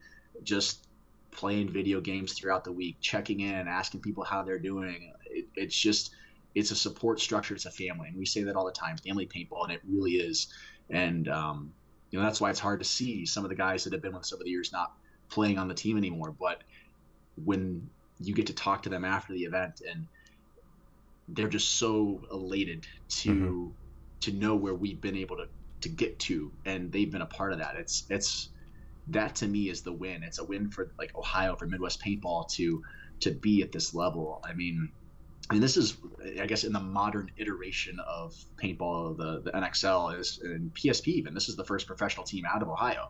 Just 0.43 0.87
playing 1.31 1.69
video 1.69 2.01
games 2.01 2.33
throughout 2.33 2.63
the 2.63 2.71
week, 2.71 2.97
checking 2.99 3.41
in, 3.41 3.67
asking 3.67 4.01
people 4.01 4.23
how 4.23 4.43
they're 4.43 4.59
doing. 4.59 5.13
It, 5.25 5.47
it's 5.55 5.75
just, 5.75 6.11
it's 6.55 6.71
a 6.71 6.75
support 6.75 7.19
structure. 7.19 7.53
It's 7.53 7.65
a 7.65 7.71
family. 7.71 8.07
And 8.09 8.17
we 8.17 8.25
say 8.25 8.43
that 8.43 8.55
all 8.55 8.65
the 8.65 8.71
time, 8.71 8.97
family 8.97 9.27
paintball, 9.27 9.63
and 9.63 9.71
it 9.71 9.81
really 9.87 10.13
is. 10.13 10.47
And, 10.89 11.27
um, 11.27 11.71
you 12.09 12.17
know, 12.17 12.25
that's 12.25 12.41
why 12.41 12.49
it's 12.49 12.59
hard 12.59 12.79
to 12.79 12.85
see 12.85 13.25
some 13.25 13.43
of 13.45 13.49
the 13.49 13.55
guys 13.55 13.83
that 13.83 13.93
have 13.93 14.01
been 14.01 14.13
with 14.13 14.21
us 14.21 14.33
over 14.33 14.43
the 14.43 14.49
years 14.49 14.71
not 14.71 14.93
playing 15.29 15.59
on 15.59 15.67
the 15.67 15.75
team 15.75 15.97
anymore. 15.97 16.33
But 16.37 16.63
when 17.45 17.87
you 18.19 18.33
get 18.33 18.47
to 18.47 18.53
talk 18.53 18.83
to 18.83 18.89
them 18.89 19.05
after 19.05 19.33
the 19.33 19.43
event 19.43 19.81
and 19.87 20.07
they're 21.27 21.47
just 21.47 21.77
so 21.77 22.21
elated 22.31 22.87
to, 23.09 23.29
mm-hmm. 23.29 23.67
To 24.21 24.31
know 24.31 24.55
where 24.55 24.73
we've 24.73 25.01
been 25.01 25.15
able 25.15 25.37
to 25.37 25.45
to 25.81 25.89
get 25.89 26.19
to, 26.19 26.51
and 26.65 26.91
they've 26.91 27.11
been 27.11 27.21
a 27.21 27.27
part 27.27 27.53
of 27.53 27.59
that. 27.59 27.75
It's 27.77 28.05
it's 28.09 28.49
that 29.07 29.35
to 29.35 29.47
me 29.47 29.69
is 29.69 29.81
the 29.81 29.93
win. 29.93 30.23
It's 30.23 30.39
a 30.39 30.43
win 30.43 30.69
for 30.69 30.91
like 30.97 31.15
Ohio 31.15 31.55
for 31.55 31.65
Midwest 31.67 32.01
paintball 32.01 32.49
to 32.53 32.83
to 33.21 33.31
be 33.31 33.61
at 33.61 33.71
this 33.71 33.93
level. 33.93 34.41
I 34.43 34.53
mean, 34.53 34.91
and 35.49 35.61
this 35.61 35.77
is 35.77 35.97
I 36.39 36.45
guess 36.45 36.63
in 36.63 36.73
the 36.73 36.79
modern 36.79 37.31
iteration 37.37 37.99
of 37.99 38.35
paintball, 38.61 39.17
the 39.17 39.41
the 39.41 39.51
NXL 39.51 40.19
is 40.19 40.39
and 40.43 40.73
PSP 40.73 41.07
even. 41.07 41.33
This 41.33 41.49
is 41.49 41.55
the 41.55 41.65
first 41.65 41.87
professional 41.87 42.25
team 42.25 42.45
out 42.45 42.61
of 42.61 42.69
Ohio. 42.69 43.09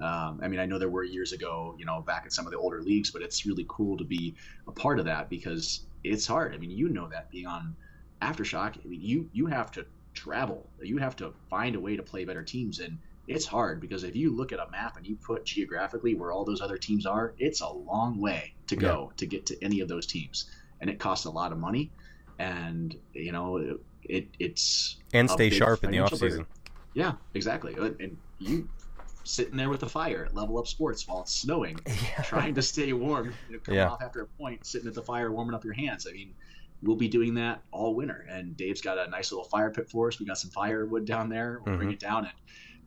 Um, 0.00 0.40
I 0.42 0.48
mean, 0.48 0.60
I 0.60 0.66
know 0.66 0.78
there 0.78 0.90
were 0.90 1.04
years 1.04 1.32
ago, 1.32 1.74
you 1.78 1.86
know, 1.86 2.02
back 2.02 2.26
in 2.26 2.30
some 2.30 2.46
of 2.46 2.52
the 2.52 2.58
older 2.58 2.82
leagues, 2.82 3.10
but 3.10 3.22
it's 3.22 3.46
really 3.46 3.64
cool 3.66 3.96
to 3.96 4.04
be 4.04 4.36
a 4.68 4.72
part 4.72 4.98
of 4.98 5.06
that 5.06 5.30
because 5.30 5.86
it's 6.04 6.26
hard. 6.26 6.54
I 6.54 6.58
mean, 6.58 6.70
you 6.70 6.90
know 6.90 7.08
that 7.08 7.30
being 7.30 7.46
on 7.46 7.74
aftershock, 8.20 8.78
I 8.84 8.88
mean, 8.88 9.00
you 9.00 9.30
you 9.32 9.46
have 9.46 9.70
to 9.72 9.86
travel, 10.16 10.68
you 10.82 10.98
have 10.98 11.14
to 11.16 11.32
find 11.48 11.76
a 11.76 11.80
way 11.80 11.96
to 11.96 12.02
play 12.02 12.24
better 12.24 12.42
teams, 12.42 12.80
and 12.80 12.98
it's 13.28 13.46
hard 13.46 13.80
because 13.80 14.02
if 14.02 14.16
you 14.16 14.34
look 14.34 14.52
at 14.52 14.58
a 14.58 14.70
map 14.70 14.96
and 14.96 15.06
you 15.06 15.16
put 15.16 15.44
geographically 15.44 16.14
where 16.14 16.32
all 16.32 16.44
those 16.44 16.60
other 16.60 16.78
teams 16.78 17.06
are, 17.06 17.34
it's 17.38 17.60
a 17.60 17.68
long 17.68 18.20
way 18.20 18.54
to 18.68 18.76
go 18.76 19.10
yeah. 19.10 19.16
to 19.16 19.26
get 19.26 19.46
to 19.46 19.64
any 19.64 19.80
of 19.80 19.88
those 19.88 20.06
teams, 20.06 20.46
and 20.80 20.90
it 20.90 20.98
costs 20.98 21.26
a 21.26 21.30
lot 21.30 21.52
of 21.52 21.58
money, 21.58 21.90
and 22.38 22.96
you 23.12 23.32
know, 23.32 23.78
it 24.02 24.28
it's 24.38 24.96
and 25.12 25.30
stay 25.30 25.50
sharp 25.50 25.84
in 25.84 25.90
the 25.90 26.00
off 26.00 26.14
season. 26.14 26.46
Yeah, 26.94 27.12
exactly, 27.34 27.74
and 27.74 28.16
you 28.38 28.68
sitting 29.26 29.56
there 29.56 29.68
with 29.68 29.82
a 29.82 29.88
fire 29.88 30.24
at 30.26 30.34
Level 30.34 30.58
Up 30.58 30.66
Sports 30.66 31.06
while 31.06 31.22
it's 31.22 31.34
snowing, 31.34 31.78
yeah. 31.86 32.22
trying 32.22 32.54
to 32.54 32.62
stay 32.62 32.92
warm. 32.92 33.32
You 33.48 33.56
know, 33.56 33.60
coming 33.60 33.78
yeah. 33.80 33.90
off 33.90 34.02
after 34.02 34.22
a 34.22 34.26
point, 34.26 34.64
sitting 34.64 34.88
at 34.88 34.94
the 34.94 35.02
fire, 35.02 35.30
warming 35.32 35.54
up 35.54 35.64
your 35.64 35.74
hands. 35.74 36.06
I 36.08 36.12
mean, 36.12 36.32
we'll 36.82 36.96
be 36.96 37.08
doing 37.08 37.34
that 37.34 37.62
all 37.70 37.94
winter. 37.94 38.26
And 38.28 38.56
Dave's 38.56 38.80
got 38.80 38.98
a 38.98 39.08
nice 39.08 39.32
little 39.32 39.44
fire 39.44 39.70
pit 39.70 39.88
for 39.90 40.08
us. 40.08 40.20
We 40.20 40.26
got 40.26 40.38
some 40.38 40.50
firewood 40.50 41.04
down 41.04 41.28
there. 41.28 41.60
We'll 41.64 41.72
mm-hmm. 41.72 41.76
bring 41.78 41.92
it 41.92 42.00
down 42.00 42.26
and 42.26 42.34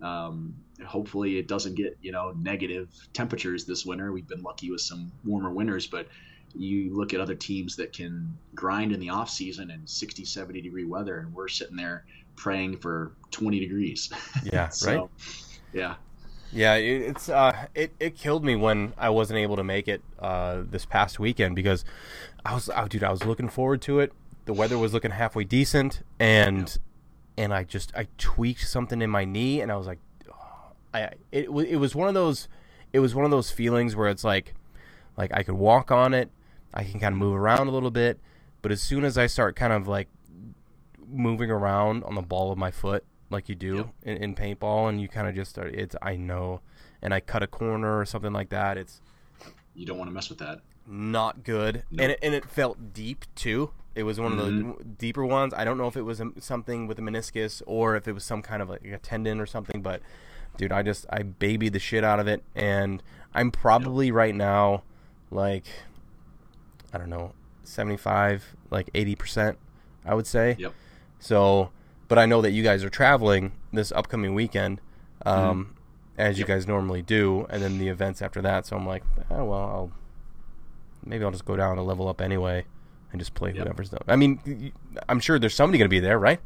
um, 0.01 0.55
hopefully 0.85 1.37
it 1.37 1.47
doesn't 1.47 1.75
get 1.75 1.97
you 2.01 2.11
know 2.11 2.33
negative 2.37 2.89
temperatures 3.13 3.65
this 3.65 3.85
winter. 3.85 4.11
We've 4.11 4.27
been 4.27 4.41
lucky 4.41 4.71
with 4.71 4.81
some 4.81 5.11
warmer 5.25 5.51
winters, 5.51 5.87
but 5.87 6.07
you 6.55 6.95
look 6.95 7.13
at 7.13 7.19
other 7.19 7.35
teams 7.35 7.75
that 7.75 7.93
can 7.93 8.37
grind 8.55 8.91
in 8.91 8.99
the 8.99 9.09
off 9.09 9.29
season 9.29 9.69
in 9.69 9.85
60 9.85 10.25
70 10.25 10.61
degree 10.61 10.85
weather 10.85 11.19
and 11.19 11.33
we're 11.33 11.47
sitting 11.47 11.75
there 11.75 12.05
praying 12.35 12.77
for 12.77 13.11
20 13.31 13.59
degrees 13.59 14.11
yeah 14.51 14.67
so, 14.69 14.87
right 14.91 15.09
yeah 15.73 15.95
yeah, 16.51 16.75
it's 16.75 17.29
uh, 17.29 17.67
it 17.75 17.93
it 17.99 18.15
killed 18.15 18.43
me 18.43 18.55
when 18.55 18.93
I 18.97 19.09
wasn't 19.09 19.39
able 19.39 19.55
to 19.57 19.63
make 19.63 19.87
it 19.87 20.01
uh, 20.17 20.63
this 20.63 20.85
past 20.85 21.19
weekend 21.19 21.55
because 21.55 21.85
I 22.43 22.53
was, 22.53 22.69
oh, 22.75 22.87
dude, 22.87 23.03
I 23.03 23.11
was 23.11 23.25
looking 23.25 23.49
forward 23.49 23.81
to 23.83 23.99
it. 23.99 24.13
The 24.45 24.53
weather 24.53 24.77
was 24.77 24.93
looking 24.93 25.11
halfway 25.11 25.43
decent, 25.43 26.01
and 26.19 26.77
and 27.37 27.53
I 27.53 27.63
just 27.63 27.95
I 27.95 28.07
tweaked 28.17 28.67
something 28.67 29.01
in 29.01 29.09
my 29.09 29.25
knee, 29.25 29.61
and 29.61 29.71
I 29.71 29.75
was 29.75 29.85
like, 29.85 29.99
oh, 30.31 30.71
I 30.93 31.11
it 31.31 31.49
it 31.49 31.77
was 31.77 31.93
one 31.93 32.07
of 32.07 32.13
those 32.15 32.47
it 32.93 32.99
was 32.99 33.13
one 33.13 33.25
of 33.25 33.31
those 33.31 33.51
feelings 33.51 33.95
where 33.95 34.09
it's 34.09 34.23
like 34.23 34.55
like 35.17 35.31
I 35.33 35.43
could 35.43 35.55
walk 35.55 35.91
on 35.91 36.13
it, 36.13 36.31
I 36.73 36.83
can 36.83 36.99
kind 36.99 37.13
of 37.13 37.19
move 37.19 37.35
around 37.35 37.67
a 37.67 37.71
little 37.71 37.91
bit, 37.91 38.19
but 38.61 38.71
as 38.71 38.81
soon 38.81 39.03
as 39.03 39.17
I 39.17 39.27
start 39.27 39.55
kind 39.55 39.73
of 39.73 39.87
like 39.87 40.07
moving 41.07 41.51
around 41.51 42.03
on 42.05 42.15
the 42.15 42.21
ball 42.21 42.51
of 42.51 42.57
my 42.57 42.71
foot, 42.71 43.03
like 43.29 43.49
you 43.49 43.55
do 43.55 43.75
yep. 43.75 43.89
in, 44.03 44.17
in, 44.17 44.35
paintball, 44.35 44.89
and 44.89 45.01
you 45.01 45.07
kind 45.07 45.27
of 45.27 45.35
just 45.35 45.51
start. 45.51 45.73
It's 45.73 45.95
I 46.01 46.15
know, 46.15 46.61
and 47.01 47.13
I 47.13 47.19
cut 47.19 47.43
a 47.43 47.47
corner 47.47 47.99
or 47.99 48.05
something 48.05 48.33
like 48.33 48.49
that. 48.49 48.77
It's 48.77 49.01
you 49.75 49.85
don't 49.85 49.97
want 49.97 50.09
to 50.09 50.13
mess 50.13 50.29
with 50.29 50.39
that. 50.39 50.61
Not 50.87 51.43
good, 51.43 51.83
nope. 51.91 52.01
and 52.01 52.11
it, 52.11 52.19
and 52.21 52.33
it 52.33 52.45
felt 52.45 52.93
deep 52.93 53.25
too. 53.35 53.71
It 53.95 54.03
was 54.03 54.19
one 54.19 54.37
mm-hmm. 54.37 54.69
of 54.71 54.77
the 54.77 54.83
deeper 54.83 55.25
ones. 55.25 55.53
I 55.55 55.63
don't 55.63 55.77
know 55.77 55.87
if 55.87 55.97
it 55.97 56.03
was 56.03 56.21
something 56.39 56.87
with 56.87 56.99
a 56.99 57.01
meniscus 57.01 57.61
or 57.65 57.95
if 57.95 58.07
it 58.07 58.13
was 58.13 58.23
some 58.23 58.41
kind 58.41 58.61
of 58.61 58.69
like 58.69 58.85
a 58.85 58.97
tendon 58.97 59.39
or 59.39 59.45
something, 59.45 59.81
but 59.81 60.01
dude, 60.57 60.71
I 60.71 60.83
just 60.83 61.05
I 61.09 61.23
babied 61.23 61.73
the 61.73 61.79
shit 61.79 62.03
out 62.03 62.19
of 62.19 62.27
it, 62.27 62.43
and 62.55 63.03
I'm 63.33 63.51
probably 63.51 64.07
yep. 64.07 64.15
right 64.15 64.35
now 64.35 64.83
like 65.31 65.65
I 66.91 66.97
don't 66.97 67.09
know, 67.09 67.33
75, 67.63 68.55
like 68.71 68.89
80 68.93 69.15
percent, 69.15 69.57
I 70.05 70.15
would 70.15 70.27
say. 70.27 70.55
Yep. 70.57 70.73
So 71.19 71.71
but 72.09 72.19
I 72.19 72.25
know 72.25 72.41
that 72.41 72.51
you 72.51 72.63
guys 72.63 72.83
are 72.83 72.89
traveling 72.89 73.53
this 73.71 73.93
upcoming 73.93 74.33
weekend, 74.33 74.81
um, 75.25 75.65
mm 75.65 75.75
as 76.19 76.37
you 76.37 76.43
guys 76.43 76.67
normally 76.67 77.01
do, 77.01 77.47
and 77.49 77.63
then 77.63 77.77
the 77.77 77.87
events 77.87 78.21
after 78.21 78.41
that. 78.41 78.65
So 78.65 78.75
I'm 78.75 78.85
like, 78.85 79.03
oh, 79.31 79.45
well, 79.45 79.53
I'll 79.53 79.91
maybe 81.05 81.23
I'll 81.23 81.31
just 81.31 81.45
go 81.45 81.55
down 81.55 81.77
and 81.77 81.87
level 81.87 82.09
up 82.09 82.19
anyway, 82.19 82.65
and 83.13 83.21
just 83.21 83.33
play 83.33 83.51
yep. 83.51 83.59
whatever's 83.59 83.89
done. 83.89 84.01
I 84.05 84.17
mean, 84.17 84.73
I'm 85.07 85.21
sure 85.21 85.39
there's 85.39 85.55
somebody 85.55 85.77
going 85.77 85.85
to 85.85 85.89
be 85.89 86.01
there, 86.01 86.19
right? 86.19 86.41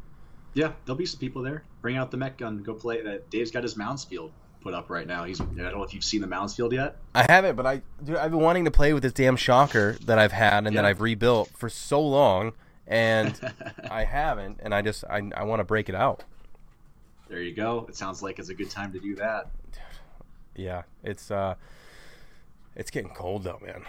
Yeah, 0.53 0.73
there'll 0.85 0.97
be 0.97 1.07
some 1.07 1.19
people 1.19 1.41
there. 1.41 1.63
Bring 1.81 1.97
out 1.97 2.11
the 2.11 2.17
mech 2.17 2.37
gun, 2.37 2.61
go 2.61 2.75
play. 2.75 3.01
That 3.01 3.31
Dave's 3.31 3.49
got 3.49 3.63
his 3.63 3.75
mounds 3.75 4.03
field 4.03 4.31
put 4.61 4.75
up 4.75 4.91
right 4.91 5.07
now. 5.07 5.23
He's 5.23 5.41
I 5.41 5.45
don't 5.45 5.73
know 5.73 5.83
if 5.83 5.93
you've 5.93 6.03
seen 6.03 6.21
the 6.21 6.27
mounds 6.27 6.55
field 6.55 6.71
yet. 6.71 6.97
I 7.15 7.25
haven't, 7.27 7.55
but 7.55 7.65
I 7.65 7.81
dude, 8.03 8.17
I've 8.17 8.29
been 8.29 8.41
wanting 8.41 8.65
to 8.65 8.71
play 8.71 8.93
with 8.93 9.01
this 9.01 9.13
damn 9.13 9.35
shocker 9.35 9.97
that 10.05 10.19
I've 10.19 10.31
had 10.31 10.65
and 10.65 10.73
yeah. 10.75 10.81
that 10.81 10.87
I've 10.87 11.01
rebuilt 11.01 11.49
for 11.57 11.67
so 11.67 11.99
long 11.99 12.53
and 12.87 13.39
I 13.89 14.03
haven't, 14.03 14.59
and 14.63 14.73
I 14.73 14.81
just 14.81 15.03
I, 15.09 15.21
I 15.35 15.43
want 15.43 15.59
to 15.59 15.63
break 15.63 15.89
it 15.89 15.95
out. 15.95 16.23
There 17.29 17.41
you 17.41 17.55
go. 17.55 17.85
It 17.89 17.95
sounds 17.95 18.21
like 18.21 18.39
it's 18.39 18.49
a 18.49 18.53
good 18.53 18.69
time 18.69 18.91
to 18.93 18.99
do 18.99 19.15
that. 19.15 19.51
Yeah, 20.55 20.83
it's 21.03 21.31
uh, 21.31 21.55
it's 22.75 22.91
getting 22.91 23.11
cold 23.11 23.43
though, 23.43 23.59
man. 23.65 23.83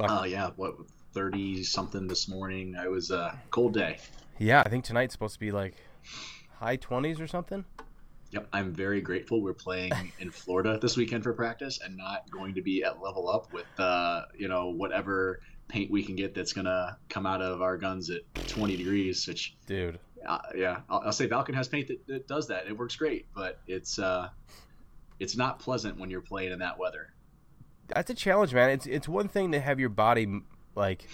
Oh 0.00 0.20
uh, 0.20 0.24
yeah, 0.24 0.50
what 0.56 0.74
thirty 1.12 1.62
something 1.62 2.06
this 2.06 2.28
morning? 2.28 2.76
I 2.78 2.88
was 2.88 3.10
a 3.10 3.18
uh, 3.18 3.34
cold 3.50 3.74
day. 3.74 3.98
Yeah, 4.38 4.62
I 4.64 4.68
think 4.68 4.84
tonight's 4.84 5.12
supposed 5.12 5.34
to 5.34 5.40
be 5.40 5.50
like 5.50 5.76
high 6.58 6.76
twenties 6.76 7.20
or 7.20 7.26
something. 7.26 7.64
Yep, 8.32 8.48
I'm 8.52 8.72
very 8.72 9.00
grateful 9.00 9.40
we're 9.40 9.54
playing 9.54 9.92
in 10.18 10.30
Florida 10.30 10.78
this 10.80 10.96
weekend 10.96 11.22
for 11.22 11.32
practice 11.32 11.80
and 11.82 11.96
not 11.96 12.28
going 12.30 12.54
to 12.54 12.60
be 12.60 12.82
at 12.82 13.00
level 13.00 13.30
up 13.30 13.52
with 13.52 13.66
uh, 13.78 14.22
you 14.36 14.48
know 14.48 14.70
whatever 14.70 15.40
paint 15.68 15.90
we 15.90 16.02
can 16.02 16.16
get 16.16 16.34
that's 16.34 16.52
gonna 16.52 16.96
come 17.08 17.26
out 17.26 17.42
of 17.42 17.62
our 17.62 17.76
guns 17.76 18.10
at 18.10 18.22
20 18.48 18.76
degrees. 18.76 19.26
Which, 19.26 19.54
dude, 19.66 19.98
uh, 20.26 20.38
yeah, 20.54 20.80
I'll, 20.88 21.00
I'll, 21.06 21.12
say 21.12 21.28
Valken 21.28 21.54
has 21.54 21.68
paint 21.68 21.88
that, 21.88 22.06
that, 22.06 22.28
does 22.28 22.48
that. 22.48 22.66
It 22.66 22.76
works 22.76 22.96
great, 22.96 23.26
but 23.34 23.58
it's 23.66 23.98
uh, 23.98 24.28
it's 25.18 25.36
not 25.36 25.58
pleasant 25.58 25.98
when 25.98 26.10
you're 26.10 26.20
playing 26.20 26.52
in 26.52 26.58
that 26.60 26.78
weather. 26.78 27.12
That's 27.88 28.10
a 28.10 28.14
challenge, 28.14 28.52
man. 28.54 28.70
It's 28.70 28.86
it's 28.86 29.08
one 29.08 29.28
thing 29.28 29.52
to 29.52 29.60
have 29.60 29.78
your 29.78 29.88
body 29.88 30.40
like 30.74 31.06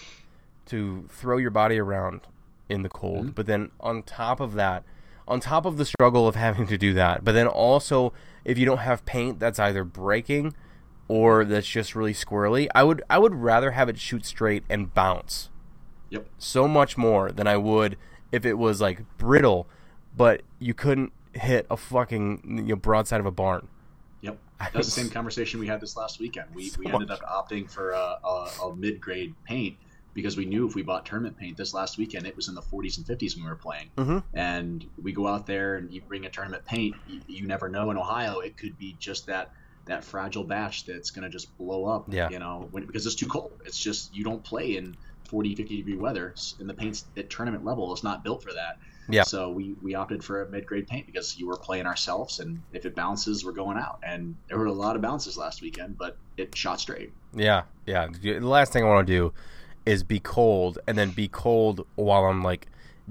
to 0.67 1.05
throw 1.09 1.37
your 1.37 1.51
body 1.51 1.77
around 1.77 2.21
in 2.69 2.81
the 2.81 2.89
cold, 2.89 3.25
mm-hmm. 3.25 3.31
but 3.31 3.45
then 3.45 3.71
on 3.79 4.03
top 4.03 4.39
of 4.39 4.53
that, 4.53 4.83
on 5.27 5.39
top 5.39 5.65
of 5.65 5.77
the 5.77 5.85
struggle 5.85 6.27
of 6.27 6.35
having 6.35 6.67
to 6.67 6.77
do 6.77 6.93
that, 6.93 7.23
but 7.23 7.33
then 7.33 7.47
also 7.47 8.13
if 8.45 8.57
you 8.57 8.65
don't 8.65 8.79
have 8.79 9.05
paint 9.05 9.39
that's 9.39 9.59
either 9.59 9.83
breaking 9.83 10.53
or 11.07 11.45
that's 11.45 11.67
just 11.67 11.95
really 11.95 12.13
squirrely. 12.13 12.67
I 12.73 12.83
would 12.83 13.03
I 13.09 13.19
would 13.19 13.35
rather 13.35 13.71
have 13.71 13.89
it 13.89 13.99
shoot 13.99 14.25
straight 14.25 14.63
and 14.69 14.93
bounce. 14.93 15.49
Yep. 16.09 16.27
So 16.37 16.67
much 16.67 16.97
more 16.97 17.31
than 17.31 17.47
I 17.47 17.57
would 17.57 17.97
if 18.31 18.45
it 18.45 18.53
was 18.53 18.81
like 18.81 19.01
brittle, 19.17 19.67
but 20.15 20.41
you 20.59 20.73
couldn't 20.73 21.11
hit 21.33 21.65
a 21.69 21.77
fucking 21.77 22.41
you 22.45 22.63
know, 22.63 22.75
broadside 22.75 23.19
of 23.19 23.25
a 23.25 23.31
barn. 23.31 23.67
Yep. 24.21 24.37
That's 24.73 24.85
the 24.87 24.91
same 24.91 25.09
conversation 25.09 25.59
we 25.59 25.67
had 25.67 25.81
this 25.81 25.97
last 25.97 26.19
weekend. 26.19 26.47
We, 26.53 26.69
so 26.69 26.79
we 26.79 26.91
ended 26.91 27.11
up 27.11 27.21
opting 27.21 27.69
for 27.69 27.91
a, 27.91 28.17
a, 28.23 28.49
a 28.63 28.75
mid 28.75 29.01
grade 29.01 29.33
paint 29.43 29.77
because 30.13 30.37
we 30.37 30.45
knew 30.45 30.67
if 30.67 30.75
we 30.75 30.83
bought 30.83 31.05
tournament 31.05 31.37
paint 31.37 31.57
this 31.57 31.73
last 31.73 31.97
weekend, 31.97 32.27
it 32.27 32.35
was 32.35 32.47
in 32.47 32.55
the 32.55 32.61
40s 32.61 32.97
and 32.97 33.05
50s 33.05 33.35
when 33.35 33.45
we 33.45 33.49
were 33.49 33.55
playing. 33.55 33.89
Mm-hmm. 33.97 34.19
And 34.33 34.85
we 35.01 35.11
go 35.11 35.27
out 35.27 35.47
there 35.47 35.75
and 35.75 35.91
you 35.91 36.01
bring 36.01 36.25
a 36.25 36.29
tournament 36.29 36.65
paint, 36.65 36.95
you, 37.07 37.21
you, 37.27 37.47
never 37.47 37.67
know 37.67 37.89
in 37.91 37.97
Ohio, 37.97 38.39
it 38.39 38.55
could 38.57 38.77
be 38.77 38.95
just 38.99 39.25
that 39.27 39.51
that 39.85 40.03
fragile 40.03 40.43
batch 40.43 40.85
that's 40.85 41.11
going 41.11 41.23
to 41.23 41.29
just 41.29 41.55
blow 41.57 41.85
up. 41.85 42.05
Yeah. 42.07 42.29
You 42.29 42.39
know, 42.39 42.67
when, 42.71 42.85
because 42.85 43.05
it's 43.05 43.15
too 43.15 43.27
cold. 43.27 43.51
It's 43.65 43.79
just 43.79 44.15
you 44.15 44.23
don't 44.23 44.43
play 44.43 44.77
in 44.77 44.95
40, 45.25 45.55
50 45.55 45.77
degree 45.77 45.97
weather, 45.97 46.33
and 46.59 46.69
the 46.69 46.73
paint's 46.73 47.05
at 47.17 47.29
tournament 47.29 47.65
level 47.65 47.93
is 47.93 48.03
not 48.03 48.23
built 48.23 48.43
for 48.43 48.53
that. 48.53 48.77
Yeah. 49.09 49.23
So 49.23 49.49
we 49.49 49.75
we 49.81 49.95
opted 49.95 50.23
for 50.23 50.43
a 50.43 50.49
mid 50.49 50.65
grade 50.65 50.87
paint 50.87 51.05
because 51.05 51.37
you 51.37 51.47
were 51.47 51.57
playing 51.57 51.85
ourselves, 51.85 52.39
and 52.39 52.61
if 52.71 52.85
it 52.85 52.95
bounces, 52.95 53.43
we're 53.43 53.51
going 53.51 53.77
out. 53.77 53.99
And 54.03 54.35
there 54.47 54.57
were 54.57 54.67
a 54.67 54.73
lot 54.73 54.95
of 54.95 55.01
bounces 55.01 55.37
last 55.37 55.61
weekend, 55.61 55.97
but 55.97 56.17
it 56.37 56.55
shot 56.55 56.79
straight. 56.79 57.11
Yeah, 57.33 57.63
yeah. 57.85 58.07
The 58.21 58.39
last 58.39 58.71
thing 58.71 58.83
I 58.83 58.87
want 58.87 59.05
to 59.05 59.13
do 59.13 59.33
is 59.85 60.03
be 60.03 60.19
cold, 60.19 60.79
and 60.87 60.97
then 60.97 61.09
be 61.11 61.27
cold 61.27 61.85
while 61.95 62.25
I'm 62.25 62.43
like 62.43 62.67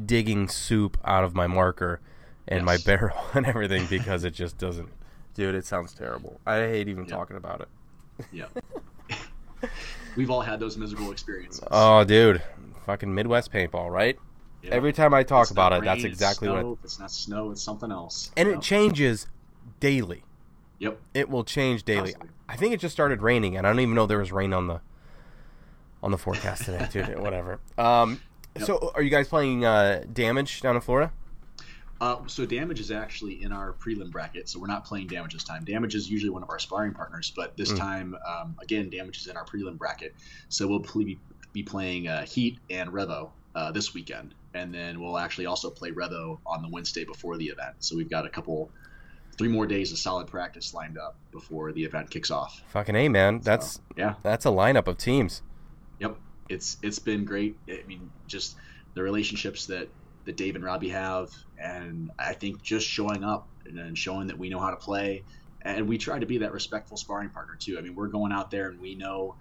digging 0.06 0.48
soup 0.48 0.96
out 1.04 1.24
of 1.24 1.34
my 1.34 1.46
marker 1.46 2.00
and 2.48 2.60
yes. 2.60 2.66
my 2.66 2.76
barrel 2.78 3.16
and 3.34 3.46
everything 3.46 3.86
because 3.90 4.24
it 4.24 4.32
just 4.32 4.56
doesn't 4.56 4.88
Dude, 5.34 5.54
it 5.54 5.64
sounds 5.64 5.92
terrible. 5.94 6.40
I 6.46 6.58
hate 6.58 6.88
even 6.88 7.06
talking 7.06 7.36
about 7.36 7.62
it. 7.62 7.68
Yeah. 8.32 8.46
We've 10.16 10.30
all 10.30 10.42
had 10.42 10.60
those 10.60 10.76
miserable 10.76 11.10
experiences. 11.10 11.64
Oh, 11.70 12.04
dude. 12.04 12.42
Fucking 12.84 13.14
Midwest 13.14 13.52
paintball, 13.52 13.90
right? 13.90 14.18
Every 14.64 14.92
time 14.92 15.12
I 15.12 15.22
talk 15.22 15.50
about 15.50 15.72
it, 15.72 15.76
rain, 15.76 15.84
that's 15.84 16.04
exactly 16.04 16.46
snow. 16.46 16.54
what. 16.54 16.78
If 16.78 16.84
it's 16.84 17.00
not 17.00 17.10
snow, 17.10 17.50
it's 17.50 17.62
something 17.62 17.90
else. 17.90 18.30
And 18.36 18.48
it 18.48 18.54
know? 18.54 18.60
changes 18.60 19.26
daily. 19.80 20.24
Yep. 20.78 21.00
It 21.14 21.28
will 21.28 21.44
change 21.44 21.84
daily. 21.84 22.10
Absolutely. 22.10 22.28
I 22.48 22.56
think 22.56 22.74
it 22.74 22.80
just 22.80 22.92
started 22.92 23.22
raining, 23.22 23.56
and 23.56 23.66
I 23.66 23.70
don't 23.70 23.80
even 23.80 23.94
know 23.94 24.06
there 24.06 24.18
was 24.18 24.32
rain 24.32 24.52
on 24.52 24.66
the 24.66 24.80
on 26.02 26.10
the 26.10 26.18
forecast 26.18 26.64
today, 26.64 26.88
dude. 26.90 27.18
Whatever. 27.20 27.60
Um, 27.78 28.20
yep. 28.56 28.66
So, 28.66 28.92
are 28.94 29.02
you 29.02 29.10
guys 29.10 29.28
playing 29.28 29.64
uh, 29.64 30.04
damage 30.12 30.60
down 30.60 30.74
in 30.74 30.82
Florida? 30.82 31.12
Uh, 32.02 32.18
so 32.26 32.44
damage 32.44 32.80
is 32.80 32.90
actually 32.90 33.44
in 33.44 33.52
our 33.52 33.74
prelim 33.74 34.10
bracket, 34.10 34.48
so 34.48 34.58
we're 34.58 34.66
not 34.66 34.84
playing 34.84 35.06
damage 35.06 35.34
this 35.34 35.44
time. 35.44 35.64
Damage 35.64 35.94
is 35.94 36.10
usually 36.10 36.30
one 36.30 36.42
of 36.42 36.50
our 36.50 36.58
sparring 36.58 36.92
partners, 36.92 37.32
but 37.36 37.56
this 37.56 37.72
mm. 37.72 37.78
time, 37.78 38.16
um, 38.26 38.56
again, 38.60 38.90
damage 38.90 39.18
is 39.18 39.28
in 39.28 39.36
our 39.36 39.44
prelim 39.44 39.78
bracket. 39.78 40.12
So 40.48 40.66
we'll 40.66 40.80
be, 40.80 41.20
be 41.52 41.62
playing 41.62 42.08
uh, 42.08 42.26
Heat 42.26 42.58
and 42.70 42.90
Revo 42.90 43.30
uh, 43.54 43.70
this 43.70 43.94
weekend, 43.94 44.34
and 44.52 44.74
then 44.74 45.00
we'll 45.00 45.16
actually 45.16 45.46
also 45.46 45.70
play 45.70 45.92
Revo 45.92 46.40
on 46.44 46.60
the 46.62 46.68
Wednesday 46.68 47.04
before 47.04 47.36
the 47.36 47.46
event. 47.46 47.76
So 47.78 47.94
we've 47.94 48.10
got 48.10 48.26
a 48.26 48.30
couple 48.30 48.68
three 49.38 49.46
more 49.48 49.68
days 49.68 49.92
of 49.92 49.98
solid 49.98 50.26
practice 50.26 50.74
lined 50.74 50.98
up 50.98 51.14
before 51.30 51.70
the 51.70 51.84
event 51.84 52.10
kicks 52.10 52.32
off. 52.32 52.64
Fucking 52.70 52.96
a 52.96 53.08
man, 53.10 53.42
that's 53.44 53.74
So, 53.74 53.80
yeah, 53.96 54.14
that's 54.24 54.44
a 54.44 54.50
lineup 54.50 54.88
of 54.88 54.98
teams. 54.98 55.42
yep. 56.00 56.16
It's 56.48 56.78
it's 56.82 56.98
been 56.98 57.24
great. 57.24 57.56
I 57.68 57.84
mean, 57.86 58.10
just 58.26 58.56
the 58.94 59.04
relationships 59.04 59.66
that 59.66 59.88
that 60.24 60.36
Dave 60.36 60.54
and 60.54 60.64
Robbie 60.64 60.90
have, 60.90 61.30
and 61.62 62.10
I 62.18 62.32
think 62.32 62.62
just 62.62 62.86
showing 62.86 63.24
up 63.24 63.46
and, 63.64 63.96
showing 63.96 64.26
that 64.26 64.38
we 64.38 64.48
know 64.48 64.58
how 64.58 64.70
to 64.70 64.76
play, 64.76 65.22
and 65.62 65.88
we 65.88 65.96
try 65.98 66.18
to 66.18 66.26
be 66.26 66.38
that 66.38 66.52
respectful 66.52 66.96
sparring 66.96 67.30
partner 67.30 67.56
too. 67.58 67.78
I 67.78 67.82
mean, 67.82 67.94
we're 67.94 68.08
going 68.08 68.32
out 68.32 68.50
there 68.50 68.68
and 68.68 68.80
we 68.80 68.96
know, 68.96 69.36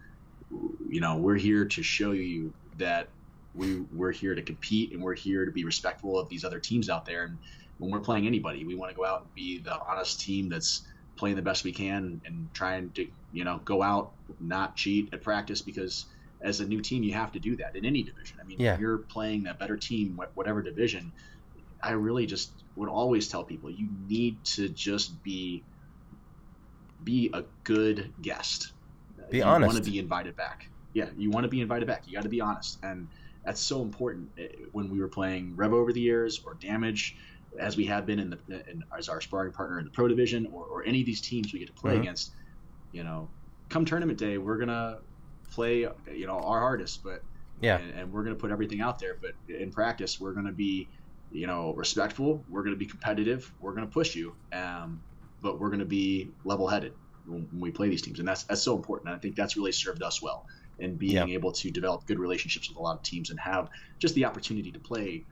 you 0.88 1.02
know, 1.02 1.18
we're 1.18 1.36
here 1.36 1.66
to 1.66 1.84
show 1.84 2.12
you 2.12 2.54
that 2.78 3.10
we 3.56 3.82
we're 3.94 4.12
here 4.12 4.36
to 4.36 4.42
compete 4.42 4.94
and 4.94 5.02
we're 5.02 5.16
here 5.16 5.46
to 5.46 5.52
be 5.52 5.66
respectful 5.66 6.20
of 6.20 6.30
these 6.30 6.46
other 6.46 6.60
teams 6.60 6.90
out 6.90 7.06
there. 7.06 7.24
And 7.24 7.38
when 7.80 7.90
we're 7.92 8.00
playing 8.00 8.28
anybody, 8.28 8.64
we 8.66 8.76
want 8.76 8.92
to 8.92 8.96
go 8.96 9.06
out 9.06 9.22
and 9.22 9.34
be 9.34 9.58
the 9.60 9.78
honest 9.82 10.22
team 10.22 10.50
that's 10.50 10.84
playing 11.18 11.36
the 11.36 11.42
best 11.42 11.64
we 11.64 11.72
can 11.72 12.22
and 12.26 12.50
trying 12.54 12.92
to 12.92 13.08
you 13.34 13.44
know 13.44 13.60
go 13.66 13.82
out 13.82 14.12
not 14.40 14.76
cheat 14.76 15.10
at 15.14 15.22
practice 15.22 15.62
because 15.62 16.06
as 16.42 16.60
a 16.60 16.66
new 16.66 16.82
team 16.82 17.04
you 17.04 17.14
have 17.14 17.32
to 17.32 17.40
do 17.40 17.56
that 17.56 17.76
in 17.76 17.86
any 17.86 18.04
division. 18.04 18.38
I 18.40 18.44
mean, 18.46 18.60
Yeah. 18.60 18.76
if 18.76 18.80
you're 18.80 19.00
playing 19.00 19.44
that 19.44 19.58
better 19.60 19.78
team, 19.78 20.20
whatever 20.36 20.62
division. 20.62 21.12
I 21.84 21.92
really 21.92 22.26
just 22.26 22.64
would 22.76 22.90
always 22.90 23.28
tell 23.28 23.44
people 23.44 23.70
you 23.70 23.90
need 24.08 24.44
to 24.46 24.70
just 24.70 25.22
be 25.24 25.64
be 27.04 27.30
a 27.34 27.44
good 27.64 28.14
guest. 28.22 28.74
Be 29.30 29.38
you 29.38 29.44
honest. 29.44 29.70
You 29.72 29.74
want 29.76 29.86
to 29.86 29.92
be 29.92 30.00
invited 30.00 30.36
back. 30.36 30.70
Yeah, 30.94 31.10
you 31.18 31.30
want 31.32 31.46
to 31.46 31.50
be 31.50 31.62
invited 31.62 31.88
back. 31.88 32.04
You 32.06 32.14
got 32.14 32.24
to 32.24 32.30
be 32.30 32.42
honest, 32.42 32.78
and 32.84 33.08
that's 33.46 33.62
so 33.62 33.82
important. 33.82 34.30
Eh, 34.38 34.48
When 34.72 34.90
we 34.90 35.00
were 35.00 35.08
playing 35.08 35.56
Rev 35.56 35.74
over 35.74 35.92
the 35.94 36.02
years 36.02 36.42
or 36.46 36.56
Damage, 36.56 37.16
as 37.60 37.76
we 37.78 37.86
have 37.86 38.06
been 38.06 38.20
in 38.20 38.30
the 38.30 38.40
in, 38.70 38.84
as 38.98 39.10
our 39.10 39.22
sparring 39.22 39.52
partner 39.54 39.80
in 39.80 39.86
the 39.86 39.92
Pro 39.92 40.08
Division 40.08 40.48
or, 40.52 40.66
or 40.66 40.84
any 40.84 41.00
of 41.02 41.06
these 41.06 41.22
teams 41.22 41.52
we 41.54 41.60
get 41.60 41.68
to 41.68 41.74
play 41.74 41.96
Mhm. 41.96 42.02
against, 42.02 42.34
you 42.92 43.04
know, 43.04 43.30
come 43.70 43.86
tournament 43.86 44.20
day, 44.20 44.38
we're 44.38 44.58
gonna 44.58 45.00
play 45.52 45.88
you 46.14 46.28
know 46.28 46.40
our 46.40 46.60
hardest, 46.60 47.04
but 47.04 47.24
Yeah. 47.62 47.78
and, 47.78 47.92
and 47.92 48.12
we're 48.12 48.24
gonna 48.24 48.36
put 48.36 48.52
everything 48.52 48.82
out 48.82 49.00
there. 49.00 49.18
But 49.22 49.32
in 49.54 49.72
practice, 49.72 50.20
we're 50.20 50.34
gonna 50.34 50.52
be 50.54 50.90
you 51.32 51.48
know 51.48 51.74
respectful. 51.76 52.44
We're 52.50 52.64
gonna 52.64 52.76
be 52.76 52.86
competitive. 52.86 53.52
We're 53.60 53.74
gonna 53.74 53.88
push 53.88 54.16
you, 54.16 54.36
um, 54.54 55.02
but 55.42 55.60
we're 55.60 55.70
gonna 55.70 55.86
be 55.86 56.32
level-headed 56.44 56.94
when, 57.26 57.48
when 57.52 57.62
we 57.62 57.72
play 57.72 57.90
these 57.90 58.02
teams, 58.02 58.20
and 58.20 58.28
that's 58.28 58.44
that's 58.44 58.62
so 58.62 58.76
important. 58.76 59.10
And 59.10 59.18
I 59.18 59.20
think 59.20 59.36
that's 59.36 59.56
really 59.58 59.72
served 59.72 60.04
us 60.04 60.22
well 60.22 60.46
in 60.80 60.96
being 60.98 61.14
Yeah. 61.14 61.26
able 61.28 61.52
to 61.54 61.70
develop 61.72 62.06
good 62.08 62.20
relationships 62.20 62.70
with 62.70 62.78
a 62.78 62.82
lot 62.82 62.98
of 62.98 63.04
teams 63.04 63.30
and 63.30 63.40
have 63.40 63.70
just 64.00 64.16
the 64.16 64.26
opportunity 64.26 64.72
to 64.72 64.80
play 64.80 65.26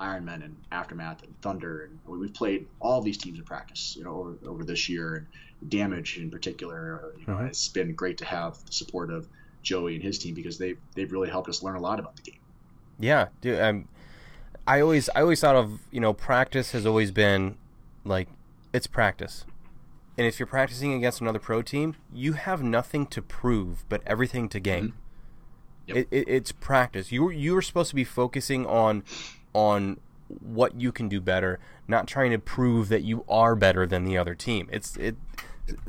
Ironmen 0.00 0.44
and 0.44 0.56
Aftermath 0.70 1.22
and 1.22 1.34
Thunder, 1.40 1.84
and 1.84 2.00
we- 2.04 2.18
we've 2.18 2.34
played 2.34 2.66
all 2.80 3.00
these 3.00 3.16
teams 3.16 3.38
in 3.38 3.44
practice, 3.46 3.94
you 3.96 4.04
know, 4.04 4.14
over, 4.14 4.38
over 4.46 4.64
this 4.64 4.88
year, 4.88 5.14
and 5.16 5.26
Damage 5.70 6.18
in 6.18 6.30
particular. 6.30 7.14
You 7.18 7.24
know, 7.26 7.38
Mhm. 7.38 7.48
it's 7.48 7.68
been 7.68 7.94
great 7.94 8.18
to 8.18 8.26
have 8.26 8.62
the 8.66 8.72
support 8.72 9.10
of 9.10 9.26
Joey 9.62 9.94
and 9.94 10.04
his 10.04 10.18
team 10.18 10.34
because 10.34 10.58
they've 10.58 10.78
they've 10.94 11.10
really 11.10 11.30
helped 11.30 11.48
us 11.48 11.62
learn 11.62 11.76
a 11.76 11.80
lot 11.80 11.98
about 11.98 12.14
the 12.16 12.22
game. 12.30 12.40
Yeah, 12.98 13.28
dude. 13.40 13.58
Um, 13.60 13.88
I 14.66 14.80
always, 14.80 15.08
I 15.14 15.20
always 15.20 15.40
thought 15.40 15.56
of 15.56 15.80
you 15.90 16.00
know, 16.00 16.12
practice 16.12 16.72
has 16.72 16.86
always 16.86 17.10
been 17.10 17.56
like 18.04 18.28
it's 18.72 18.86
practice, 18.86 19.44
and 20.18 20.26
if 20.26 20.38
you're 20.38 20.46
practicing 20.46 20.92
against 20.92 21.20
another 21.20 21.38
pro 21.38 21.62
team, 21.62 21.96
you 22.12 22.34
have 22.34 22.62
nothing 22.62 23.06
to 23.06 23.22
prove 23.22 23.84
but 23.88 24.02
everything 24.06 24.48
to 24.50 24.60
gain. 24.60 24.84
Mm-hmm. 24.84 24.96
Yep. 25.86 25.96
It, 25.96 26.08
it, 26.10 26.28
it's 26.28 26.52
practice. 26.52 27.12
You 27.12 27.30
you 27.30 27.56
are 27.56 27.62
supposed 27.62 27.90
to 27.90 27.96
be 27.96 28.04
focusing 28.04 28.66
on 28.66 29.04
on 29.52 30.00
what 30.28 30.80
you 30.80 30.90
can 30.90 31.08
do 31.08 31.20
better, 31.20 31.60
not 31.86 32.08
trying 32.08 32.32
to 32.32 32.38
prove 32.38 32.88
that 32.88 33.02
you 33.02 33.24
are 33.28 33.54
better 33.54 33.86
than 33.86 34.04
the 34.04 34.18
other 34.18 34.34
team. 34.34 34.68
It's 34.72 34.96
it 34.96 35.16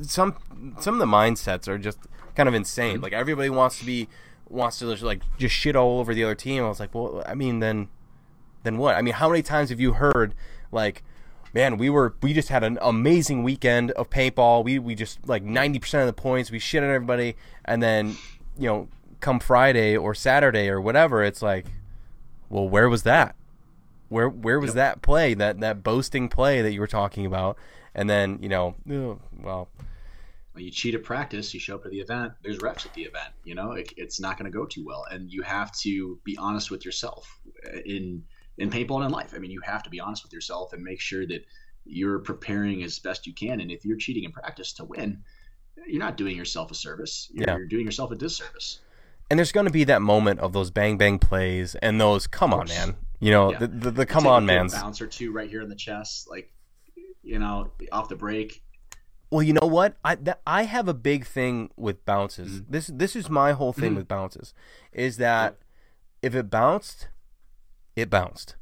some 0.01 0.35
some 0.79 0.93
of 0.95 0.99
the 0.99 1.05
mindsets 1.05 1.67
are 1.67 1.77
just 1.77 1.99
kind 2.35 2.47
of 2.47 2.55
insane. 2.55 2.95
Mm-hmm. 2.95 3.03
Like 3.03 3.13
everybody 3.13 3.49
wants 3.49 3.79
to 3.79 3.85
be 3.85 4.07
wants 4.49 4.79
to 4.79 4.91
just 4.91 5.03
like 5.03 5.21
just 5.37 5.55
shit 5.55 5.75
all 5.75 5.99
over 5.99 6.13
the 6.13 6.23
other 6.23 6.35
team. 6.35 6.63
I 6.63 6.67
was 6.67 6.79
like, 6.79 6.93
well, 6.93 7.23
I 7.25 7.33
mean, 7.33 7.59
then 7.59 7.89
then 8.67 8.77
what? 8.77 8.95
I 8.95 9.01
mean, 9.01 9.13
how 9.15 9.29
many 9.29 9.41
times 9.41 9.69
have 9.69 9.79
you 9.79 9.93
heard 9.93 10.35
like, 10.71 11.03
man, 11.53 11.77
we 11.77 11.89
were 11.89 12.13
we 12.21 12.33
just 12.33 12.49
had 12.49 12.63
an 12.63 12.77
amazing 12.81 13.41
weekend 13.43 13.91
of 13.91 14.09
paintball. 14.09 14.63
We 14.63 14.77
we 14.77 14.93
just 14.93 15.27
like 15.27 15.41
ninety 15.43 15.79
percent 15.79 16.01
of 16.01 16.07
the 16.07 16.21
points. 16.21 16.51
We 16.51 16.59
shit 16.59 16.83
on 16.83 16.89
everybody, 16.89 17.35
and 17.65 17.81
then 17.81 18.17
you 18.59 18.67
know, 18.67 18.87
come 19.21 19.39
Friday 19.39 19.95
or 19.95 20.13
Saturday 20.13 20.67
or 20.67 20.81
whatever, 20.81 21.23
it's 21.23 21.41
like, 21.41 21.65
well, 22.49 22.67
where 22.67 22.89
was 22.89 23.03
that? 23.03 23.35
Where 24.09 24.29
where 24.29 24.59
was 24.59 24.69
Yep. 24.69 24.75
that 24.75 25.01
play? 25.01 25.33
That 25.33 25.59
that 25.61 25.83
boasting 25.83 26.27
play 26.29 26.61
that 26.61 26.73
you 26.73 26.79
were 26.79 26.87
talking 26.87 27.25
about? 27.25 27.57
And 27.95 28.09
then 28.09 28.39
you 28.41 28.49
know, 28.49 28.75
well, 28.85 29.69
When 30.53 30.63
you 30.63 30.71
cheat 30.71 30.95
at 30.95 31.03
practice, 31.03 31.53
you 31.53 31.59
show 31.59 31.75
up 31.75 31.83
to 31.83 31.89
the 31.89 31.99
event. 31.99 32.33
There's 32.43 32.59
refs 32.59 32.85
at 32.85 32.93
the 32.93 33.03
event. 33.03 33.29
You 33.43 33.55
know, 33.55 33.71
it, 33.73 33.93
it's 33.97 34.19
not 34.19 34.37
going 34.37 34.51
to 34.51 34.57
go 34.57 34.65
too 34.65 34.83
well, 34.85 35.05
and 35.11 35.31
you 35.31 35.41
have 35.43 35.71
to 35.79 36.19
be 36.23 36.37
honest 36.37 36.71
with 36.71 36.85
yourself 36.85 37.39
in 37.85 38.23
in 38.57 38.69
paintball 38.69 38.97
and 38.97 39.05
in 39.05 39.11
life. 39.11 39.33
I 39.35 39.39
mean, 39.39 39.51
you 39.51 39.61
have 39.65 39.83
to 39.83 39.89
be 39.89 39.99
honest 39.99 40.23
with 40.23 40.33
yourself 40.33 40.73
and 40.73 40.83
make 40.83 40.99
sure 40.99 41.25
that 41.27 41.45
you're 41.85 42.19
preparing 42.19 42.83
as 42.83 42.99
best 42.99 43.27
you 43.27 43.33
can. 43.33 43.61
And 43.61 43.71
if 43.71 43.85
you're 43.85 43.97
cheating 43.97 44.23
in 44.23 44.31
practice 44.31 44.73
to 44.73 44.83
win, 44.85 45.23
you're 45.87 45.99
not 45.99 46.17
doing 46.17 46.35
yourself 46.35 46.71
a 46.71 46.75
service. 46.75 47.29
You're, 47.31 47.47
Yeah. 47.47 47.57
you're 47.57 47.67
doing 47.67 47.85
yourself 47.85 48.11
a 48.11 48.15
disservice. 48.15 48.79
and 49.29 49.37
there's 49.37 49.51
going 49.51 49.65
to 49.65 49.71
be 49.73 49.83
that 49.83 50.01
moment 50.01 50.39
of 50.39 50.53
those 50.53 50.71
bang 50.71 50.97
bang 50.97 51.19
plays 51.19 51.75
and 51.75 51.99
those 51.99 52.27
come 52.27 52.53
on 52.53 52.65
man, 52.67 52.95
you 53.19 53.29
know, 53.29 53.51
Yeah. 53.51 53.59
the, 53.59 53.67
the 53.67 53.91
the 53.91 54.05
come 54.05 54.25
on 54.25 54.45
man's. 54.45 54.73
bounce 54.73 55.01
or 55.01 55.07
two 55.07 55.31
right 55.33 55.49
here 55.49 55.61
in 55.61 55.67
the 55.69 55.75
chest, 55.75 56.29
like 56.29 56.51
you 57.23 57.37
know, 57.39 57.71
off 57.91 58.07
the 58.07 58.15
break. 58.15 58.63
Well, 59.29 59.43
you 59.43 59.51
know 59.51 59.67
what? 59.67 59.97
I 60.05 60.15
that, 60.15 60.39
I 60.47 60.63
have 60.63 60.87
a 60.87 60.93
big 60.93 61.25
thing 61.25 61.69
with 61.75 62.05
bounces. 62.05 62.61
Mm-hmm. 62.61 62.71
This 62.71 62.87
this 62.87 63.15
is 63.17 63.29
my 63.29 63.51
whole 63.51 63.73
thing 63.73 63.91
Mhm. 63.93 63.97
with 63.97 64.07
bounces, 64.07 64.53
is 64.93 65.17
that 65.17 65.57
if 66.21 66.33
it 66.33 66.49
bounced, 66.49 67.09
it 67.97 68.09
bounced. 68.09 68.55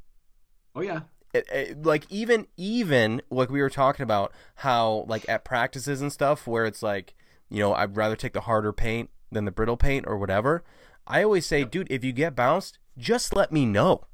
Oh 0.74 0.82
yeah, 0.82 1.02
It, 1.34 1.48
it- 1.52 1.84
like 1.86 2.06
even 2.10 2.48
even 2.58 3.22
like 3.30 3.50
we 3.50 3.62
were 3.62 3.70
talking 3.70 4.04
about 4.04 4.34
how 4.56 5.06
like 5.08 5.28
at 5.30 5.46
practices 5.46 6.02
and 6.02 6.12
stuff 6.12 6.48
where 6.48 6.66
it's 6.66 6.82
like 6.82 7.14
you 7.50 7.60
know 7.60 7.74
I'd 7.74 7.96
rather 7.96 8.16
take 8.16 8.34
the 8.34 8.42
harder 8.42 8.74
paint 8.74 9.10
than 9.32 9.46
the 9.46 9.52
brittle 9.52 9.78
paint 9.78 10.06
or 10.08 10.18
whatever. 10.18 10.64
I 11.08 11.24
always 11.24 11.46
say, 11.46 11.64
dude, 11.66 11.92
if 11.92 12.04
you 12.04 12.12
get 12.14 12.36
bounced, 12.36 12.80
just 12.98 13.36
let 13.36 13.52
me 13.52 13.66
know. 13.66 14.06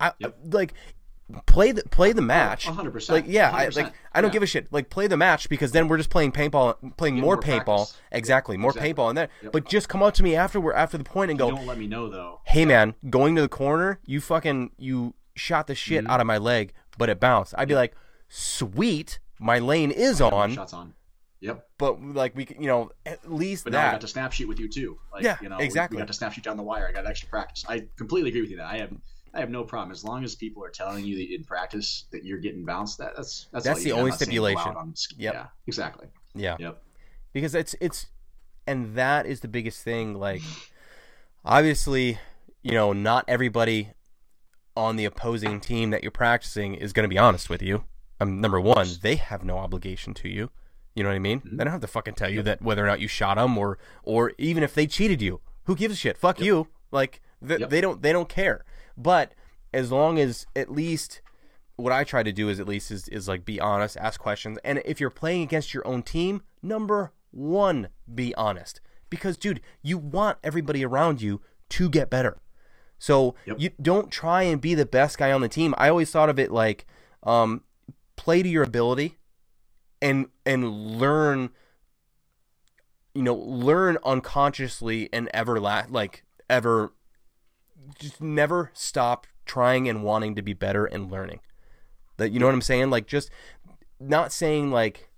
I 0.00 0.12
Yep. 0.20 0.38
like 0.52 0.74
play 1.46 1.72
the 1.72 1.82
play 1.84 2.12
the 2.12 2.22
match. 2.22 2.66
hundred 2.66 2.92
percent. 2.92 3.14
Like 3.26 3.32
yeah, 3.32 3.54
I 3.54 3.66
100%. 3.66 3.76
like 3.76 3.92
I 4.12 4.20
don't 4.20 4.30
Yeah. 4.30 4.32
give 4.32 4.42
a 4.42 4.46
shit. 4.46 4.72
Like 4.72 4.88
play 4.90 5.06
the 5.06 5.16
match 5.16 5.48
because 5.48 5.72
then 5.72 5.88
we're 5.88 5.96
just 5.98 6.10
playing 6.10 6.32
paintball, 6.32 6.96
playing 6.96 7.16
more, 7.16 7.34
more 7.34 7.36
paintball. 7.42 7.64
practice. 7.64 7.96
Exactly, 8.12 8.56
more 8.56 8.70
exactly. 8.70 8.94
paintball, 8.94 9.08
and 9.10 9.18
then 9.18 9.28
Yep. 9.42 9.52
but 9.52 9.68
just 9.68 9.88
come 9.88 10.02
up 10.02 10.14
to 10.14 10.22
me 10.22 10.34
after 10.34 10.60
we're 10.60 10.72
after 10.74 10.96
the 10.98 11.04
point 11.04 11.30
and 11.30 11.38
You 11.38 11.46
go, 11.46 11.54
don't 11.56 11.66
let 11.66 11.78
me 11.78 11.86
know 11.86 12.08
though. 12.08 12.40
hey 12.44 12.64
man, 12.64 12.94
going 13.10 13.34
to 13.36 13.42
the 13.42 13.48
corner, 13.48 14.00
you 14.06 14.20
fucking 14.20 14.70
you 14.78 15.14
shot 15.34 15.66
the 15.66 15.74
shit 15.74 16.04
Mm-hmm. 16.04 16.10
out 16.12 16.20
of 16.20 16.26
my 16.26 16.38
leg, 16.38 16.72
but 16.96 17.08
it 17.08 17.20
bounced. 17.20 17.54
I'd 17.58 17.68
be 17.68 17.74
like, 17.74 17.94
sweet, 18.28 19.18
my 19.38 19.58
lane 19.58 19.90
is 19.90 20.20
on, 20.20 20.54
Shots 20.54 20.72
on. 20.72 20.94
Yep. 21.40 21.68
but 21.78 22.02
like 22.02 22.34
we, 22.34 22.46
you 22.58 22.66
know, 22.66 22.90
at 23.06 23.30
least 23.30 23.64
But 23.64 23.72
now 23.74 23.88
I 23.88 23.92
got 23.92 24.00
to 24.00 24.08
snap 24.08 24.32
shoot 24.32 24.48
with 24.48 24.58
you 24.58 24.68
too. 24.68 24.98
Like, 25.12 25.22
Yeah, 25.22 25.36
you 25.40 25.48
know, 25.48 25.58
we- 25.58 25.64
exactly. 25.64 25.96
We, 25.96 26.00
got 26.00 26.08
to 26.08 26.12
snap 26.14 26.32
shoot 26.32 26.42
down 26.44 26.56
the 26.56 26.62
wire. 26.64 26.88
I 26.88 26.92
got 26.92 27.06
extra 27.06 27.28
practice. 27.28 27.64
I 27.68 27.84
completely 27.96 28.30
agree 28.30 28.40
with 28.40 28.50
you. 28.50 28.56
That 28.56 28.66
I 28.66 28.78
have, 28.78 28.90
I 29.34 29.40
have 29.40 29.50
no 29.50 29.64
problem 29.64 29.90
as 29.92 30.04
long 30.04 30.24
as 30.24 30.34
people 30.34 30.64
are 30.64 30.70
telling 30.70 31.04
you 31.04 31.16
that 31.16 31.34
in 31.34 31.44
practice 31.44 32.04
that 32.12 32.24
you're 32.24 32.38
getting 32.38 32.64
bounced. 32.64 32.98
That 32.98 33.14
that's 33.16 33.46
that's, 33.52 33.64
That's 33.64 33.82
the 33.82 33.88
you 33.90 33.94
need. 33.94 33.98
I'm 33.98 33.98
only 34.00 34.10
not 34.10 34.18
saying 34.20 34.36
go 34.36 34.46
out 34.46 34.50
stipulation. 34.58 34.76
on- 34.76 34.94
Yep. 35.18 35.34
Yeah, 35.34 35.46
exactly. 35.66 36.06
Yeah, 36.34 36.56
Yep. 36.58 36.82
because 37.32 37.54
it's 37.54 37.74
it's, 37.80 38.06
and 38.66 38.94
that 38.96 39.26
is 39.26 39.40
the 39.40 39.48
biggest 39.48 39.82
thing. 39.82 40.14
Like, 40.14 40.42
obviously, 41.44 42.18
you 42.62 42.72
know, 42.72 42.92
not 42.92 43.24
everybody 43.28 43.90
on 44.76 44.96
the 44.96 45.04
opposing 45.04 45.60
team 45.60 45.90
that 45.90 46.02
you're 46.02 46.10
practicing 46.12 46.74
is 46.74 46.92
going 46.92 47.04
to 47.04 47.08
be 47.12 47.18
honest 47.18 47.50
with 47.50 47.62
you. 47.62 47.84
Um, 48.20 48.40
number 48.40 48.60
one, 48.60 48.88
they 49.02 49.16
have 49.16 49.44
no 49.44 49.58
obligation 49.58 50.14
to 50.14 50.28
you. 50.28 50.50
You 50.94 51.02
know 51.04 51.10
what 51.10 51.16
I 51.16 51.20
mean? 51.20 51.40
Mhm. 51.40 51.56
They 51.56 51.64
don't 51.64 51.72
have 51.72 51.80
to 51.82 51.86
fucking 51.86 52.14
tell 52.14 52.30
you 52.30 52.42
that 52.42 52.60
whether 52.62 52.82
or 52.84 52.86
not 52.86 53.00
you 53.00 53.06
shot 53.08 53.36
them 53.36 53.56
or 53.56 53.78
or 54.02 54.32
even 54.38 54.62
if 54.62 54.74
they 54.74 54.86
cheated 54.86 55.22
you. 55.22 55.40
Who 55.64 55.76
gives 55.76 55.94
a 55.94 55.96
shit? 55.96 56.16
Fuck 56.18 56.38
Yep. 56.40 56.46
you. 56.46 56.68
Like 56.90 57.20
th- 57.46 57.60
Yep. 57.60 57.70
they 57.70 57.80
don't 57.80 58.02
they 58.02 58.12
don't 58.12 58.28
care. 58.28 58.64
But 58.98 59.32
as 59.72 59.90
long 59.92 60.18
as 60.18 60.46
at 60.56 60.70
least 60.70 61.22
what 61.76 61.92
I 61.92 62.02
try 62.04 62.22
to 62.24 62.32
do 62.32 62.48
is 62.48 62.58
at 62.58 62.66
least 62.66 62.90
is, 62.90 63.06
is 63.08 63.28
like 63.28 63.44
be 63.44 63.60
honest, 63.60 63.96
ask 63.96 64.20
questions, 64.20 64.58
and 64.64 64.82
if 64.84 65.00
you're 65.00 65.08
playing 65.10 65.42
against 65.42 65.72
your 65.72 65.86
own 65.86 66.02
team, 66.02 66.42
number 66.62 67.12
one, 67.30 67.88
be 68.12 68.34
honest. 68.34 68.80
Because 69.08 69.36
dude, 69.36 69.60
you 69.82 69.96
want 69.96 70.38
everybody 70.42 70.84
around 70.84 71.22
you 71.22 71.40
to 71.70 71.88
get 71.88 72.10
better. 72.10 72.38
So 72.98 73.36
Yep. 73.46 73.56
you 73.60 73.70
don't 73.80 74.10
try 74.10 74.42
and 74.42 74.60
be 74.60 74.74
the 74.74 74.84
best 74.84 75.16
guy 75.18 75.30
on 75.30 75.40
the 75.40 75.48
team. 75.48 75.72
I 75.78 75.88
always 75.88 76.10
thought 76.10 76.28
of 76.28 76.38
it 76.38 76.50
like 76.50 76.84
um, 77.22 77.62
play 78.16 78.42
to 78.42 78.48
your 78.48 78.64
ability 78.64 79.16
and 80.02 80.26
and 80.44 80.98
learn 80.98 81.50
you 83.14 83.22
know 83.22 83.34
learn 83.34 83.98
unconsciously 84.04 85.08
and 85.12 85.28
ever 85.32 85.58
la- 85.60 85.84
like 85.88 86.24
ever 86.50 86.92
just 87.98 88.20
never 88.20 88.70
stop 88.74 89.26
trying 89.46 89.88
and 89.88 90.02
wanting 90.02 90.34
to 90.34 90.42
be 90.42 90.52
better 90.52 90.84
and 90.84 91.10
learning 91.10 91.40
that 92.16 92.30
you 92.30 92.38
know 92.38 92.46
what 92.46 92.54
i'm 92.54 92.62
saying 92.62 92.90
like 92.90 93.06
just 93.06 93.30
not 94.00 94.32
saying 94.32 94.70
like 94.70 95.10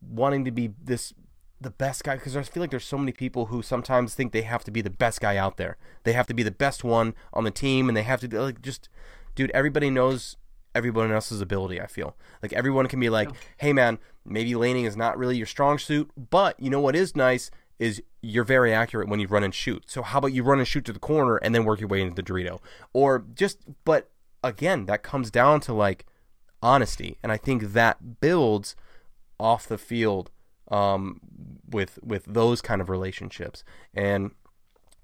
wanting 0.00 0.44
to 0.44 0.50
be 0.50 0.70
this 0.82 1.14
the 1.60 1.70
best 1.70 2.04
guy 2.04 2.14
because 2.14 2.36
I 2.36 2.42
feel 2.42 2.62
like 2.62 2.70
there's 2.70 2.84
so 2.84 2.98
many 2.98 3.12
people 3.12 3.46
who 3.46 3.62
sometimes 3.62 4.14
think 4.14 4.32
they 4.32 4.42
have 4.42 4.64
to 4.64 4.70
be 4.70 4.80
the 4.80 4.90
best 4.90 5.20
guy 5.20 5.36
out 5.36 5.56
there. 5.56 5.76
They 6.04 6.12
have 6.12 6.26
to 6.28 6.34
be 6.34 6.42
the 6.42 6.50
best 6.50 6.84
one 6.84 7.14
on 7.32 7.44
the 7.44 7.50
team, 7.50 7.88
and 7.88 7.96
they 7.96 8.04
have 8.04 8.20
to 8.20 8.28
be 8.28 8.38
like 8.38 8.62
just, 8.62 8.88
dude. 9.34 9.50
Everybody 9.50 9.90
knows 9.90 10.36
everyone 10.74 11.10
else's 11.10 11.40
ability. 11.40 11.80
I 11.80 11.86
feel 11.86 12.16
like 12.42 12.52
everyone 12.52 12.86
can 12.86 13.00
be 13.00 13.10
like, 13.10 13.30
hey 13.58 13.72
man, 13.72 13.98
maybe 14.24 14.54
laning 14.54 14.84
is 14.84 14.96
not 14.96 15.18
really 15.18 15.36
your 15.36 15.46
strong 15.46 15.78
suit, 15.78 16.10
but 16.30 16.58
you 16.60 16.70
know 16.70 16.80
what 16.80 16.94
is 16.94 17.16
nice 17.16 17.50
is 17.78 18.02
you're 18.22 18.44
very 18.44 18.72
accurate 18.72 19.08
when 19.08 19.20
you 19.20 19.28
run 19.28 19.44
and 19.44 19.54
shoot. 19.54 19.84
So 19.86 20.02
how 20.02 20.18
about 20.18 20.32
you 20.32 20.42
run 20.42 20.58
and 20.58 20.66
shoot 20.66 20.84
to 20.86 20.92
the 20.92 20.98
corner 20.98 21.36
and 21.36 21.54
then 21.54 21.64
work 21.64 21.80
your 21.80 21.88
way 21.88 22.00
into 22.00 22.14
the 22.14 22.22
Dorito, 22.22 22.60
or 22.92 23.24
just 23.34 23.58
but 23.84 24.10
again 24.42 24.86
that 24.86 25.02
comes 25.02 25.30
down 25.30 25.60
to 25.60 25.72
like 25.72 26.06
honesty, 26.62 27.18
and 27.22 27.30
I 27.30 27.36
think 27.36 27.72
that 27.72 28.20
builds 28.20 28.74
off 29.38 29.66
the 29.66 29.78
field 29.78 30.30
um, 30.70 31.20
with 31.68 31.98
with 32.02 32.24
those 32.24 32.60
kind 32.60 32.80
of 32.80 32.88
relationships, 32.88 33.64
and 33.94 34.32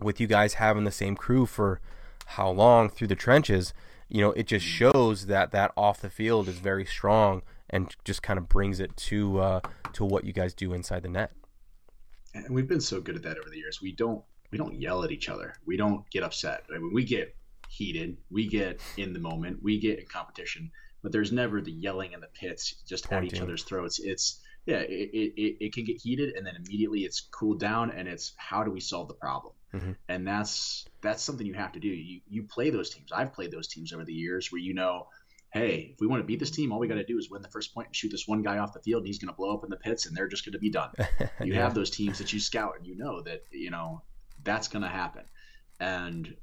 with 0.00 0.20
you 0.20 0.26
guys 0.26 0.54
having 0.54 0.84
the 0.84 0.90
same 0.90 1.16
crew 1.16 1.46
for 1.46 1.80
how 2.26 2.50
long 2.50 2.88
through 2.88 3.06
the 3.06 3.14
trenches, 3.14 3.72
you 4.08 4.20
know, 4.20 4.32
it 4.32 4.46
just 4.46 4.64
shows 4.64 5.26
that 5.26 5.52
that 5.52 5.72
off 5.76 6.00
the 6.00 6.10
field 6.10 6.48
is 6.48 6.58
very 6.58 6.84
strong 6.84 7.42
and 7.70 7.94
just 8.04 8.22
kind 8.22 8.38
of 8.38 8.48
brings 8.48 8.80
it 8.80 8.96
to 8.96 9.38
uh, 9.38 9.60
to 9.92 10.04
what 10.04 10.24
you 10.24 10.32
guys 10.32 10.54
do 10.54 10.72
inside 10.72 11.02
the 11.02 11.08
net. 11.08 11.32
And 12.34 12.54
we've 12.54 12.68
been 12.68 12.80
so 12.80 13.00
good 13.00 13.16
at 13.16 13.22
that 13.22 13.38
over 13.38 13.48
the 13.48 13.58
years. 13.58 13.80
We 13.80 13.92
don't 13.92 14.22
we 14.50 14.58
don't 14.58 14.80
yell 14.80 15.04
at 15.04 15.10
each 15.10 15.28
other. 15.28 15.54
We 15.66 15.76
don't 15.76 16.08
get 16.10 16.22
upset. 16.22 16.64
I 16.74 16.78
mean, 16.78 16.92
we 16.92 17.04
get 17.04 17.34
heated. 17.68 18.16
We 18.30 18.46
get 18.46 18.80
in 18.96 19.12
the 19.12 19.18
moment. 19.18 19.62
We 19.62 19.78
get 19.80 19.98
in 19.98 20.06
competition. 20.06 20.70
But 21.02 21.12
there's 21.12 21.32
never 21.32 21.60
the 21.60 21.72
yelling 21.72 22.12
in 22.12 22.20
the 22.20 22.28
pits 22.28 22.82
just 22.88 23.08
Pointing. 23.08 23.30
at 23.30 23.34
each 23.34 23.40
other's 23.42 23.62
throats. 23.62 23.98
It's 23.98 24.40
yeah, 24.66 24.78
it, 24.78 25.10
it, 25.36 25.64
it 25.66 25.74
can 25.74 25.84
get 25.84 26.00
heated 26.00 26.34
and 26.36 26.46
then 26.46 26.56
immediately 26.56 27.00
it's 27.00 27.20
cooled 27.20 27.60
down 27.60 27.90
and 27.90 28.08
it's 28.08 28.32
how 28.36 28.64
do 28.64 28.70
we 28.70 28.80
solve 28.80 29.08
the 29.08 29.14
problem? 29.14 29.52
Mm-hmm. 29.74 29.92
And 30.08 30.26
that's 30.26 30.86
that's 31.02 31.22
something 31.22 31.46
you 31.46 31.54
have 31.54 31.72
to 31.72 31.80
do. 31.80 31.88
You 31.88 32.20
you 32.28 32.44
play 32.44 32.70
those 32.70 32.90
teams. 32.90 33.12
I've 33.12 33.32
played 33.32 33.50
those 33.50 33.68
teams 33.68 33.92
over 33.92 34.04
the 34.04 34.14
years 34.14 34.50
where 34.50 34.60
you 34.60 34.72
know, 34.72 35.08
hey, 35.54 35.92
if 35.94 36.00
we 36.00 36.08
want 36.08 36.20
to 36.20 36.26
beat 36.26 36.40
this 36.40 36.50
team, 36.50 36.72
all 36.72 36.80
we 36.80 36.88
got 36.88 36.96
to 36.96 37.04
do 37.04 37.16
is 37.16 37.30
win 37.30 37.40
the 37.40 37.48
first 37.48 37.72
point 37.72 37.86
and 37.86 37.94
shoot 37.94 38.10
this 38.10 38.26
one 38.26 38.42
guy 38.42 38.58
off 38.58 38.72
the 38.72 38.80
field, 38.80 39.02
and 39.02 39.06
he's 39.06 39.20
going 39.20 39.32
to 39.32 39.36
blow 39.36 39.54
up 39.54 39.62
in 39.62 39.70
the 39.70 39.76
pits, 39.76 40.06
and 40.06 40.16
they're 40.16 40.26
just 40.26 40.44
going 40.44 40.52
to 40.52 40.58
be 40.58 40.70
done. 40.70 40.90
You 41.40 41.54
yeah. 41.54 41.62
have 41.62 41.74
those 41.74 41.90
teams 41.90 42.18
that 42.18 42.32
you 42.32 42.40
scout, 42.40 42.74
and 42.76 42.86
you 42.86 42.96
know 42.96 43.22
that 43.22 43.44
you 43.50 43.70
know 43.70 44.02
that's 44.42 44.68
going 44.68 44.82
to 44.82 44.88
happen. 44.88 45.24
And 45.78 46.34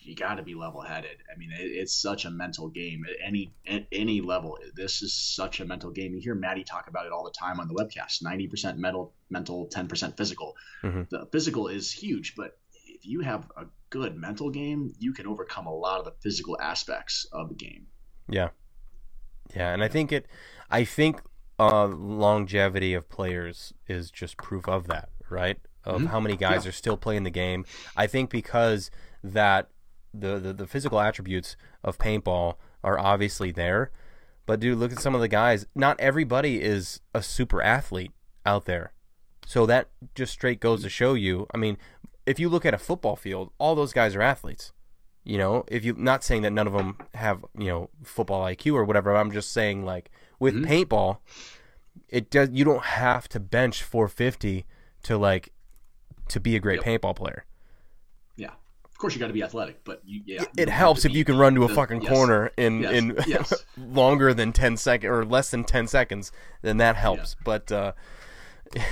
you 0.00 0.14
got 0.14 0.34
to 0.34 0.42
be 0.42 0.54
level 0.54 0.80
headed. 0.80 1.16
I 1.32 1.38
mean, 1.38 1.50
it, 1.52 1.64
it's 1.64 1.94
such 1.94 2.24
a 2.24 2.30
mental 2.30 2.68
game 2.68 3.04
at 3.08 3.16
any 3.26 3.54
at 3.66 3.86
any 3.90 4.20
level. 4.20 4.58
This 4.74 5.02
is 5.02 5.14
such 5.14 5.60
a 5.60 5.64
mental 5.64 5.90
game. 5.90 6.14
You 6.14 6.20
hear 6.20 6.34
Maddie 6.34 6.64
talk 6.64 6.88
about 6.88 7.06
it 7.06 7.12
all 7.12 7.24
the 7.24 7.30
time 7.30 7.58
on 7.58 7.68
the 7.68 7.74
webcast. 7.74 8.22
Ninety 8.22 8.46
percent 8.46 8.78
mental, 8.78 9.14
mental, 9.30 9.66
ten 9.66 9.88
percent 9.88 10.16
physical. 10.16 10.54
Mm-hmm. 10.82 11.02
The 11.10 11.26
physical 11.32 11.68
is 11.68 11.90
huge, 11.90 12.34
but 12.36 12.58
if 12.86 13.06
you 13.06 13.20
have 13.20 13.50
a 13.56 13.64
good 13.90 14.16
mental 14.16 14.50
game, 14.50 14.92
you 14.98 15.12
can 15.12 15.26
overcome 15.26 15.66
a 15.66 15.74
lot 15.74 15.98
of 15.98 16.04
the 16.04 16.14
physical 16.22 16.58
aspects 16.60 17.26
of 17.32 17.48
the 17.48 17.54
game. 17.54 17.86
Yeah, 18.28 18.50
yeah, 19.54 19.72
and 19.72 19.82
I 19.82 19.88
think 19.88 20.12
it. 20.12 20.26
I 20.70 20.84
think 20.84 21.20
uh, 21.58 21.86
longevity 21.86 22.94
of 22.94 23.08
players 23.08 23.72
is 23.86 24.10
just 24.10 24.36
proof 24.36 24.68
of 24.68 24.86
that, 24.88 25.10
right? 25.28 25.58
Of 25.84 25.96
mm-hmm. 26.00 26.06
how 26.06 26.20
many 26.20 26.36
guys 26.36 26.64
yeah. 26.64 26.70
are 26.70 26.72
still 26.72 26.96
playing 26.96 27.24
the 27.24 27.30
game. 27.30 27.64
I 27.96 28.06
think 28.06 28.30
because 28.30 28.90
that 29.22 29.68
the, 30.12 30.38
the, 30.38 30.52
the 30.52 30.66
physical 30.66 31.00
attributes 31.00 31.56
of 31.82 31.98
paintball 31.98 32.54
are 32.82 32.98
obviously 32.98 33.50
there. 33.50 33.90
But 34.46 34.60
dude, 34.60 34.78
look 34.78 34.92
at 34.92 35.00
some 35.00 35.14
of 35.14 35.20
the 35.20 35.28
guys. 35.28 35.66
Not 35.74 35.98
everybody 36.00 36.60
is 36.60 37.00
a 37.14 37.22
super 37.22 37.62
athlete 37.62 38.12
out 38.44 38.66
there. 38.66 38.92
So 39.46 39.66
that 39.66 39.88
just 40.14 40.32
straight 40.32 40.60
goes 40.60 40.82
to 40.82 40.88
show 40.88 41.14
you. 41.14 41.46
I 41.54 41.58
mean, 41.58 41.78
if 42.26 42.38
you 42.38 42.48
look 42.48 42.64
at 42.64 42.74
a 42.74 42.78
football 42.78 43.16
field, 43.16 43.52
all 43.58 43.74
those 43.74 43.92
guys 43.92 44.14
are 44.14 44.22
athletes. 44.22 44.72
You 45.24 45.38
know, 45.38 45.64
if 45.68 45.84
you 45.84 45.94
not 45.96 46.22
saying 46.22 46.42
that 46.42 46.52
none 46.52 46.66
of 46.66 46.74
them 46.74 46.98
have, 47.14 47.44
you 47.58 47.68
know, 47.68 47.90
football 48.02 48.44
IQ 48.44 48.74
or 48.74 48.84
whatever, 48.84 49.16
I'm 49.16 49.32
just 49.32 49.52
saying 49.52 49.84
like 49.84 50.10
with 50.38 50.54
mm-hmm. 50.54 50.70
paintball, 50.70 51.18
it 52.08 52.30
does 52.30 52.50
you 52.52 52.64
don't 52.64 52.84
have 52.84 53.28
to 53.28 53.40
bench 53.40 53.82
450 53.82 54.66
to 55.04 55.16
like 55.16 55.52
to 56.28 56.40
be 56.40 56.56
a 56.56 56.60
great 56.60 56.84
yep. 56.84 57.02
paintball 57.02 57.16
player 57.16 57.44
Yeah, 58.36 58.50
of 58.84 58.98
course 58.98 59.14
you 59.14 59.20
got 59.20 59.28
to 59.28 59.32
be 59.32 59.42
athletic, 59.42 59.84
but 59.84 60.02
you, 60.04 60.22
yeah, 60.26 60.44
it, 60.56 60.68
helps 60.68 61.04
if 61.04 61.12
you 61.12 61.24
can 61.24 61.38
run 61.38 61.54
to 61.54 61.64
a 61.64 61.68
the, 61.68 61.74
fucking 61.74 62.02
yes, 62.02 62.12
corner 62.12 62.50
in 62.56 62.80
yes, 62.80 62.92
in 62.92 63.16
yes. 63.26 63.64
longer 63.76 64.34
than 64.34 64.52
ten 64.52 64.76
seconds 64.76 65.10
or 65.10 65.24
less 65.24 65.50
than 65.50 65.64
ten 65.64 65.86
seconds. 65.86 66.32
Then 66.62 66.78
that 66.78 66.96
helps. 66.96 67.36
Yeah. 67.38 67.42
But 67.44 67.72
uh, 67.72 67.92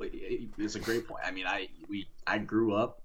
it's 0.00 0.74
a 0.74 0.80
great 0.80 1.06
point. 1.06 1.22
I 1.24 1.30
mean, 1.30 1.46
I 1.46 1.68
we 1.88 2.08
I 2.26 2.38
grew 2.38 2.74
up 2.74 3.02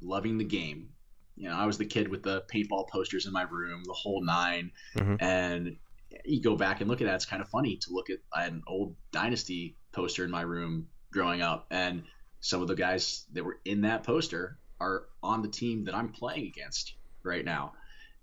loving 0.00 0.38
the 0.38 0.44
game. 0.44 0.90
You 1.38 1.48
know, 1.48 1.54
I 1.54 1.66
was 1.66 1.78
the 1.78 1.86
kid 1.86 2.08
with 2.08 2.22
the 2.22 2.42
paintball 2.52 2.88
posters 2.88 3.26
in 3.26 3.32
my 3.32 3.42
room, 3.42 3.82
the 3.84 3.92
whole 3.92 4.22
9 4.24 4.72
mm-hmm. 4.96 5.14
and 5.20 5.76
you 6.24 6.42
go 6.42 6.56
back 6.56 6.80
and 6.80 6.90
look 6.90 7.00
at 7.00 7.06
that. 7.06 7.14
It's 7.14 7.24
kind 7.24 7.42
of 7.42 7.48
funny 7.48 7.76
to 7.76 7.92
look 7.92 8.10
at 8.10 8.18
an 8.34 8.62
old 8.66 8.96
Dynasty 9.12 9.76
poster 9.92 10.24
in 10.24 10.30
my 10.30 10.42
room 10.42 10.88
growing 11.12 11.42
up, 11.42 11.66
and 11.70 12.04
some 12.40 12.62
of 12.62 12.68
the 12.68 12.74
guys 12.74 13.24
that 13.32 13.44
were 13.44 13.58
in 13.64 13.82
that 13.82 14.04
poster 14.04 14.58
are 14.80 15.04
on 15.22 15.42
the 15.42 15.48
team 15.48 15.84
that 15.84 15.94
I'm 15.94 16.10
playing 16.10 16.46
against 16.46 16.94
right 17.22 17.44
now, 17.44 17.72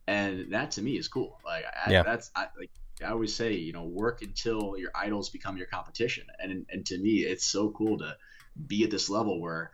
and 0.08 0.54
that 0.54 0.72
to 0.72 0.82
me 0.82 0.98
is 0.98 1.08
cool. 1.08 1.40
Like, 1.46 1.66
I, 1.66 1.92
yeah. 1.92 2.04
that's 2.04 2.32
I, 2.36 2.48
like 2.58 2.72
I 3.04 3.10
always 3.12 3.36
say, 3.36 3.54
you 3.54 3.74
know, 3.74 3.84
work 3.84 4.22
until 4.22 4.76
your 4.78 4.92
idols 4.96 5.30
become 5.30 5.58
your 5.58 5.68
competition, 5.68 6.26
and 6.40 6.66
and 6.70 6.86
to 6.88 6.98
me, 6.98 7.20
it's 7.20 7.46
so 7.46 7.70
cool 7.72 7.98
to 8.00 8.16
be 8.68 8.84
at 8.84 8.92
this 8.92 9.10
level 9.10 9.42
where, 9.42 9.72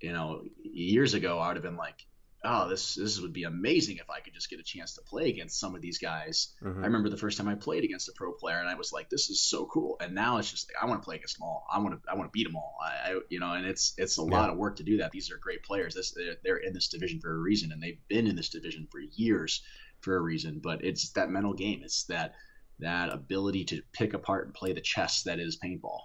you 0.00 0.12
know, 0.12 0.42
years 0.62 1.14
ago 1.14 1.38
I 1.38 1.48
would 1.48 1.56
have 1.56 1.62
been 1.62 1.76
like, 1.76 2.06
oh, 2.44 2.68
this 2.68 2.94
this 2.94 3.20
would 3.20 3.32
be 3.32 3.44
amazing 3.44 3.98
if 3.98 4.08
I 4.08 4.20
could 4.20 4.32
just 4.32 4.48
get 4.48 4.60
a 4.60 4.64
chance 4.64 4.94
to 4.94 5.02
play 5.02 5.28
against 5.28 5.58
some 5.58 5.74
of 5.74 5.82
these 5.82 5.98
guys. 5.98 6.54
Mm-hmm. 6.62 6.82
I 6.82 6.86
remember 6.86 7.08
the 7.08 7.16
first 7.16 7.36
time 7.36 7.48
I 7.48 7.54
played 7.54 7.84
against 7.84 8.08
a 8.08 8.12
pro 8.14 8.32
player, 8.32 8.58
and 8.58 8.68
I 8.68 8.74
was 8.74 8.92
like, 8.92 9.10
this 9.10 9.30
is 9.30 9.40
so 9.40 9.66
cool. 9.66 9.96
And 10.00 10.14
now 10.14 10.38
it's 10.38 10.50
just 10.50 10.68
like 10.68 10.82
I 10.82 10.86
want 10.86 11.02
to 11.02 11.04
play 11.04 11.16
against 11.16 11.38
them 11.38 11.44
all. 11.44 11.66
I 11.70 11.78
want 11.78 12.02
to 12.02 12.10
I 12.10 12.14
want 12.14 12.28
to 12.28 12.32
beat 12.32 12.46
them 12.46 12.56
all. 12.56 12.76
I, 12.82 13.10
I, 13.10 13.20
you 13.28 13.40
know, 13.40 13.52
and 13.52 13.66
it's 13.66 13.94
it's 13.98 14.18
a 14.18 14.22
yeah. 14.22 14.30
lot 14.30 14.50
of 14.50 14.56
work 14.56 14.76
to 14.76 14.82
do 14.82 14.98
that. 14.98 15.10
These 15.10 15.30
are 15.30 15.38
great 15.38 15.62
players. 15.62 15.94
This 15.94 16.12
they're, 16.12 16.36
they're 16.42 16.56
in 16.56 16.72
this 16.72 16.88
division 16.88 17.20
for 17.20 17.34
a 17.34 17.38
reason, 17.38 17.72
and 17.72 17.82
they've 17.82 18.00
been 18.08 18.26
in 18.26 18.36
this 18.36 18.48
division 18.48 18.88
for 18.90 19.00
years 19.00 19.62
for 20.00 20.16
a 20.16 20.20
reason. 20.20 20.60
But 20.62 20.84
it's 20.84 21.10
that 21.12 21.30
mental 21.30 21.52
game. 21.52 21.82
It's 21.84 22.04
that 22.04 22.34
that 22.78 23.12
ability 23.12 23.64
to 23.66 23.82
pick 23.92 24.14
apart 24.14 24.46
and 24.46 24.54
play 24.54 24.72
the 24.72 24.80
chess 24.80 25.24
that 25.24 25.38
is 25.38 25.58
paintball. 25.62 26.00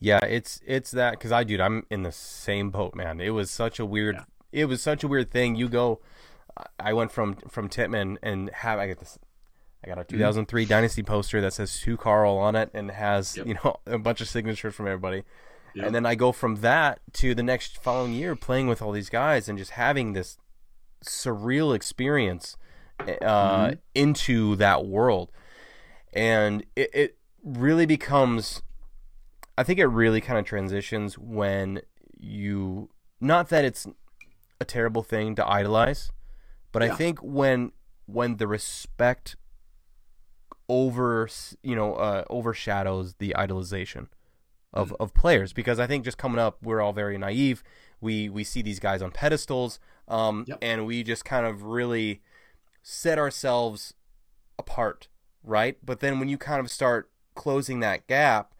Yeah, 0.00 0.24
it's 0.24 0.60
it's 0.66 0.90
that 0.90 1.12
because 1.12 1.30
I, 1.30 1.44
dude, 1.44 1.60
I'm 1.60 1.86
in 1.88 2.02
the 2.02 2.10
same 2.10 2.70
boat, 2.70 2.96
man. 2.96 3.20
It 3.20 3.30
was 3.30 3.52
such 3.52 3.78
a 3.78 3.86
weird 3.86 4.16
yeah 4.16 4.24
it 4.52 4.66
was 4.66 4.82
such 4.82 5.02
a 5.02 5.08
weird 5.08 5.30
thing. 5.30 5.56
You 5.56 5.68
go, 5.68 6.00
I 6.78 6.92
went 6.92 7.12
from 7.12 7.36
from 7.48 7.68
Tippmann 7.68 8.18
and 8.22 8.50
have 8.50 8.78
I 8.78 8.86
get 8.86 8.98
this. 8.98 9.18
I 9.84 9.88
got 9.88 9.98
a 9.98 10.02
mm-hmm. 10.02 10.16
2003 10.18 10.62
mm-hmm. 10.62 10.68
Dynasty 10.68 11.02
poster 11.02 11.40
that 11.40 11.52
says 11.54 11.80
"To 11.80 11.96
Carl" 11.96 12.36
on 12.36 12.54
it 12.54 12.70
and 12.74 12.90
has 12.90 13.36
yep. 13.36 13.46
you 13.46 13.54
know 13.54 13.76
a 13.86 13.98
bunch 13.98 14.20
of 14.20 14.28
signatures 14.28 14.74
from 14.74 14.86
everybody. 14.86 15.24
Yep. 15.74 15.86
And 15.86 15.94
then 15.94 16.04
I 16.04 16.14
go 16.14 16.32
from 16.32 16.56
that 16.56 17.00
to 17.14 17.34
the 17.34 17.42
next 17.42 17.82
following 17.82 18.12
year 18.12 18.36
playing 18.36 18.66
with 18.66 18.82
all 18.82 18.92
these 18.92 19.08
guys 19.08 19.48
and 19.48 19.56
just 19.56 19.72
having 19.72 20.12
this 20.12 20.36
surreal 21.02 21.74
experience 21.74 22.56
uh, 23.00 23.04
mm-hmm. 23.04 23.74
into 23.94 24.56
that 24.56 24.84
world. 24.84 25.30
And 26.12 26.64
it, 26.76 26.90
it 26.94 27.18
really 27.42 27.86
becomes, 27.86 28.62
I 29.56 29.62
think 29.62 29.78
it 29.78 29.86
really 29.86 30.20
kind 30.20 30.38
of 30.38 30.44
transitions 30.44 31.18
when 31.18 31.80
you, 32.18 32.90
not 33.18 33.48
that 33.48 33.64
it's 33.64 33.86
a 34.62 34.64
terrible 34.64 35.02
thing 35.02 35.34
to 35.34 35.46
idolize, 35.46 36.10
but 36.72 36.82
yeah. 36.82 36.92
I 36.92 36.96
think 36.96 37.18
when 37.20 37.72
when 38.06 38.36
the 38.36 38.46
respect 38.46 39.36
over 40.68 41.28
you 41.62 41.76
know 41.76 41.94
uh, 41.96 42.24
overshadows 42.30 43.14
the 43.18 43.34
idolization 43.36 44.08
of, 44.72 44.90
mm 44.90 44.96
of 45.00 45.12
players 45.12 45.52
because 45.52 45.78
I 45.78 45.86
think 45.86 46.02
just 46.02 46.16
coming 46.16 46.38
up 46.38 46.56
we're 46.62 46.80
all 46.80 46.94
very 46.94 47.18
naive. 47.18 47.62
We 48.00 48.30
we 48.30 48.42
see 48.42 48.62
these 48.62 48.80
guys 48.80 49.02
on 49.02 49.10
pedestals, 49.10 49.78
um, 50.08 50.46
yep. 50.48 50.58
and 50.62 50.86
we 50.86 51.02
just 51.02 51.24
kind 51.26 51.44
of 51.44 51.64
really 51.64 52.22
set 52.82 53.18
ourselves 53.18 53.94
apart, 54.58 55.08
right? 55.44 55.76
But 55.84 56.00
then 56.00 56.18
when 56.18 56.28
you 56.28 56.38
kind 56.38 56.60
of 56.60 56.70
start 56.70 57.10
closing 57.34 57.80
that 57.80 58.06
gap, 58.06 58.54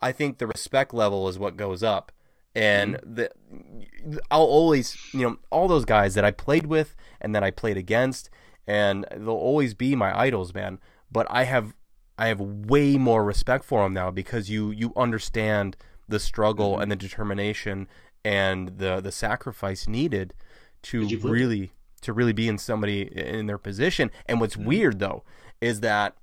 I 0.00 0.12
think 0.12 0.38
the 0.38 0.46
respect 0.46 0.92
level 0.92 1.28
is 1.28 1.38
what 1.38 1.56
goes 1.56 1.82
up 1.82 2.12
and 2.54 2.94
mm-hmm. 2.96 3.14
the 3.14 4.20
I'll 4.30 4.42
always 4.42 4.96
you 5.12 5.22
know 5.22 5.36
all 5.50 5.68
those 5.68 5.84
guys 5.84 6.14
that 6.14 6.24
I 6.24 6.30
played 6.30 6.66
with 6.66 6.94
and 7.20 7.34
that 7.34 7.42
I 7.42 7.50
played 7.50 7.76
against 7.76 8.30
and 8.66 9.06
they'll 9.10 9.30
always 9.30 9.74
be 9.74 9.94
my 9.94 10.18
idols 10.18 10.54
man 10.54 10.78
but 11.10 11.26
I 11.30 11.44
have 11.44 11.74
I 12.16 12.28
have 12.28 12.40
way 12.40 12.96
more 12.96 13.24
respect 13.24 13.64
for 13.64 13.82
them 13.82 13.92
now 13.92 14.10
because 14.10 14.50
you 14.50 14.70
you 14.70 14.92
understand 14.96 15.76
the 16.08 16.20
struggle 16.20 16.72
mm-hmm. 16.72 16.82
and 16.82 16.92
the 16.92 16.96
determination 16.96 17.88
and 18.24 18.78
the 18.78 19.00
the 19.00 19.12
sacrifice 19.12 19.88
needed 19.88 20.34
to 20.82 21.08
really 21.18 21.72
to 22.02 22.12
really 22.12 22.34
be 22.34 22.48
in 22.48 22.58
somebody 22.58 23.02
in 23.02 23.46
their 23.46 23.58
position 23.58 24.10
and 24.26 24.40
what's 24.40 24.56
mm-hmm. 24.56 24.68
weird 24.68 24.98
though 24.98 25.24
is 25.60 25.80
that 25.80 26.14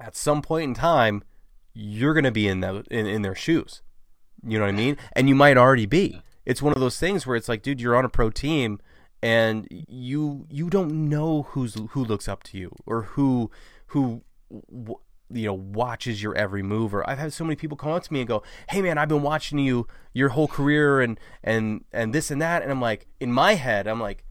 at 0.00 0.16
some 0.16 0.42
point 0.42 0.64
in 0.64 0.74
time, 0.74 1.22
you're 1.74 2.14
going 2.14 2.24
to 2.24 2.32
be 2.32 2.48
in, 2.48 2.60
the, 2.60 2.84
in 2.90 3.06
in 3.06 3.22
their 3.22 3.34
shoes. 3.34 3.82
You 4.46 4.58
know 4.58 4.64
what 4.64 4.74
I 4.74 4.76
mean? 4.76 4.96
And 5.14 5.28
you 5.28 5.34
might 5.34 5.56
already 5.56 5.86
be. 5.86 6.22
It's 6.46 6.62
one 6.62 6.72
of 6.72 6.80
those 6.80 6.98
things 6.98 7.26
where 7.26 7.36
it's 7.36 7.48
like, 7.48 7.62
dude, 7.62 7.80
you're 7.80 7.96
on 7.96 8.04
a 8.04 8.08
pro 8.08 8.30
team 8.30 8.80
and 9.22 9.66
you 9.70 10.46
you 10.50 10.70
don't 10.70 11.08
know 11.10 11.42
who's 11.50 11.76
who 11.90 12.04
looks 12.04 12.26
up 12.26 12.42
to 12.44 12.56
you 12.58 12.74
or 12.86 13.02
who 13.02 13.50
who 13.88 14.22
you 15.32 15.44
know 15.46 15.52
watches 15.52 16.22
your 16.22 16.34
every 16.34 16.62
move 16.62 16.94
or 16.94 17.08
I've 17.08 17.18
had 17.18 17.32
so 17.32 17.44
many 17.44 17.54
people 17.54 17.76
come 17.76 17.92
up 17.92 18.02
to 18.04 18.12
me 18.12 18.20
and 18.20 18.28
go, 18.28 18.42
"Hey 18.70 18.80
man, 18.82 18.96
I've 18.98 19.08
been 19.08 19.22
watching 19.22 19.58
you 19.58 19.86
your 20.14 20.30
whole 20.30 20.48
career 20.48 21.00
and 21.00 21.20
and 21.44 21.84
and 21.92 22.14
this 22.14 22.30
and 22.30 22.40
that." 22.40 22.62
And 22.62 22.70
I'm 22.72 22.80
like, 22.80 23.06
in 23.20 23.30
my 23.30 23.54
head, 23.54 23.86
I'm 23.86 24.00
like, 24.00 24.24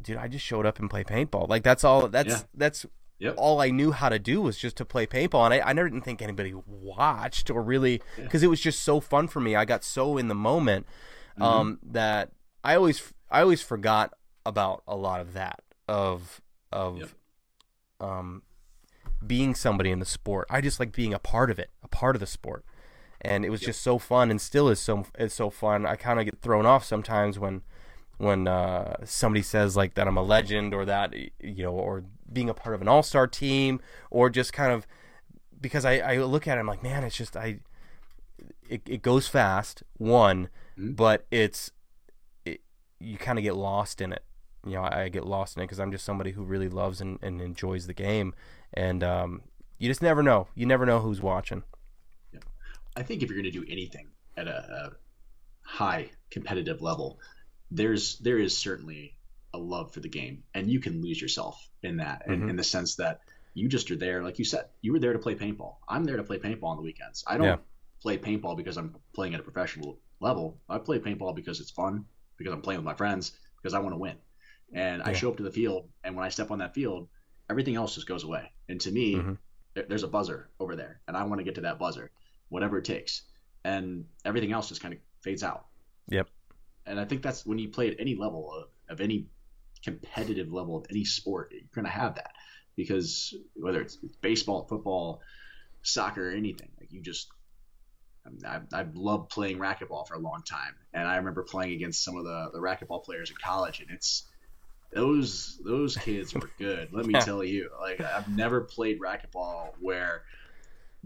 dude, 0.00 0.16
I 0.16 0.28
just 0.28 0.44
showed 0.44 0.64
up 0.64 0.78
and 0.78 0.88
play 0.88 1.02
paintball. 1.04 1.48
Like 1.48 1.64
that's 1.64 1.82
all 1.84 2.08
that's 2.08 2.28
Yeah. 2.28 2.42
that's 2.54 2.86
Yep. 3.20 3.34
all 3.36 3.60
I 3.60 3.70
knew 3.70 3.90
how 3.92 4.08
to 4.08 4.18
do 4.18 4.40
was 4.40 4.56
just 4.56 4.76
to 4.76 4.84
play 4.84 5.06
paintball, 5.06 5.44
and 5.44 5.54
I, 5.54 5.60
I 5.70 5.72
never 5.72 5.88
didn't 5.88 6.04
think 6.04 6.22
anybody 6.22 6.54
watched 6.66 7.50
or 7.50 7.62
really 7.62 8.00
because 8.16 8.42
it 8.42 8.48
was 8.48 8.60
just 8.60 8.80
so 8.82 9.00
fun 9.00 9.26
for 9.28 9.40
me. 9.40 9.56
I 9.56 9.64
got 9.64 9.82
so 9.84 10.16
in 10.18 10.28
the 10.28 10.34
moment 10.34 10.86
Mm-hmm. 11.34 11.42
um, 11.42 11.78
that 11.82 12.30
I 12.64 12.74
always 12.74 13.12
I 13.30 13.42
always 13.42 13.62
forgot 13.62 14.12
about 14.44 14.82
a 14.88 14.96
lot 14.96 15.20
of 15.20 15.32
that 15.34 15.60
of 15.86 16.40
of 16.72 16.98
Yep. 16.98 17.08
um, 18.00 18.42
being 19.26 19.54
somebody 19.54 19.90
in 19.90 19.98
the 19.98 20.04
sport. 20.06 20.46
I 20.50 20.60
just 20.60 20.80
like 20.80 20.92
being 20.92 21.14
a 21.14 21.18
part 21.18 21.50
of 21.50 21.58
it, 21.58 21.70
a 21.82 21.88
part 21.88 22.16
of 22.16 22.20
the 22.20 22.26
sport, 22.26 22.64
and 23.20 23.44
it 23.44 23.50
was 23.50 23.60
just 23.60 23.82
so 23.82 23.98
fun, 23.98 24.30
and 24.30 24.40
still 24.40 24.68
is 24.68 24.80
so 24.80 25.06
is 25.18 25.32
so 25.32 25.50
fun. 25.50 25.86
I 25.86 25.96
kind 25.96 26.18
of 26.18 26.24
get 26.24 26.40
thrown 26.40 26.66
off 26.66 26.84
sometimes 26.84 27.38
when 27.38 27.62
when 28.16 28.48
uh, 28.48 28.96
somebody 29.04 29.42
says 29.42 29.76
like 29.76 29.94
that 29.94 30.08
I'm 30.08 30.16
a 30.16 30.22
legend 30.22 30.74
or 30.74 30.84
that 30.86 31.14
you 31.14 31.62
know 31.62 31.72
or 31.72 32.04
being 32.32 32.48
a 32.48 32.54
part 32.54 32.74
of 32.74 32.82
an 32.82 32.88
all 32.88 33.02
star 33.02 33.26
team 33.26 33.80
or 34.10 34.30
just 34.30 34.52
kind 34.52 34.72
of 34.72 34.86
because 35.60 35.84
I, 35.84 35.98
I 35.98 36.16
look 36.18 36.46
at 36.46 36.56
it 36.58 36.60
I'm 36.60 36.66
like 36.66 36.82
man 36.82 37.04
it's 37.04 37.16
just 37.16 37.36
I 37.36 37.60
it, 38.68 38.82
it 38.86 39.02
goes 39.02 39.28
fast 39.28 39.82
one 39.96 40.48
Mhm. 40.78 40.94
but 40.94 41.26
it's 41.30 41.72
it, 42.44 42.60
you 43.00 43.18
kind 43.18 43.38
of 43.38 43.42
get 43.42 43.56
lost 43.56 44.00
in 44.00 44.12
it. 44.12 44.22
You 44.64 44.74
know 44.74 44.82
I, 44.82 45.02
I 45.04 45.08
get 45.08 45.26
lost 45.26 45.56
in 45.56 45.62
it 45.62 45.66
because 45.66 45.80
I'm 45.80 45.90
just 45.90 46.04
somebody 46.04 46.32
who 46.32 46.44
really 46.44 46.68
loves 46.68 47.00
and, 47.00 47.18
and 47.22 47.40
enjoys 47.40 47.86
the 47.86 47.94
game. 47.94 48.34
And 48.74 49.02
um, 49.02 49.42
you 49.78 49.88
just 49.88 50.02
never 50.02 50.22
know. 50.22 50.48
You 50.54 50.66
never 50.66 50.86
know 50.86 51.00
who's 51.00 51.20
watching. 51.20 51.64
I 52.96 53.02
think 53.02 53.22
if 53.22 53.28
you're 53.28 53.40
going 53.40 53.52
to 53.52 53.58
do 53.58 53.64
anything 53.68 54.08
at 54.36 54.48
a, 54.48 54.56
a 54.56 54.92
high 55.62 56.10
competitive 56.30 56.82
level, 56.82 57.18
there's 57.70 58.18
there 58.18 58.38
is 58.38 58.56
certainly 58.56 59.14
a 59.54 59.58
love 59.58 59.92
for 59.92 60.00
the 60.00 60.08
game, 60.08 60.44
and 60.54 60.70
you 60.70 60.80
can 60.80 61.00
lose 61.02 61.20
yourself 61.20 61.70
in 61.82 61.96
that, 61.98 62.24
in, 62.26 62.42
Mhm. 62.42 62.50
in 62.50 62.56
the 62.56 62.64
sense 62.64 62.96
that 62.96 63.20
you 63.54 63.68
just 63.68 63.90
are 63.90 63.96
there, 63.96 64.22
like 64.22 64.38
you 64.38 64.44
said, 64.44 64.68
you 64.82 64.92
were 64.92 64.98
there 64.98 65.12
to 65.12 65.18
play 65.18 65.34
paintball. 65.34 65.76
I'm 65.88 66.04
there 66.04 66.16
to 66.16 66.22
play 66.22 66.38
paintball 66.38 66.64
on 66.64 66.76
the 66.76 66.82
weekends. 66.82 67.24
I 67.26 67.38
don't 67.38 67.46
Yeah. 67.46 67.58
play 68.00 68.18
paintball 68.18 68.56
because 68.56 68.76
I'm 68.76 68.94
playing 69.14 69.34
at 69.34 69.40
a 69.40 69.42
professional 69.42 69.98
level. 70.20 70.60
I 70.68 70.78
play 70.78 70.98
paintball 71.00 71.34
because 71.34 71.60
it's 71.60 71.70
fun, 71.70 72.06
because 72.36 72.52
I'm 72.52 72.62
playing 72.62 72.78
with 72.78 72.84
my 72.84 72.94
friends, 72.94 73.38
because 73.56 73.74
I 73.74 73.80
want 73.80 73.94
to 73.94 73.98
win. 73.98 74.16
And 74.72 75.02
I 75.02 75.12
show 75.14 75.30
up 75.30 75.38
to 75.38 75.42
the 75.42 75.50
field, 75.50 75.90
and 76.04 76.14
when 76.14 76.24
I 76.24 76.28
step 76.28 76.50
on 76.50 76.58
that 76.58 76.74
field, 76.74 77.08
everything 77.48 77.74
else 77.74 77.94
just 77.94 78.06
goes 78.06 78.22
away. 78.24 78.52
And 78.68 78.80
to 78.82 78.90
me, 78.92 79.14
Mhm. 79.14 79.38
there- 79.74 79.86
there's 79.88 80.02
a 80.02 80.08
buzzer 80.08 80.50
over 80.60 80.76
there, 80.76 81.00
and 81.08 81.16
I 81.16 81.24
want 81.24 81.38
to 81.40 81.44
get 81.44 81.54
to 81.54 81.62
that 81.62 81.78
buzzer, 81.78 82.10
whatever 82.50 82.78
it 82.78 82.84
takes. 82.84 83.22
And 83.64 84.06
everything 84.24 84.52
else 84.52 84.68
just 84.68 84.82
kind 84.82 84.94
of 84.94 85.00
fades 85.22 85.42
out. 85.42 85.66
Yep. 86.08 86.28
And 86.86 87.00
I 87.00 87.04
think 87.06 87.22
that's 87.22 87.44
when 87.44 87.58
you 87.58 87.70
play 87.70 87.88
at 87.90 87.98
any 87.98 88.14
level 88.14 88.52
of, 88.52 88.68
of 88.88 89.00
any 89.00 89.28
competitive 89.84 90.52
level 90.52 90.76
of 90.76 90.86
any 90.90 91.04
sport, 91.04 91.52
you're 91.52 91.62
going 91.74 91.84
to 91.84 91.90
have 91.90 92.16
that 92.16 92.32
because 92.76 93.34
whether 93.54 93.80
it's 93.80 93.96
baseball, 94.20 94.66
football, 94.68 95.20
soccer, 95.82 96.30
anything, 96.30 96.70
like 96.80 96.92
you 96.92 97.02
just. 97.02 97.28
I, 98.46 98.60
I 98.74 98.84
loved 98.92 99.30
playing 99.30 99.56
racquetball 99.58 100.06
for 100.06 100.12
a 100.12 100.18
long 100.18 100.42
time, 100.46 100.74
and 100.92 101.08
I 101.08 101.16
remember 101.16 101.44
playing 101.44 101.72
against 101.72 102.04
some 102.04 102.18
of 102.18 102.24
the, 102.24 102.50
the 102.52 102.58
racquetball 102.58 103.02
players 103.02 103.30
in 103.30 103.36
college, 103.42 103.80
and 103.80 103.88
it's 103.90 104.28
those 104.92 105.58
those 105.64 105.96
kids 105.96 106.34
were 106.34 106.50
good. 106.58 106.92
Let 106.92 107.06
me 107.06 107.14
tell 107.20 107.42
you, 107.42 107.70
like 107.80 108.00
I've 108.00 108.28
never 108.28 108.62
played 108.62 109.00
racquetball 109.00 109.70
where 109.80 110.24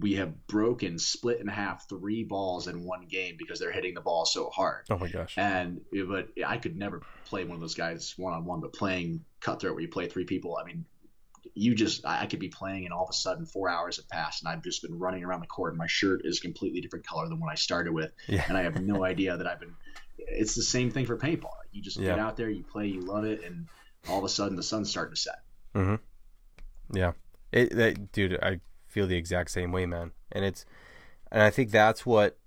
we 0.02 0.14
have 0.14 0.46
broken, 0.46 0.98
split 0.98 1.40
in 1.40 1.46
half 1.46 1.88
three 1.88 2.24
balls 2.24 2.66
in 2.66 2.84
one 2.84 3.06
game 3.06 3.36
because 3.38 3.58
they're 3.60 3.72
hitting 3.72 3.94
the 3.94 4.00
ball 4.00 4.26
so 4.26 4.50
hard. 4.50 4.84
oh 4.90 4.98
my 4.98 5.08
gosh 5.08 5.34
And 5.38 5.80
but 6.08 6.28
I 6.46 6.58
could 6.58 6.76
never 6.76 7.02
play 7.26 7.44
one 7.44 7.54
of 7.54 7.60
those 7.60 7.74
guys 7.74 8.14
one 8.16 8.34
on 8.34 8.44
one. 8.44 8.60
But 8.60 8.72
playing 8.72 9.24
cutthroat 9.40 9.74
where 9.74 9.82
you 9.82 9.88
play 9.88 10.08
three 10.08 10.24
people, 10.24 10.58
I 10.60 10.66
mean, 10.66 10.84
you 11.54 11.74
just 11.74 12.04
I 12.04 12.26
could 12.26 12.40
be 12.40 12.48
playing 12.48 12.84
and 12.84 12.92
all 12.92 13.04
of 13.04 13.10
a 13.10 13.14
sudden 13.14 13.46
four 13.46 13.68
hours 13.68 13.96
have 13.96 14.08
passed 14.08 14.42
and 14.42 14.52
I've 14.52 14.62
just 14.62 14.82
been 14.82 14.98
running 14.98 15.24
around 15.24 15.40
the 15.40 15.46
court 15.46 15.72
and 15.72 15.78
my 15.78 15.86
shirt 15.86 16.22
is 16.24 16.40
completely 16.40 16.80
different 16.80 17.06
color 17.06 17.28
than 17.28 17.40
what 17.40 17.50
I 17.50 17.56
started 17.56 17.92
with, 17.92 18.12
yeah 18.26 18.44
and 18.48 18.56
I 18.56 18.62
have 18.62 18.80
no 18.82 19.04
idea 19.12 19.36
that 19.36 19.46
I've 19.46 19.60
been. 19.60 19.74
It's 20.18 20.54
the 20.54 20.62
same 20.62 20.90
thing 20.90 21.06
for 21.06 21.16
paintball. 21.16 21.50
You 21.72 21.82
just 21.82 21.98
get 21.98 22.18
out 22.18 22.36
there, 22.36 22.50
you 22.50 22.62
play, 22.62 22.86
you 22.86 23.00
love 23.00 23.24
it, 23.24 23.44
and 23.44 23.66
all 24.08 24.18
of 24.18 24.24
a 24.24 24.28
sudden 24.28 24.56
the 24.56 24.62
sun's 24.62 24.90
starting 24.90 25.14
to 25.14 25.20
set. 25.20 25.40
Mm-hmm. 25.74 26.96
Yeah. 26.96 27.12
It, 27.50 27.74
that, 27.76 28.12
dude, 28.12 28.38
I 28.42 28.60
feel 28.92 29.06
the 29.06 29.16
exact 29.16 29.50
same 29.50 29.72
way, 29.72 29.86
man. 29.86 30.12
And 30.30 30.44
it's, 30.44 30.64
and 31.30 31.42
I 31.42 31.50
think 31.50 31.70
that's 31.70 32.04
what, 32.04 32.38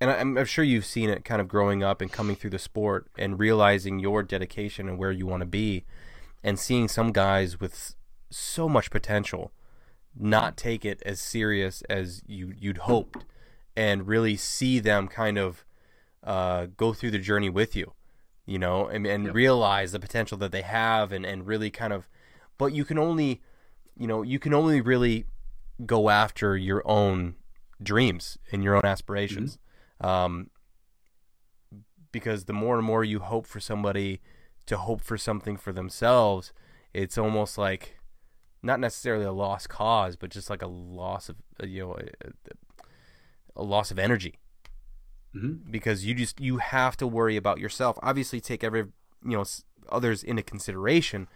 and 0.00 0.10
I'm, 0.10 0.36
I'm 0.36 0.44
sure 0.44 0.64
you've 0.64 0.84
seen 0.84 1.08
it 1.08 1.24
kind 1.24 1.40
of 1.40 1.48
growing 1.48 1.82
up 1.82 2.02
and 2.02 2.12
coming 2.12 2.36
through 2.36 2.50
the 2.50 2.58
sport 2.58 3.06
and 3.18 3.38
realizing 3.38 3.98
your 3.98 4.22
dedication 4.22 4.88
and 4.88 4.98
where 4.98 5.12
you 5.12 5.26
want 5.26 5.40
to 5.40 5.46
be, 5.46 5.84
and 6.44 6.58
seeing 6.58 6.88
some 6.88 7.10
guys 7.12 7.58
with 7.58 7.94
so 8.30 8.68
much 8.68 8.90
potential 8.90 9.52
not 10.14 10.56
take 10.56 10.84
it 10.84 11.02
as 11.04 11.20
serious 11.20 11.82
as 11.90 12.22
you 12.26 12.52
you'd 12.58 12.78
hoped, 12.78 13.24
and 13.76 14.06
really 14.06 14.36
see 14.36 14.78
them 14.78 15.08
kind 15.08 15.38
of 15.38 15.64
uh, 16.24 16.66
go 16.76 16.92
through 16.92 17.10
the 17.10 17.18
journey 17.18 17.50
with 17.50 17.76
you, 17.76 17.92
you 18.46 18.58
know, 18.58 18.86
and, 18.86 19.06
and 19.06 19.26
Yep. 19.26 19.34
realize 19.34 19.92
the 19.92 20.00
potential 20.00 20.38
that 20.38 20.52
they 20.52 20.62
have, 20.62 21.12
and 21.12 21.26
and 21.26 21.46
really 21.46 21.70
kind 21.70 21.92
of, 21.92 22.08
but 22.58 22.72
you 22.72 22.84
can 22.84 22.98
only, 22.98 23.42
you 23.96 24.06
know, 24.06 24.22
you 24.22 24.38
can 24.38 24.54
only 24.54 24.80
really 24.80 25.24
go 25.84 26.08
after 26.08 26.56
your 26.56 26.82
own 26.86 27.34
dreams 27.82 28.38
and 28.50 28.64
your 28.64 28.74
own 28.74 28.84
aspirations, 28.84 29.58
um, 30.00 30.50
because 32.12 32.44
the 32.44 32.52
more 32.52 32.76
and 32.76 32.86
more 32.86 33.04
you 33.04 33.18
hope 33.18 33.46
for 33.46 33.60
somebody 33.60 34.20
to 34.66 34.76
hope 34.78 35.02
for 35.02 35.18
something 35.18 35.56
for 35.56 35.72
themselves, 35.72 36.52
it's 36.94 37.18
almost 37.18 37.58
like 37.58 37.98
not 38.62 38.80
necessarily 38.80 39.24
a 39.24 39.32
lost 39.32 39.68
cause, 39.68 40.16
but 40.16 40.30
just 40.30 40.48
like 40.48 40.62
a 40.62 40.66
loss 40.66 41.28
of 41.28 41.36
uh, 41.62 41.66
you 41.66 41.82
know 41.82 41.96
a, 41.96 42.40
a 43.56 43.62
loss 43.62 43.90
of 43.90 43.98
energy 43.98 44.38
Mm-hmm. 45.36 45.70
because 45.70 46.06
you 46.06 46.14
just 46.14 46.40
you 46.40 46.58
have 46.58 46.96
to 46.96 47.06
worry 47.06 47.36
about 47.36 47.58
yourself. 47.58 47.98
Obviously, 48.02 48.40
take 48.40 48.64
every 48.64 48.86
you 49.22 49.36
know 49.36 49.44
others 49.90 50.22
into 50.22 50.42
consideration, 50.42 51.28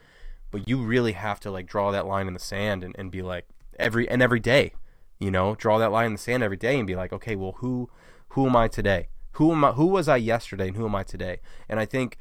but 0.51 0.67
you 0.67 0.83
really 0.83 1.13
have 1.13 1.39
to 1.41 1.51
like 1.51 1.67
draw 1.67 1.91
that 1.91 2.07
line 2.07 2.27
in 2.27 2.33
the 2.33 2.41
sand 2.41 2.83
and, 2.83 2.95
and 2.99 3.11
be 3.11 3.21
like 3.21 3.47
every 3.81 4.09
and 4.09 4.23
every 4.23 4.41
day, 4.41 4.75
you 5.19 5.31
know, 5.31 5.55
draw 5.55 5.79
that 5.79 5.93
line 5.93 6.07
in 6.07 6.13
the 6.13 6.19
sand 6.19 6.43
every 6.43 6.57
day 6.57 6.79
and 6.79 6.87
be 6.87 6.97
like, 6.97 7.13
okay, 7.13 7.37
well, 7.37 7.53
who 7.59 7.91
who 8.31 8.47
am 8.47 8.57
I 8.57 8.69
today? 8.69 9.09
Who 9.33 9.53
am 9.53 9.65
I? 9.65 9.73
Who 9.73 9.87
was 9.87 10.09
I 10.09 10.17
yesterday, 10.17 10.69
and 10.69 10.77
who 10.77 10.87
am 10.87 10.95
I 10.95 11.03
today? 11.03 11.41
And 11.69 11.81
I 11.81 11.85
think 11.85 12.19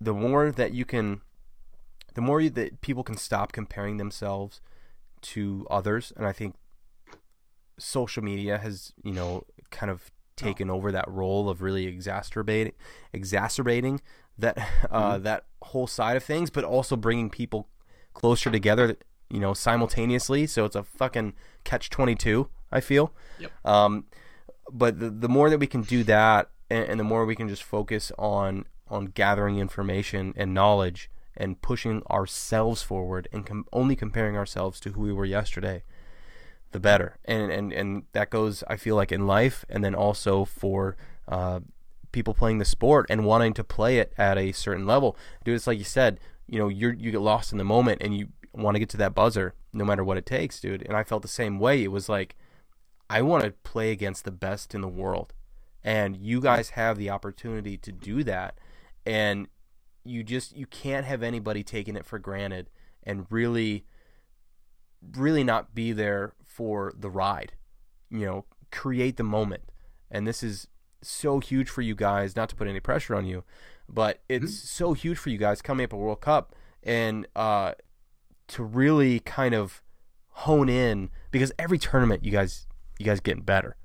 the 0.00 0.14
more 0.14 0.50
that 0.50 0.72
you 0.72 0.84
can, 0.84 1.20
the 2.14 2.20
more 2.20 2.40
you, 2.40 2.50
that 2.50 2.80
people 2.80 3.04
can 3.04 3.16
stop 3.16 3.52
comparing 3.52 3.96
themselves 3.96 4.60
to 5.22 5.66
others, 5.70 6.12
and 6.16 6.26
I 6.26 6.32
think 6.32 6.54
social 7.78 8.22
media 8.22 8.58
has 8.58 8.92
you 9.02 9.12
know 9.12 9.44
kind 9.70 9.90
of 9.90 10.10
taken 10.36 10.70
over 10.70 10.90
that 10.90 11.08
role 11.08 11.48
of 11.50 11.60
really 11.60 11.86
exacerbating 11.86 12.72
exacerbating 13.12 14.00
that 14.38 14.58
uh, 14.90 15.18
that 15.18 15.44
whole 15.62 15.86
side 15.86 16.16
of 16.16 16.24
things, 16.24 16.50
but 16.50 16.64
also 16.64 16.96
bringing 16.96 17.30
people 17.30 17.68
closer 18.14 18.50
together, 18.50 18.96
you 19.30 19.40
know, 19.40 19.54
simultaneously. 19.54 20.46
So 20.46 20.64
it's 20.64 20.76
a 20.76 20.82
fucking 20.82 21.34
catch 21.64 21.90
twenty 21.90 22.14
two. 22.14 22.48
I 22.72 22.80
feel. 22.80 23.12
Yep. 23.38 23.52
Um, 23.64 24.04
but 24.70 25.00
the 25.00 25.10
the 25.10 25.28
more 25.28 25.50
that 25.50 25.58
we 25.58 25.66
can 25.66 25.82
do 25.82 26.04
that, 26.04 26.50
and, 26.68 26.84
and 26.84 27.00
the 27.00 27.04
more 27.04 27.24
we 27.24 27.36
can 27.36 27.48
just 27.48 27.62
focus 27.62 28.12
on 28.18 28.66
on 28.88 29.06
gathering 29.06 29.58
information 29.58 30.34
and 30.36 30.52
knowledge 30.52 31.10
and 31.36 31.62
pushing 31.62 32.02
ourselves 32.10 32.82
forward 32.82 33.28
and 33.32 33.46
com- 33.46 33.64
only 33.72 33.94
comparing 33.94 34.36
ourselves 34.36 34.80
to 34.80 34.90
who 34.90 35.00
we 35.00 35.12
were 35.12 35.24
yesterday 35.24 35.82
the 36.72 36.80
better. 36.80 37.16
And 37.24 37.50
and 37.50 37.72
and 37.72 38.02
that 38.12 38.30
goes, 38.30 38.62
I 38.68 38.76
feel 38.76 38.96
like, 38.96 39.12
in 39.12 39.26
life, 39.26 39.64
and 39.68 39.84
then 39.84 39.94
also 39.94 40.44
for 40.44 40.96
uh, 41.28 41.60
people 42.12 42.34
playing 42.34 42.58
the 42.58 42.64
sport 42.64 43.06
and 43.08 43.24
wanting 43.24 43.54
to 43.54 43.64
play 43.64 43.98
it 43.98 44.12
at 44.16 44.38
a 44.38 44.52
certain 44.52 44.86
level. 44.86 45.16
Dude, 45.44 45.54
it's 45.54 45.66
like 45.66 45.78
you 45.78 45.84
said, 45.84 46.20
you 46.46 46.58
know, 46.58 46.68
you 46.68 46.90
you 46.90 47.10
get 47.10 47.20
lost 47.20 47.52
in 47.52 47.58
the 47.58 47.64
moment 47.64 48.02
and 48.02 48.16
you 48.16 48.28
want 48.52 48.74
to 48.74 48.78
get 48.78 48.88
to 48.90 48.96
that 48.98 49.14
buzzer, 49.14 49.54
no 49.72 49.84
matter 49.84 50.04
what 50.04 50.16
it 50.16 50.26
takes, 50.26 50.60
dude. 50.60 50.82
And 50.82 50.96
I 50.96 51.04
felt 51.04 51.22
the 51.22 51.28
same 51.28 51.58
way. 51.58 51.82
It 51.82 51.92
was 51.92 52.08
like, 52.08 52.36
I 53.08 53.22
want 53.22 53.44
to 53.44 53.50
play 53.50 53.90
against 53.90 54.24
the 54.24 54.30
best 54.30 54.74
in 54.74 54.80
the 54.80 54.88
world, 54.88 55.32
and 55.82 56.16
you 56.16 56.40
guys 56.40 56.70
have 56.70 56.96
the 56.96 57.10
opportunity 57.10 57.76
to 57.78 57.92
do 57.92 58.22
that, 58.24 58.58
and 59.04 59.48
you 60.04 60.22
just 60.22 60.56
you 60.56 60.66
can't 60.66 61.06
have 61.06 61.22
anybody 61.22 61.62
taking 61.62 61.96
it 61.96 62.06
for 62.06 62.18
granted 62.18 62.70
and 63.02 63.26
really 63.30 63.84
really 65.16 65.42
not 65.42 65.74
be 65.74 65.92
there 65.92 66.34
for 66.44 66.92
the 66.96 67.10
ride. 67.10 67.52
You 68.10 68.26
know, 68.26 68.44
create 68.70 69.16
the 69.16 69.24
moment. 69.24 69.62
And 70.10 70.26
this 70.26 70.42
is 70.42 70.66
so 71.02 71.38
huge 71.40 71.68
for 71.68 71.82
you 71.82 71.94
guys, 71.94 72.36
not 72.36 72.48
to 72.50 72.56
put 72.56 72.68
any 72.68 72.80
pressure 72.80 73.14
on 73.14 73.24
you, 73.24 73.44
but 73.88 74.22
it's 74.28 74.44
mm-hmm. 74.44 74.66
so 74.66 74.92
huge 74.92 75.18
for 75.18 75.30
you 75.30 75.38
guys 75.38 75.62
coming 75.62 75.84
up 75.84 75.92
a 75.92 75.96
World 75.96 76.20
Cup 76.20 76.54
and 76.82 77.26
uh, 77.36 77.72
to 78.50 78.62
really 78.62 79.20
kind 79.20 79.54
of 79.54 79.82
hone 80.28 80.68
in 80.68 81.10
because 81.30 81.52
every 81.58 81.78
tournament 81.78 82.24
you 82.24 82.32
guys 82.32 82.66
you 82.98 83.06
guys 83.06 83.20
getting 83.20 83.42
better. 83.42 83.76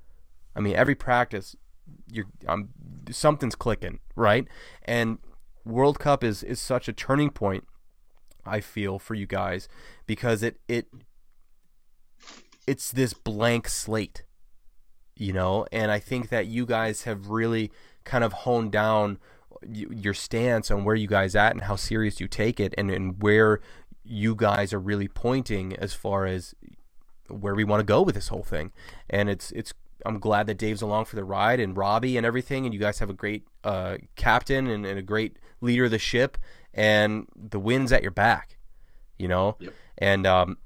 I 0.54 0.60
mean, 0.60 0.74
every 0.74 0.94
practice 0.94 1.56
you're 2.10 2.26
um, 2.48 2.68
something's 3.10 3.54
clicking, 3.54 4.00
right? 4.14 4.46
And 4.84 5.18
World 5.64 5.98
Cup 5.98 6.22
is 6.22 6.42
is 6.42 6.60
such 6.60 6.88
a 6.88 6.92
turning 6.92 7.30
point 7.30 7.64
I 8.44 8.60
feel 8.60 8.98
for 8.98 9.14
you 9.14 9.26
guys 9.26 9.68
because 10.06 10.42
it 10.42 10.60
it 10.68 10.86
it's 12.66 12.90
this 12.90 13.12
blank 13.12 13.68
slate, 13.68 14.24
you 15.16 15.32
know, 15.32 15.66
and 15.70 15.90
I 15.90 15.98
think 15.98 16.28
that 16.30 16.46
you 16.46 16.66
guys 16.66 17.02
have 17.02 17.28
really 17.28 17.70
kind 18.04 18.24
of 18.24 18.32
honed 18.32 18.72
down 18.72 19.18
your 19.68 20.14
stance 20.14 20.70
on 20.70 20.84
where 20.84 20.94
you 20.94 21.06
guys 21.08 21.34
at 21.34 21.52
and 21.52 21.62
how 21.62 21.76
serious 21.76 22.20
you 22.20 22.28
take 22.28 22.60
it 22.60 22.74
and, 22.76 22.90
and 22.90 23.22
where 23.22 23.60
you 24.06 24.34
guys 24.34 24.72
are 24.72 24.78
really 24.78 25.08
pointing 25.08 25.74
as 25.76 25.94
far 25.94 26.26
as 26.26 26.54
where 27.28 27.54
we 27.54 27.64
want 27.64 27.80
to 27.80 27.84
go 27.84 28.02
with 28.02 28.14
this 28.14 28.28
whole 28.28 28.42
thing. 28.42 28.72
And 29.10 29.28
it's 29.28 29.50
it's 29.52 29.74
I'm 30.04 30.18
glad 30.18 30.46
that 30.46 30.58
Dave's 30.58 30.82
along 30.82 31.06
for 31.06 31.16
the 31.16 31.24
ride 31.24 31.60
and 31.60 31.76
Robbie 31.76 32.16
and 32.16 32.24
everything, 32.24 32.64
and 32.64 32.72
you 32.72 32.80
guys 32.80 32.98
have 32.98 33.10
a 33.10 33.14
great 33.14 33.46
uh, 33.64 33.96
captain 34.14 34.66
and, 34.66 34.86
and, 34.86 34.98
a 34.98 35.02
great 35.02 35.38
leader 35.60 35.86
of 35.86 35.90
the 35.90 35.98
ship, 35.98 36.38
and 36.72 37.26
the 37.34 37.58
wind's 37.58 37.90
at 37.92 38.02
your 38.02 38.12
back, 38.12 38.58
you 39.18 39.26
know. 39.26 39.56
Yep. 39.58 39.74
And 39.98 40.26
um, 40.26 40.58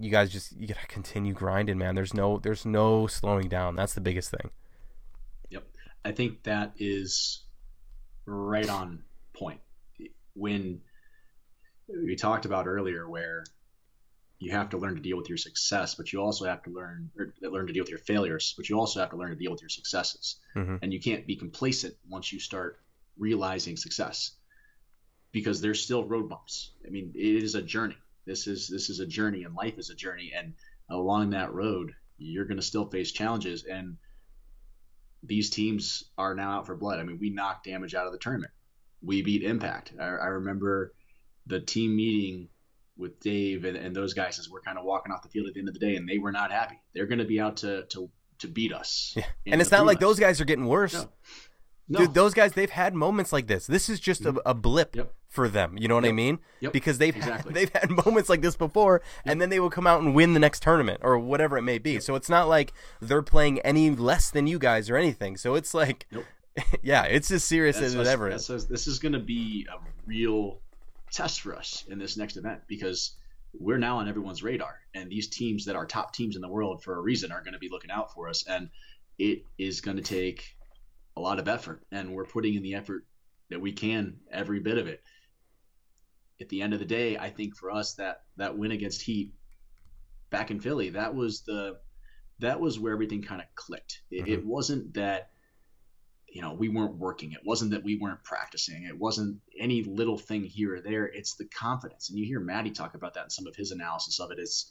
you 0.00 0.10
guys 0.10 0.30
just 0.30 0.52
you 0.58 0.66
gotta 0.66 0.86
continue 0.88 1.32
grinding, 1.32 1.78
man. 1.78 1.94
There's 1.94 2.14
no 2.14 2.38
there's 2.38 2.66
no 2.66 3.06
slowing 3.06 3.48
down. 3.48 3.76
That's 3.76 3.94
the 3.94 4.00
biggest 4.00 4.30
thing. 4.30 4.50
Yep, 5.50 5.64
I 6.04 6.12
think 6.12 6.42
that 6.44 6.72
is 6.78 7.42
right 8.26 8.68
on 8.68 9.02
point. 9.34 9.60
When 10.34 10.80
we 11.88 12.16
talked 12.16 12.44
about 12.44 12.66
earlier, 12.66 13.08
where 13.08 13.44
you 14.38 14.50
have 14.50 14.70
to 14.70 14.78
learn 14.78 14.96
to 14.96 15.00
deal 15.00 15.16
with 15.16 15.28
your 15.28 15.38
success, 15.38 15.94
but 15.94 16.12
you 16.12 16.20
also 16.20 16.44
have 16.46 16.62
to 16.64 16.70
learn 16.70 17.10
or 17.16 17.32
learn 17.48 17.66
to 17.68 17.72
deal 17.72 17.82
with 17.82 17.90
your 17.90 17.98
failures, 17.98 18.54
but 18.56 18.68
you 18.68 18.78
also 18.78 18.98
have 18.98 19.10
to 19.10 19.16
learn 19.16 19.30
to 19.30 19.36
deal 19.36 19.52
with 19.52 19.62
your 19.62 19.68
successes. 19.68 20.36
Mm-hmm. 20.56 20.76
And 20.82 20.92
you 20.92 21.00
can't 21.00 21.26
be 21.26 21.36
complacent 21.36 21.94
once 22.08 22.32
you 22.32 22.40
start 22.40 22.80
realizing 23.16 23.76
success 23.76 24.32
because 25.30 25.60
there's 25.60 25.82
still 25.82 26.04
road 26.04 26.28
bumps. 26.28 26.72
I 26.84 26.90
mean, 26.90 27.12
it 27.14 27.42
is 27.42 27.54
a 27.54 27.62
journey. 27.62 27.96
This 28.26 28.46
is 28.46 28.68
this 28.68 28.90
is 28.90 29.00
a 29.00 29.06
journey, 29.06 29.44
and 29.44 29.54
life 29.54 29.78
is 29.78 29.90
a 29.90 29.94
journey. 29.94 30.32
And 30.36 30.54
along 30.90 31.30
that 31.30 31.54
road, 31.54 31.94
you're 32.18 32.44
going 32.44 32.58
to 32.58 32.66
still 32.66 32.86
face 32.86 33.12
challenges. 33.12 33.64
And 33.64 33.96
these 35.22 35.50
teams 35.50 36.04
are 36.18 36.34
now 36.34 36.58
out 36.58 36.66
for 36.66 36.76
blood. 36.76 36.98
I 36.98 37.04
mean, 37.04 37.18
we 37.20 37.30
knocked 37.30 37.66
damage 37.66 37.94
out 37.94 38.06
of 38.06 38.12
the 38.12 38.18
tournament. 38.18 38.52
We 39.02 39.22
beat 39.22 39.42
Impact. 39.42 39.92
I, 40.00 40.04
I 40.04 40.26
remember 40.26 40.94
the 41.46 41.60
team 41.60 41.96
meeting 41.96 42.48
with 42.96 43.20
Dave 43.20 43.64
and, 43.64 43.76
and 43.76 43.96
those 43.96 44.14
guys 44.14 44.38
as 44.38 44.48
we're 44.48 44.60
kind 44.60 44.78
of 44.78 44.84
walking 44.84 45.12
off 45.12 45.22
the 45.22 45.28
field 45.28 45.48
at 45.48 45.54
the 45.54 45.60
end 45.60 45.68
of 45.68 45.74
the 45.74 45.80
day, 45.80 45.96
and 45.96 46.08
they 46.08 46.18
were 46.18 46.32
not 46.32 46.52
happy. 46.52 46.80
They're 46.94 47.06
going 47.06 47.18
to 47.18 47.24
be 47.24 47.40
out 47.40 47.58
to 47.58 47.84
to 47.86 48.10
to 48.38 48.48
beat 48.48 48.72
us. 48.72 49.14
Yeah. 49.16 49.24
And 49.46 49.60
it's 49.60 49.70
not 49.70 49.86
like 49.86 50.00
those 50.00 50.18
guys 50.18 50.40
are 50.40 50.44
getting 50.44 50.66
worse. 50.66 50.94
No. 50.94 51.08
No. 51.88 51.98
Dude, 51.98 52.14
those 52.14 52.32
guys 52.32 52.52
they've 52.52 52.70
had 52.70 52.94
moments 52.94 53.32
like 53.32 53.48
this. 53.48 53.66
This 53.66 53.88
is 53.88 54.00
just 54.00 54.22
a, 54.24 54.32
mm-hmm. 54.32 54.38
a 54.46 54.54
blip 54.54 54.96
yep. 54.96 55.12
for 55.28 55.48
them. 55.48 55.76
You 55.76 55.88
know 55.88 55.96
what 55.96 56.04
yep. 56.04 56.12
I 56.12 56.14
mean? 56.14 56.38
Yep. 56.60 56.72
Because 56.72 56.98
they've 56.98 57.14
exactly. 57.14 57.50
had, 57.50 57.54
they've 57.54 57.80
had 57.80 57.90
moments 58.06 58.30
like 58.30 58.40
this 58.40 58.56
before, 58.56 59.02
and 59.24 59.40
then 59.40 59.50
they 59.50 59.60
will 59.60 59.70
come 59.70 59.86
out 59.86 60.00
and 60.00 60.14
win 60.14 60.32
the 60.32 60.40
next 60.40 60.62
tournament 60.62 61.00
or 61.02 61.18
whatever 61.18 61.58
it 61.58 61.62
may 61.62 61.78
be. 61.78 62.00
So 62.00 62.14
it's 62.14 62.30
not 62.30 62.48
like 62.48 62.72
they're 63.00 63.22
playing 63.22 63.60
any 63.60 63.90
less 63.90 64.30
than 64.30 64.46
you 64.46 64.58
guys 64.58 64.88
or 64.88 64.96
anything. 64.96 65.36
So 65.36 65.54
it's 65.54 65.74
like, 65.74 66.06
yeah, 66.82 67.02
it's 67.02 67.30
as 67.30 67.44
serious 67.44 67.76
that's 67.76 67.94
as 67.94 68.06
it 68.06 68.06
ever 68.06 68.30
is. 68.30 68.46
This 68.46 68.86
is 68.86 68.98
going 68.98 69.12
to 69.12 69.18
be 69.18 69.66
a 69.70 69.76
real 70.06 70.60
test 71.12 71.40
for 71.40 71.54
us 71.54 71.84
in 71.88 71.98
this 71.98 72.16
next 72.16 72.36
event 72.36 72.62
because 72.66 73.16
we're 73.52 73.78
now 73.78 73.98
on 73.98 74.08
everyone's 74.08 74.42
radar, 74.42 74.80
and 74.94 75.10
these 75.10 75.28
teams 75.28 75.66
that 75.66 75.76
are 75.76 75.86
top 75.86 76.14
teams 76.14 76.36
in 76.36 76.42
the 76.42 76.48
world 76.48 76.82
for 76.82 76.96
a 76.96 77.00
reason 77.00 77.30
are 77.30 77.42
going 77.42 77.52
to 77.52 77.58
be 77.58 77.68
looking 77.68 77.90
out 77.90 78.12
for 78.14 78.28
us, 78.28 78.44
and 78.48 78.70
it 79.18 79.44
is 79.58 79.80
going 79.80 79.98
to 79.98 80.02
take 80.02 80.56
a 81.16 81.20
lot 81.20 81.38
of 81.38 81.48
effort, 81.48 81.84
and 81.92 82.14
we're 82.14 82.24
putting 82.24 82.54
in 82.54 82.62
the 82.62 82.74
effort 82.74 83.04
that 83.50 83.60
we 83.60 83.72
can, 83.72 84.16
every 84.30 84.60
bit 84.60 84.78
of 84.78 84.86
it. 84.86 85.02
At 86.40 86.48
the 86.48 86.62
end 86.62 86.72
of 86.72 86.78
the 86.78 86.86
day, 86.86 87.18
I 87.18 87.28
think 87.28 87.56
for 87.56 87.70
us 87.70 87.94
that 87.94 88.22
that 88.38 88.56
win 88.56 88.72
against 88.72 89.02
Heat 89.02 89.34
back 90.30 90.50
in 90.50 90.60
Philly, 90.60 90.90
that 90.90 91.14
was 91.14 91.42
the 91.42 91.78
that 92.38 92.58
was 92.58 92.80
where 92.80 92.94
everything 92.94 93.22
kind 93.22 93.40
of 93.40 93.46
clicked. 93.54 94.00
It, 94.10 94.22
mm-hmm. 94.22 94.32
it 94.32 94.46
wasn't 94.46 94.94
that 94.94 95.31
you 96.32 96.40
know 96.40 96.54
we 96.54 96.68
weren't 96.68 96.96
working. 96.96 97.32
It 97.32 97.44
wasn't 97.44 97.72
that 97.72 97.84
we 97.84 97.98
weren't 97.98 98.24
practicing. 98.24 98.84
It 98.84 98.98
wasn't 98.98 99.40
any 99.58 99.84
little 99.84 100.18
thing 100.18 100.44
here 100.44 100.76
or 100.76 100.80
there. 100.80 101.06
It's 101.06 101.34
the 101.34 101.44
confidence. 101.44 102.08
And 102.08 102.18
you 102.18 102.24
hear 102.24 102.40
maddie 102.40 102.70
talk 102.70 102.94
about 102.94 103.14
that 103.14 103.24
in 103.24 103.30
some 103.30 103.46
of 103.46 103.54
his 103.54 103.70
analysis 103.70 104.18
of 104.18 104.30
it. 104.30 104.38
It's 104.38 104.70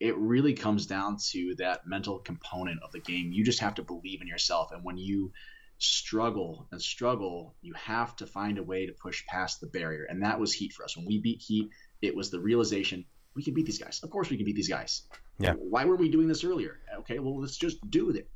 it 0.00 0.16
really 0.16 0.54
comes 0.54 0.86
down 0.86 1.18
to 1.30 1.54
that 1.58 1.86
mental 1.86 2.18
component 2.18 2.82
of 2.82 2.90
the 2.90 3.00
game. 3.00 3.30
You 3.32 3.44
just 3.44 3.60
have 3.60 3.76
to 3.76 3.82
believe 3.82 4.20
in 4.20 4.26
yourself. 4.26 4.72
And 4.72 4.82
when 4.82 4.96
you 4.96 5.32
struggle 5.78 6.68
and 6.70 6.80
struggle 6.80 7.56
you 7.60 7.74
have 7.74 8.14
to 8.14 8.24
find 8.24 8.56
a 8.56 8.62
way 8.62 8.86
to 8.86 8.92
push 8.92 9.26
past 9.26 9.60
the 9.60 9.66
barrier. 9.66 10.06
And 10.08 10.22
that 10.22 10.40
was 10.40 10.52
heat 10.52 10.72
for 10.72 10.84
us. 10.84 10.96
When 10.96 11.06
we 11.06 11.18
beat 11.18 11.42
heat 11.42 11.70
it 12.00 12.16
was 12.16 12.30
the 12.30 12.40
realization 12.40 13.04
we 13.34 13.42
can 13.42 13.52
beat 13.54 13.66
these 13.66 13.78
guys. 13.78 14.00
Of 14.02 14.10
course 14.10 14.30
we 14.30 14.36
can 14.36 14.46
beat 14.46 14.56
these 14.56 14.68
guys. 14.68 15.02
Yeah. 15.38 15.54
Why 15.54 15.84
were 15.84 15.96
we 15.96 16.08
doing 16.08 16.28
this 16.28 16.44
earlier? 16.44 16.78
Okay 17.00 17.18
well 17.18 17.40
let's 17.40 17.56
just 17.56 17.78
do 17.90 18.10
it 18.10 18.28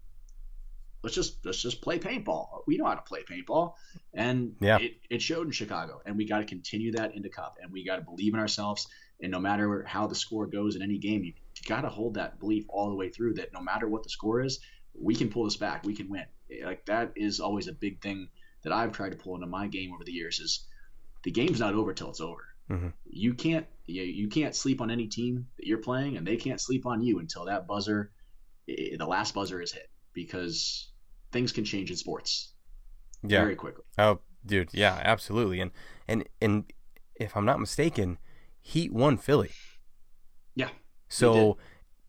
let's 1.06 1.14
just 1.14 1.46
let's 1.46 1.62
just 1.62 1.82
play 1.82 2.00
paintball. 2.00 2.62
We 2.66 2.78
know 2.78 2.86
how 2.86 2.96
to 2.96 3.02
play 3.02 3.22
paintball, 3.22 3.74
and 4.12 4.56
yeah. 4.60 4.78
it, 4.78 4.96
it 5.08 5.22
showed 5.22 5.46
in 5.46 5.52
Chicago. 5.52 6.00
And 6.04 6.16
we 6.16 6.26
got 6.26 6.38
to 6.38 6.44
continue 6.44 6.90
that 6.92 7.14
into 7.14 7.28
Cup, 7.28 7.58
and 7.62 7.70
we 7.70 7.84
got 7.84 7.96
to 7.96 8.02
believe 8.02 8.34
in 8.34 8.40
ourselves. 8.40 8.88
And 9.20 9.30
no 9.30 9.38
matter 9.38 9.84
how 9.86 10.08
the 10.08 10.16
score 10.16 10.46
goes 10.46 10.74
in 10.74 10.82
any 10.82 10.98
game, 10.98 11.22
you, 11.22 11.32
got 11.68 11.82
to 11.82 11.88
hold 11.88 12.14
that 12.14 12.40
belief 12.40 12.64
all 12.68 12.90
the 12.90 12.96
way 12.96 13.08
through. 13.08 13.34
That 13.34 13.52
no 13.52 13.60
matter 13.60 13.88
what 13.88 14.02
the 14.02 14.10
score 14.10 14.42
is, 14.42 14.58
we 15.00 15.14
can 15.14 15.28
pull 15.28 15.44
this 15.44 15.56
back. 15.56 15.84
We 15.84 15.94
can 15.94 16.08
win. 16.08 16.24
Like 16.64 16.84
that 16.86 17.12
is 17.14 17.38
always 17.38 17.68
a 17.68 17.72
big 17.72 18.02
thing 18.02 18.28
that 18.64 18.72
I've 18.72 18.90
tried 18.90 19.12
to 19.12 19.16
pull 19.16 19.36
into 19.36 19.46
my 19.46 19.68
game 19.68 19.92
over 19.94 20.02
the 20.02 20.12
years. 20.12 20.40
Is 20.40 20.66
the 21.22 21.30
game's 21.30 21.60
not 21.60 21.74
over 21.74 21.94
till 21.94 22.10
it's 22.10 22.20
over. 22.20 22.42
Mm-hmm. 22.68 22.88
You 23.04 23.34
can't 23.34 23.66
you, 23.86 24.02
you 24.02 24.28
can't 24.28 24.56
sleep 24.56 24.80
on 24.80 24.90
any 24.90 25.06
team 25.06 25.46
that 25.56 25.68
you're 25.68 25.78
playing, 25.78 26.16
and 26.16 26.26
they 26.26 26.36
can't 26.36 26.60
sleep 26.60 26.84
on 26.84 27.00
you 27.00 27.20
until 27.20 27.44
that 27.44 27.68
buzzer, 27.68 28.10
the 28.66 29.06
last 29.06 29.34
buzzer 29.34 29.62
is 29.62 29.70
hit 29.70 29.88
because 30.16 30.88
things 31.32 31.52
can 31.52 31.64
change 31.64 31.90
in 31.90 31.96
sports 31.96 32.52
yeah. 33.22 33.40
very 33.40 33.56
quickly. 33.56 33.84
Oh, 33.98 34.20
dude, 34.44 34.70
yeah, 34.72 35.00
absolutely. 35.02 35.60
And 35.60 35.70
and 36.08 36.24
and 36.40 36.64
if 37.14 37.36
I'm 37.36 37.44
not 37.44 37.60
mistaken, 37.60 38.18
Heat 38.60 38.92
won 38.92 39.16
Philly. 39.16 39.50
Yeah. 40.54 40.70
So 41.08 41.58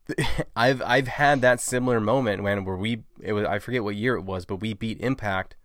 I've 0.56 0.82
I've 0.82 1.08
had 1.08 1.42
that 1.42 1.60
similar 1.60 2.00
moment 2.00 2.44
when 2.44 2.66
where 2.66 2.76
we 2.78 3.04
it 3.22 3.34
was 3.34 3.46
I 3.46 3.60
forget 3.60 3.84
what 3.84 3.96
year 3.96 4.16
it 4.16 4.24
was, 4.24 4.46
but 4.46 4.58
we 4.58 4.74
beat 4.74 5.00
Impact 5.00 5.56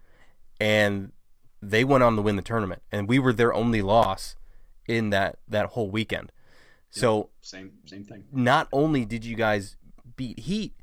and 0.60 1.12
they 1.60 1.84
went 1.84 2.02
on 2.02 2.16
to 2.16 2.22
win 2.22 2.36
the 2.36 2.42
tournament 2.42 2.82
and 2.90 3.08
we 3.08 3.18
were 3.18 3.32
their 3.32 3.54
only 3.54 3.82
loss 3.82 4.36
in 4.86 5.10
that 5.10 5.38
that 5.48 5.66
whole 5.66 5.90
weekend. 5.90 6.32
So 6.90 7.30
same 7.40 7.72
same 7.86 8.04
thing. 8.04 8.24
Not 8.32 8.68
only 8.72 9.04
did 9.04 9.24
you 9.24 9.34
guys 9.34 9.76
beat 10.16 10.40
Heat, 10.40 10.74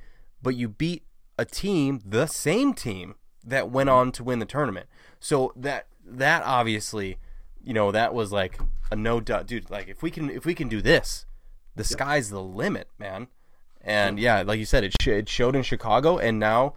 but 0.41 0.55
you 0.55 0.67
beat 0.67 1.03
a 1.39 1.45
team, 1.45 2.01
the 2.05 2.27
same 2.27 2.73
team 2.73 3.15
that 3.45 3.69
went 3.69 3.89
on 3.89 4.11
to 4.11 4.23
win 4.25 4.39
the 4.39 4.45
tournament. 4.45 4.87
So 5.21 5.53
that 5.55 5.87
that 6.05 6.43
obviously, 6.43 7.17
you 7.63 7.73
know, 7.73 7.93
that 7.93 8.13
was 8.13 8.33
like 8.33 8.59
a 8.91 8.97
no 8.97 9.21
doubt, 9.21 9.47
dude. 9.47 9.69
Like 9.69 9.87
if 9.87 10.03
we 10.03 10.11
can 10.11 10.29
if 10.29 10.45
we 10.45 10.53
can 10.53 10.67
do 10.67 10.81
this, 10.81 11.25
the 11.77 11.85
sky's 11.85 12.29
the 12.29 12.43
limit, 12.43 12.89
man. 12.99 13.29
And 13.81 14.19
yeah, 14.19 14.41
like 14.41 14.59
you 14.59 14.65
said, 14.65 14.83
it, 14.83 14.93
sh- 15.01 15.07
it 15.07 15.29
showed 15.29 15.55
in 15.55 15.63
Chicago, 15.63 16.17
and 16.17 16.37
now, 16.37 16.73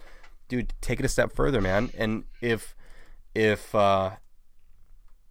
dude, 0.47 0.73
take 0.81 1.01
it 1.01 1.05
a 1.05 1.09
step 1.09 1.33
further, 1.33 1.61
man. 1.61 1.91
And 1.99 2.23
if 2.41 2.77
if 3.35 3.75
uh, 3.75 4.13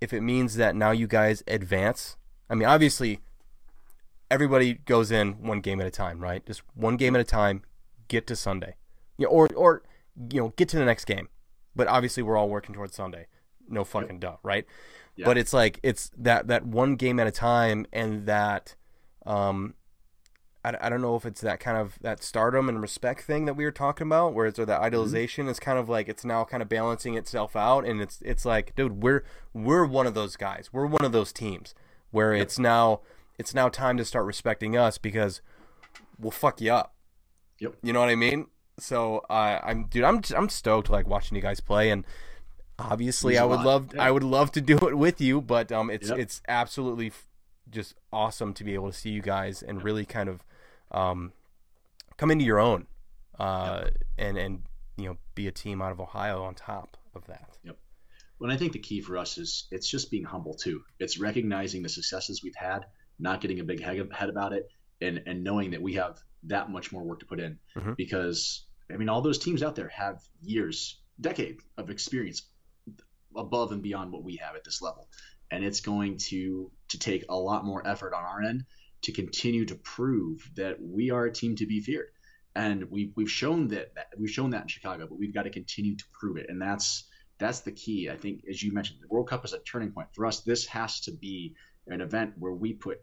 if 0.02 0.12
it 0.12 0.22
means 0.22 0.58
that 0.58 0.76
now 0.76 0.92
you 0.92 1.08
guys 1.08 1.42
advance, 1.48 2.18
I 2.50 2.56
mean, 2.56 2.68
obviously, 2.68 3.22
everybody 4.30 4.74
goes 4.74 5.10
in 5.10 5.42
one 5.42 5.62
game 5.62 5.80
at 5.80 5.88
a 5.88 5.92
time, 5.92 6.20
right? 6.20 6.46
Just 6.46 6.64
one 6.76 6.98
game 6.98 7.16
at 7.16 7.22
a 7.22 7.26
time. 7.26 7.64
Get 8.10 8.28
to 8.28 8.36
Sunday 8.36 8.76
you 9.22 9.28
know, 9.28 9.32
or 9.32 9.48
or 9.56 9.84
you 10.32 10.42
know 10.42 10.54
get 10.56 10.68
to 10.70 10.78
the 10.78 10.86
next 10.86 11.06
game. 11.06 11.30
But 11.76 11.88
obviously, 11.88 12.24
we're 12.24 12.38
all 12.38 12.50
working 12.50 12.74
towards 12.74 12.96
Sunday. 12.96 13.28
No 13.70 13.84
fucking 13.84 14.20
duh, 14.20 14.38
right? 14.44 14.66
Yeah. 15.16 15.26
But 15.26 15.38
it's 15.38 15.54
like 15.54 15.80
it's 15.84 16.12
that 16.18 16.48
that 16.48 16.66
one 16.66 16.96
game 16.96 17.20
at 17.20 17.28
a 17.28 17.32
time, 17.32 17.86
and 17.94 18.26
that 18.26 18.76
um, 19.26 19.76
I, 20.66 20.76
I 20.82 20.90
don't 20.90 21.02
know 21.02 21.16
if 21.16 21.26
it's 21.26 21.42
that 21.42 21.60
kind 21.60 21.78
of 21.78 22.00
that 22.02 22.24
stardom 22.24 22.68
and 22.68 22.82
respect 22.82 23.22
thing 23.22 23.46
that 23.46 23.54
we 23.54 23.64
were 23.64 23.72
talking 23.72 24.08
about, 24.08 24.34
where 24.34 24.48
it's 24.48 24.58
or 24.58 24.66
that 24.66 24.82
mm-hmm. 24.82 24.96
idolization 24.96 25.42
mm-hmm. 25.42 25.50
is 25.50 25.60
kind 25.60 25.78
of 25.78 25.88
like 25.88 26.10
it's 26.10 26.26
now 26.26 26.44
kind 26.44 26.64
of 26.64 26.68
balancing 26.68 27.14
itself 27.14 27.56
out, 27.56 27.86
and 27.86 28.02
it's 28.02 28.22
it's 28.24 28.44
like, 28.44 28.76
dude, 28.76 29.04
we're 29.04 29.24
we're 29.54 29.86
one 29.86 30.08
of 30.08 30.16
those 30.16 30.36
guys, 30.36 30.70
we're 30.74 30.88
one 30.88 31.06
of 31.06 31.12
those 31.12 31.32
teams 31.32 31.76
where 32.10 32.34
yep. 32.34 32.42
it's 32.42 32.58
now 32.58 33.02
it's 33.38 33.54
now 33.54 33.70
time 33.70 33.98
to 33.98 34.04
start 34.04 34.26
respecting 34.26 34.76
us 34.76 34.98
because 34.98 35.42
we'll 36.20 36.32
fuck 36.32 36.60
you 36.60 36.74
up. 36.74 36.96
Yep. 37.60 37.76
You 37.84 37.94
know 37.94 38.00
what 38.00 38.10
I 38.10 38.16
mean? 38.16 38.48
So 38.80 39.20
uh, 39.30 39.60
I'm, 39.64 39.86
dude, 39.86 40.04
I'm 40.04 40.22
I'm 40.36 40.50
stoked 40.50 40.90
like 40.90 41.08
watching 41.08 41.36
you 41.36 41.42
guys 41.42 41.60
play, 41.60 41.92
and 41.92 42.06
obviously 42.80 43.38
I 43.38 43.44
would 43.44 43.58
lot. 43.58 43.66
love 43.66 43.94
Yeah. 43.94 44.04
I 44.04 44.12
would 44.12 44.24
love 44.24 44.52
to 44.54 44.62
do 44.62 44.78
it 44.88 44.98
with 44.98 45.22
you, 45.22 45.42
but 45.42 45.72
um, 45.72 45.90
it's 45.90 46.10
Yep. 46.10 46.18
it's 46.18 46.42
absolutely 46.48 47.08
f- 47.08 47.28
just 47.70 47.96
awesome 48.12 48.54
to 48.56 48.64
be 48.64 48.74
able 48.74 48.92
to 48.92 48.98
see 48.98 49.10
you 49.12 49.22
guys 49.22 49.62
and 49.62 49.84
really 49.84 50.06
kind 50.06 50.30
of 50.30 50.44
um, 50.92 51.32
come 52.18 52.32
into 52.32 52.44
your 52.46 52.60
own, 52.60 52.88
uh, 53.40 53.90
and 54.18 54.38
and 54.38 54.64
you 54.98 55.06
know 55.10 55.18
be 55.36 55.48
a 55.48 55.52
team 55.52 55.82
out 55.82 55.92
of 55.92 56.00
Ohio 56.00 56.44
on 56.44 56.56
top 56.56 56.98
of 57.14 57.26
that. 57.28 57.58
Yep. 57.64 57.78
When 58.40 58.50
I 58.50 58.58
think 58.58 58.74
the 58.74 58.80
key 58.80 59.02
for 59.02 59.18
us 59.18 59.38
is 59.38 59.68
it's 59.70 59.88
just 59.88 60.10
being 60.10 60.24
humble 60.24 60.56
too. 60.56 60.82
It's 61.00 61.20
recognizing 61.20 61.84
the 61.84 61.90
successes 61.90 62.42
we've 62.44 62.56
had, 62.56 62.86
not 63.20 63.42
getting 63.42 63.60
a 63.60 63.64
big 63.64 63.82
head 63.84 64.02
head 64.12 64.30
about 64.30 64.54
it, 64.54 64.68
and 65.00 65.22
and 65.28 65.44
knowing 65.44 65.72
that 65.72 65.82
we 65.82 65.94
have 65.94 66.18
that 66.44 66.70
much 66.70 66.92
more 66.92 67.04
work 67.04 67.20
to 67.20 67.26
put 67.26 67.40
in. 67.40 67.60
Mhm. 67.76 67.96
Because 67.96 68.66
I 68.92 68.98
mean, 68.98 69.10
all 69.10 69.22
those 69.22 69.40
teams 69.40 69.64
out 69.64 69.76
there 69.76 69.88
have 69.90 70.22
years, 70.42 71.02
decade 71.20 71.60
of 71.78 71.90
experience 71.90 72.50
above 73.36 73.72
and 73.72 73.82
beyond 73.82 74.12
what 74.12 74.24
we 74.24 74.36
have 74.38 74.56
at 74.56 74.64
this 74.64 74.82
level, 74.82 75.08
and 75.50 75.64
it's 75.64 75.80
going 75.82 76.18
to 76.18 76.72
to 76.90 77.00
take 77.00 77.26
a 77.30 77.36
lot 77.36 77.66
more 77.66 77.86
effort 77.88 78.14
on 78.14 78.24
our 78.24 78.42
end 78.42 78.66
to 79.04 79.12
continue 79.12 79.66
to 79.66 79.76
prove 79.76 80.50
that 80.56 80.78
we 80.82 81.10
are 81.10 81.26
a 81.26 81.32
team 81.32 81.56
to 81.56 81.66
be 81.66 81.80
feared. 81.80 82.10
And 82.54 82.92
we 82.92 83.14
we've 83.16 83.32
shown 83.32 83.70
that, 83.70 83.96
that 83.96 84.08
we've 84.18 84.30
shown 84.30 84.50
that 84.50 84.64
in 84.64 84.68
Chicago, 84.68 85.08
but 85.08 85.18
we've 85.18 85.34
got 85.34 85.44
to 85.44 85.50
continue 85.50 85.96
to 85.96 86.04
prove 86.20 86.38
it, 86.38 86.48
and 86.50 86.62
that's 86.62 87.08
that's 87.38 87.62
the 87.62 87.72
key. 87.72 88.10
I 88.10 88.18
think, 88.18 88.44
as 88.50 88.62
you 88.62 88.74
mentioned, 88.74 89.00
the 89.02 89.08
World 89.08 89.30
Cup 89.30 89.46
is 89.46 89.54
a 89.54 89.60
turning 89.60 89.92
point 89.92 90.10
for 90.14 90.26
us. 90.26 90.42
This 90.42 90.66
has 90.68 91.00
to 91.02 91.12
be 91.12 91.56
an 91.88 92.02
event 92.02 92.34
where 92.38 92.54
we 92.54 92.74
put 92.74 93.00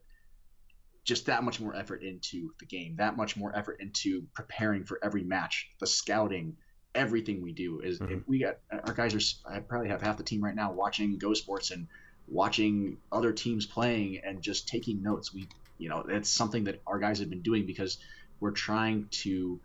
just 1.08 1.24
that 1.24 1.42
much 1.42 1.58
more 1.58 1.74
effort 1.74 2.02
into 2.02 2.50
the 2.60 2.66
game, 2.66 2.96
that 2.96 3.16
much 3.16 3.34
more 3.34 3.56
effort 3.56 3.80
into 3.80 4.26
preparing 4.34 4.84
for 4.84 5.00
every 5.02 5.24
match, 5.24 5.70
the 5.80 5.86
scouting, 5.86 6.54
everything 6.94 7.40
we 7.40 7.54
do. 7.54 7.80
Is 7.80 7.98
Mhm. 7.98 8.24
we 8.26 8.40
got 8.40 8.58
our 8.70 8.92
guys 8.92 9.14
are. 9.14 9.50
I 9.50 9.60
probably 9.60 9.88
have 9.88 10.02
half 10.02 10.18
the 10.18 10.22
team 10.22 10.44
right 10.44 10.54
now 10.54 10.74
watching 10.74 11.16
Go 11.16 11.32
Sports 11.32 11.70
and 11.70 11.88
watching 12.26 12.98
other 13.10 13.32
teams 13.32 13.64
playing 13.64 14.18
and 14.18 14.42
just 14.42 14.68
taking 14.68 15.02
notes. 15.02 15.32
We, 15.32 15.48
you 15.78 15.88
know, 15.88 16.00
it's 16.00 16.28
something 16.28 16.64
that 16.64 16.82
our 16.86 16.98
guys 16.98 17.20
have 17.20 17.30
been 17.30 17.40
doing 17.40 17.64
because 17.64 17.96
we're 18.38 18.50
trying 18.50 19.08
to 19.22 19.62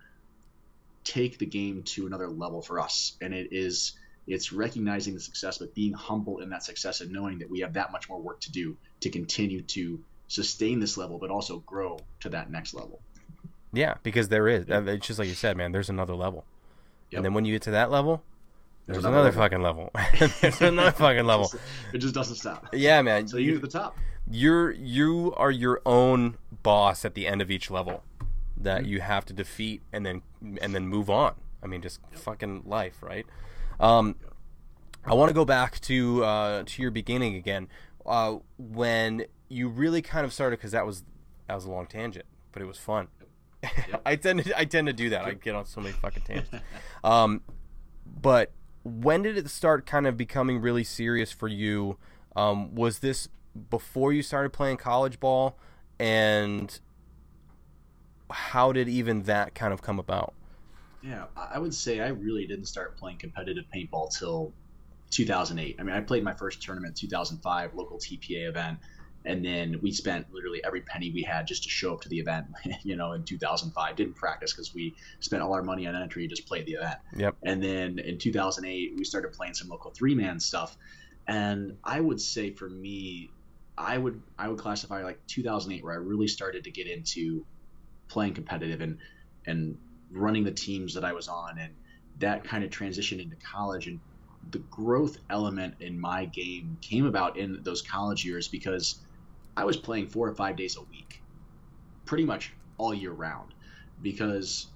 take 1.03 1.39
the 1.39 1.45
game 1.45 1.83
to 1.83 2.07
another 2.07 2.29
level 2.29 2.61
for 2.61 2.79
us, 2.79 3.17
and 3.19 3.33
it 3.33 3.49
is 3.51 3.97
it's 4.25 4.53
recognizing 4.53 5.13
the 5.13 5.19
success, 5.19 5.57
but 5.57 5.75
being 5.75 5.91
humble 5.91 6.39
in 6.39 6.51
that 6.51 6.63
success 6.63 7.01
and 7.01 7.11
knowing 7.11 7.39
that 7.39 7.49
we 7.49 7.59
have 7.59 7.73
that 7.73 7.91
much 7.91 8.07
more 8.07 8.21
work 8.21 8.39
to 8.39 8.51
do 8.53 8.77
to 9.01 9.09
continue 9.09 9.61
to 9.61 10.01
sustain 10.33 10.79
this 10.79 10.97
level, 10.97 11.17
but 11.17 11.29
also 11.29 11.59
grow 11.59 11.99
to 12.21 12.29
that 12.29 12.49
next 12.49 12.73
level. 12.73 12.99
Yeah, 13.71 13.95
because 14.03 14.29
there 14.29 14.47
is. 14.47 14.65
It's 14.67 15.07
just 15.07 15.19
like 15.19 15.27
you 15.27 15.33
said, 15.35 15.57
man. 15.57 15.71
There's 15.71 15.89
another 15.89 16.15
level, 16.15 16.45
Yep. 17.11 17.17
and 17.19 17.25
then 17.25 17.33
when 17.33 17.45
you 17.45 17.53
get 17.53 17.61
to 17.63 17.71
that 17.71 17.89
level, 17.91 18.23
There's 18.85 18.97
there's, 18.97 19.05
another 19.05 19.29
another, 19.29 19.37
fucking 19.37 19.61
level. 19.61 19.91
there's 20.41 20.61
another 20.61 20.91
fucking 21.05 21.25
level. 21.25 21.51
It 21.93 21.97
just 21.99 22.13
doesn't 22.13 22.35
stop. 22.35 22.67
Yeah, 22.73 23.01
man. 23.01 23.27
So 23.27 23.37
you 23.37 23.45
you 23.45 23.51
get 23.53 23.61
to 23.61 23.67
the 23.67 23.79
top. 23.79 23.97
you're 24.29 24.71
you 24.71 25.33
are 25.37 25.51
your 25.51 25.81
own 25.85 26.37
boss 26.63 27.03
at 27.05 27.13
the 27.15 27.25
end 27.27 27.41
of 27.41 27.49
each 27.49 27.69
level 27.71 28.03
that 28.57 28.83
Mhm. 28.83 28.87
you 28.87 29.01
have 29.01 29.25
to 29.25 29.33
defeat 29.33 29.81
and 29.91 30.05
then 30.05 30.21
and 30.61 30.73
then 30.75 30.87
move 30.87 31.09
on. 31.09 31.33
I 31.63 31.67
mean, 31.67 31.81
just 31.81 31.99
fucking 32.11 32.63
life, 32.65 33.01
right? 33.01 33.25
Um, 33.79 34.15
Yep. 34.21 34.33
I 35.05 35.13
want 35.15 35.29
to 35.29 35.33
go 35.33 35.45
back 35.45 35.79
to 35.81 36.23
uh, 36.23 36.63
to 36.65 36.81
your 36.81 36.91
beginning 36.91 37.35
again, 37.35 37.67
uh, 38.05 38.35
when 38.57 39.25
you 39.49 39.69
really 39.69 40.01
kind 40.01 40.25
of 40.25 40.33
started 40.33 40.57
because 40.57 40.71
that 40.71 40.85
was 40.85 41.03
that 41.47 41.55
was 41.55 41.65
a 41.65 41.71
long 41.71 41.87
tangent, 41.87 42.25
but 42.51 42.61
it 42.61 42.65
was 42.65 42.77
fun. 42.77 43.07
Yep. 43.87 44.01
I 44.05 44.15
tend 44.17 44.43
to 44.43 44.59
I 44.59 44.65
tend 44.65 44.87
to 44.87 44.93
do 44.93 45.09
that. 45.11 45.23
I 45.23 45.35
get 45.35 45.55
on 45.55 45.65
so 45.65 45.79
many 45.79 45.93
fucking 45.93 46.23
tangents. 46.23 46.53
Um, 47.03 47.41
but 48.05 48.51
when 48.83 49.23
did 49.23 49.37
it 49.37 49.49
start 49.49 49.85
kind 49.85 50.05
of 50.05 50.17
becoming 50.17 50.59
really 50.59 50.83
serious 50.83 51.31
for 51.31 51.47
you? 51.47 51.97
Um, 52.35 52.75
was 52.75 52.99
this 52.99 53.29
before 53.69 54.11
you 54.11 54.21
started 54.21 54.51
playing 54.51 54.77
college 54.77 55.19
ball? 55.19 55.57
And 55.99 56.77
how 58.29 58.71
did 58.71 58.89
even 58.89 59.23
that 59.23 59.55
kind 59.55 59.73
of 59.73 59.81
come 59.81 59.99
about? 59.99 60.33
Yeah, 61.01 61.25
I 61.37 61.51
I 61.55 61.57
would 61.59 61.73
say 61.73 62.01
I 62.01 62.07
really 62.07 62.45
didn't 62.47 62.65
start 62.65 62.97
playing 62.97 63.17
competitive 63.17 63.65
paintball 63.73 64.17
till 64.17 64.53
2008. 65.11 65.75
I 65.79 65.83
mean, 65.83 65.95
I 65.95 66.01
played 66.01 66.23
my 66.23 66.33
first 66.33 66.61
tournament 66.61 66.95
2005, 66.97 67.75
local 67.75 67.97
TPA 67.97 68.49
event, 68.49 68.79
and 69.25 69.43
then 69.43 69.79
we 69.81 69.91
spent 69.91 70.33
literally 70.33 70.61
every 70.63 70.81
penny 70.81 71.11
we 71.11 71.23
had 71.23 71.47
just 71.47 71.63
to 71.63 71.69
show 71.69 71.93
up 71.93 72.01
to 72.01 72.09
the 72.09 72.19
event. 72.19 72.47
You 72.83 72.97
know, 72.97 73.13
in 73.13 73.23
2005, 73.23 73.95
didn't 73.95 74.15
practice 74.15 74.51
because 74.51 74.73
we 74.73 74.95
spent 75.19 75.41
all 75.41 75.53
our 75.53 75.63
money 75.63 75.87
on 75.87 75.95
entry, 75.95 76.27
just 76.27 76.45
played 76.45 76.65
the 76.65 76.73
event. 76.73 76.97
Yep. 77.15 77.35
And 77.43 77.63
then 77.63 77.99
in 77.99 78.17
2008, 78.17 78.93
we 78.97 79.03
started 79.05 79.31
playing 79.31 79.53
some 79.53 79.69
local 79.69 79.91
three 79.91 80.15
man 80.15 80.39
stuff. 80.39 80.75
And 81.27 81.77
I 81.83 82.01
would 82.01 82.19
say 82.19 82.51
for 82.51 82.69
me, 82.69 83.29
I 83.77 83.97
would 83.97 84.21
I 84.37 84.49
would 84.49 84.59
classify 84.59 85.03
like 85.03 85.25
2008 85.27 85.83
where 85.83 85.93
I 85.93 85.97
really 85.97 86.27
started 86.27 86.65
to 86.65 86.71
get 86.71 86.87
into 86.87 87.45
playing 88.07 88.33
competitive 88.33 88.81
and 88.81 88.97
and 89.45 89.77
running 90.11 90.43
the 90.43 90.51
teams 90.51 90.93
that 90.95 91.05
I 91.05 91.13
was 91.13 91.27
on 91.27 91.57
and 91.57 91.73
that 92.19 92.43
kind 92.43 92.63
of 92.63 92.69
transition 92.69 93.19
into 93.19 93.35
college 93.37 93.87
and 93.87 93.99
the 94.51 94.59
growth 94.59 95.17
element 95.29 95.75
in 95.79 95.99
my 95.99 96.25
game 96.25 96.77
came 96.81 97.05
about 97.05 97.37
in 97.37 97.59
those 97.63 97.81
college 97.81 98.25
years 98.25 98.47
because 98.47 98.99
I 99.55 99.65
was 99.65 99.77
playing 99.77 100.07
four 100.07 100.27
or 100.27 100.33
five 100.33 100.55
days 100.55 100.77
a 100.77 100.81
week, 100.81 101.21
pretty 102.05 102.25
much 102.25 102.53
all 102.77 102.93
year 102.93 103.11
round. 103.11 103.53
Because 104.01 104.67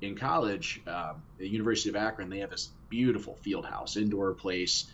in 0.00 0.16
college, 0.16 0.80
um, 0.86 1.22
the 1.38 1.48
University 1.48 1.90
of 1.90 1.96
Akron, 1.96 2.28
they 2.28 2.38
have 2.38 2.50
this 2.50 2.70
beautiful 2.88 3.36
field 3.42 3.66
house, 3.66 3.96
indoor 3.96 4.32
place. 4.34 4.86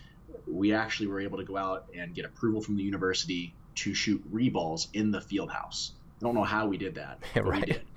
We 0.46 0.72
actually 0.74 1.08
were 1.08 1.20
able 1.20 1.38
to 1.38 1.44
go 1.44 1.56
out 1.56 1.86
and 1.96 2.14
get 2.14 2.24
approval 2.24 2.60
from 2.60 2.76
the 2.76 2.82
university 2.82 3.54
to 3.76 3.94
shoot 3.94 4.22
reballs 4.32 4.88
in 4.92 5.10
the 5.10 5.20
field 5.20 5.50
house. 5.50 5.92
I 6.20 6.24
don't 6.24 6.34
know 6.34 6.44
how 6.44 6.66
we 6.66 6.78
did 6.78 6.96
that, 6.96 7.18
but 7.34 7.44
right. 7.44 7.66
we 7.66 7.72
did. 7.72 7.82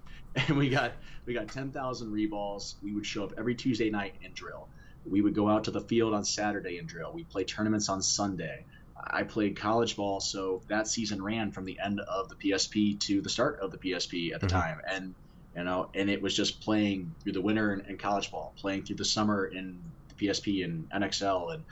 And 0.47 0.57
we 0.57 0.69
got 0.69 0.93
we 1.25 1.33
got 1.33 1.49
10,000 1.49 2.09
reballs. 2.09 2.75
We 2.81 2.93
would 2.93 3.05
show 3.05 3.25
up 3.25 3.33
every 3.37 3.53
Tuesday 3.53 3.89
night 3.89 4.15
and 4.23 4.33
drill. 4.33 4.69
We 5.05 5.21
would 5.21 5.35
go 5.35 5.49
out 5.49 5.65
to 5.65 5.71
the 5.71 5.81
field 5.81 6.13
on 6.13 6.23
Saturday 6.23 6.77
and 6.77 6.87
drill. 6.87 7.11
We 7.13 7.25
play 7.25 7.43
tournaments 7.43 7.89
on 7.89 8.01
Sunday. 8.01 8.63
I 9.09 9.23
played 9.23 9.57
college 9.57 9.95
ball, 9.95 10.19
so 10.19 10.61
that 10.69 10.87
season 10.87 11.21
ran 11.23 11.51
from 11.51 11.65
the 11.65 11.77
end 11.83 11.99
of 12.01 12.29
the 12.29 12.35
PSP 12.35 12.99
to 13.01 13.21
the 13.21 13.29
start 13.29 13.59
of 13.61 13.71
the 13.71 13.77
PSP 13.77 14.33
at 14.33 14.41
the 14.41 14.47
Mhm. 14.47 14.51
time, 14.51 14.81
and 14.89 15.15
you 15.55 15.63
know, 15.65 15.89
and 15.93 16.09
it 16.09 16.21
was 16.21 16.33
just 16.35 16.61
playing 16.61 17.13
through 17.21 17.33
the 17.33 17.41
winter 17.41 17.73
in, 17.73 17.81
in 17.89 17.97
college 17.97 18.31
ball, 18.31 18.53
playing 18.57 18.83
through 18.85 18.95
the 18.95 19.03
summer 19.05 19.45
in 19.45 19.81
the 20.07 20.15
PSP 20.15 20.63
and 20.63 20.87
NXL, 20.91 21.53
and 21.53 21.65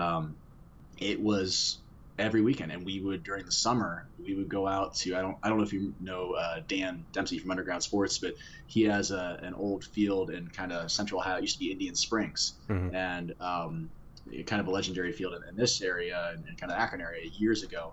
um, 0.00 0.36
it 0.98 1.20
was 1.20 1.80
every 2.16 2.42
weekend. 2.42 2.70
And 2.70 2.84
we 2.84 3.00
would 3.00 3.24
during 3.24 3.44
the 3.44 3.50
summer, 3.50 4.08
we 4.24 4.36
would 4.36 4.48
go 4.48 4.68
out 4.68 4.94
to 4.96 5.16
I 5.16 5.20
don't 5.22 5.36
I 5.42 5.48
don't 5.48 5.58
know 5.58 5.64
if 5.64 5.72
you 5.72 5.94
know 6.00 6.32
uh, 6.32 6.60
Dan 6.68 7.06
Dempsey 7.12 7.38
from 7.40 7.50
Underground 7.50 7.82
Sports, 7.82 8.18
but 8.18 8.34
he 8.68 8.82
has 8.82 9.10
a, 9.10 9.38
an 9.42 9.54
old 9.54 9.82
field 9.84 10.30
in 10.30 10.46
kind 10.48 10.72
of 10.72 10.92
Central 10.92 11.20
Ohio. 11.20 11.38
It 11.38 11.42
used 11.42 11.58
to 11.58 11.64
be 11.64 11.72
Indian 11.72 11.96
Springs, 11.96 12.54
Mhm. 12.70 12.94
and 12.94 13.34
um, 13.40 13.90
kind 14.46 14.60
of 14.60 14.66
a 14.66 14.70
legendary 14.70 15.12
field 15.12 15.34
in, 15.34 15.48
in 15.48 15.56
this 15.56 15.80
area 15.80 16.32
and, 16.32 16.58
kind 16.58 16.72
of 16.72 16.78
Akron 16.78 17.00
area 17.00 17.28
years 17.38 17.62
ago. 17.62 17.92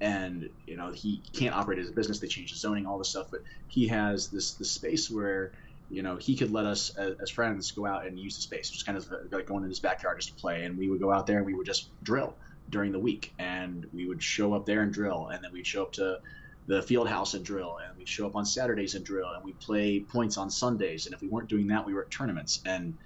And 0.00 0.48
you 0.66 0.76
know 0.76 0.92
he 0.92 1.20
can't 1.32 1.54
operate 1.54 1.78
as 1.78 1.90
a 1.90 1.92
business. 1.92 2.20
They 2.20 2.26
changed 2.26 2.54
the 2.54 2.58
zoning, 2.58 2.86
all 2.86 2.96
this 2.98 3.08
stuff, 3.08 3.26
but 3.30 3.42
he 3.68 3.88
has 3.88 4.28
this 4.28 4.52
this 4.52 4.70
space 4.70 5.10
where 5.10 5.52
you 5.90 6.02
know 6.02 6.16
he 6.16 6.36
could 6.36 6.50
let 6.50 6.64
us 6.64 6.96
as, 6.96 7.16
as 7.20 7.28
friends 7.28 7.70
go 7.72 7.84
out 7.84 8.06
and 8.06 8.18
use 8.18 8.36
the 8.36 8.42
space, 8.42 8.70
just 8.70 8.86
kind 8.86 8.96
of 8.96 9.12
uh, 9.12 9.16
like 9.30 9.46
going 9.46 9.62
in 9.62 9.68
his 9.68 9.80
backyard 9.80 10.18
just 10.18 10.34
to 10.34 10.40
play. 10.40 10.64
And 10.64 10.78
we 10.78 10.88
would 10.88 11.00
go 11.00 11.12
out 11.12 11.26
there 11.26 11.36
and 11.36 11.46
we 11.46 11.52
would 11.52 11.66
just 11.66 11.88
drill 12.02 12.34
during 12.70 12.92
the 12.92 12.98
week, 12.98 13.34
and 13.38 13.86
we 13.92 14.06
would 14.06 14.22
show 14.22 14.54
up 14.54 14.64
there 14.64 14.80
and 14.80 14.92
drill, 14.92 15.28
and 15.28 15.44
then 15.44 15.52
we'd 15.52 15.66
show 15.66 15.82
up 15.82 15.92
to 15.92 16.20
the 16.66 16.80
field 16.82 17.08
house 17.08 17.34
and 17.34 17.44
drill, 17.44 17.78
and 17.84 17.98
we'd 17.98 18.08
show 18.08 18.26
up 18.26 18.36
on 18.36 18.46
Saturdays 18.46 18.94
and 18.94 19.04
drill, 19.04 19.28
and 19.34 19.44
we'd 19.44 19.58
play 19.58 20.00
points 20.00 20.38
on 20.38 20.48
Sundays. 20.48 21.06
And 21.06 21.14
if 21.14 21.20
we 21.20 21.28
weren't 21.28 21.48
doing 21.48 21.66
that, 21.66 21.84
we 21.84 21.92
were 21.92 22.02
at 22.02 22.10
tournaments, 22.10 22.62
and 22.64 22.96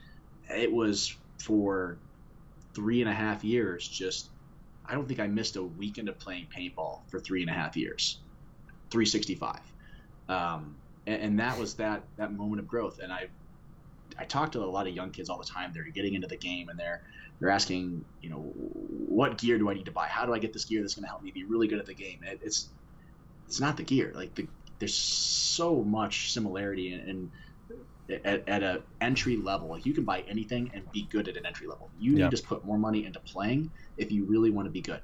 it 0.49 0.71
was 0.71 1.17
for 1.39 1.97
three 2.75 3.01
and 3.01 3.11
a 3.11 3.15
half 3.15 3.45
years 3.45 3.87
just 3.87 4.29
I 4.87 4.95
don't 4.95 5.09
think 5.09 5.21
I 5.21 5.27
missed 5.27 5.57
a 5.57 5.63
weekend 5.63 6.09
of 6.09 6.19
playing 6.19 6.47
paintball 6.55 7.01
for 7.09 7.19
three 7.19 7.41
and 7.41 7.51
a 7.51 7.55
half 7.55 7.77
years, 7.77 8.19
365, 8.91 9.61
um, 10.29 10.77
and, 11.07 11.23
and 11.23 11.41
that 11.41 11.59
was 11.59 11.75
that 11.75 12.03
that 12.17 12.33
moment 12.33 12.61
of 12.61 12.69
growth. 12.69 12.99
And 13.03 13.13
I 13.13 13.29
I 14.19 14.25
talk 14.25 14.53
to 14.53 14.61
a 14.61 14.67
lot 14.67 14.87
of 14.87 14.95
young 14.95 15.11
kids 15.11 15.31
all 15.31 15.39
the 15.39 15.45
time. 15.45 15.73
They're 15.73 15.85
getting 15.85 16.15
into 16.15 16.27
the 16.27 16.37
game 16.37 16.69
and 16.69 16.79
they're 16.79 17.03
they're 17.41 17.51
asking, 17.51 18.05
you 18.21 18.31
know, 18.31 18.41
what 19.09 19.39
gear 19.39 19.59
do 19.59 19.71
I 19.71 19.75
need 19.75 19.87
to 19.87 19.91
buy? 19.91 20.07
How 20.07 20.27
do 20.27 20.35
I 20.35 20.39
get 20.39 20.53
this 20.53 20.67
gear 20.67 20.83
that's 20.83 20.95
going 20.95 21.05
to 21.05 21.09
help 21.09 21.23
me 21.23 21.31
be 21.31 21.45
really 21.45 21.67
good 21.67 21.79
at 21.79 21.87
the 21.87 21.95
game? 21.95 22.21
It, 22.23 22.41
it's 22.43 22.69
it's 23.47 23.61
not 23.61 23.77
the 23.77 23.85
gear. 23.85 24.13
Like 24.15 24.35
the 24.35 24.47
there's 24.79 24.95
so 24.95 25.83
much 25.83 26.33
similarity 26.33 26.93
and, 26.93 27.09
in 27.09 27.33
at, 28.09 28.49
at 28.49 28.63
a 28.63 28.83
entry 29.01 29.37
level. 29.37 29.69
Like 29.69 29.87
you 29.87 29.93
can 29.93 30.05
buy 30.05 30.21
anything 30.29 30.71
and 30.75 30.91
be 30.93 31.03
good 31.11 31.29
at 31.29 31.37
an 31.37 31.47
entry 31.47 31.67
level. 31.67 31.91
You 31.99 32.17
Yeah. 32.17 32.29
need 32.29 32.37
to 32.37 32.43
put 32.43 32.65
more 32.65 32.79
money 32.79 33.05
into 33.05 33.21
playing 33.21 33.71
if 33.97 34.13
you 34.13 34.25
really 34.25 34.51
want 34.51 34.67
to 34.67 34.73
be 34.73 34.81
good. 34.81 35.01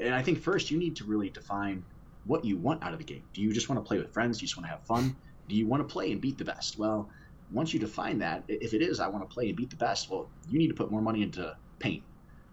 And 0.00 0.14
I 0.14 0.22
think 0.22 0.38
first 0.38 0.70
you 0.70 0.78
need 0.78 0.96
to 0.96 1.04
really 1.04 1.30
define 1.30 1.84
what 2.24 2.44
you 2.44 2.56
want 2.56 2.82
out 2.82 2.92
of 2.92 2.98
the 2.98 3.04
game. 3.04 3.22
Do 3.32 3.42
you 3.42 3.52
just 3.52 3.68
want 3.68 3.82
to 3.82 3.86
play 3.86 3.98
with 3.98 4.12
friends? 4.12 4.38
Do 4.38 4.42
you 4.42 4.48
just 4.48 4.56
want 4.56 4.66
to 4.66 4.70
have 4.70 4.82
fun? 4.82 5.14
Do 5.48 5.54
you 5.54 5.66
want 5.66 5.86
to 5.86 5.92
play 5.92 6.10
and 6.10 6.20
beat 6.20 6.38
the 6.38 6.44
best? 6.44 6.78
Well, 6.78 7.08
once 7.52 7.72
you 7.72 7.78
define 7.78 8.18
that, 8.18 8.42
if 8.48 8.74
it 8.74 8.82
is 8.82 8.98
I 8.98 9.08
want 9.08 9.28
to 9.28 9.32
play 9.32 9.48
and 9.48 9.56
beat 9.56 9.70
the 9.70 9.76
best, 9.76 10.10
well, 10.10 10.28
you 10.48 10.58
need 10.58 10.68
to 10.68 10.74
put 10.74 10.90
more 10.90 11.02
money 11.02 11.22
into 11.22 11.56
paint. 11.78 12.02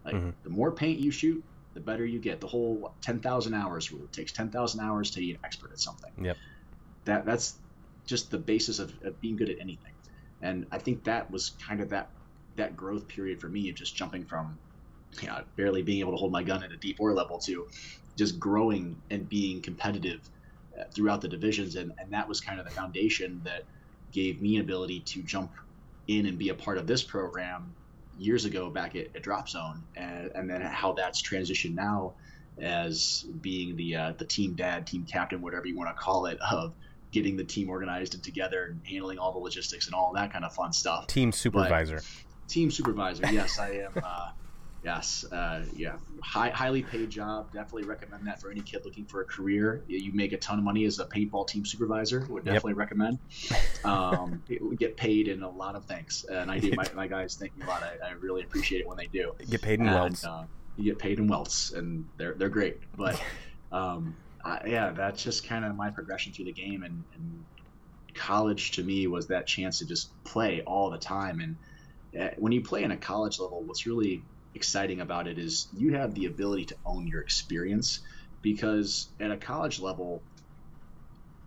Like 0.04 0.14
mm-hmm. 0.14 0.30
the 0.42 0.50
more 0.50 0.70
paint 0.70 0.98
you 1.00 1.10
shoot, 1.10 1.42
the 1.74 1.80
better 1.80 2.04
you 2.04 2.18
get. 2.18 2.40
The 2.40 2.46
whole 2.46 2.92
10,000 3.00 3.54
hours 3.54 3.90
rule. 3.90 4.04
It 4.04 4.12
takes 4.12 4.32
10,000 4.32 4.80
hours 4.80 5.10
to 5.12 5.20
be 5.20 5.32
an 5.32 5.38
expert 5.44 5.72
at 5.72 5.80
something. 5.80 6.12
Yep. 6.20 6.36
That 7.04 7.26
that's 7.26 7.58
just 8.06 8.30
the 8.30 8.38
basis 8.38 8.78
of, 8.78 8.92
of 9.04 9.20
being 9.20 9.36
good 9.36 9.50
at 9.50 9.58
anything. 9.60 9.92
And 10.40 10.66
I 10.72 10.78
think 10.78 11.04
that 11.04 11.30
was 11.30 11.50
kind 11.64 11.80
of 11.80 11.90
that 11.90 12.10
that 12.56 12.76
growth 12.76 13.08
period 13.08 13.40
for 13.40 13.48
me 13.48 13.70
of 13.70 13.74
just 13.74 13.96
jumping 13.96 14.24
from 14.24 14.58
you 15.20 15.28
know, 15.28 15.42
barely 15.56 15.82
being 15.82 16.00
able 16.00 16.12
to 16.12 16.16
hold 16.16 16.32
my 16.32 16.42
gun 16.42 16.62
at 16.62 16.72
a 16.72 16.76
D4 16.76 17.14
level 17.14 17.38
to 17.38 17.66
just 18.16 18.38
growing 18.38 19.00
and 19.10 19.28
being 19.28 19.60
competitive 19.60 20.20
uh, 20.78 20.84
throughout 20.94 21.20
the 21.20 21.28
divisions. 21.28 21.76
And, 21.76 21.92
and 21.98 22.12
that 22.12 22.28
was 22.28 22.40
kind 22.40 22.58
of 22.58 22.66
the 22.66 22.72
foundation 22.72 23.40
that 23.44 23.64
gave 24.12 24.40
me 24.40 24.56
an 24.56 24.62
ability 24.62 25.00
to 25.00 25.22
jump 25.22 25.52
in 26.08 26.26
and 26.26 26.38
be 26.38 26.48
a 26.48 26.54
part 26.54 26.78
of 26.78 26.86
this 26.86 27.02
program 27.02 27.74
years 28.18 28.44
ago 28.44 28.70
back 28.70 28.94
at, 28.94 29.14
at 29.14 29.22
Drop 29.22 29.48
Zone, 29.48 29.82
and, 29.96 30.30
and, 30.34 30.50
then 30.50 30.60
how 30.60 30.92
that's 30.92 31.22
transitioned 31.22 31.74
now 31.74 32.12
as 32.60 33.24
being 33.40 33.76
the 33.76 33.96
uh, 33.96 34.12
the 34.18 34.24
team 34.24 34.52
dad, 34.54 34.86
team 34.86 35.04
captain, 35.04 35.40
whatever 35.40 35.66
you 35.66 35.76
want 35.76 35.88
to 35.88 36.00
call 36.00 36.26
it, 36.26 36.38
of 36.40 36.74
getting 37.12 37.36
the 37.36 37.44
team 37.44 37.70
organized 37.70 38.14
and 38.14 38.22
together 38.22 38.64
and 38.64 38.80
handling 38.86 39.18
all 39.18 39.32
the 39.32 39.38
logistics 39.38 39.86
and 39.86 39.94
all 39.94 40.12
that 40.14 40.32
kind 40.32 40.44
of 40.44 40.52
fun 40.54 40.72
stuff. 40.72 41.06
Team 41.06 41.30
supervisor. 41.30 41.96
But, 41.96 42.48
team 42.48 42.70
supervisor. 42.70 43.24
Yes, 43.30 43.58
I 43.58 43.70
am. 43.70 43.92
Uh, 44.02 44.30
Yes, 44.84 45.24
uh, 45.30 45.64
yeah, 45.76 45.96
High, 46.22 46.50
highly 46.50 46.82
paid 46.82 47.08
job. 47.08 47.52
Definitely 47.52 47.84
recommend 47.84 48.26
that 48.26 48.40
for 48.40 48.50
any 48.50 48.62
kid 48.62 48.82
looking 48.84 49.04
for 49.04 49.20
a 49.20 49.24
career. 49.24 49.84
You 49.86 50.12
make 50.12 50.32
a 50.32 50.36
ton 50.36 50.58
of 50.58 50.64
money 50.64 50.84
as 50.86 50.98
a 50.98 51.04
paintball 51.04 51.46
team 51.46 51.64
supervisor. 51.64 52.26
Would 52.28 52.44
definitely 52.44 52.72
yep. 52.72 52.78
recommend. 52.78 53.18
Um, 53.84 54.42
get 54.78 54.96
paid 54.96 55.28
in 55.28 55.42
a 55.42 55.48
lot 55.48 55.76
of 55.76 55.84
things, 55.84 56.24
and 56.28 56.50
I 56.50 56.58
do. 56.58 56.72
My, 56.76 56.86
my 56.94 57.06
guys 57.06 57.36
thank 57.36 57.56
me 57.56 57.64
a 57.64 57.68
lot. 57.68 57.82
I, 57.82 58.08
I, 58.08 58.12
really 58.12 58.42
appreciate 58.42 58.80
it 58.80 58.88
when 58.88 58.96
they 58.96 59.06
do. 59.06 59.34
Get 59.48 59.62
paid 59.62 59.78
in 59.78 59.86
and, 59.86 59.94
welts. 59.94 60.24
Uh, 60.24 60.44
you 60.76 60.84
get 60.84 60.98
paid 60.98 61.18
in 61.18 61.28
welts, 61.28 61.70
and 61.72 62.08
they're 62.16 62.34
they're 62.34 62.48
great. 62.48 62.78
But 62.96 63.20
um, 63.70 64.16
I, 64.44 64.60
yeah, 64.66 64.92
that's 64.92 65.22
just 65.22 65.46
kind 65.46 65.64
of 65.64 65.76
my 65.76 65.90
progression 65.90 66.32
through 66.32 66.46
the 66.46 66.54
game, 66.54 66.82
and, 66.82 67.04
and 67.14 67.44
college 68.16 68.72
to 68.72 68.82
me 68.82 69.06
was 69.06 69.28
that 69.28 69.46
chance 69.46 69.78
to 69.78 69.86
just 69.86 70.14
play 70.24 70.62
all 70.66 70.90
the 70.90 70.98
time 70.98 71.40
and 71.40 71.56
uh, 72.18 72.28
when 72.38 72.52
you 72.52 72.62
play 72.62 72.82
in 72.82 72.90
a 72.90 72.96
college 72.96 73.38
level, 73.38 73.64
what's 73.66 73.86
really 73.86 74.26
exciting 74.54 75.00
about 75.00 75.28
it 75.28 75.38
is 75.38 75.68
you 75.72 75.94
have 75.94 76.14
the 76.14 76.26
ability 76.26 76.66
to 76.66 76.76
own 76.84 77.06
your 77.06 77.22
experience 77.22 78.00
because 78.42 79.12
at 79.18 79.30
a 79.30 79.36
college 79.36 79.80
level 79.80 80.24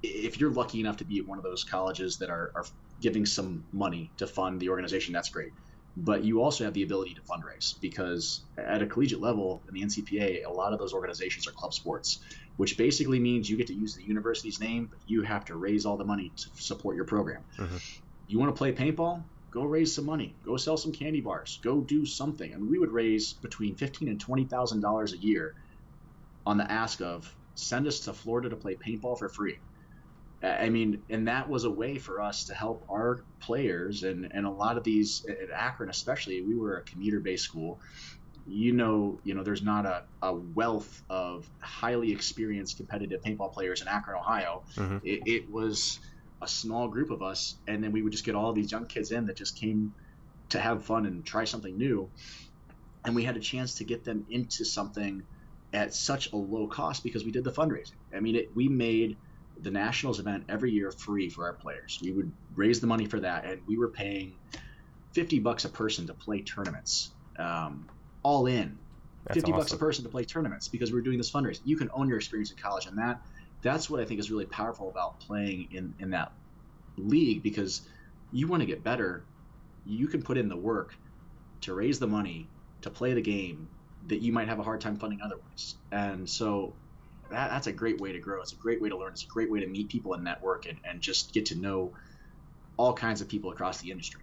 if 0.02 0.40
you're 0.40 0.52
lucky 0.52 0.80
enough 0.80 0.98
to 0.98 1.06
be 1.06 1.20
at 1.20 1.28
one 1.28 1.38
of 1.38 1.44
those 1.44 1.64
colleges 1.64 2.18
that 2.20 2.30
are, 2.30 2.52
are 2.56 2.66
giving 3.02 3.26
some 3.26 3.66
money 3.74 4.12
to 4.18 4.28
fund 4.28 4.60
the 4.60 4.70
organization 4.70 5.14
that's 5.14 5.30
great. 5.30 5.52
But 5.98 6.24
you 6.24 6.42
also 6.42 6.64
have 6.66 6.74
the 6.74 6.84
ability 6.84 7.16
to 7.16 7.22
fundraise 7.22 7.76
because 7.82 8.46
at 8.58 8.82
a 8.82 8.88
collegiate 8.88 9.22
level 9.22 9.64
in 9.68 9.74
the 9.74 9.86
ncpa 9.86 10.40
a 10.48 10.52
lot 10.52 10.74
of 10.74 10.80
those 10.80 10.94
organizations 10.94 11.48
are 11.48 11.54
club 11.58 11.74
sports 11.74 12.20
which 12.58 12.78
basically 12.78 13.20
means 13.20 13.50
you 13.50 13.58
get 13.58 13.68
to 13.68 13.74
use 13.74 13.96
the 13.96 14.04
university's 14.04 14.60
name 14.60 14.88
but 14.90 15.00
you 15.08 15.22
have 15.22 15.46
to 15.46 15.56
raise 15.56 15.86
all 15.86 15.98
the 15.98 16.06
money 16.06 16.32
to 16.36 16.50
support 16.56 16.96
your 16.96 17.06
program 17.06 17.42
mm-hmm. 17.58 17.78
you 18.28 18.40
want 18.40 18.54
to 18.54 18.58
play 18.58 18.72
paintball 18.72 19.22
go 19.56 19.64
raise 19.64 19.96
some 19.96 20.06
money, 20.06 20.36
go 20.44 20.58
sell 20.58 20.76
some 20.76 20.92
candy 20.92 21.22
bars, 21.22 21.60
go 21.64 21.80
do 21.80 22.06
something. 22.06 22.54
I 22.54 22.58
mean, 22.58 22.70
we 22.70 22.78
would 22.78 22.92
raise 22.92 23.32
between 23.32 23.76
fifteen 23.76 24.10
and 24.10 24.20
twenty 24.20 24.44
thousand 24.44 24.82
dollars 24.82 25.14
a 25.14 25.18
year 25.18 25.56
on 26.46 26.58
the 26.58 26.70
ask 26.70 27.02
of 27.02 27.34
send 27.56 27.88
us 27.88 28.02
to 28.02 28.14
Florida 28.14 28.50
to 28.50 28.58
play 28.58 28.76
paintball 28.76 29.18
for 29.18 29.30
free. 29.30 29.58
I 30.44 30.70
mean, 30.70 31.02
and 31.10 31.30
that 31.30 31.50
was 31.50 31.64
a 31.64 31.72
way 31.72 31.98
for 31.98 32.22
us 32.22 32.44
to 32.46 32.54
help 32.54 32.86
our 32.90 33.24
players 33.40 34.04
and, 34.04 34.30
and 34.32 34.46
a 34.46 34.50
lot 34.50 34.78
of 34.78 34.84
these 34.84 35.26
at 35.26 35.50
Akron, 35.50 35.90
especially, 35.90 36.42
we 36.42 36.54
were 36.54 36.78
a 36.78 36.82
commuter 36.82 37.22
based 37.22 37.46
school. 37.46 37.80
You 38.48 38.74
know, 38.74 39.20
you 39.24 39.34
know, 39.34 39.44
there's 39.44 39.64
not 39.64 39.86
a, 39.86 40.04
a 40.22 40.34
wealth 40.34 41.04
of 41.10 41.50
highly 41.60 42.12
experienced 42.12 42.78
competitive 42.78 43.22
paintball 43.22 43.54
players 43.54 43.82
in 43.82 43.88
Akron, 43.88 44.18
Ohio. 44.20 44.64
Mm-hmm. 44.76 44.98
It, 45.04 45.22
it 45.26 45.52
was 45.52 46.00
a 46.42 46.48
small 46.48 46.88
group 46.88 47.10
of 47.10 47.24
us, 47.24 47.56
and 47.68 47.84
then 47.84 47.92
we 47.92 48.04
would 48.04 48.12
just 48.12 48.24
get 48.24 48.36
all 48.36 48.54
these 48.54 48.72
young 48.72 48.86
kids 48.86 49.12
in 49.12 49.26
that 49.28 49.36
just 49.36 49.56
came 49.56 49.94
to 50.50 50.60
have 50.60 50.86
fun 50.86 51.06
and 51.06 51.26
try 51.26 51.46
something 51.46 51.76
new. 51.76 52.10
And 53.04 53.16
we 53.16 53.24
had 53.24 53.38
a 53.38 53.40
chance 53.40 53.76
to 53.76 53.84
get 53.84 54.04
them 54.04 54.26
into 54.30 54.64
something 54.64 55.24
at 55.74 55.94
such 55.94 56.32
a 56.32 56.36
low 56.36 56.68
cost 56.68 57.04
because 57.04 57.26
we 57.26 57.32
did 57.32 57.44
the 57.44 57.52
fundraising. 57.52 57.94
I 58.16 58.20
mean, 58.20 58.36
it, 58.36 58.56
we 58.56 58.68
made 58.68 59.18
the 59.62 59.72
nationals 59.72 60.20
event 60.20 60.46
every 60.50 60.72
year 60.72 60.92
free 60.92 61.30
for 61.30 61.46
our 61.46 61.54
players. 61.54 62.00
We 62.02 62.12
would 62.12 62.32
raise 62.56 62.80
the 62.80 62.88
money 62.88 63.06
for 63.06 63.20
that, 63.22 63.46
and 63.46 63.62
we 63.66 63.78
were 63.78 63.88
paying 63.88 64.36
fifty 65.14 65.40
bucks 65.40 65.66
a 65.66 65.70
person 65.70 66.08
to 66.08 66.14
play 66.14 66.42
tournaments, 66.42 67.12
um, 67.40 67.88
all 68.26 68.48
in. 68.48 68.76
That's 69.26 69.36
fifty 69.36 69.52
awesome. 69.52 69.62
bucks 69.62 69.74
a 69.74 69.78
person 69.78 70.04
to 70.04 70.10
play 70.10 70.24
tournaments 70.24 70.68
because 70.68 70.92
we're 70.92 71.02
doing 71.02 71.20
this 71.20 71.32
fundraising. 71.32 71.62
You 71.64 71.78
can 71.78 71.92
own 71.94 72.10
your 72.10 72.18
experience 72.18 72.50
in 72.50 72.58
college, 72.58 72.88
and 72.88 72.98
that 72.98 73.22
that's 73.62 73.88
what 73.90 74.00
I 74.00 74.06
think 74.06 74.20
is 74.20 74.32
really 74.32 74.46
powerful 74.46 74.90
about 74.90 75.20
playing 75.20 75.70
in, 75.72 75.94
in 76.00 76.10
that 76.10 76.32
league 76.98 77.44
because 77.44 77.84
you 78.32 78.48
want 78.48 78.62
to 78.62 78.66
get 78.66 78.84
better. 78.84 79.24
You 79.86 80.08
can 80.08 80.24
put 80.24 80.38
in 80.38 80.50
the 80.50 80.58
work 80.58 80.96
to 81.62 81.74
raise 81.76 82.00
the 82.00 82.08
money 82.08 82.48
to 82.82 82.90
play 82.90 83.14
the 83.14 83.22
game 83.22 83.68
that 84.08 84.22
you 84.22 84.32
might 84.34 84.48
have 84.48 84.60
a 84.60 84.64
hard 84.64 84.82
time 84.82 84.98
funding 84.98 85.22
otherwise. 85.22 85.76
And 85.92 86.28
so 86.28 86.74
that, 87.30 87.50
that's 87.50 87.68
a 87.68 87.72
great 87.72 88.02
way 88.02 88.12
to 88.12 88.20
grow. 88.20 88.42
It's 88.42 88.54
a 88.54 88.56
great 88.56 88.82
way 88.82 88.90
to 88.90 88.98
learn. 88.98 89.14
It's 89.14 89.24
a 89.24 89.28
great 89.28 89.52
way 89.52 89.60
to 89.60 89.68
meet 89.68 89.90
people 89.90 90.14
and 90.14 90.24
network 90.24 90.68
and, 90.68 90.78
and 90.84 91.02
just 91.02 91.34
get 91.34 91.48
to 91.48 91.56
know 91.56 91.94
all 92.78 92.94
kinds 92.94 93.22
of 93.22 93.28
people 93.28 93.52
across 93.52 93.82
the 93.82 93.92
industry. 93.92 94.22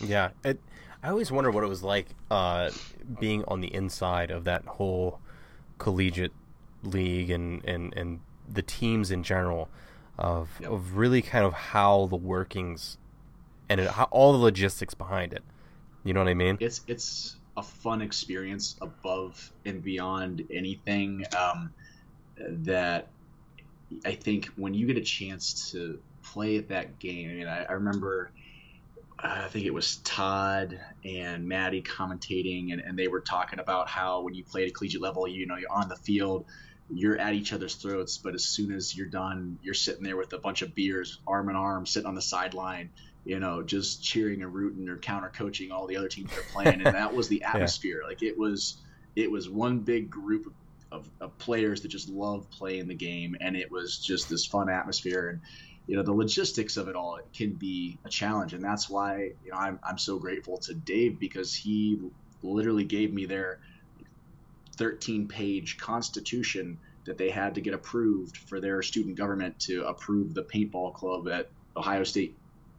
Yeah. 0.00 0.30
It, 0.44 0.60
I 1.02 1.08
always 1.08 1.32
wonder 1.32 1.50
what 1.50 1.64
it 1.64 1.68
was 1.68 1.82
like 1.82 2.08
uh, 2.30 2.70
being 3.18 3.44
on 3.48 3.60
the 3.60 3.72
inside 3.72 4.30
of 4.30 4.44
that 4.44 4.64
whole 4.66 5.20
collegiate 5.78 6.32
league 6.82 7.30
and, 7.30 7.64
and, 7.64 7.94
and 7.96 8.20
the 8.48 8.62
teams 8.62 9.10
in 9.10 9.22
general 9.22 9.68
of 10.18 10.50
yep. 10.60 10.70
of 10.70 10.96
really 10.96 11.22
kind 11.22 11.46
of 11.46 11.54
how 11.54 12.06
the 12.06 12.16
workings 12.16 12.98
and 13.70 13.80
it, 13.80 13.90
how, 13.90 14.04
all 14.10 14.32
the 14.32 14.38
logistics 14.38 14.92
behind 14.92 15.32
it. 15.32 15.42
You 16.04 16.12
know 16.12 16.20
what 16.20 16.28
I 16.28 16.34
mean? 16.34 16.58
It's 16.60 16.82
it's 16.86 17.36
a 17.56 17.62
fun 17.62 18.02
experience 18.02 18.76
above 18.82 19.52
and 19.64 19.82
beyond 19.82 20.46
anything 20.52 21.24
um, 21.36 21.72
that 22.36 23.08
I 24.04 24.12
think 24.12 24.46
when 24.56 24.74
you 24.74 24.86
get 24.86 24.98
a 24.98 25.02
chance 25.02 25.70
to 25.72 25.98
play 26.22 26.58
at 26.58 26.68
that 26.68 26.98
game. 26.98 27.30
I 27.30 27.32
mean, 27.32 27.48
I, 27.48 27.64
I 27.64 27.72
remember. 27.72 28.30
I 29.22 29.48
think 29.48 29.66
it 29.66 29.74
was 29.74 29.96
Todd 29.96 30.80
and 31.04 31.46
Maddie 31.46 31.82
commentating, 31.82 32.72
and, 32.72 32.80
and 32.80 32.98
they 32.98 33.08
were 33.08 33.20
talking 33.20 33.58
about 33.58 33.88
how 33.88 34.22
when 34.22 34.34
you 34.34 34.44
play 34.44 34.62
at 34.62 34.68
a 34.68 34.72
collegiate 34.72 35.02
level, 35.02 35.28
you 35.28 35.46
know, 35.46 35.56
you're 35.56 35.72
on 35.72 35.88
the 35.88 35.96
field, 35.96 36.46
you're 36.92 37.18
at 37.18 37.34
each 37.34 37.52
other's 37.52 37.74
throats, 37.74 38.18
but 38.18 38.34
as 38.34 38.44
soon 38.44 38.72
as 38.72 38.96
you're 38.96 39.06
done, 39.06 39.58
you're 39.62 39.74
sitting 39.74 40.02
there 40.02 40.16
with 40.16 40.32
a 40.32 40.38
bunch 40.38 40.62
of 40.62 40.74
beers, 40.74 41.18
arm 41.26 41.50
in 41.50 41.56
arm, 41.56 41.86
sitting 41.86 42.06
on 42.06 42.14
the 42.14 42.22
sideline, 42.22 42.90
you 43.24 43.38
know, 43.38 43.62
just 43.62 44.02
cheering 44.02 44.42
and 44.42 44.54
rooting 44.54 44.88
or 44.88 44.96
counter 44.96 45.30
coaching 45.34 45.70
all 45.70 45.86
the 45.86 45.96
other 45.96 46.08
teams 46.08 46.30
that 46.30 46.38
are 46.38 46.52
playing. 46.52 46.80
and 46.86 46.94
that 46.94 47.14
was 47.14 47.28
the 47.28 47.42
atmosphere. 47.54 48.00
yeah. 48.02 48.08
Like 48.08 48.22
it 48.22 48.38
was, 48.38 48.76
it 49.16 49.30
was 49.30 49.48
one 49.48 49.80
big 49.80 50.10
group 50.10 50.46
of, 50.46 50.52
of, 50.92 51.10
of, 51.20 51.38
players 51.38 51.82
that 51.82 51.88
just 51.88 52.08
love 52.08 52.50
playing 52.50 52.88
the 52.88 52.94
game, 52.94 53.36
and 53.40 53.56
it 53.56 53.70
was 53.70 53.98
just 53.98 54.28
this 54.28 54.44
fun 54.44 54.68
atmosphere. 54.68 55.28
And 55.28 55.40
you 55.90 55.96
know, 55.96 56.04
the 56.04 56.12
logistics 56.12 56.76
of 56.76 56.86
it 56.86 56.94
all 56.94 57.18
can 57.34 57.50
be 57.50 57.98
a 58.04 58.08
challenge, 58.08 58.54
and 58.54 58.62
that's 58.62 58.88
why 58.88 59.32
you 59.44 59.50
know 59.50 59.56
I'm 59.56 59.80
I'm 59.82 59.98
so 59.98 60.20
grateful 60.20 60.56
to 60.58 60.72
Dave 60.72 61.18
because 61.18 61.52
he 61.52 61.98
literally 62.44 62.84
gave 62.84 63.12
me 63.12 63.26
their 63.26 63.58
13 64.76 65.26
page 65.26 65.78
constitution 65.78 66.78
that 67.06 67.18
they 67.18 67.28
had 67.28 67.56
to 67.56 67.60
get 67.60 67.74
approved 67.74 68.36
for 68.36 68.60
their 68.60 68.82
student 68.82 69.16
government 69.16 69.58
to 69.58 69.84
approve 69.84 70.32
the 70.32 70.44
paintball 70.44 70.94
club 70.94 71.26
at 71.26 71.50
Ohio 71.76 72.04
State, 72.04 72.36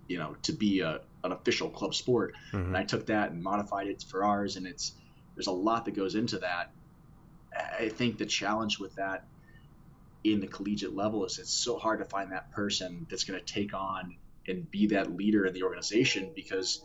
you 0.07 0.17
know, 0.17 0.37
to 0.43 0.53
be 0.53 0.79
a, 0.79 1.01
an 1.25 1.33
official 1.33 1.69
club 1.69 1.93
sport. 1.93 2.33
Mm-hmm. 2.53 2.67
And 2.67 2.77
I 2.77 2.85
took 2.85 3.07
that 3.07 3.31
and 3.31 3.43
modified 3.43 3.87
it 3.87 4.05
for 4.07 4.23
ours. 4.23 4.55
And 4.55 4.65
it's, 4.65 4.93
there's 5.35 5.47
a 5.47 5.51
lot 5.51 5.83
that 5.83 5.95
goes 5.95 6.15
into 6.15 6.39
that. 6.39 6.71
I 7.77 7.89
think 7.89 8.19
the 8.19 8.25
challenge 8.25 8.79
with 8.79 8.95
that 8.95 9.25
in 10.23 10.39
the 10.39 10.47
collegiate 10.47 10.95
level 10.95 11.25
is 11.25 11.39
it's 11.39 11.53
so 11.53 11.77
hard 11.77 11.99
to 11.99 12.05
find 12.05 12.31
that 12.31 12.51
person 12.51 13.07
that's 13.09 13.23
going 13.23 13.39
to 13.39 13.45
take 13.45 13.73
on 13.73 14.15
and 14.47 14.69
be 14.69 14.87
that 14.87 15.15
leader 15.15 15.45
in 15.45 15.53
the 15.53 15.63
organization 15.63 16.31
because 16.35 16.83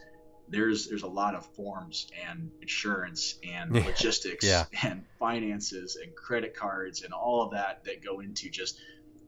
there's 0.48 0.88
there's 0.88 1.02
a 1.02 1.08
lot 1.08 1.34
of 1.34 1.44
forms 1.54 2.06
and 2.28 2.50
insurance 2.60 3.38
and 3.46 3.72
logistics 3.72 4.46
yeah. 4.46 4.64
and 4.82 5.04
finances 5.18 5.98
and 6.02 6.14
credit 6.14 6.54
cards 6.54 7.02
and 7.02 7.12
all 7.12 7.42
of 7.42 7.50
that 7.50 7.84
that 7.84 8.04
go 8.04 8.20
into 8.20 8.48
just 8.48 8.78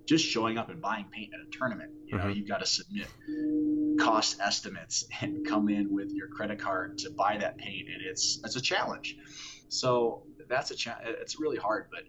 just 0.07 0.25
showing 0.25 0.57
up 0.57 0.71
and 0.71 0.81
buying 0.81 1.05
paint 1.11 1.35
at 1.35 1.41
a 1.41 1.51
tournament. 1.51 1.91
You 2.07 2.17
know, 2.17 2.25
mm-hmm. 2.25 2.33
you've 2.33 2.49
got 2.49 2.61
to 2.61 2.67
submit 2.67 3.09
cost 4.01 4.41
estimates 4.41 5.05
and 5.21 5.47
come 5.47 5.69
in 5.69 5.93
with 5.93 6.13
your 6.13 6.29
credit 6.29 6.59
card 6.59 6.99
to 6.99 7.11
buy 7.11 7.37
that 7.39 7.59
paint, 7.59 7.89
and 7.93 8.01
it's 8.03 8.41
it's 8.43 8.57
a 8.57 8.61
challenge. 8.61 9.17
So 9.69 10.23
that's 10.49 10.71
a 10.71 10.77
challenge. 10.77 11.09
It's 11.21 11.39
really 11.39 11.59
hard, 11.59 11.89
but 11.91 12.05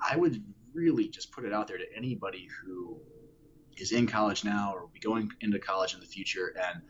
I 0.00 0.16
would 0.16 0.42
really 0.76 1.08
just 1.08 1.32
put 1.32 1.44
it 1.44 1.52
out 1.52 1.66
there 1.66 1.78
to 1.78 1.84
anybody 1.96 2.48
who 2.62 3.00
is 3.78 3.92
in 3.92 4.06
college 4.06 4.44
now 4.44 4.72
or 4.74 4.82
will 4.82 4.90
be 4.92 5.00
going 5.00 5.30
into 5.40 5.58
college 5.58 5.94
in 5.94 6.00
the 6.00 6.06
future 6.06 6.54
and 6.68 6.82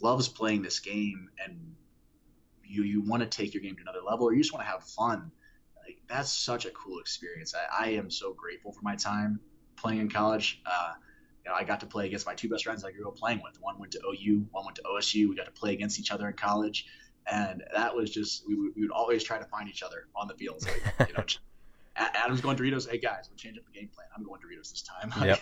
loves 0.00 0.28
playing 0.28 0.62
this 0.62 0.78
game 0.80 1.28
and 1.44 1.58
you 2.64 2.84
you 2.84 3.02
want 3.02 3.22
to 3.22 3.28
take 3.28 3.52
your 3.52 3.62
game 3.62 3.76
to 3.76 3.82
another 3.82 4.00
level 4.00 4.26
or 4.26 4.32
you 4.32 4.40
just 4.40 4.52
want 4.52 4.64
to 4.64 4.70
have 4.70 4.82
fun 4.84 5.30
like, 5.84 5.98
that's 6.08 6.32
such 6.32 6.64
a 6.64 6.70
cool 6.70 6.98
experience 7.00 7.54
I, 7.54 7.86
I 7.86 7.90
am 7.90 8.10
so 8.10 8.32
grateful 8.32 8.72
for 8.72 8.80
my 8.82 8.96
time 8.96 9.40
playing 9.76 10.00
in 10.00 10.08
college 10.08 10.62
uh, 10.64 10.92
you 11.44 11.50
know, 11.50 11.56
I 11.56 11.64
got 11.64 11.80
to 11.80 11.86
play 11.86 12.06
against 12.06 12.26
my 12.26 12.34
two 12.34 12.48
best 12.48 12.64
friends 12.64 12.84
I 12.84 12.92
grew 12.92 13.08
up 13.08 13.16
playing 13.16 13.40
with. 13.42 13.60
One 13.60 13.78
went 13.78 13.92
to 13.92 14.00
OU, 14.06 14.46
one 14.52 14.64
went 14.64 14.76
to 14.76 14.82
OSU. 14.82 15.28
We 15.28 15.34
got 15.34 15.46
to 15.46 15.52
play 15.52 15.72
against 15.72 15.98
each 15.98 16.12
other 16.12 16.28
in 16.28 16.34
college, 16.34 16.86
and 17.30 17.64
that 17.74 17.94
was 17.94 18.10
just 18.10 18.46
we 18.46 18.54
would, 18.54 18.72
we 18.76 18.82
would 18.82 18.92
always 18.92 19.24
try 19.24 19.38
to 19.38 19.44
find 19.46 19.68
each 19.68 19.82
other 19.82 20.08
on 20.14 20.28
the 20.28 20.34
field. 20.34 20.62
So, 20.62 20.70
you 21.00 21.14
know, 21.14 21.24
Adam's 21.96 22.40
going 22.40 22.56
Doritos. 22.56 22.88
Hey 22.90 22.98
guys, 22.98 23.26
we'll 23.28 23.36
change 23.36 23.58
up 23.58 23.64
the 23.66 23.72
game 23.72 23.88
plan. 23.94 24.06
I'm 24.16 24.22
going 24.24 24.40
Doritos 24.40 24.70
this 24.70 24.82
time. 24.82 25.12
Yep. 25.26 25.40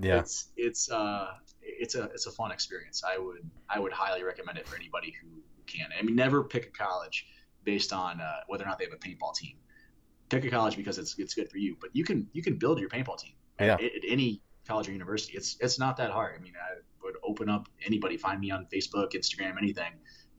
yeah. 0.00 0.18
It's 0.20 0.48
it's 0.56 0.90
uh 0.90 1.32
it's 1.60 1.94
a 1.94 2.04
it's 2.04 2.26
a 2.26 2.30
fun 2.30 2.52
experience. 2.52 3.02
I 3.04 3.18
would 3.18 3.38
I 3.68 3.78
would 3.80 3.92
highly 3.92 4.22
recommend 4.22 4.58
it 4.58 4.66
for 4.68 4.76
anybody 4.76 5.14
who 5.22 5.28
can. 5.66 5.88
I 5.98 6.02
mean, 6.02 6.14
never 6.16 6.44
pick 6.44 6.66
a 6.66 6.70
college 6.70 7.26
based 7.64 7.92
on 7.92 8.20
uh, 8.20 8.40
whether 8.48 8.64
or 8.64 8.66
not 8.68 8.78
they 8.78 8.84
have 8.84 8.92
a 8.94 8.96
paintball 8.96 9.34
team. 9.34 9.56
Pick 10.28 10.44
a 10.44 10.50
college 10.50 10.76
because 10.76 10.98
it's 10.98 11.18
it's 11.18 11.34
good 11.34 11.50
for 11.50 11.58
you. 11.58 11.76
But 11.80 11.90
you 11.94 12.04
can 12.04 12.28
you 12.32 12.42
can 12.42 12.56
build 12.56 12.78
your 12.80 12.88
paintball 12.88 13.18
team 13.18 13.34
Yeah. 13.60 13.74
at, 13.74 13.82
at 13.82 14.02
any 14.08 14.42
college 14.66 14.88
or 14.88 14.92
university. 14.92 15.36
It's 15.36 15.56
it's 15.60 15.78
not 15.78 15.96
that 15.98 16.10
hard. 16.10 16.34
I 16.38 16.42
mean, 16.42 16.54
I 16.56 16.80
would 17.04 17.14
open 17.24 17.48
up 17.48 17.68
anybody, 17.84 18.16
find 18.16 18.40
me 18.40 18.50
on 18.50 18.66
Facebook, 18.72 19.12
Instagram, 19.14 19.56
anything. 19.58 19.92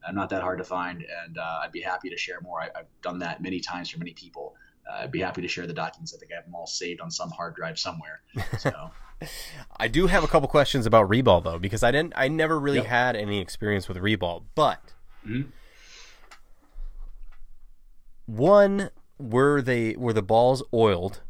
I'm 0.06 0.14
not 0.14 0.28
that 0.30 0.42
hard 0.42 0.58
to 0.58 0.64
find, 0.64 1.02
and 1.24 1.38
uh, 1.38 1.60
I'd 1.62 1.72
be 1.72 1.80
happy 1.80 2.10
to 2.10 2.16
share 2.18 2.38
more. 2.42 2.60
I, 2.60 2.66
I've 2.76 2.86
done 3.00 3.18
that 3.20 3.40
many 3.42 3.60
times 3.60 3.88
for 3.88 3.98
many 3.98 4.12
people. 4.12 4.54
Uh, 4.90 5.02
I'd 5.02 5.10
be 5.12 5.20
happy 5.20 5.42
to 5.42 5.48
share 5.48 5.66
the 5.66 5.72
documents. 5.72 6.14
I 6.14 6.18
think 6.18 6.32
I 6.32 6.36
have 6.36 6.44
them 6.44 6.54
all 6.54 6.66
saved 6.66 7.00
on 7.00 7.10
some 7.10 7.30
hard 7.30 7.54
drive 7.54 7.78
somewhere. 7.78 8.20
So 8.58 8.90
I 9.78 9.88
do 9.88 10.06
have 10.06 10.24
a 10.24 10.28
couple 10.28 10.48
questions 10.48 10.84
about 10.86 11.08
Reball 11.08 11.42
though, 11.42 11.58
because 11.58 11.82
I 11.82 11.90
didn't, 11.90 12.12
I 12.16 12.28
never 12.28 12.58
really 12.60 12.78
Yep. 12.78 12.86
had 12.86 13.16
any 13.16 13.40
experience 13.40 13.88
with 13.88 13.96
Reball. 13.98 14.44
But 14.54 14.80
Mhm. 15.26 15.52
one, 18.26 18.90
were 19.18 19.62
they 19.62 19.94
were 19.96 20.12
the 20.12 20.22
balls 20.22 20.62
oiled? 20.72 21.20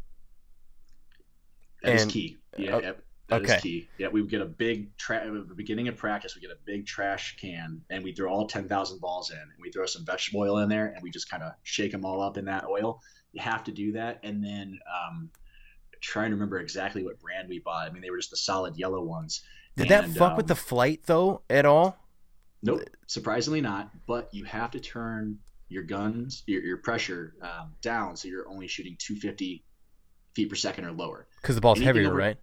that 1.83 1.97
is 1.97 2.03
And- 2.05 2.11
key. 2.13 2.39
Yeah, 2.57 2.77
uh, 2.77 2.81
that 3.29 3.43
is 3.43 3.51
okay. 3.51 3.61
key. 3.61 3.89
Yeah, 3.99 4.09
we 4.09 4.23
would 4.23 4.31
get 4.31 4.41
a 4.41 4.47
big 4.47 4.97
tra- 4.97 5.19
at 5.27 5.49
the 5.49 5.55
beginning 5.55 5.89
of 5.89 5.97
practice. 5.99 6.35
We 6.35 6.41
get 6.41 6.51
a 6.51 6.59
big 6.65 6.87
trash 6.87 7.37
can, 7.37 7.83
and 7.91 8.03
we 8.03 8.13
throw 8.15 8.33
all 8.33 8.47
ten 8.47 8.69
thousand 8.69 9.01
balls 9.01 9.31
in, 9.31 9.37
and 9.39 9.53
we 9.61 9.71
throw 9.71 9.85
some 9.85 10.05
vegetable 10.07 10.41
oil 10.41 10.59
in 10.59 10.69
there, 10.71 10.87
and 10.95 11.03
we 11.03 11.11
just 11.11 11.29
kind 11.29 11.43
of 11.43 11.53
shake 11.63 11.93
them 11.93 12.05
all 12.07 12.23
up 12.23 12.39
in 12.39 12.47
that 12.47 12.65
oil. 12.65 13.03
You 13.35 13.43
have 13.43 13.65
to 13.65 13.73
do 13.73 13.93
that, 13.93 14.21
and 14.23 14.43
then 14.43 14.79
um, 14.89 15.31
trying 16.01 16.31
to 16.31 16.37
remember 16.37 16.61
exactly 16.61 17.03
what 17.03 17.19
brand 17.19 17.49
we 17.49 17.59
bought. 17.59 17.89
I 17.89 17.93
mean, 17.93 18.01
they 18.01 18.11
were 18.11 18.19
just 18.19 18.31
the 18.31 18.37
solid 18.37 18.77
yellow 18.77 19.03
ones. 19.03 19.43
Did 19.77 19.89
that 19.89 20.05
And, 20.05 20.17
fuck 20.17 20.37
with 20.37 20.45
um, 20.45 20.49
the 20.49 20.55
flight 20.55 21.01
though 21.05 21.43
at 21.51 21.67
all? 21.67 21.99
Nope, 22.63 22.83
surprisingly 23.07 23.61
not. 23.61 23.91
But 24.07 24.33
you 24.33 24.45
have 24.45 24.71
to 24.71 24.81
turn 24.81 25.39
your 25.69 25.83
guns, 25.83 26.45
your, 26.47 26.63
your 26.63 26.77
pressure 26.77 27.35
um, 27.43 27.75
down, 27.83 28.17
so 28.17 28.29
you're 28.29 28.49
only 28.49 28.69
shooting 28.69 28.97
250 28.99 29.65
feet 30.35 30.49
per 30.49 30.55
second 30.55 30.85
or 30.85 30.93
lower. 30.93 31.27
Because 31.43 31.57
the 31.57 31.61
ball's 31.61 31.79
anything 31.79 31.97
heavier, 31.97 32.11
over- 32.11 32.17
right? 32.17 32.37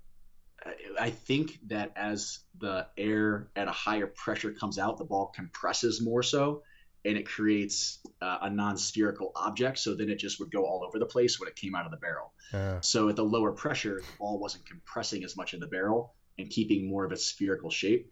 I 0.99 1.09
think 1.09 1.57
that 1.67 1.91
as 1.95 2.39
the 2.59 2.85
air 2.95 3.47
at 3.55 3.67
a 3.67 3.71
higher 3.71 4.05
pressure 4.05 4.51
comes 4.51 4.77
out, 4.77 4.97
the 4.97 5.05
ball 5.05 5.31
compresses 5.35 6.01
more 6.01 6.21
so, 6.21 6.61
and 7.03 7.17
it 7.17 7.27
creates 7.27 7.99
uh, 8.21 8.39
a 8.41 8.49
non-spherical 8.49 9.31
object. 9.35 9.79
So 9.79 9.95
then 9.95 10.09
it 10.09 10.19
just 10.19 10.39
would 10.39 10.51
go 10.51 10.65
all 10.65 10.83
over 10.85 10.99
the 10.99 11.05
place 11.05 11.39
when 11.39 11.47
it 11.49 11.55
came 11.55 11.75
out 11.75 11.85
of 11.85 11.91
the 11.91 11.97
barrel. 11.97 12.33
Uh, 12.53 12.79
So 12.81 13.09
at 13.09 13.15
the 13.15 13.23
lower 13.25 13.51
pressure, 13.51 13.95
the 14.01 14.17
ball 14.19 14.39
wasn't 14.39 14.65
compressing 14.65 15.23
as 15.23 15.35
much 15.35 15.53
in 15.53 15.59
the 15.59 15.67
barrel 15.67 16.13
and 16.37 16.49
keeping 16.49 16.87
more 16.87 17.05
of 17.05 17.11
its 17.11 17.25
spherical 17.25 17.69
shape. 17.69 18.09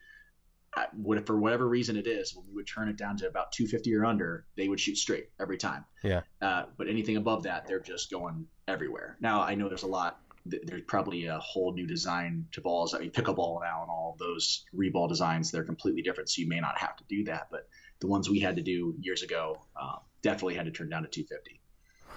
I, 0.76 0.86
what, 0.96 1.26
for 1.26 1.40
whatever 1.40 1.68
reason 1.68 1.98
it 1.98 2.06
is, 2.06 2.36
when 2.36 2.46
we 2.48 2.54
would 2.54 2.68
turn 2.68 2.90
it 2.90 2.98
down 2.98 3.18
to 3.18 3.28
about 3.28 3.52
250 3.52 3.94
or 3.96 4.06
under, 4.06 4.46
they 4.56 4.68
would 4.68 4.80
shoot 4.80 4.98
straight 4.98 5.30
every 5.40 5.58
time. 5.58 5.84
Yeah. 6.04 6.22
Uh, 6.42 6.66
but 6.78 6.88
anything 6.88 7.18
above 7.18 7.44
that, 7.44 7.68
they're 7.68 7.80
just 7.80 8.12
going 8.12 8.46
everywhere. 8.68 9.18
Now 9.20 9.42
I 9.42 9.56
know 9.56 9.68
there's 9.68 9.84
a 9.84 9.88
lot. 9.88 10.20
There's 10.46 10.84
probably 10.88 11.26
a 11.26 11.40
whole 11.40 11.74
new 11.74 11.86
design 11.86 12.46
to 12.54 12.62
balls. 12.62 12.94
I 12.94 13.00
mean, 13.00 13.12
pickleball 13.12 13.62
now 13.62 13.82
and 13.82 13.92
all 13.92 14.12
of 14.14 14.20
those 14.20 14.66
reball 14.76 15.08
designs, 15.08 15.52
they're 15.52 15.64
completely 15.64 16.02
different. 16.02 16.30
So 16.30 16.42
you 16.42 16.48
may 16.48 16.60
not 16.60 16.78
have 16.78 16.96
to 16.98 17.04
do 17.10 17.24
that. 17.26 17.48
But 17.52 17.68
the 18.02 18.08
ones 18.08 18.30
we 18.30 18.40
had 18.40 18.56
to 18.56 18.62
do 18.62 18.96
years 19.00 19.24
ago, 19.24 19.60
uh, 19.80 19.98
definitely 20.22 20.56
had 20.56 20.66
to 20.66 20.72
turn 20.72 20.90
down 20.90 21.04
to 21.04 21.10
250. 21.10 21.60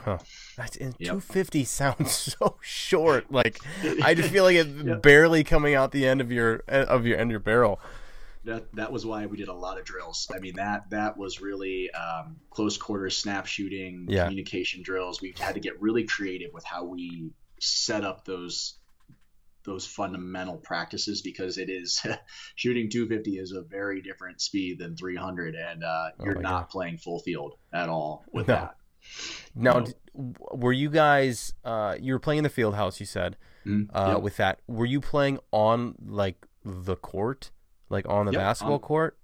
Huh. 0.04 0.18
that's, 0.56 0.76
and 0.76 0.94
Yep. 0.98 1.06
250 1.08 1.64
sounds 1.80 2.10
so 2.12 2.56
short. 2.60 3.30
Like 3.30 3.58
I 4.02 4.14
just 4.14 4.30
feel 4.30 4.44
like 4.44 4.56
it's 4.56 4.68
Yep. 4.84 5.02
barely 5.02 5.44
coming 5.44 5.74
out 5.74 5.92
the 5.92 6.06
end 6.06 6.20
of 6.20 6.32
your 6.32 6.64
of 6.68 7.06
your 7.06 7.18
end 7.18 7.30
your 7.30 7.38
barrel. 7.40 7.78
that 8.44 8.74
that 8.74 8.90
was 8.90 9.06
why 9.06 9.26
we 9.26 9.36
did 9.36 9.46
a 9.48 9.52
lot 9.54 9.78
of 9.78 9.84
drills. 9.84 10.28
I 10.34 10.40
mean 10.40 10.56
that 10.56 10.90
that 10.90 11.16
was 11.16 11.40
really 11.40 11.88
um, 11.92 12.36
close 12.50 12.76
quarters 12.76 13.16
snap 13.16 13.46
shooting, 13.46 14.06
Yeah. 14.08 14.24
communication 14.24 14.82
drills. 14.82 15.20
We 15.22 15.34
had 15.38 15.54
to 15.54 15.60
get 15.60 15.80
really 15.80 16.02
creative 16.04 16.52
with 16.52 16.64
how 16.64 16.84
we 16.84 17.30
set 17.60 18.02
up 18.04 18.24
those 18.24 18.74
those 19.64 19.86
fundamental 19.86 20.56
practices 20.56 21.22
because 21.22 21.58
it 21.58 21.70
is 21.70 22.00
shooting 22.56 22.88
250 22.90 23.38
is 23.38 23.52
a 23.52 23.62
very 23.62 24.00
different 24.02 24.40
speed 24.40 24.78
than 24.78 24.96
300 24.96 25.54
and 25.54 25.84
uh, 25.84 26.10
Oh 26.18 26.24
you're 26.24 26.34
my 26.36 26.40
not 26.42 26.60
God. 26.62 26.70
playing 26.70 26.98
full 26.98 27.20
field 27.20 27.54
at 27.72 27.88
all 27.88 28.24
with 28.32 28.48
No. 28.48 28.54
that. 28.54 28.76
Now, 29.54 29.72
No. 29.80 29.86
d- 29.86 29.92
were 30.52 30.72
you 30.72 30.90
guys? 30.90 31.52
Uh, 31.64 31.96
you 32.00 32.12
were 32.12 32.18
playing 32.20 32.38
in 32.38 32.44
the 32.44 32.50
field 32.50 32.74
house. 32.74 33.00
You 33.00 33.06
said 33.06 33.36
Mhm. 33.66 33.88
uh, 33.94 34.12
Yep. 34.14 34.22
with 34.22 34.36
that. 34.36 34.60
Were 34.68 34.86
you 34.86 35.00
playing 35.00 35.38
on 35.52 35.94
like 36.04 36.46
the 36.64 36.96
court, 36.96 37.50
like 37.88 38.06
on 38.08 38.26
the 38.26 38.32
Yep, 38.32 38.40
basketball 38.40 38.74
on- 38.74 38.80
court? 38.80 39.18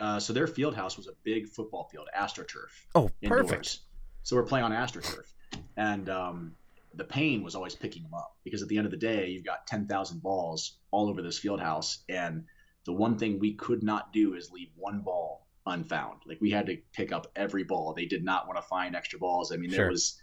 Uh, 0.00 0.18
so 0.18 0.32
their 0.32 0.46
field 0.46 0.74
house 0.74 0.96
was 0.96 1.06
a 1.06 1.12
big 1.22 1.46
football 1.48 1.88
field, 1.92 2.08
AstroTurf. 2.16 2.70
Oh, 2.94 3.10
indoors. 3.20 3.42
perfect. 3.42 3.78
So 4.24 4.34
we're 4.36 4.42
playing 4.44 4.64
on 4.64 4.72
AstroTurf, 4.72 5.26
and 5.76 6.08
um, 6.08 6.56
the 6.94 7.04
pain 7.04 7.42
was 7.42 7.54
always 7.54 7.74
picking 7.74 8.02
them 8.02 8.14
up 8.14 8.36
because 8.44 8.62
at 8.62 8.68
the 8.68 8.76
end 8.76 8.86
of 8.86 8.90
the 8.90 8.96
day, 8.98 9.28
you've 9.28 9.44
got 9.44 9.66
ten 9.66 9.86
thousand 9.86 10.22
balls 10.22 10.78
all 10.90 11.08
over 11.08 11.22
this 11.22 11.38
field 11.38 11.60
house, 11.60 12.04
and 12.08 12.44
the 12.84 12.92
one 12.92 13.16
thing 13.18 13.38
we 13.38 13.54
could 13.54 13.82
not 13.82 14.12
do 14.12 14.34
is 14.34 14.50
leave 14.50 14.68
one 14.76 15.00
ball 15.00 15.46
unfound. 15.66 16.20
Like 16.26 16.40
we 16.40 16.50
had 16.50 16.66
to 16.66 16.76
pick 16.92 17.12
up 17.12 17.28
every 17.36 17.64
ball. 17.64 17.94
They 17.94 18.06
did 18.06 18.24
not 18.24 18.46
want 18.46 18.58
to 18.60 18.66
find 18.68 18.96
extra 18.96 19.18
balls. 19.18 19.52
I 19.52 19.56
mean, 19.56 19.70
Sure. 19.70 19.84
there 19.84 19.90
was 19.90 20.20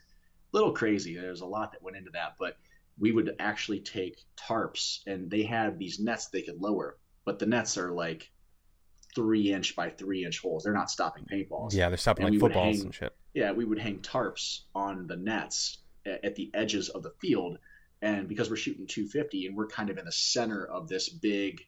a 0.53 0.57
little 0.57 0.73
crazy. 0.73 1.15
There's 1.15 1.41
a 1.41 1.45
lot 1.45 1.71
that 1.71 1.81
went 1.81 1.95
into 1.97 2.11
that, 2.11 2.35
but 2.37 2.57
we 2.99 3.11
would 3.13 3.35
actually 3.39 3.79
take 3.79 4.19
tarps, 4.35 4.99
and 5.07 5.31
they 5.31 5.43
had 5.43 5.79
these 5.79 5.99
nets 5.99 6.27
they 6.27 6.41
could 6.41 6.59
lower, 6.59 6.97
but 7.25 7.39
the 7.39 7.45
nets 7.45 7.77
are 7.77 7.91
like 7.93 8.29
three 9.15 9.51
inch 9.53 9.75
by 9.75 9.89
three 9.89 10.25
inch 10.25 10.39
holes. 10.39 10.63
They're 10.63 10.73
not 10.73 10.91
stopping 10.91 11.25
paintballs 11.31 11.73
Yeah, 11.73 11.89
they're 11.89 11.97
stopping 11.97 12.25
And 12.25 12.35
like 12.35 12.39
footballs 12.41 12.75
hang- 12.77 12.85
and 12.85 12.93
shit. 12.93 13.15
yeah, 13.33 13.51
we 13.53 13.65
would 13.65 13.79
hang 13.79 13.99
tarps 14.01 14.61
on 14.75 15.07
the 15.07 15.15
nets 15.15 15.79
at 16.23 16.35
the 16.35 16.49
edges 16.53 16.89
of 16.89 17.03
the 17.03 17.11
field. 17.21 17.57
And 18.01 18.27
because 18.27 18.49
we're 18.49 18.55
shooting 18.55 18.87
250 18.87 19.47
and 19.47 19.55
we're 19.57 19.67
kind 19.67 19.89
of 19.89 19.97
in 19.97 20.05
the 20.05 20.11
center 20.11 20.65
of 20.65 20.87
this 20.87 21.09
big 21.09 21.61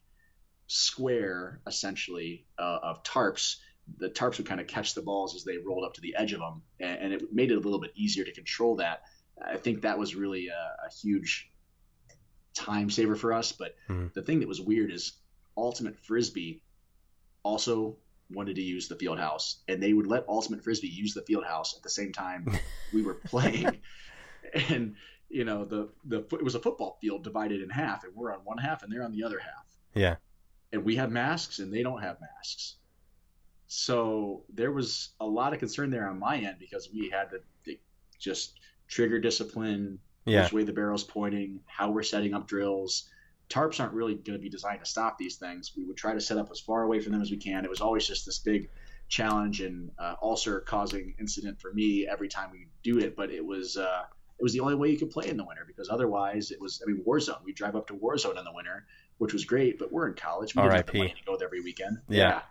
square, 0.68 1.59
essentially, 1.68 2.45
uh, 2.57 2.80
of 2.81 3.03
tarps, 3.03 3.57
the 3.97 4.09
tarps 4.09 4.38
would 4.38 4.47
kind 4.47 4.61
of 4.61 4.68
catch 4.68 4.93
the 4.93 5.01
balls 5.01 5.35
as 5.35 5.43
they 5.43 5.57
rolled 5.57 5.84
up 5.84 5.93
to 5.95 6.01
the 6.01 6.15
edge 6.18 6.31
of 6.34 6.39
them. 6.39 6.61
And, 6.80 6.99
and 6.99 7.13
it 7.13 7.34
made 7.34 7.51
it 7.51 7.55
a 7.55 7.59
little 7.59 7.80
bit 7.80 7.91
easier 7.95 8.23
to 8.23 8.31
control 8.31 8.77
that. 8.77 9.03
I 9.43 9.57
think 9.57 9.81
that 9.81 9.97
was 9.97 10.15
really 10.15 10.47
a, 10.47 10.85
a 10.88 10.89
huge 11.01 11.49
time 12.53 12.89
saver 12.89 13.15
for 13.15 13.34
us. 13.34 13.51
But 13.51 13.76
Mhm. 13.89 14.13
the 14.13 14.22
thing 14.22 14.39
that 14.39 14.47
was 14.47 14.61
weird 14.61 14.91
is 14.91 15.13
Ultimate 15.57 15.97
Frisbee 15.97 16.61
also 17.43 17.97
wanted 18.30 18.55
to 18.55 18.61
use 18.61 18.88
the 18.88 18.95
field 18.95 19.19
house, 19.19 19.61
and 19.68 19.84
they 19.84 19.91
would 19.91 20.07
let 20.07 20.23
Ultimate 20.30 20.63
Frisbee 20.63 20.88
use 20.88 21.13
the 21.13 21.22
field 21.23 21.43
house 21.43 21.76
at 21.76 21.84
the 21.84 21.89
same 21.89 22.13
time 22.13 22.45
we 22.93 23.01
were 23.01 23.15
playing. 23.15 23.81
and 24.69 24.95
you 25.30 25.45
know, 25.45 25.65
the 25.65 25.90
the 26.06 26.19
it 26.38 26.44
was 26.44 26.56
a 26.56 26.60
football 26.60 26.98
field 27.02 27.23
divided 27.23 27.61
in 27.61 27.69
half, 27.69 28.03
and 28.03 28.14
we're 28.15 28.34
on 28.34 28.40
one 28.44 28.57
half 28.57 28.84
and 28.84 28.91
they're 28.91 29.03
on 29.03 29.11
the 29.11 29.23
other 29.23 29.40
half. 29.40 29.65
Yeah. 29.94 30.15
And 30.73 30.84
we 30.86 30.95
have 30.98 31.11
masks, 31.11 31.60
and 31.60 31.73
they 31.73 31.84
don't 31.84 32.02
have 32.02 32.18
masks. 32.22 32.76
So 33.68 34.44
there 34.53 34.72
was 34.72 35.10
a 35.19 35.26
lot 35.26 35.53
of 35.53 35.60
concern 35.60 35.90
there 35.91 36.07
on 36.07 36.19
my 36.19 36.38
end 36.38 36.57
because 36.60 36.90
we 36.94 37.10
had 37.10 37.30
to 37.32 37.76
just 38.19 38.60
trigger 38.88 39.19
discipline, 39.19 39.99
Yeah. 40.26 40.44
which 40.44 40.53
way 40.53 40.64
the 40.64 40.73
barrel's 40.73 41.03
pointing, 41.03 41.61
how 41.65 41.91
we're 41.91 42.03
setting 42.03 42.34
up 42.34 42.48
drills. 42.48 43.10
Tarps 43.49 43.80
aren't 43.80 43.94
really 43.94 44.15
going 44.15 44.38
to 44.38 44.41
be 44.41 44.49
designed 44.49 44.80
to 44.80 44.86
stop 44.86 45.18
these 45.18 45.38
things. 45.38 45.73
We 45.76 45.86
would 45.86 45.98
try 45.98 46.14
to 46.14 46.22
set 46.22 46.38
up 46.38 46.49
as 46.52 46.60
far 46.60 46.84
away 46.84 46.99
from 46.99 47.14
them 47.14 47.22
as 47.22 47.32
we 47.32 47.38
can. 47.38 47.65
It 47.65 47.69
was 47.69 47.82
always 47.82 48.06
just 48.07 48.26
this 48.26 48.40
big 48.40 48.69
challenge 49.10 49.61
and 49.61 49.91
uh, 49.99 50.15
ulcer 50.22 50.61
causing 50.61 51.15
incident 51.19 51.60
for 51.60 51.73
me 51.73 52.07
every 52.07 52.30
time 52.30 52.52
we 52.52 52.68
do 52.84 52.99
it. 52.99 53.15
But 53.15 53.32
it 53.32 53.45
was 53.45 53.76
uh, 53.76 54.03
it 54.41 54.43
was 54.43 54.53
the 54.53 54.59
only 54.59 54.73
way 54.73 54.89
you 54.89 54.97
could 54.97 55.11
play 55.11 55.30
in 55.30 55.38
the 55.38 55.45
winter 55.45 55.63
because 55.68 55.88
otherwise 55.88 56.49
it 56.49 56.59
was 56.59 56.81
I 56.84 56.89
mean 56.91 57.03
Warzone. 57.07 57.43
We 57.45 57.53
drive 57.53 57.76
up 57.76 57.85
to 57.88 57.93
Warzone 57.93 58.39
in 58.39 58.43
the 58.43 58.51
winter, 58.51 58.88
which 59.19 59.34
was 59.34 59.45
great, 59.45 59.77
but 59.77 59.91
we're 59.91 60.07
in 60.07 60.15
college. 60.15 60.55
We 60.55 60.63
didn't 60.63 60.77
have 60.77 60.88
the 60.88 60.97
money 60.97 61.13
to 61.15 61.26
go 61.26 61.38
there 61.38 61.47
every 61.47 61.61
weekend. 61.61 61.99
Yeah. 62.09 62.41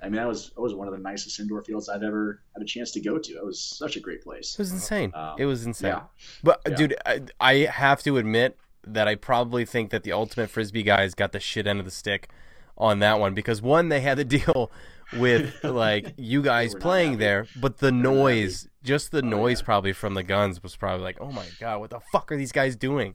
I 0.00 0.06
mean, 0.06 0.14
that 0.14 0.26
was 0.26 0.52
that 0.54 0.60
was 0.62 0.72
one 0.74 0.88
of 0.88 0.94
the 0.94 1.00
nicest 1.00 1.38
indoor 1.38 1.60
fields 1.62 1.90
I've 1.90 2.02
ever 2.02 2.40
had 2.54 2.62
a 2.62 2.66
chance 2.66 2.92
to 2.92 3.00
go 3.02 3.18
to. 3.18 3.32
It 3.34 3.44
was 3.44 3.60
such 3.60 3.96
a 3.96 4.00
great 4.00 4.22
place. 4.22 4.54
It 4.54 4.58
was 4.58 4.72
insane. 4.72 5.12
Um, 5.14 5.36
it 5.38 5.44
was 5.44 5.66
insane. 5.66 5.90
Yeah, 5.90 6.02
But 6.42 6.62
Yeah. 6.66 6.74
dude, 6.76 6.96
I, 7.04 7.20
I 7.38 7.54
have 7.66 8.02
to 8.04 8.16
admit 8.16 8.56
that 8.86 9.06
I 9.06 9.14
probably 9.14 9.66
think 9.66 9.90
that 9.90 10.02
the 10.02 10.12
ultimate 10.12 10.48
frisbee 10.48 10.82
guys 10.82 11.14
got 11.14 11.32
the 11.32 11.40
shit 11.40 11.66
end 11.66 11.78
of 11.78 11.84
the 11.84 11.90
stick 11.90 12.30
on 12.78 13.00
that 13.00 13.20
one 13.20 13.34
because 13.34 13.60
one, 13.60 13.90
they 13.90 14.00
had 14.00 14.16
to 14.16 14.24
deal 14.24 14.70
with 15.12 15.62
like 15.64 16.14
you 16.16 16.42
guys 16.42 16.74
playing 16.74 17.18
there, 17.18 17.46
but 17.60 17.78
the 17.78 17.92
noise, 17.92 18.68
just 18.82 19.10
the 19.10 19.18
Oh, 19.22 19.28
noise 19.28 19.60
yeah. 19.60 19.64
probably 19.64 19.92
from 19.92 20.14
the 20.14 20.22
guns 20.22 20.62
was 20.62 20.76
probably 20.76 21.02
like, 21.04 21.18
oh 21.20 21.30
my 21.32 21.46
god, 21.60 21.80
what 21.80 21.90
the 21.90 22.00
fuck 22.12 22.30
are 22.32 22.36
these 22.36 22.52
guys 22.52 22.76
doing? 22.76 23.14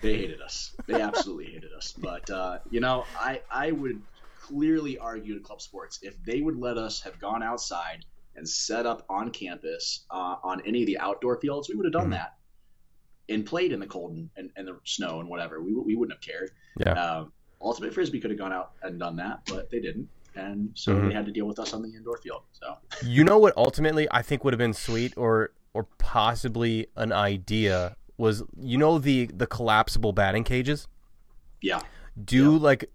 they 0.00 0.16
hated 0.16 0.40
us. 0.40 0.74
They 0.86 1.00
absolutely 1.00 1.46
hated 1.46 1.72
us. 1.76 1.92
But 1.96 2.28
uh, 2.30 2.58
you 2.70 2.80
know, 2.80 3.04
I 3.18 3.40
I 3.50 3.72
would 3.72 4.00
clearly 4.40 4.96
argue 4.98 5.34
to 5.34 5.40
club 5.40 5.60
sports 5.60 5.98
if 6.02 6.14
they 6.24 6.40
would 6.40 6.56
let 6.56 6.78
us 6.78 7.00
have 7.02 7.18
gone 7.20 7.42
outside 7.42 8.04
and 8.36 8.48
set 8.48 8.86
up 8.86 9.04
on 9.10 9.30
campus 9.30 10.04
uh, 10.10 10.36
on 10.42 10.62
any 10.64 10.82
of 10.82 10.86
the 10.86 10.98
outdoor 10.98 11.40
fields, 11.40 11.68
we 11.68 11.74
would 11.74 11.84
have 11.84 11.92
done 11.92 12.06
Mhm. 12.08 12.12
that 12.12 12.34
and 13.28 13.44
played 13.44 13.72
in 13.72 13.80
the 13.80 13.86
cold 13.86 14.12
and, 14.12 14.30
and, 14.36 14.50
and 14.56 14.66
the 14.68 14.78
snow 14.84 15.20
and 15.20 15.28
whatever. 15.28 15.60
We, 15.60 15.74
we 15.74 15.96
wouldn't 15.96 16.16
have 16.16 16.22
cared. 16.22 16.50
Yeah. 16.78 16.92
Um, 16.92 17.32
Ultimate 17.60 17.92
Frisbee 17.92 18.20
could 18.20 18.30
have 18.30 18.38
gone 18.38 18.52
out 18.52 18.70
and 18.82 18.98
done 18.98 19.16
that, 19.16 19.40
but 19.46 19.68
they 19.70 19.80
didn't. 19.80 20.08
And 20.38 20.70
so 20.74 20.94
Mhm. 20.94 21.08
they 21.08 21.14
had 21.14 21.26
to 21.26 21.32
deal 21.32 21.46
with 21.46 21.58
us 21.58 21.74
on 21.74 21.82
the 21.82 21.88
indoor 21.94 22.16
field. 22.18 22.42
So 22.52 22.76
You 23.02 23.24
know 23.24 23.38
what? 23.38 23.54
Ultimately, 23.56 24.06
I 24.10 24.22
think 24.22 24.44
would 24.44 24.52
have 24.54 24.58
been 24.58 24.72
sweet, 24.74 25.12
or 25.16 25.50
or 25.74 25.84
possibly 25.98 26.86
an 26.96 27.12
idea 27.12 27.96
was 28.16 28.42
you 28.58 28.78
know 28.78 28.98
the 28.98 29.26
the 29.26 29.46
collapsible 29.46 30.12
batting 30.12 30.44
cages. 30.44 30.88
yeah, 31.60 31.80
do 32.24 32.52
Yeah. 32.54 32.58
like 32.60 32.90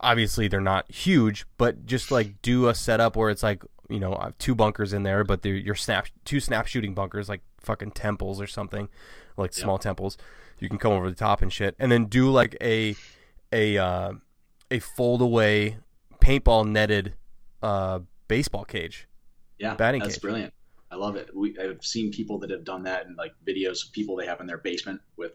obviously 0.00 0.48
they're 0.48 0.60
not 0.74 0.90
huge 0.90 1.46
but 1.58 1.86
just 1.86 2.10
like 2.10 2.42
do 2.42 2.66
a 2.68 2.74
setup 2.74 3.14
where 3.16 3.30
it's 3.30 3.42
like 3.42 3.62
you 3.88 4.00
know 4.00 4.12
uh, 4.14 4.32
two 4.38 4.54
bunkers 4.54 4.92
in 4.92 5.02
there 5.04 5.22
but 5.22 5.42
they're 5.42 5.54
your 5.54 5.76
snap 5.76 6.08
two 6.24 6.40
snap 6.40 6.66
shooting 6.66 6.92
bunkers 6.92 7.28
like 7.28 7.40
fucking 7.58 7.92
temples 7.92 8.40
or 8.40 8.46
something 8.48 8.88
like 9.36 9.56
Yeah. 9.56 9.62
small 9.62 9.78
temples 9.78 10.18
you 10.58 10.68
can 10.68 10.76
come 10.78 10.92
over 10.92 11.08
the 11.08 11.14
top 11.14 11.40
and 11.40 11.52
shit 11.52 11.76
and 11.78 11.92
then 11.92 12.06
do 12.06 12.28
like 12.30 12.56
a 12.60 12.96
a 13.52 13.78
uh, 13.78 14.12
a 14.72 14.78
fold 14.80 15.22
away 15.22 15.78
paintball 16.26 16.66
netted 16.68 17.14
uh 17.62 18.00
baseball 18.28 18.64
cage 18.64 19.06
yeah, 19.58 19.74
Batting 19.74 20.02
that's 20.02 20.16
cage. 20.16 20.22
brilliant. 20.22 20.52
I 20.90 20.96
love 20.96 21.16
it. 21.16 21.30
We 21.34 21.56
I've 21.58 21.82
seen 21.82 22.12
people 22.12 22.38
that 22.40 22.50
have 22.50 22.62
done 22.64 22.82
that 22.82 23.06
and 23.06 23.16
like 23.16 23.32
videos 23.46 23.86
of 23.86 23.92
people 23.92 24.14
they 24.16 24.26
have 24.26 24.40
in 24.40 24.46
their 24.46 24.58
basement 24.58 25.00
with 25.16 25.32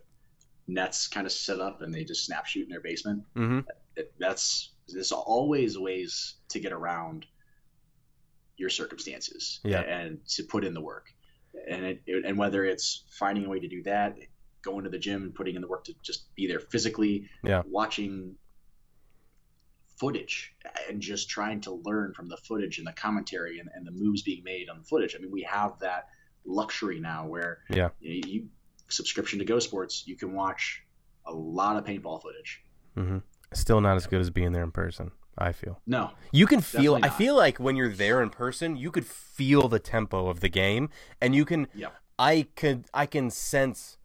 nets 0.67 1.07
kind 1.07 1.25
of 1.25 1.31
set 1.33 1.59
up 1.59 1.81
and 1.81 1.91
they 1.93 2.03
just 2.03 2.25
snap 2.25 2.45
shoot 2.45 2.63
in 2.63 2.69
their 2.69 2.81
basement. 2.81 3.23
mm-hmm 3.35 3.59
that's 4.19 4.71
there's 4.87 5.11
always 5.11 5.77
ways 5.77 6.35
to 6.49 6.59
get 6.59 6.71
around 6.71 7.25
your 8.57 8.69
circumstances 8.69 9.59
Yeah. 9.63 9.81
and 9.81 10.19
to 10.35 10.43
put 10.43 10.63
in 10.63 10.73
the 10.73 10.81
work. 10.81 11.07
And 11.69 11.83
it, 11.85 12.01
it- 12.05 12.25
and 12.25 12.37
whether 12.37 12.63
it's 12.63 13.03
finding 13.19 13.45
a 13.45 13.49
way 13.49 13.59
to 13.59 13.67
do 13.67 13.83
that, 13.83 14.15
going 14.63 14.83
to 14.85 14.89
the 14.89 14.97
gym 14.99 15.23
and 15.23 15.35
putting 15.35 15.55
in 15.55 15.61
the 15.61 15.67
work 15.67 15.83
to 15.85 15.93
just 16.03 16.33
be 16.35 16.47
there 16.47 16.59
physically, 16.59 17.27
Yeah. 17.43 17.63
watching 17.67 18.35
footage 20.01 20.53
and 20.89 20.99
just 20.99 21.29
trying 21.29 21.61
to 21.61 21.71
learn 21.85 22.11
from 22.13 22.27
the 22.27 22.37
footage 22.37 22.79
and 22.79 22.87
the 22.87 22.91
commentary 22.93 23.59
and, 23.59 23.69
and 23.75 23.85
the 23.85 23.91
moves 23.91 24.23
being 24.23 24.43
made 24.43 24.67
on 24.67 24.79
the 24.79 24.83
footage. 24.83 25.15
I 25.15 25.19
mean, 25.21 25.29
we 25.31 25.43
have 25.43 25.77
that 25.79 26.07
luxury 26.43 26.99
now 26.99 27.27
where 27.27 27.59
Yeah. 27.69 27.89
you, 27.99 28.21
you 28.33 28.47
subscription 28.89 29.37
to 29.39 29.45
Go 29.45 29.59
Sports, 29.59 30.03
you 30.07 30.15
can 30.15 30.33
watch 30.33 30.83
a 31.27 31.31
lot 31.33 31.77
of 31.77 31.85
paintball 31.85 32.21
footage. 32.21 32.63
mm-hmm 32.97 33.19
still 33.53 33.81
not 33.81 33.97
as 33.97 34.07
good 34.07 34.21
as 34.21 34.29
being 34.29 34.53
there 34.53 34.63
in 34.63 34.71
person 34.71 35.11
i 35.37 35.51
feel 35.51 35.75
No, 35.85 36.11
You 36.31 36.47
can 36.47 36.61
feel. 36.61 36.97
I 37.03 37.09
feel 37.09 37.35
like 37.35 37.57
when 37.59 37.75
you're 37.75 37.89
there 38.05 38.23
in 38.23 38.29
person, 38.29 38.77
you 38.77 38.91
could 38.91 39.05
feel 39.05 39.67
the 39.67 39.77
tempo 39.79 40.29
of 40.29 40.39
the 40.39 40.47
game, 40.47 40.89
and 41.21 41.35
you 41.35 41.43
can. 41.45 41.67
Yeah. 41.75 41.89
I 42.17 42.47
could. 42.55 42.85
I 42.93 43.05
can 43.05 43.29
sense. 43.29 43.97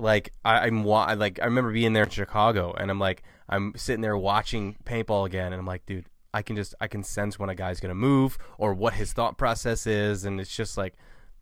Like 0.00 0.32
I, 0.44 0.66
I'm 0.66 0.84
wa- 0.84 1.04
I 1.04 1.14
like 1.14 1.40
I 1.40 1.44
remember 1.44 1.72
being 1.72 1.92
there 1.92 2.04
in 2.04 2.10
Chicago, 2.10 2.72
and 2.72 2.90
I'm 2.90 2.98
like 2.98 3.22
I'm 3.48 3.72
sitting 3.76 4.00
there 4.00 4.16
watching 4.16 4.76
paintball 4.84 5.26
again, 5.26 5.52
and 5.52 5.60
I'm 5.60 5.66
like, 5.66 5.86
dude, 5.86 6.06
I 6.32 6.42
can 6.42 6.56
just 6.56 6.74
I 6.80 6.88
can 6.88 7.02
sense 7.02 7.38
when 7.38 7.50
a 7.50 7.54
guy's 7.54 7.80
gonna 7.80 7.94
move 7.94 8.38
or 8.58 8.74
what 8.74 8.94
his 8.94 9.12
thought 9.12 9.36
process 9.38 9.86
is, 9.86 10.24
and 10.24 10.40
it's 10.40 10.54
just 10.54 10.76
like 10.76 10.94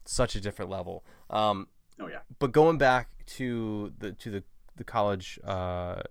such 0.05 0.35
a 0.35 0.41
different 0.41 0.71
level. 0.71 1.05
Um, 1.31 1.69
oh 2.01 2.09
yeah. 2.09 2.21
but 2.39 2.53
going 2.53 2.79
back 2.79 3.09
to 3.27 3.93
the 3.99 4.13
to 4.13 4.31
the 4.31 4.45
the 4.77 4.85
college 4.85 5.39
uh, 5.45 6.03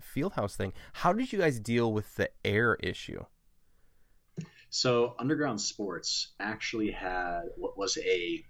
fieldhouse 0.00 0.56
thing, 0.56 0.72
how 0.92 1.12
did 1.12 1.32
you 1.32 1.38
guys 1.38 1.60
deal 1.60 1.92
with 1.92 2.14
the 2.16 2.30
air 2.44 2.74
issue? 2.76 3.24
So 4.70 5.14
Underground 5.18 5.60
Sports 5.60 6.32
actually 6.40 6.90
had 6.90 7.42
what 7.56 7.78
was 7.78 7.96
a 7.98 8.44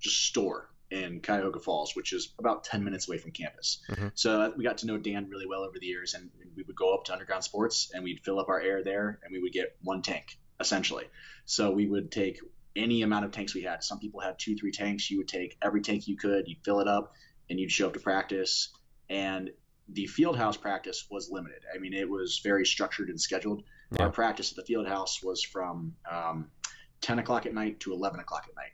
just 0.00 0.24
store 0.26 0.70
in 0.90 1.20
Cuyahoga 1.20 1.58
Falls, 1.60 1.96
which 1.96 2.12
is 2.12 2.32
about 2.38 2.64
10 2.64 2.84
minutes 2.84 3.08
away 3.08 3.18
from 3.18 3.32
campus. 3.32 3.82
Mhm. 3.88 4.12
So 4.14 4.40
uh, 4.40 4.50
we 4.56 4.64
got 4.64 4.78
to 4.78 4.86
know 4.86 4.98
Dan 4.98 5.28
really 5.28 5.46
well 5.46 5.62
over 5.62 5.78
the 5.78 5.86
years, 5.86 6.14
and 6.14 6.30
we 6.56 6.62
would 6.62 6.76
go 6.76 6.94
up 6.94 7.04
to 7.04 7.12
Underground 7.12 7.44
Sports 7.44 7.90
and 7.92 8.04
we'd 8.04 8.20
fill 8.24 8.38
up 8.38 8.48
our 8.48 8.60
air 8.60 8.84
there, 8.84 9.20
and 9.22 9.32
we 9.32 9.40
would 9.40 9.52
get 9.52 9.76
one 9.82 10.02
tank 10.02 10.38
essentially. 10.60 11.04
So 11.46 11.70
we 11.72 11.86
would 11.86 12.10
take 12.12 12.40
any 12.76 13.02
amount 13.02 13.24
of 13.24 13.32
tanks 13.32 13.54
we 13.54 13.62
had. 13.62 13.82
Some 13.82 13.98
people 13.98 14.20
had 14.20 14.38
two, 14.38 14.56
three 14.56 14.72
tanks. 14.72 15.10
You 15.10 15.18
would 15.18 15.28
take 15.28 15.56
every 15.62 15.80
tank 15.80 16.06
you 16.08 16.16
could, 16.16 16.48
you'd 16.48 16.64
fill 16.64 16.80
it 16.80 16.88
up, 16.88 17.14
and 17.50 17.58
you'd 17.58 17.72
show 17.72 17.86
up 17.88 17.94
to 17.94 18.00
practice. 18.00 18.70
And 19.08 19.50
the 19.88 20.06
field 20.06 20.36
house 20.36 20.56
practice 20.56 21.06
was 21.10 21.30
limited. 21.30 21.62
I 21.74 21.78
mean, 21.78 21.92
it 21.92 22.08
was 22.08 22.40
very 22.42 22.64
structured 22.64 23.10
and 23.10 23.20
scheduled. 23.20 23.62
Yeah. 23.92 24.04
Our 24.04 24.10
practice 24.10 24.50
at 24.50 24.56
the 24.56 24.64
field 24.64 24.86
house 24.86 25.22
was 25.22 25.42
from 25.42 25.94
um, 26.10 26.50
10 27.02 27.18
o'clock 27.18 27.46
at 27.46 27.54
night 27.54 27.80
to 27.80 27.92
11 27.92 28.18
o'clock 28.20 28.46
at 28.48 28.56
night 28.56 28.72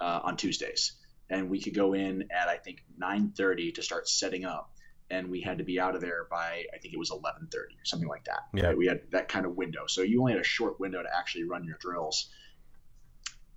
uh, 0.00 0.20
on 0.22 0.36
Tuesdays. 0.36 0.92
And 1.28 1.50
we 1.50 1.60
could 1.60 1.74
go 1.74 1.94
in 1.94 2.28
at, 2.30 2.48
I 2.48 2.56
think, 2.56 2.84
9.30 3.00 3.74
to 3.74 3.82
start 3.82 4.08
setting 4.08 4.44
up. 4.44 4.70
And 5.10 5.30
we 5.30 5.40
had 5.40 5.58
to 5.58 5.64
be 5.64 5.78
out 5.78 5.94
of 5.94 6.00
there 6.00 6.26
by, 6.30 6.64
I 6.74 6.78
think 6.78 6.94
it 6.94 6.98
was 6.98 7.10
11.30 7.10 7.54
or 7.54 7.68
something 7.84 8.08
like 8.08 8.24
that. 8.24 8.40
Yeah. 8.54 8.74
We 8.74 8.86
had 8.86 9.02
that 9.12 9.28
kind 9.28 9.46
of 9.46 9.56
window. 9.56 9.86
So 9.86 10.02
you 10.02 10.20
only 10.20 10.32
had 10.32 10.40
a 10.40 10.44
short 10.44 10.80
window 10.80 11.02
to 11.02 11.08
actually 11.16 11.44
run 11.44 11.64
your 11.64 11.76
drills. 11.78 12.28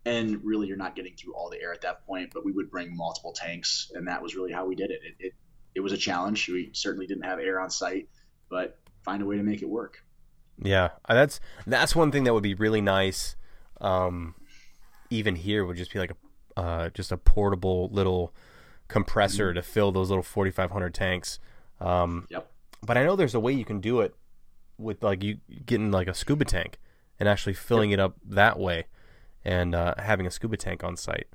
And 0.05 0.43
really, 0.43 0.67
you're 0.67 0.77
not 0.77 0.95
getting 0.95 1.15
through 1.15 1.33
all 1.33 1.49
the 1.49 1.61
air 1.61 1.73
at 1.73 1.81
that 1.81 2.05
point, 2.05 2.31
but 2.33 2.45
we 2.45 2.51
would 2.51 2.71
bring 2.71 2.95
multiple 2.95 3.33
tanks. 3.33 3.91
And 3.93 4.07
that 4.07 4.21
was 4.21 4.35
really 4.35 4.51
how 4.51 4.65
we 4.65 4.75
did 4.75 4.91
it. 4.91 5.01
It, 5.03 5.15
it, 5.19 5.33
it 5.75 5.79
was 5.81 5.91
a 5.91 5.97
challenge. 5.97 6.47
We 6.47 6.69
certainly 6.73 7.05
didn't 7.05 7.25
have 7.25 7.39
air 7.39 7.59
on 7.59 7.69
site, 7.69 8.09
but 8.49 8.79
find 9.03 9.21
a 9.21 9.25
way 9.25 9.37
to 9.37 9.43
make 9.43 9.61
it 9.61 9.69
work. 9.69 10.03
Yeah, 10.61 10.89
uh, 11.07 11.13
that's 11.13 11.39
that's 11.65 11.95
one 11.95 12.11
thing 12.11 12.25
that 12.25 12.33
would 12.33 12.43
be 12.43 12.53
really 12.53 12.81
nice. 12.81 13.35
Um, 13.79 14.35
even 15.09 15.35
here 15.35 15.65
would 15.65 15.77
just 15.77 15.91
be 15.93 15.99
like 15.99 16.11
a 16.11 16.15
uh, 16.59 16.89
just 16.89 17.11
a 17.11 17.17
portable 17.17 17.89
little 17.91 18.33
compressor 18.87 19.53
to 19.53 19.61
fill 19.61 19.91
those 19.91 20.09
little 20.09 20.23
4,500 20.23 20.93
tanks. 20.93 21.39
Um, 21.79 22.27
Yep. 22.29 22.51
but 22.85 22.97
I 22.97 23.03
know 23.03 23.15
there's 23.15 23.35
a 23.35 23.39
way 23.39 23.53
you 23.53 23.65
can 23.65 23.79
do 23.79 24.01
it 24.01 24.13
with 24.77 25.03
like 25.03 25.23
you 25.23 25.39
getting 25.65 25.91
like 25.91 26.07
a 26.07 26.13
scuba 26.13 26.45
tank 26.45 26.77
and 27.19 27.27
actually 27.29 27.53
filling 27.53 27.91
it 27.91 27.99
up 27.99 28.15
that 28.25 28.57
way, 28.59 28.85
and 29.43 29.75
uh, 29.75 29.93
having 29.97 30.25
a 30.27 30.31
scuba 30.31 30.57
tank 30.57 30.83
on 30.83 30.95
site. 30.97 31.27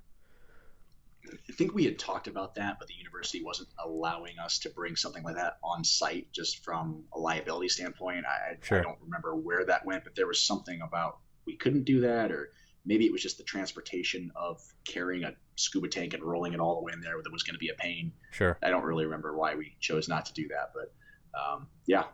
I 1.48 1.52
think 1.52 1.74
we 1.74 1.84
had 1.84 1.98
talked 1.98 2.26
about 2.26 2.54
that, 2.56 2.78
but 2.78 2.88
the 2.88 2.94
university 2.94 3.42
wasn't 3.42 3.68
allowing 3.82 4.38
us 4.38 4.58
to 4.60 4.70
bring 4.70 4.94
something 4.96 5.22
like 5.24 5.36
that 5.36 5.58
on 5.62 5.82
site 5.84 6.30
just 6.32 6.62
from 6.64 7.04
a 7.12 7.18
liability 7.18 7.68
standpoint. 7.68 8.24
I, 8.26 8.56
Sure. 8.62 8.80
I 8.80 8.82
don't 8.82 8.98
remember 9.02 9.34
where 9.34 9.64
that 9.66 9.84
went, 9.84 10.04
but 10.04 10.14
there 10.14 10.26
was 10.26 10.40
something 10.40 10.80
about 10.82 11.18
we 11.46 11.56
couldn't 11.56 11.84
do 11.84 12.00
that, 12.00 12.30
or 12.32 12.50
maybe 12.84 13.06
it 13.06 13.12
was 13.12 13.22
just 13.22 13.38
the 13.38 13.44
transportation 13.44 14.32
of 14.36 14.60
carrying 14.84 15.24
a 15.24 15.32
scuba 15.56 15.88
tank 15.88 16.14
and 16.14 16.22
rolling 16.22 16.52
it 16.52 16.60
all 16.60 16.76
the 16.76 16.82
way 16.82 16.92
in 16.92 17.00
there 17.00 17.14
that 17.22 17.32
was 17.32 17.42
going 17.42 17.54
to 17.54 17.58
be 17.58 17.68
a 17.68 17.74
pain. 17.74 18.12
Sure, 18.30 18.58
I 18.62 18.70
don't 18.70 18.84
really 18.84 19.04
remember 19.04 19.36
why 19.36 19.54
we 19.54 19.74
chose 19.80 20.08
not 20.08 20.26
to 20.26 20.32
do 20.32 20.48
that, 20.48 20.72
but 20.74 20.92
um, 21.38 21.66
yeah, 21.86 22.04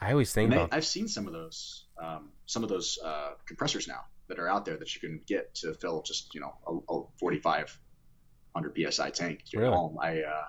I 0.00 0.10
always 0.12 0.32
think 0.32 0.50
they, 0.50 0.56
about 0.56 0.74
I've 0.74 0.84
seen 0.84 1.08
some 1.08 1.26
of 1.26 1.32
those, 1.32 1.84
um, 2.02 2.30
some 2.46 2.62
of 2.62 2.68
those 2.68 2.98
uh, 3.04 3.30
compressors 3.46 3.86
now 3.86 4.04
that 4.28 4.38
are 4.38 4.48
out 4.48 4.64
there 4.64 4.76
that 4.76 4.94
you 4.94 5.00
can 5.00 5.20
get 5.26 5.54
to 5.56 5.74
fill 5.74 6.02
just 6.02 6.34
you 6.34 6.40
know 6.40 6.54
a, 6.66 6.92
a 6.92 7.02
4,500 7.18 8.92
psi 8.92 9.10
tank 9.10 9.44
to 9.44 9.50
your 9.52 9.62
Really? 9.62 9.74
home. 9.74 9.98
I 10.00 10.22
uh, 10.22 10.44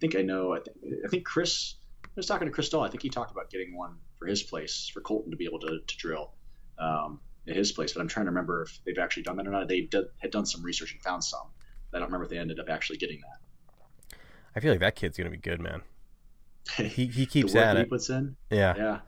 think 0.00 0.16
I 0.16 0.22
know. 0.22 0.54
I, 0.54 0.58
th- 0.58 0.76
I 1.04 1.08
think 1.08 1.24
Chris. 1.24 1.74
I 2.04 2.08
was 2.16 2.26
talking 2.26 2.48
to 2.48 2.52
Chris 2.52 2.68
Dahl. 2.68 2.82
I 2.82 2.88
think 2.90 3.02
he 3.02 3.10
talked 3.10 3.30
about 3.30 3.48
getting 3.48 3.76
one 3.76 3.96
for 4.18 4.26
his 4.26 4.42
place 4.42 4.90
for 4.92 5.00
Colton 5.00 5.30
to 5.30 5.36
be 5.36 5.44
able 5.44 5.60
to, 5.60 5.78
to 5.86 5.96
drill 5.96 6.32
um, 6.78 7.20
at 7.48 7.56
his 7.56 7.72
place. 7.72 7.92
But 7.92 8.00
I'm 8.00 8.08
trying 8.08 8.26
to 8.26 8.30
remember 8.30 8.62
if 8.62 8.78
they've 8.84 8.98
actually 8.98 9.24
done 9.24 9.36
that 9.36 9.46
or 9.46 9.50
not. 9.50 9.68
They 9.68 9.82
did, 9.82 10.06
had 10.18 10.30
done 10.30 10.46
some 10.46 10.62
research 10.62 10.92
and 10.92 11.02
found 11.02 11.24
some. 11.24 11.46
I 11.92 11.98
don't 11.98 12.08
remember 12.08 12.24
if 12.24 12.30
they 12.30 12.38
ended 12.38 12.60
up 12.60 12.68
actually 12.68 12.98
getting 12.98 13.20
that. 13.20 14.18
I 14.54 14.60
feel 14.60 14.72
like 14.72 14.80
that 14.80 14.96
kid's 14.96 15.16
gonna 15.16 15.30
be 15.30 15.36
good, 15.36 15.60
man. 15.60 15.82
He 16.76 17.06
he 17.06 17.24
keeps 17.24 17.52
the 17.52 17.58
work 17.58 17.66
at 17.66 17.74
that 17.74 17.80
he 17.80 17.82
it. 17.84 17.90
puts 17.90 18.10
in. 18.10 18.36
Yeah, 18.50 18.74
Yeah, 18.76 19.00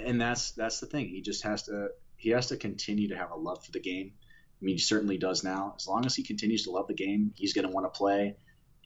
and 0.00 0.20
that's 0.20 0.50
that's 0.50 0.80
the 0.80 0.86
thing. 0.86 1.08
He 1.08 1.22
just 1.22 1.42
has 1.44 1.62
to 1.64 1.88
he 2.16 2.30
has 2.30 2.48
to 2.48 2.56
continue 2.56 3.08
to 3.08 3.16
have 3.16 3.30
a 3.30 3.36
love 3.36 3.64
for 3.64 3.72
the 3.72 3.80
game. 3.80 4.12
I 4.60 4.64
mean, 4.64 4.76
he 4.76 4.80
certainly 4.80 5.18
does 5.18 5.44
now. 5.44 5.74
As 5.76 5.86
long 5.86 6.06
as 6.06 6.14
he 6.14 6.22
continues 6.22 6.64
to 6.64 6.70
love 6.70 6.86
the 6.88 6.94
game, 6.94 7.32
he's 7.36 7.52
going 7.52 7.66
to 7.66 7.72
want 7.72 7.84
to 7.84 7.96
play. 7.96 8.36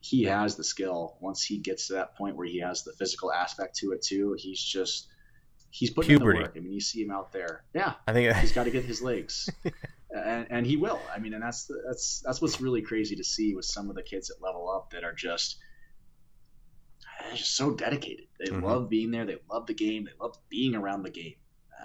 He 0.01 0.25
has 0.25 0.57
the 0.57 0.65
skill. 0.65 1.17
Once 1.21 1.45
he 1.45 1.59
gets 1.59 1.89
to 1.89 1.95
that 1.95 2.17
point 2.17 2.37
where 2.37 2.47
he 2.47 2.61
has 2.61 2.83
the 2.83 2.93
physical 2.93 3.33
aspect 3.33 3.77
to 3.77 3.93
it 3.93 4.03
too, 4.03 4.35
he's 4.39 4.61
just 4.61 5.09
he's 5.71 5.91
putting 5.91 6.17
Puberty. 6.17 6.39
in 6.39 6.43
the 6.43 6.49
work. 6.49 6.57
I 6.57 6.61
mean, 6.61 6.73
you 6.73 6.81
see 6.81 7.03
him 7.03 7.11
out 7.11 7.33
there. 7.33 7.65
Yeah, 7.75 7.95
I 8.07 8.13
think 8.13 8.35
he's 8.37 8.53
got 8.59 8.65
to 8.65 8.71
get 8.71 8.85
his 8.85 9.03
legs, 9.03 9.49
and, 10.11 10.47
and 10.51 10.67
he 10.67 10.77
will. 10.77 11.01
I 11.15 11.19
mean, 11.19 11.35
and 11.35 11.43
that's 11.43 11.65
the, 11.67 11.83
that's 11.87 12.21
that's 12.25 12.41
what's 12.41 12.61
really 12.61 12.83
crazy 12.83 13.17
to 13.17 13.25
see 13.25 13.55
with 13.55 13.65
some 13.65 13.91
of 13.91 13.97
the 13.97 14.03
kids 14.03 14.29
that 14.29 14.43
level 14.43 14.71
up 14.71 14.91
that 14.91 15.05
are 15.05 15.13
just 15.13 15.59
just 17.35 17.57
so 17.57 17.73
dedicated. 17.73 18.27
They 18.39 18.51
mm-hmm. 18.51 18.65
love 18.65 18.89
being 18.89 19.11
there. 19.11 19.27
They 19.27 19.39
love 19.51 19.67
the 19.67 19.75
game. 19.75 20.05
They 20.05 20.13
love 20.21 20.37
being 20.49 20.75
around 20.75 21.03
the 21.03 21.11
game. 21.11 21.35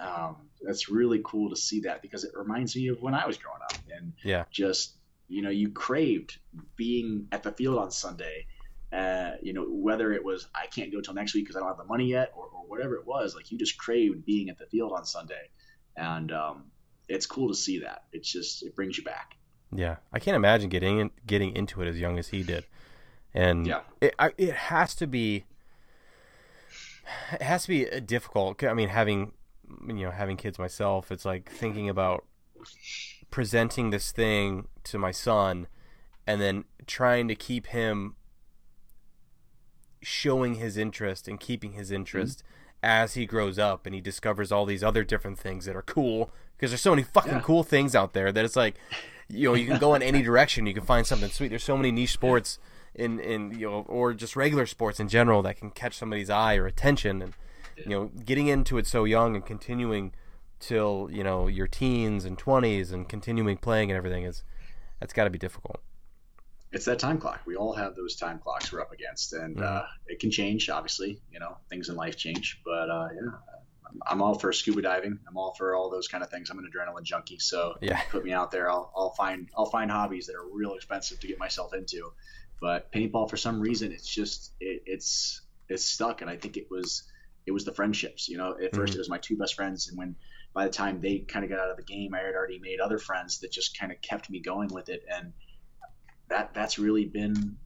Um, 0.00 0.36
that's 0.62 0.88
really 0.88 1.20
cool 1.24 1.50
to 1.50 1.56
see 1.56 1.80
that 1.80 2.02
because 2.02 2.24
it 2.24 2.32
reminds 2.34 2.74
me 2.74 2.88
of 2.88 3.00
when 3.00 3.14
I 3.14 3.26
was 3.26 3.36
growing 3.36 3.60
up 3.62 3.76
and 3.96 4.12
yeah, 4.22 4.44
just 4.50 4.94
you 5.28 5.42
know 5.42 5.50
you 5.50 5.70
craved 5.70 6.38
being 6.76 7.28
at 7.32 7.42
the 7.42 7.52
field 7.52 7.78
on 7.78 7.90
Sunday. 7.90 8.46
Uh, 8.94 9.36
you 9.42 9.52
know 9.52 9.64
whether 9.68 10.12
it 10.12 10.24
was 10.24 10.46
I 10.54 10.66
can't 10.66 10.92
go 10.92 11.00
till 11.00 11.14
next 11.14 11.34
week 11.34 11.44
because 11.44 11.56
I 11.56 11.60
don't 11.60 11.68
have 11.68 11.78
the 11.78 11.84
money 11.84 12.06
yet, 12.06 12.32
or, 12.36 12.44
or, 12.44 12.64
whatever 12.68 12.94
it 12.94 13.04
was. 13.04 13.34
Like 13.34 13.50
you 13.50 13.58
just 13.58 13.76
craved 13.76 14.24
being 14.24 14.48
at 14.50 14.58
the 14.58 14.66
field 14.66 14.92
on 14.92 15.04
Sunday, 15.04 15.50
and 15.96 16.30
um, 16.30 16.66
it's 17.08 17.26
cool 17.26 17.48
to 17.48 17.54
see 17.56 17.80
that. 17.80 18.04
It's 18.12 18.30
just 18.30 18.62
it 18.62 18.76
brings 18.76 18.96
you 18.96 19.02
back. 19.02 19.36
Yeah, 19.74 19.96
I 20.12 20.20
can't 20.20 20.36
imagine 20.36 20.68
getting 20.68 21.00
in, 21.00 21.10
getting 21.26 21.56
into 21.56 21.82
it 21.82 21.88
as 21.88 21.98
young 21.98 22.18
as 22.20 22.28
he 22.28 22.44
did, 22.44 22.66
and 23.34 23.66
yeah, 23.66 23.80
it 24.00 24.14
I, 24.16 24.32
it 24.38 24.54
has 24.54 24.94
to 24.96 25.08
be 25.08 25.44
it 27.32 27.42
has 27.42 27.64
to 27.64 27.68
be 27.68 28.00
difficult. 28.00 28.62
I 28.62 28.74
mean, 28.74 28.90
having 28.90 29.32
you 29.88 30.04
know 30.04 30.12
having 30.12 30.36
kids 30.36 30.56
myself, 30.56 31.10
it's 31.10 31.24
like 31.24 31.50
thinking 31.50 31.88
about 31.88 32.24
presenting 33.32 33.90
this 33.90 34.12
thing 34.12 34.68
to 34.84 34.98
my 34.98 35.10
son, 35.10 35.66
and 36.28 36.40
then 36.40 36.64
trying 36.86 37.26
to 37.26 37.34
keep 37.34 37.66
him 37.66 38.14
showing 40.04 40.56
his 40.56 40.76
interest 40.76 41.26
and 41.26 41.40
keeping 41.40 41.72
his 41.72 41.90
interest 41.90 42.38
mm-hmm. 42.38 42.76
as 42.82 43.14
he 43.14 43.26
grows 43.26 43.58
up 43.58 43.86
and 43.86 43.94
he 43.94 44.00
discovers 44.00 44.52
all 44.52 44.66
these 44.66 44.84
other 44.84 45.02
different 45.02 45.38
things 45.38 45.64
that 45.64 45.74
are 45.74 45.82
cool 45.82 46.30
because 46.56 46.70
there's 46.70 46.80
so 46.80 46.90
many 46.90 47.02
fucking 47.02 47.32
yeah. 47.32 47.40
cool 47.40 47.62
things 47.62 47.94
out 47.94 48.12
there 48.12 48.30
that 48.30 48.44
it's 48.44 48.56
like 48.56 48.76
you 49.28 49.48
know 49.48 49.54
you 49.54 49.66
can 49.66 49.78
go 49.78 49.94
in 49.94 50.02
any 50.02 50.22
direction 50.30 50.66
you 50.66 50.74
can 50.74 50.84
find 50.84 51.06
something 51.06 51.30
sweet 51.30 51.48
there's 51.48 51.64
so 51.64 51.76
many 51.76 51.90
niche 51.90 52.12
sports 52.12 52.58
in 52.94 53.18
in 53.18 53.58
you 53.58 53.68
know 53.68 53.84
or 53.88 54.12
just 54.12 54.36
regular 54.36 54.66
sports 54.66 55.00
in 55.00 55.08
general 55.08 55.42
that 55.42 55.56
can 55.56 55.70
catch 55.70 55.96
somebody's 55.96 56.30
eye 56.30 56.56
or 56.56 56.66
attention 56.66 57.22
and 57.22 57.34
you 57.76 57.90
know 57.90 58.10
getting 58.24 58.46
into 58.46 58.78
it 58.78 58.86
so 58.86 59.04
young 59.04 59.34
and 59.34 59.46
continuing 59.46 60.12
till 60.60 61.08
you 61.10 61.24
know 61.24 61.46
your 61.46 61.66
teens 61.66 62.24
and 62.24 62.38
20s 62.38 62.92
and 62.92 63.08
continuing 63.08 63.56
playing 63.56 63.90
and 63.90 63.96
everything 63.96 64.24
is 64.24 64.44
that's 65.00 65.12
got 65.12 65.24
to 65.24 65.30
be 65.30 65.38
difficult 65.38 65.80
it's 66.74 66.84
that 66.84 66.98
time 66.98 67.18
clock 67.18 67.40
we 67.46 67.56
all 67.56 67.72
have 67.72 67.94
those 67.94 68.16
time 68.16 68.38
clocks 68.38 68.72
we're 68.72 68.80
up 68.80 68.92
against 68.92 69.32
and 69.32 69.56
mm-hmm. 69.56 69.64
uh, 69.64 69.82
it 70.06 70.18
can 70.20 70.30
change 70.30 70.68
obviously 70.68 71.20
you 71.32 71.40
know 71.40 71.56
things 71.70 71.88
in 71.88 71.96
life 71.96 72.16
change 72.16 72.60
but 72.64 72.90
uh, 72.90 73.08
yeah 73.14 73.30
I'm 74.06 74.22
all 74.22 74.38
for 74.38 74.52
scuba 74.52 74.82
diving. 74.82 75.18
I'm 75.28 75.36
all 75.36 75.54
for 75.54 75.74
all 75.74 75.90
those 75.90 76.08
kind 76.08 76.24
of 76.24 76.30
things. 76.30 76.50
I'm 76.50 76.58
an 76.58 76.70
adrenaline 76.70 77.04
junkie, 77.04 77.38
so 77.38 77.76
yeah. 77.80 78.00
put 78.10 78.24
me 78.24 78.32
out 78.32 78.50
there. 78.50 78.70
I'll, 78.70 78.92
I'll 78.96 79.12
find 79.12 79.48
I'll 79.56 79.70
find 79.70 79.90
hobbies 79.90 80.26
that 80.26 80.36
are 80.36 80.46
real 80.52 80.74
expensive 80.74 81.20
to 81.20 81.26
get 81.26 81.38
myself 81.38 81.74
into. 81.74 82.12
But 82.60 82.90
paintball, 82.92 83.30
for 83.30 83.36
some 83.36 83.60
reason, 83.60 83.92
it's 83.92 84.08
just 84.08 84.52
it, 84.60 84.82
it's 84.86 85.42
it's 85.68 85.84
stuck, 85.84 86.22
and 86.22 86.30
I 86.30 86.36
think 86.36 86.56
it 86.56 86.70
was 86.70 87.04
it 87.46 87.52
was 87.52 87.64
the 87.64 87.72
friendships. 87.72 88.28
You 88.28 88.38
know, 88.38 88.52
at 88.52 88.72
1st 88.72 88.74
mm-hmm. 88.74 88.92
it 88.94 88.98
was 88.98 89.10
my 89.10 89.18
two 89.18 89.36
best 89.36 89.54
friends, 89.54 89.88
and 89.88 89.98
when 89.98 90.16
by 90.52 90.64
the 90.64 90.72
time 90.72 91.00
they 91.00 91.18
kind 91.18 91.44
of 91.44 91.50
got 91.50 91.60
out 91.60 91.70
of 91.70 91.76
the 91.76 91.82
game, 91.82 92.14
I 92.14 92.18
had 92.18 92.34
already 92.34 92.58
made 92.58 92.80
other 92.80 92.98
friends 92.98 93.40
that 93.40 93.50
just 93.50 93.78
kind 93.78 93.92
of 93.92 94.00
kept 94.00 94.30
me 94.30 94.40
going 94.40 94.68
with 94.72 94.88
it, 94.88 95.04
and 95.12 95.32
that 96.28 96.54
that's 96.54 96.78
really 96.78 97.04
been 97.04 97.56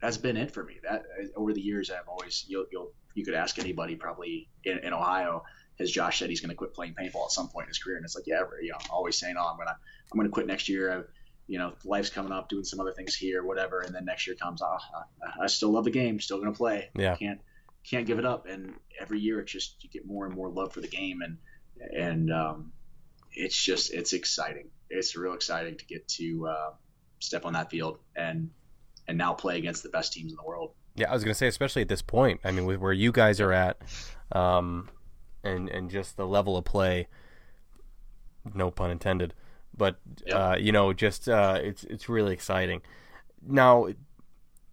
that's 0.00 0.16
been 0.16 0.36
it 0.36 0.52
for 0.52 0.64
me. 0.64 0.78
That 0.82 1.04
over 1.36 1.52
the 1.52 1.60
years, 1.60 1.90
I've 1.90 2.08
always 2.08 2.44
you'll, 2.48 2.66
you'll 2.70 2.92
you 3.14 3.24
could 3.24 3.34
ask 3.34 3.58
anybody 3.58 3.96
probably 3.96 4.48
in, 4.64 4.78
in 4.78 4.92
Ohio. 4.92 5.44
Has 5.78 5.90
Josh 5.90 6.18
said 6.18 6.28
he's 6.28 6.40
going 6.40 6.50
to 6.50 6.56
quit 6.56 6.74
playing 6.74 6.94
paintball 6.94 7.24
at 7.24 7.30
some 7.30 7.48
point 7.48 7.64
in 7.64 7.68
his 7.68 7.78
career? 7.78 7.96
And 7.96 8.04
it's 8.04 8.14
like, 8.14 8.26
yeah, 8.26 8.42
you 8.60 8.70
know, 8.70 8.78
always 8.90 9.18
saying, 9.18 9.36
oh, 9.38 9.46
I'm 9.46 9.56
gonna 9.56 9.76
I'm 10.12 10.18
gonna 10.18 10.28
quit 10.28 10.46
next 10.46 10.68
year. 10.68 10.92
I've, 10.92 11.08
you 11.46 11.58
know, 11.58 11.72
life's 11.84 12.10
coming 12.10 12.32
up, 12.32 12.48
doing 12.48 12.64
some 12.64 12.80
other 12.80 12.92
things 12.92 13.14
here, 13.14 13.42
whatever. 13.42 13.80
And 13.80 13.94
then 13.94 14.04
next 14.04 14.26
year 14.26 14.36
comes, 14.36 14.62
oh, 14.62 14.78
I, 15.22 15.44
I 15.44 15.46
still 15.46 15.70
love 15.70 15.84
the 15.84 15.90
game, 15.90 16.20
still 16.20 16.38
gonna 16.38 16.52
play. 16.52 16.90
Yeah, 16.94 17.16
can't 17.16 17.40
can't 17.88 18.06
give 18.06 18.18
it 18.18 18.26
up. 18.26 18.46
And 18.46 18.74
every 19.00 19.20
year, 19.20 19.40
it's 19.40 19.52
just 19.52 19.82
you 19.82 19.90
get 19.90 20.06
more 20.06 20.26
and 20.26 20.34
more 20.34 20.50
love 20.50 20.72
for 20.72 20.80
the 20.80 20.88
game, 20.88 21.20
and 21.22 21.38
and 21.96 22.32
um, 22.32 22.72
it's 23.32 23.60
just 23.60 23.92
it's 23.92 24.12
exciting. 24.12 24.68
It's 24.90 25.16
real 25.16 25.34
exciting 25.34 25.78
to 25.78 25.86
get 25.86 26.08
to 26.08 26.48
uh, 26.48 26.70
step 27.20 27.46
on 27.46 27.52
that 27.52 27.70
field 27.70 27.98
and 28.16 28.50
and 29.08 29.16
now 29.16 29.32
play 29.32 29.58
against 29.58 29.82
the 29.82 29.88
best 29.88 30.12
teams 30.12 30.32
in 30.32 30.36
the 30.36 30.46
world. 30.46 30.72
Yeah, 30.94 31.10
I 31.10 31.14
was 31.14 31.24
gonna 31.24 31.34
say, 31.34 31.46
especially 31.46 31.82
at 31.82 31.88
this 31.88 32.02
point. 32.02 32.40
I 32.44 32.50
mean, 32.50 32.66
with 32.66 32.78
where 32.78 32.92
you 32.92 33.12
guys 33.12 33.40
are 33.40 33.52
at, 33.52 33.80
um, 34.32 34.88
and 35.44 35.68
and 35.68 35.90
just 35.90 36.16
the 36.16 36.26
level 36.26 36.56
of 36.56 36.64
play. 36.64 37.08
No 38.54 38.70
pun 38.70 38.90
intended, 38.90 39.34
but 39.76 39.96
yep. 40.26 40.36
uh, 40.36 40.56
you 40.58 40.72
know, 40.72 40.92
just 40.92 41.28
uh, 41.28 41.58
it's 41.62 41.84
it's 41.84 42.08
really 42.08 42.32
exciting. 42.32 42.82
Now, 43.46 43.88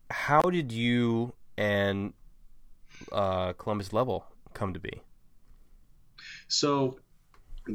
how 0.10 0.42
did 0.42 0.72
you 0.72 1.34
and 1.58 2.14
uh, 3.12 3.54
Columbus 3.54 3.94
Level 3.94 4.26
come 4.54 4.74
to 4.74 4.80
be? 4.80 5.02
So, 6.48 7.00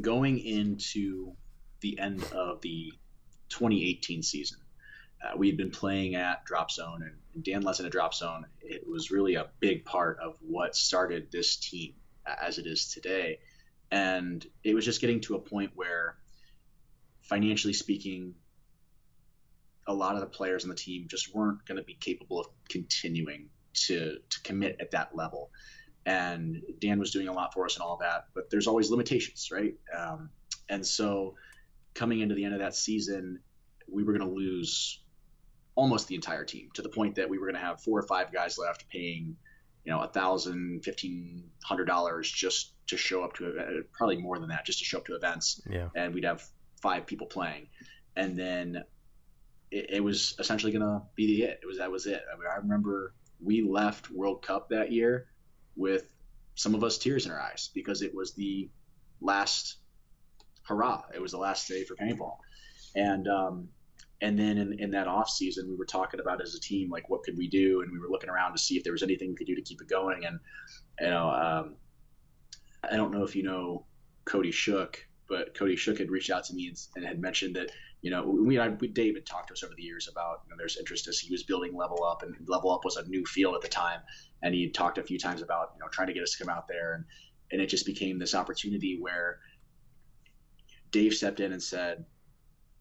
going 0.01 0.39
into 0.39 1.33
the 1.81 1.99
end 1.99 2.23
of 2.33 2.61
the 2.61 2.93
2018 3.49 4.23
season, 4.23 4.59
uh, 5.23 5.37
we 5.37 5.47
had 5.47 5.57
been 5.57 5.71
playing 5.71 6.15
at 6.15 6.45
Drop 6.45 6.69
Zone, 6.71 7.03
and, 7.03 7.43
Dan 7.43 7.63
Lesson 7.63 7.85
at 7.85 7.91
Drop 7.91 8.13
Zone. 8.13 8.45
It 8.61 8.87
was 8.87 9.09
really 9.09 9.35
a 9.35 9.47
big 9.59 9.85
part 9.85 10.19
of 10.19 10.35
what 10.41 10.75
started 10.75 11.31
this 11.31 11.55
team 11.55 11.93
as 12.25 12.59
it 12.59 12.67
is 12.67 12.93
today. 12.93 13.39
And 13.91 14.45
it 14.63 14.75
was 14.75 14.85
just 14.85 15.01
getting 15.01 15.21
to 15.21 15.35
a 15.35 15.39
point 15.39 15.71
where, 15.73 16.17
financially 17.21 17.73
speaking, 17.73 18.35
a 19.87 19.93
lot 19.93 20.15
of 20.15 20.21
the 20.21 20.27
players 20.27 20.63
on 20.63 20.69
the 20.69 20.75
team 20.75 21.07
just 21.09 21.33
weren't 21.33 21.65
going 21.65 21.77
to 21.77 21.83
be 21.83 21.95
capable 21.95 22.39
of 22.39 22.47
continuing 22.69 23.49
to 23.73 24.17
to 24.29 24.41
commit 24.43 24.77
at 24.79 24.91
that 24.91 25.15
level. 25.15 25.51
And 26.05 26.61
Dan 26.79 26.99
was 26.99 27.11
doing 27.11 27.27
a 27.27 27.33
lot 27.33 27.53
for 27.53 27.65
us 27.65 27.75
and 27.75 27.83
all 27.83 27.97
that, 27.97 28.27
but 28.33 28.49
there's 28.49 28.67
always 28.67 28.91
limitations, 28.91 29.49
right? 29.51 29.75
Um, 29.97 30.29
and 30.69 30.85
so, 30.85 31.35
coming 31.93 32.19
into 32.19 32.35
the 32.35 32.45
end 32.45 32.53
of 32.53 32.59
that 32.59 32.75
season, 32.75 33.39
we 33.91 34.03
were 34.03 34.13
going 34.13 34.27
to 34.27 34.33
lose 34.33 35.02
almost 35.75 36.07
the 36.07 36.15
entire 36.15 36.45
team 36.45 36.69
to 36.73 36.81
the 36.81 36.89
point 36.89 37.15
that 37.15 37.29
we 37.29 37.37
were 37.37 37.47
going 37.47 37.59
to 37.59 37.65
have 37.65 37.81
four 37.81 37.99
or 37.99 38.03
five 38.03 38.31
guys 38.31 38.57
left 38.57 38.87
paying, 38.89 39.35
you 39.83 39.91
know, 39.91 40.01
a 40.01 40.07
thousand, 40.07 40.81
fifteen 40.83 41.43
hundred 41.63 41.85
dollars 41.85 42.31
just 42.31 42.73
to 42.87 42.97
show 42.97 43.23
up 43.23 43.33
to 43.33 43.47
uh, 43.47 43.81
probably 43.91 44.17
more 44.17 44.37
than 44.39 44.49
that 44.49 44.65
just 44.65 44.79
to 44.79 44.85
show 44.85 44.97
up 44.99 45.05
to 45.05 45.15
events. 45.15 45.61
Yeah. 45.69 45.89
And 45.95 46.13
we'd 46.13 46.25
have 46.25 46.43
five 46.81 47.07
people 47.07 47.27
playing, 47.27 47.67
and 48.15 48.37
then 48.37 48.83
it, 49.71 49.89
it 49.89 50.03
was 50.03 50.35
essentially 50.39 50.71
going 50.71 50.83
to 50.85 51.01
be 51.15 51.27
the 51.27 51.43
it. 51.47 51.59
It 51.63 51.65
was 51.65 51.77
that 51.79 51.91
was 51.91 52.05
it. 52.05 52.21
I, 52.31 52.37
mean, 52.37 52.47
I 52.51 52.57
remember 52.57 53.13
we 53.41 53.61
left 53.61 54.11
World 54.11 54.41
Cup 54.41 54.69
that 54.69 54.91
year 54.91 55.27
with 55.75 56.13
some 56.55 56.75
of 56.75 56.83
us 56.83 56.97
tears 56.99 57.25
in 57.25 57.31
our 57.31 57.41
eyes 57.41 57.71
because 57.73 58.03
it 58.03 58.13
was 58.13 58.33
the 58.35 58.69
last 59.21 59.77
hurrah. 60.67 61.03
It 61.13 61.21
was 61.21 61.31
the 61.31 61.39
last 61.39 61.67
day 61.67 61.83
for 61.83 61.95
paintball, 61.95 62.37
and 62.95 63.27
um, 63.27 63.69
and 64.23 64.39
then 64.39 64.57
in, 64.57 64.79
in 64.79 64.89
that 64.91 65.07
off 65.07 65.29
season 65.29 65.69
we 65.69 65.75
were 65.75 65.85
talking 65.85 66.19
about 66.19 66.41
as 66.41 66.55
a 66.55 66.59
team 66.59 66.89
like 66.89 67.09
what 67.09 67.21
could 67.23 67.37
we 67.37 67.47
do? 67.47 67.81
And 67.81 67.91
we 67.91 67.99
were 67.99 68.09
looking 68.09 68.29
around 68.29 68.53
to 68.53 68.57
see 68.57 68.77
if 68.77 68.83
there 68.83 68.93
was 68.93 69.03
anything 69.03 69.29
we 69.29 69.35
could 69.35 69.47
do 69.47 69.55
to 69.55 69.61
keep 69.61 69.81
it 69.81 69.89
going. 69.89 70.25
And 70.25 70.39
you 70.99 71.07
know 71.07 71.29
um, 71.29 71.75
i 72.89 72.95
don't 72.95 73.11
know 73.11 73.23
if 73.23 73.35
you 73.35 73.43
know 73.43 73.85
cody 74.25 74.51
shook 74.51 75.05
but 75.27 75.55
cody 75.55 75.75
shook 75.75 75.97
had 75.97 76.11
reached 76.11 76.29
out 76.29 76.43
to 76.45 76.53
me 76.53 76.67
and, 76.67 76.77
and 76.95 77.05
had 77.05 77.19
mentioned 77.19 77.55
that 77.55 77.71
you 78.01 78.11
know 78.11 78.25
we, 78.25 78.59
I, 78.59 78.69
we 78.69 78.87
david 78.87 79.25
talked 79.25 79.47
to 79.47 79.53
us 79.53 79.63
over 79.63 79.73
the 79.75 79.83
years 79.83 80.07
about 80.11 80.41
you 80.45 80.51
know, 80.51 80.55
there's 80.57 80.77
interest 80.77 81.07
as 81.07 81.19
he 81.19 81.31
was 81.31 81.43
building 81.43 81.75
level 81.75 82.03
up 82.03 82.23
and 82.23 82.35
level 82.47 82.71
up 82.71 82.85
was 82.85 82.97
a 82.97 83.07
new 83.07 83.25
field 83.25 83.55
at 83.55 83.61
the 83.61 83.67
time. 83.67 84.01
And 84.41 84.53
he 84.53 84.69
talked 84.69 84.97
a 84.97 85.03
few 85.03 85.17
times 85.17 85.41
about 85.41 85.71
you 85.75 85.79
know 85.79 85.87
trying 85.89 86.07
to 86.07 86.13
get 86.13 86.23
us 86.23 86.35
to 86.35 86.43
come 86.43 86.53
out 86.53 86.67
there. 86.67 86.95
And 86.95 87.05
and 87.51 87.61
it 87.61 87.67
just 87.67 87.85
became 87.85 88.19
this 88.19 88.35
opportunity 88.35 88.97
where 88.99 89.39
dave 90.91 91.13
stepped 91.13 91.39
in 91.39 91.53
and 91.53 91.63
said 91.63 92.05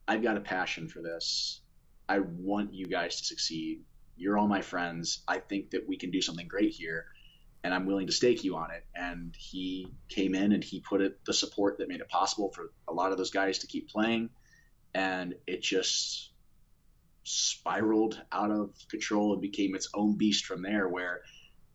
I've 0.07 0.23
got 0.23 0.37
a 0.37 0.41
passion 0.41 0.89
for 0.89 1.01
this. 1.01 1.61
I 2.09 2.19
want 2.21 2.75
you 2.75 2.87
guys 2.87 3.17
to 3.17 3.25
succeed. 3.25 3.83
You're 4.17 4.37
all 4.37 4.49
my 4.49 4.61
friends. 4.61 5.23
I 5.27 5.39
think 5.39 5.71
that 5.71 5.89
we 5.89 5.97
can 5.97 6.11
do 6.11 6.21
something 6.21 6.49
great 6.49 6.73
here, 6.73 7.07
and 7.65 7.73
I'm 7.73 7.87
willing 7.87 8.09
to 8.09 8.13
stake 8.13 8.45
you 8.45 8.57
on 8.57 8.71
it. 8.71 8.85
And 8.95 9.35
he 9.39 9.89
came 10.09 10.35
in 10.35 10.53
and 10.53 10.63
he 10.63 10.81
put 10.81 11.01
it 11.01 11.25
the 11.25 11.33
support 11.33 11.79
that 11.79 11.89
made 11.89 12.01
it 12.01 12.09
possible 12.09 12.51
for 12.55 12.73
a 12.89 12.93
lot 12.93 13.13
of 13.13 13.19
those 13.19 13.31
guys 13.31 13.59
to 13.61 13.67
keep 13.67 13.89
playing, 13.89 14.31
and 14.95 15.35
it 15.47 15.63
just 15.63 16.31
spiraled 17.25 18.21
out 18.33 18.51
of 18.51 18.75
control 18.91 19.33
and 19.33 19.41
became 19.41 19.75
its 19.75 19.89
own 19.95 20.17
beast 20.17 20.45
from 20.45 20.63
there. 20.63 20.89
Where, 20.89 21.23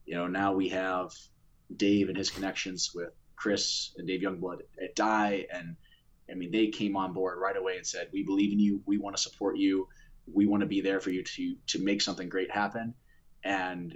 you 0.05 0.15
know, 0.15 0.27
now 0.27 0.53
we 0.53 0.69
have 0.69 1.11
Dave 1.75 2.09
and 2.09 2.17
his 2.17 2.29
connections 2.29 2.91
with 2.93 3.13
Chris 3.35 3.93
and 3.97 4.07
Dave 4.07 4.21
Youngblood 4.21 4.59
at 4.81 4.95
Dye 4.95 5.47
and 5.51 5.77
I 6.29 6.35
mean, 6.35 6.51
they 6.51 6.67
came 6.67 6.95
on 6.95 7.13
board 7.13 7.39
right 7.39 7.55
away 7.55 7.77
and 7.77 7.85
said, 7.85 8.09
"We 8.11 8.23
believe 8.23 8.51
in 8.51 8.59
you. 8.59 8.81
We 8.85 8.97
want 8.97 9.15
to 9.15 9.21
support 9.21 9.57
you. 9.57 9.87
We 10.31 10.45
want 10.45 10.61
to 10.61 10.67
be 10.67 10.81
there 10.81 10.99
for 10.99 11.09
you 11.09 11.23
to 11.23 11.55
to 11.67 11.79
make 11.83 12.01
something 12.01 12.29
great 12.29 12.51
happen." 12.51 12.93
And 13.43 13.93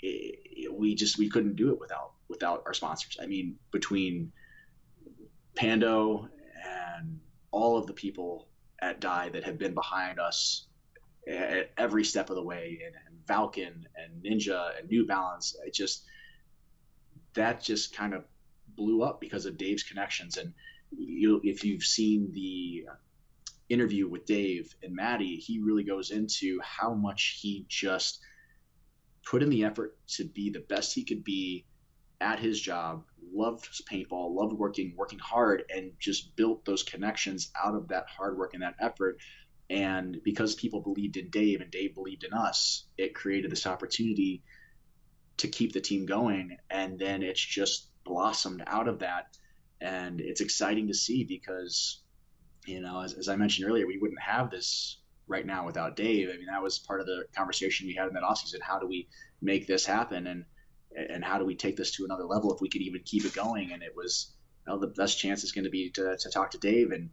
it, 0.00 0.38
it, 0.44 0.74
we 0.74 0.94
just 0.94 1.18
we 1.18 1.28
couldn't 1.28 1.56
do 1.56 1.70
it 1.72 1.80
without 1.80 2.12
without 2.28 2.62
our 2.66 2.74
sponsors. 2.74 3.18
I 3.20 3.26
mean, 3.26 3.56
between 3.70 4.32
Pando 5.54 6.28
and 6.64 7.20
all 7.50 7.76
of 7.76 7.86
the 7.86 7.92
people 7.92 8.48
at 8.80 9.00
Dye 9.00 9.28
that 9.30 9.44
have 9.44 9.58
been 9.58 9.74
behind 9.74 10.18
us 10.18 10.66
at 11.28 11.72
every 11.78 12.04
step 12.04 12.28
of 12.30 12.36
the 12.36 12.42
way, 12.42 12.80
and, 12.84 12.94
and 13.06 13.26
Valken 13.26 13.84
and 13.96 14.22
Ninja 14.22 14.78
and 14.78 14.88
New 14.88 15.06
Balance, 15.06 15.56
it 15.64 15.72
just 15.74 16.04
that 17.34 17.62
just 17.62 17.94
kind 17.94 18.14
of 18.14 18.24
blew 18.76 19.02
up 19.02 19.20
because 19.20 19.46
of 19.46 19.56
Dave's 19.56 19.82
connections. 19.82 20.36
And 20.36 20.52
you, 20.98 21.40
if 21.44 21.64
you've 21.64 21.84
seen 21.84 22.32
the 22.32 22.86
interview 23.68 24.08
with 24.08 24.26
Dave 24.26 24.74
and 24.82 24.94
Maddie, 24.94 25.36
he 25.36 25.60
really 25.60 25.84
goes 25.84 26.10
into 26.10 26.60
how 26.62 26.94
much 26.94 27.38
he 27.40 27.66
just 27.68 28.20
put 29.24 29.42
in 29.42 29.50
the 29.50 29.64
effort 29.64 29.96
to 30.06 30.24
be 30.24 30.50
the 30.50 30.60
best 30.60 30.94
he 30.94 31.04
could 31.04 31.24
be 31.24 31.64
at 32.20 32.38
his 32.38 32.60
job, 32.60 33.04
loved 33.32 33.68
paintball, 33.90 34.34
loved 34.34 34.52
working, 34.52 34.94
working 34.96 35.18
hard, 35.18 35.64
and 35.74 35.92
just 35.98 36.36
built 36.36 36.64
those 36.64 36.82
connections 36.82 37.50
out 37.62 37.74
of 37.74 37.88
that 37.88 38.06
hard 38.08 38.36
work 38.38 38.54
and 38.54 38.62
that 38.62 38.76
effort. 38.80 39.18
And 39.70 40.18
because 40.22 40.54
people 40.54 40.80
believed 40.80 41.16
in 41.16 41.30
Dave 41.30 41.60
and 41.60 41.70
Dave 41.70 41.94
believed 41.94 42.24
in 42.24 42.32
us, 42.32 42.84
it 42.98 43.14
created 43.14 43.50
this 43.50 43.66
opportunity 43.66 44.42
to 45.38 45.48
keep 45.48 45.72
the 45.72 45.80
team 45.80 46.06
going. 46.06 46.56
And 46.70 46.98
then 46.98 47.22
it's 47.22 47.40
just 47.40 47.88
blossomed 48.04 48.62
out 48.66 48.88
of 48.88 49.00
that. 49.00 49.36
And 49.84 50.20
it's 50.20 50.40
exciting 50.40 50.88
to 50.88 50.94
see 50.94 51.24
because, 51.24 52.02
you 52.64 52.80
know, 52.80 53.02
as, 53.02 53.12
as 53.12 53.28
I 53.28 53.36
mentioned 53.36 53.68
earlier, 53.68 53.86
we 53.86 53.98
wouldn't 53.98 54.20
have 54.20 54.50
this 54.50 54.98
right 55.26 55.44
now 55.44 55.66
without 55.66 55.94
Dave. 55.94 56.30
I 56.32 56.38
mean, 56.38 56.46
that 56.50 56.62
was 56.62 56.78
part 56.78 57.00
of 57.00 57.06
the 57.06 57.26
conversation 57.36 57.86
we 57.86 57.94
had 57.94 58.08
in 58.08 58.14
that 58.14 58.22
offseason. 58.22 58.62
How 58.62 58.78
do 58.78 58.86
we 58.86 59.08
make 59.42 59.66
this 59.66 59.84
happen? 59.84 60.26
And 60.26 60.44
and 60.96 61.24
how 61.24 61.38
do 61.38 61.44
we 61.44 61.56
take 61.56 61.76
this 61.76 61.90
to 61.96 62.04
another 62.04 62.24
level 62.24 62.54
if 62.54 62.60
we 62.60 62.68
could 62.68 62.80
even 62.80 63.02
keep 63.04 63.24
it 63.24 63.34
going? 63.34 63.72
And 63.72 63.82
it 63.82 63.92
was, 63.96 64.32
the 64.64 64.86
best 64.86 65.18
chance 65.18 65.42
is 65.42 65.52
going 65.52 65.64
to 65.64 65.70
be 65.70 65.90
to, 65.90 66.16
to 66.16 66.30
talk 66.30 66.52
to 66.52 66.58
Dave. 66.58 66.92
And, 66.92 67.10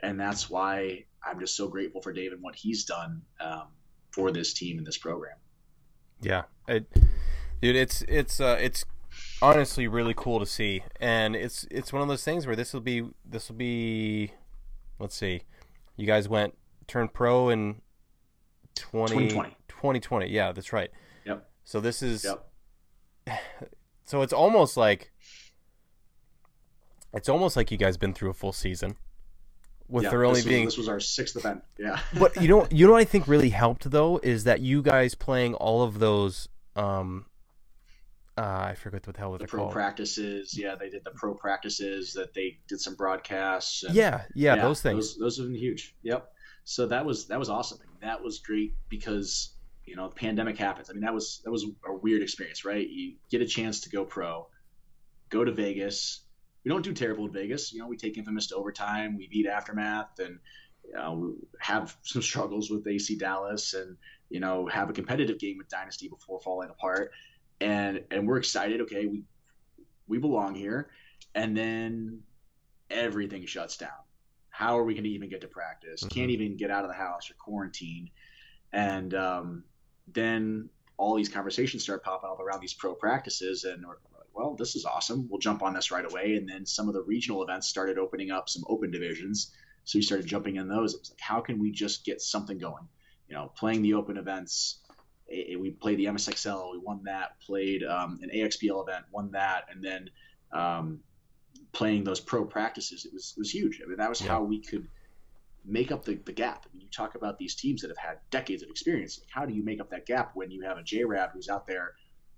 and 0.00 0.20
that's 0.20 0.48
why 0.48 1.04
I'm 1.22 1.40
just 1.40 1.56
so 1.56 1.68
grateful 1.68 2.00
for 2.00 2.12
Dave 2.12 2.32
and 2.32 2.40
what 2.42 2.54
he's 2.54 2.84
done 2.84 3.22
um, 3.40 3.68
for 4.12 4.30
this 4.30 4.54
team 4.54 4.78
and 4.78 4.86
this 4.86 4.98
program. 4.98 5.36
Yeah. 6.22 6.44
It, 6.68 6.86
dude, 7.60 7.74
it's, 7.74 8.02
it's, 8.02 8.40
uh, 8.40 8.56
it's 8.60 8.84
honestly 9.40 9.86
really 9.88 10.14
cool 10.16 10.40
to 10.40 10.46
see. 10.46 10.82
And 11.00 11.34
it's, 11.36 11.66
it's 11.70 11.92
one 11.92 12.02
of 12.02 12.08
those 12.08 12.24
things 12.24 12.46
where 12.46 12.56
this 12.56 12.72
will 12.72 12.80
be, 12.80 13.04
this 13.24 13.48
will 13.48 13.56
be, 13.56 14.32
let's 14.98 15.14
see, 15.14 15.42
you 15.96 16.06
guys 16.06 16.28
went, 16.28 16.56
turned 16.86 17.12
pro 17.12 17.48
in 17.48 17.82
20, 18.74 19.14
2020. 19.14 19.56
2020. 19.68 20.28
Yeah, 20.28 20.52
that's 20.52 20.72
right. 20.72 20.90
Yep. 21.24 21.48
So 21.64 21.80
this 21.80 22.02
is, 22.02 22.24
yep 22.24 22.48
so 24.04 24.22
it's 24.22 24.32
almost 24.32 24.76
like 24.76 25.12
it's 27.14 27.28
almost 27.28 27.56
like 27.56 27.70
you 27.70 27.78
guys 27.78 27.96
been 27.96 28.12
through 28.12 28.30
a 28.30 28.34
full 28.34 28.52
season 28.52 28.96
with 29.88 30.04
yeah, 30.04 30.10
there 30.10 30.24
only 30.24 30.42
being 30.42 30.66
this 30.66 30.76
was 30.76 30.88
our 30.88 31.00
sixth 31.00 31.36
event 31.36 31.62
yeah 31.78 31.98
but 32.18 32.40
you 32.40 32.48
know 32.48 32.66
you 32.70 32.86
know 32.86 32.92
what 32.92 33.00
i 33.00 33.04
think 33.04 33.26
really 33.26 33.50
helped 33.50 33.90
though 33.90 34.18
is 34.22 34.44
that 34.44 34.60
you 34.60 34.82
guys 34.82 35.14
playing 35.14 35.54
all 35.54 35.82
of 35.82 35.98
those 35.98 36.48
um 36.76 37.24
uh, 38.38 38.66
I 38.70 38.74
forget 38.74 39.06
what 39.06 39.14
the 39.16 39.20
hell 39.20 39.32
was 39.32 39.40
the 39.40 39.46
pro 39.46 39.62
called. 39.62 39.72
practices. 39.72 40.56
Yeah, 40.56 40.76
they 40.76 40.88
did 40.88 41.02
the 41.04 41.10
pro 41.10 41.34
practices. 41.34 42.12
That 42.12 42.34
they 42.34 42.58
did 42.68 42.80
some 42.80 42.94
broadcasts. 42.94 43.82
And, 43.82 43.94
yeah, 43.94 44.22
yeah, 44.34 44.54
yeah, 44.54 44.62
those 44.62 44.80
things. 44.80 45.14
Those, 45.14 45.18
those 45.18 45.38
have 45.38 45.46
been 45.48 45.56
huge. 45.56 45.96
Yep. 46.02 46.30
So 46.64 46.86
that 46.86 47.04
was 47.04 47.26
that 47.26 47.38
was 47.38 47.50
awesome. 47.50 47.78
That 48.00 48.22
was 48.22 48.38
great 48.38 48.74
because 48.88 49.54
you 49.88 49.96
know, 49.96 50.08
the 50.08 50.14
pandemic 50.14 50.58
happens. 50.58 50.90
I 50.90 50.92
mean, 50.92 51.02
that 51.02 51.14
was 51.14 51.40
that 51.44 51.50
was 51.50 51.64
a 51.86 51.94
weird 51.94 52.22
experience, 52.22 52.64
right? 52.64 52.86
You 52.88 53.14
get 53.30 53.40
a 53.40 53.46
chance 53.46 53.80
to 53.80 53.90
go 53.90 54.04
pro, 54.04 54.46
go 55.30 55.44
to 55.44 55.52
Vegas. 55.52 56.24
We 56.64 56.68
don't 56.68 56.84
do 56.84 56.92
terrible 56.92 57.24
in 57.24 57.32
Vegas. 57.32 57.72
You 57.72 57.80
know, 57.80 57.88
we 57.88 57.96
take 57.96 58.18
Infamous 58.18 58.48
to 58.48 58.56
overtime. 58.56 59.16
We 59.16 59.28
beat 59.28 59.46
Aftermath, 59.46 60.18
and 60.18 60.38
you 60.84 60.92
know, 60.92 61.34
have 61.58 61.96
some 62.02 62.20
struggles 62.30 62.70
with 62.70 62.86
AC 62.86 63.16
Dallas, 63.16 63.72
and 63.72 63.96
you 64.28 64.40
know, 64.40 64.66
have 64.66 64.90
a 64.90 64.92
competitive 64.92 65.38
game 65.38 65.56
with 65.56 65.70
Dynasty 65.70 66.08
before 66.08 66.38
falling 66.40 66.68
apart. 66.68 67.10
And 67.60 68.04
and 68.10 68.26
we're 68.26 68.38
excited. 68.38 68.80
Okay, 68.82 69.06
we 69.06 69.24
we 70.06 70.18
belong 70.18 70.54
here. 70.54 70.90
And 71.34 71.56
then 71.56 72.22
everything 72.90 73.46
shuts 73.46 73.76
down. 73.76 73.90
How 74.50 74.78
are 74.78 74.84
we 74.84 74.94
going 74.94 75.04
to 75.04 75.10
even 75.10 75.28
get 75.28 75.42
to 75.42 75.48
practice? 75.48 76.02
Mm-hmm. 76.02 76.14
Can't 76.18 76.30
even 76.30 76.56
get 76.56 76.70
out 76.70 76.84
of 76.84 76.90
the 76.90 76.96
house 76.96 77.30
or 77.30 77.34
quarantine. 77.34 78.10
And 78.72 79.14
um, 79.14 79.64
then 80.12 80.68
all 80.96 81.14
these 81.14 81.28
conversations 81.28 81.84
start 81.84 82.02
popping 82.02 82.28
up 82.30 82.40
around 82.40 82.60
these 82.60 82.74
pro 82.74 82.94
practices, 82.94 83.64
and 83.64 83.84
we're 83.86 83.98
like, 84.16 84.26
well, 84.34 84.56
this 84.56 84.74
is 84.74 84.84
awesome. 84.84 85.28
We'll 85.30 85.38
jump 85.38 85.62
on 85.62 85.74
this 85.74 85.90
right 85.90 86.04
away. 86.04 86.34
And 86.34 86.48
then 86.48 86.66
some 86.66 86.88
of 86.88 86.94
the 86.94 87.02
regional 87.02 87.42
events 87.42 87.68
started 87.68 87.98
opening 87.98 88.30
up 88.30 88.48
some 88.48 88.64
open 88.68 88.90
divisions, 88.90 89.52
so 89.84 89.98
we 89.98 90.02
started 90.02 90.26
jumping 90.26 90.56
in 90.56 90.68
those. 90.68 90.94
It 90.94 91.00
was 91.00 91.10
like, 91.10 91.20
how 91.20 91.40
can 91.40 91.58
we 91.58 91.70
just 91.70 92.04
get 92.04 92.20
something 92.20 92.58
going? 92.58 92.88
You 93.28 93.36
know, 93.36 93.52
playing 93.56 93.82
the 93.82 93.94
open 93.94 94.16
events. 94.16 94.80
We 95.30 95.70
played 95.70 95.98
the 95.98 96.06
MSXL, 96.06 96.72
we 96.72 96.78
won 96.78 97.02
that. 97.04 97.40
Played 97.40 97.84
um, 97.84 98.18
an 98.22 98.30
AXPL 98.34 98.88
event, 98.88 99.04
won 99.10 99.30
that, 99.32 99.64
and 99.70 99.84
then 99.84 100.10
um, 100.52 101.00
playing 101.72 102.04
those 102.04 102.20
pro 102.20 102.44
practices. 102.44 103.04
It 103.04 103.12
was 103.12 103.34
it 103.36 103.40
was 103.40 103.50
huge. 103.50 103.80
I 103.84 103.88
mean, 103.88 103.98
that 103.98 104.08
was 104.08 104.20
yeah. 104.20 104.28
how 104.28 104.42
we 104.42 104.60
could 104.60 104.88
make 105.64 105.92
up 105.92 106.04
the, 106.04 106.14
the 106.24 106.32
gap. 106.32 106.64
I 106.66 106.72
mean, 106.72 106.82
you 106.82 106.88
talk 106.90 107.14
about 107.14 107.38
these 107.38 107.54
teams 107.54 107.82
that 107.82 107.88
have 107.88 107.98
had 107.98 108.18
decades 108.30 108.62
of 108.62 108.70
experience. 108.70 109.20
Like, 109.20 109.28
how 109.30 109.44
do 109.44 109.52
you 109.52 109.62
make 109.62 109.80
up 109.80 109.90
that 109.90 110.06
gap 110.06 110.30
when 110.34 110.50
you 110.50 110.62
have 110.62 110.78
a 110.78 110.82
JRAB 110.82 111.32
who's 111.32 111.48
out 111.48 111.66
there 111.66 111.92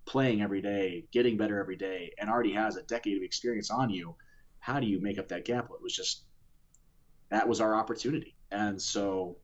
playing 0.04 0.42
every 0.42 0.60
day, 0.60 1.04
getting 1.12 1.36
better 1.36 1.60
every 1.60 1.76
day, 1.76 2.12
and 2.18 2.28
already 2.28 2.52
has 2.52 2.76
a 2.76 2.82
decade 2.82 3.16
of 3.16 3.22
experience 3.22 3.70
on 3.70 3.90
you? 3.90 4.16
How 4.58 4.80
do 4.80 4.86
you 4.86 5.00
make 5.00 5.18
up 5.18 5.28
that 5.28 5.44
gap? 5.44 5.68
Well, 5.68 5.78
it 5.78 5.82
was 5.82 5.94
just 5.94 6.24
that 7.30 7.48
was 7.48 7.60
our 7.60 7.74
opportunity. 7.74 8.34
And 8.50 8.80
so 8.80 9.36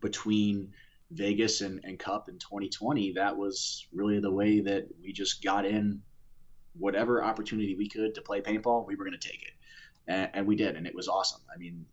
between 0.00 0.72
Vegas 1.10 1.60
and, 1.60 1.80
and 1.84 1.98
Cup 1.98 2.28
in 2.28 2.38
2020, 2.38 3.12
that 3.12 3.36
was 3.36 3.86
really 3.92 4.20
the 4.20 4.30
way 4.30 4.60
that 4.60 4.86
we 5.02 5.12
just 5.12 5.42
got 5.42 5.64
in 5.66 6.02
whatever 6.78 7.22
opportunity 7.22 7.74
we 7.74 7.88
could 7.88 8.14
to 8.14 8.22
play 8.22 8.40
paintball, 8.40 8.86
we 8.86 8.94
were 8.94 9.04
going 9.04 9.18
to 9.18 9.28
take 9.28 9.42
it. 9.42 9.52
And, 10.06 10.30
and, 10.34 10.46
we 10.46 10.56
did, 10.56 10.76
and 10.76 10.86
it 10.86 10.94
was 10.94 11.08
awesome. 11.08 11.40
I 11.52 11.58
mean, 11.58 11.84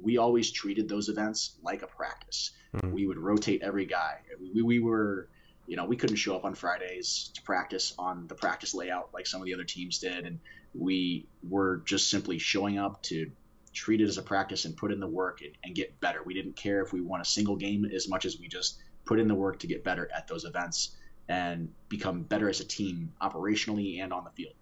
we 0.00 0.18
always 0.18 0.50
treated 0.50 0.88
those 0.88 1.08
events 1.08 1.56
like 1.62 1.82
a 1.82 1.86
practice. 1.86 2.50
Mm-hmm. 2.74 2.92
We 2.92 3.06
would 3.06 3.18
rotate 3.18 3.62
every 3.62 3.86
guy. 3.86 4.18
We, 4.40 4.62
we 4.62 4.78
were, 4.80 5.28
you 5.66 5.76
know, 5.76 5.84
we 5.84 5.96
couldn't 5.96 6.16
show 6.16 6.34
up 6.34 6.44
on 6.44 6.54
Fridays 6.54 7.30
to 7.34 7.42
practice 7.42 7.94
on 7.98 8.26
the 8.26 8.34
practice 8.34 8.74
layout 8.74 9.10
like 9.14 9.26
some 9.26 9.40
of 9.40 9.46
the 9.46 9.54
other 9.54 9.64
teams 9.64 9.98
did. 9.98 10.26
And 10.26 10.40
we 10.74 11.26
were 11.48 11.82
just 11.84 12.10
simply 12.10 12.38
showing 12.38 12.78
up 12.78 13.02
to 13.04 13.30
treat 13.72 14.00
it 14.00 14.04
as 14.04 14.18
a 14.18 14.22
practice 14.22 14.64
and 14.64 14.76
put 14.76 14.92
in 14.92 15.00
the 15.00 15.06
work 15.06 15.40
and, 15.40 15.52
and 15.64 15.74
get 15.74 15.98
better. 16.00 16.22
We 16.24 16.34
didn't 16.34 16.56
care 16.56 16.82
if 16.82 16.92
we 16.92 17.00
won 17.00 17.20
a 17.20 17.24
single 17.24 17.56
game 17.56 17.84
as 17.84 18.08
much 18.08 18.24
as 18.24 18.38
we 18.38 18.48
just 18.48 18.78
put 19.04 19.18
in 19.18 19.28
the 19.28 19.34
work 19.34 19.58
to 19.60 19.66
get 19.66 19.82
better 19.82 20.08
at 20.14 20.28
those 20.28 20.44
events 20.44 20.96
and 21.28 21.72
become 21.88 22.22
better 22.22 22.48
as 22.48 22.60
a 22.60 22.64
team 22.64 23.12
operationally 23.22 24.02
and 24.02 24.12
on 24.12 24.24
the 24.24 24.30
field. 24.30 24.54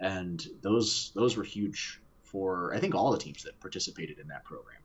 And 0.00 0.44
those 0.62 1.12
those 1.14 1.36
were 1.36 1.44
huge 1.44 2.00
for 2.22 2.72
I 2.74 2.80
think 2.80 2.94
all 2.94 3.12
the 3.12 3.18
teams 3.18 3.42
that 3.44 3.58
participated 3.60 4.18
in 4.18 4.28
that 4.28 4.44
program. 4.44 4.78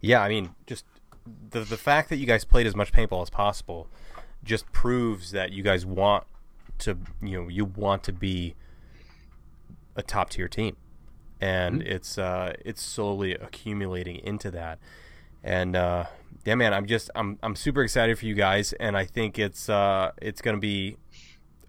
Yeah, 0.00 0.22
I 0.22 0.28
mean, 0.28 0.54
just 0.66 0.84
the 1.50 1.60
the 1.60 1.76
fact 1.76 2.08
that 2.10 2.16
you 2.16 2.26
guys 2.26 2.44
played 2.44 2.66
as 2.66 2.76
much 2.76 2.92
paintball 2.92 3.22
as 3.22 3.30
possible 3.30 3.88
just 4.44 4.70
proves 4.72 5.30
that 5.32 5.52
you 5.52 5.62
guys 5.62 5.84
want 5.84 6.24
to, 6.78 6.96
you 7.22 7.42
know, 7.42 7.48
you 7.48 7.64
want 7.64 8.02
to 8.04 8.12
be 8.12 8.54
a 9.96 10.02
top 10.02 10.30
tier 10.30 10.48
team, 10.48 10.76
and 11.40 11.80
mm-hmm. 11.80 11.92
it's 11.92 12.18
uh, 12.18 12.54
it's 12.64 12.82
slowly 12.82 13.34
accumulating 13.34 14.16
into 14.16 14.50
that. 14.52 14.78
And 15.42 15.76
uh, 15.76 16.06
yeah, 16.44 16.54
man, 16.54 16.72
I'm 16.72 16.86
just 16.86 17.10
I'm 17.14 17.38
I'm 17.42 17.56
super 17.56 17.82
excited 17.82 18.18
for 18.18 18.26
you 18.26 18.34
guys, 18.34 18.72
and 18.74 18.96
I 18.96 19.04
think 19.04 19.38
it's 19.38 19.68
uh, 19.68 20.12
it's 20.20 20.40
gonna 20.40 20.58
be 20.58 20.96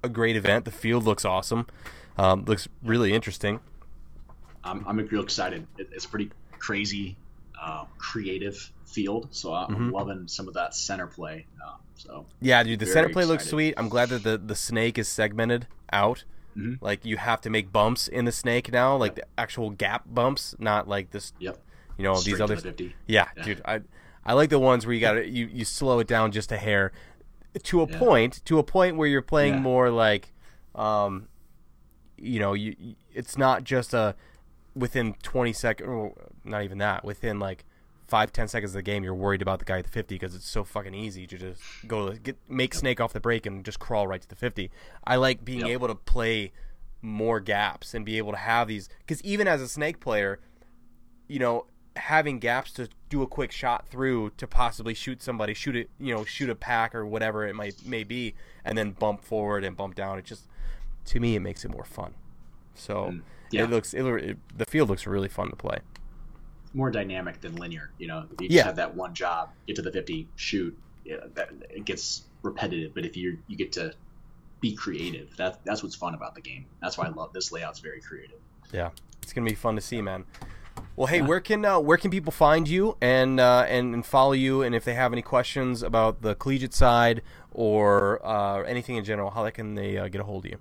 a 0.03 0.09
great 0.09 0.35
event. 0.35 0.65
The 0.65 0.71
field 0.71 1.03
looks 1.03 1.25
awesome, 1.25 1.67
um, 2.17 2.45
looks 2.45 2.67
really 2.83 3.13
interesting. 3.13 3.59
I'm, 4.63 4.85
I'm 4.87 4.97
real 4.97 5.23
excited. 5.23 5.65
It's 5.77 6.05
a 6.05 6.09
pretty 6.09 6.29
crazy, 6.59 7.15
uh, 7.61 7.85
creative 7.97 8.71
field. 8.85 9.29
So 9.31 9.53
I'm 9.53 9.69
mm-hmm. 9.69 9.89
loving 9.91 10.27
some 10.27 10.47
of 10.47 10.53
that 10.55 10.75
center 10.75 11.07
play. 11.07 11.45
Uh, 11.65 11.75
so 11.95 12.25
yeah, 12.41 12.61
dude, 12.63 12.79
the 12.79 12.85
center 12.85 13.09
play 13.09 13.23
excited. 13.23 13.27
looks 13.27 13.49
sweet. 13.49 13.73
I'm 13.77 13.89
glad 13.89 14.09
that 14.09 14.23
the 14.23 14.37
the 14.37 14.55
snake 14.55 14.97
is 14.97 15.07
segmented 15.07 15.67
out. 15.91 16.23
Mm-hmm. 16.57 16.83
Like 16.83 17.05
you 17.05 17.17
have 17.17 17.41
to 17.41 17.49
make 17.49 17.71
bumps 17.71 18.07
in 18.07 18.25
the 18.25 18.31
snake 18.31 18.71
now, 18.71 18.95
like 18.95 19.15
yep. 19.15 19.15
the 19.15 19.41
actual 19.41 19.69
gap 19.69 20.05
bumps, 20.07 20.55
not 20.59 20.87
like 20.87 21.11
this. 21.11 21.33
Yep. 21.39 21.57
You 21.97 22.03
know 22.03 22.15
Straight 22.15 22.33
these 22.33 22.41
other. 22.41 22.55
The 22.55 22.91
yeah, 23.05 23.27
yeah, 23.37 23.43
dude. 23.43 23.61
I 23.65 23.81
I 24.25 24.33
like 24.33 24.49
the 24.49 24.59
ones 24.59 24.85
where 24.85 24.93
you 24.93 25.01
got 25.01 25.13
to 25.13 25.27
you 25.27 25.47
you 25.47 25.65
slow 25.65 25.99
it 25.99 26.07
down 26.07 26.31
just 26.31 26.51
a 26.51 26.57
hair, 26.57 26.91
to 27.63 27.81
a 27.81 27.87
yeah. 27.87 27.99
point 27.99 28.45
to 28.45 28.59
a 28.59 28.63
point 28.63 28.97
where 28.97 29.07
you're 29.07 29.21
playing 29.21 29.55
yeah. 29.55 29.59
more 29.61 29.89
like, 29.89 30.33
um, 30.75 31.27
you 32.17 32.39
know, 32.39 32.53
you 32.53 32.75
it's 33.13 33.37
not 33.37 33.63
just 33.63 33.93
a 33.93 34.15
within 34.75 35.15
20 35.23 35.53
seconds, 35.53 35.87
or 35.87 36.13
not 36.43 36.63
even 36.63 36.77
that, 36.79 37.03
within 37.03 37.39
like 37.39 37.65
five 38.07 38.31
ten 38.31 38.47
seconds 38.47 38.71
of 38.71 38.75
the 38.75 38.81
game, 38.81 39.03
you're 39.03 39.13
worried 39.13 39.41
about 39.41 39.59
the 39.59 39.65
guy 39.65 39.79
at 39.79 39.85
the 39.85 39.91
50 39.91 40.15
because 40.15 40.35
it's 40.35 40.47
so 40.47 40.63
fucking 40.63 40.93
easy 40.93 41.27
to 41.27 41.37
just 41.37 41.61
go 41.87 42.11
get 42.13 42.37
make 42.47 42.73
Snake 42.73 43.01
off 43.01 43.13
the 43.13 43.19
break 43.19 43.45
and 43.45 43.65
just 43.65 43.79
crawl 43.79 44.07
right 44.07 44.21
to 44.21 44.27
the 44.27 44.35
50. 44.35 44.71
I 45.05 45.17
like 45.17 45.43
being 45.43 45.61
yep. 45.61 45.69
able 45.69 45.87
to 45.87 45.95
play 45.95 46.51
more 47.01 47.39
gaps 47.39 47.93
and 47.93 48.05
be 48.05 48.17
able 48.17 48.31
to 48.31 48.37
have 48.37 48.67
these 48.67 48.89
because 48.99 49.21
even 49.23 49.47
as 49.47 49.61
a 49.61 49.67
snake 49.67 49.99
player, 49.99 50.39
you 51.27 51.39
know, 51.39 51.65
having 51.95 52.39
gaps 52.39 52.71
to 52.73 52.87
do 53.09 53.21
a 53.21 53.27
quick 53.27 53.51
shot 53.51 53.87
through 53.87 54.31
to 54.37 54.47
possibly 54.47 54.93
shoot 54.93 55.21
somebody, 55.21 55.53
shoot 55.53 55.75
it, 55.75 55.89
you 55.99 56.13
know, 56.13 56.23
shoot 56.23 56.49
a 56.49 56.55
pack 56.55 56.95
or 56.95 57.05
whatever 57.05 57.45
it 57.45 57.55
might 57.55 57.85
may 57.85 58.03
be, 58.03 58.35
and 58.63 58.77
then 58.77 58.91
bump 58.91 59.23
forward 59.23 59.63
and 59.63 59.75
bump 59.75 59.95
down. 59.95 60.17
It 60.17 60.25
just 60.25 60.47
to 61.05 61.19
me 61.19 61.35
it 61.35 61.41
makes 61.41 61.65
it 61.65 61.71
more 61.71 61.85
fun. 61.85 62.13
So 62.75 62.95
mm, 62.95 63.21
yeah. 63.51 63.63
it 63.63 63.69
looks 63.69 63.93
it, 63.93 64.05
it, 64.05 64.37
the 64.55 64.65
field 64.65 64.89
looks 64.89 65.05
really 65.05 65.29
fun 65.29 65.49
to 65.49 65.55
play. 65.55 65.79
More 66.77 66.91
dynamic 66.91 67.41
than 67.41 67.55
linear. 67.55 67.89
You 67.97 68.07
know, 68.07 68.25
you 68.39 68.47
just 68.49 68.51
yeah. 68.51 68.65
have 68.65 68.75
that 68.75 68.93
one 68.93 69.15
job, 69.15 69.49
get 69.65 69.75
to 69.77 69.81
the 69.81 69.91
fifty, 69.91 70.27
shoot. 70.35 70.77
Yeah, 71.03 71.17
that 71.33 71.49
it 71.71 71.85
gets 71.85 72.23
repetitive. 72.43 72.93
But 72.93 73.03
if 73.03 73.17
you 73.17 73.39
you 73.47 73.57
get 73.57 73.71
to 73.73 73.93
be 74.61 74.75
creative, 74.75 75.35
that 75.37 75.65
that's 75.65 75.81
what's 75.81 75.95
fun 75.95 76.13
about 76.13 76.35
the 76.35 76.41
game. 76.41 76.65
That's 76.79 76.95
why 76.95 77.07
I 77.07 77.09
love 77.09 77.33
this 77.33 77.51
layout's 77.51 77.79
very 77.79 77.99
creative. 77.99 78.37
Yeah, 78.71 78.91
it's 79.23 79.33
gonna 79.33 79.49
be 79.49 79.55
fun 79.55 79.75
to 79.75 79.81
see, 79.81 80.03
man. 80.03 80.25
Well, 80.95 81.07
hey, 81.07 81.17
yeah. 81.17 81.25
where 81.25 81.39
can 81.39 81.65
uh, 81.65 81.79
where 81.79 81.97
can 81.97 82.11
people 82.11 82.31
find 82.31 82.67
you 82.67 82.97
and, 83.01 83.39
uh, 83.39 83.65
and 83.67 83.95
and 83.95 84.05
follow 84.05 84.33
you? 84.33 84.61
And 84.61 84.75
if 84.75 84.83
they 84.83 84.93
have 84.93 85.13
any 85.13 85.23
questions 85.23 85.81
about 85.81 86.21
the 86.21 86.35
collegiate 86.35 86.75
side 86.75 87.23
or 87.51 88.23
uh, 88.25 88.61
anything 88.63 88.97
in 88.97 89.03
general, 89.03 89.31
how 89.31 89.49
can 89.49 89.73
they 89.73 89.97
uh, 89.97 90.07
get 90.09 90.21
a 90.21 90.23
hold 90.23 90.45
of 90.45 90.51
you? 90.51 90.57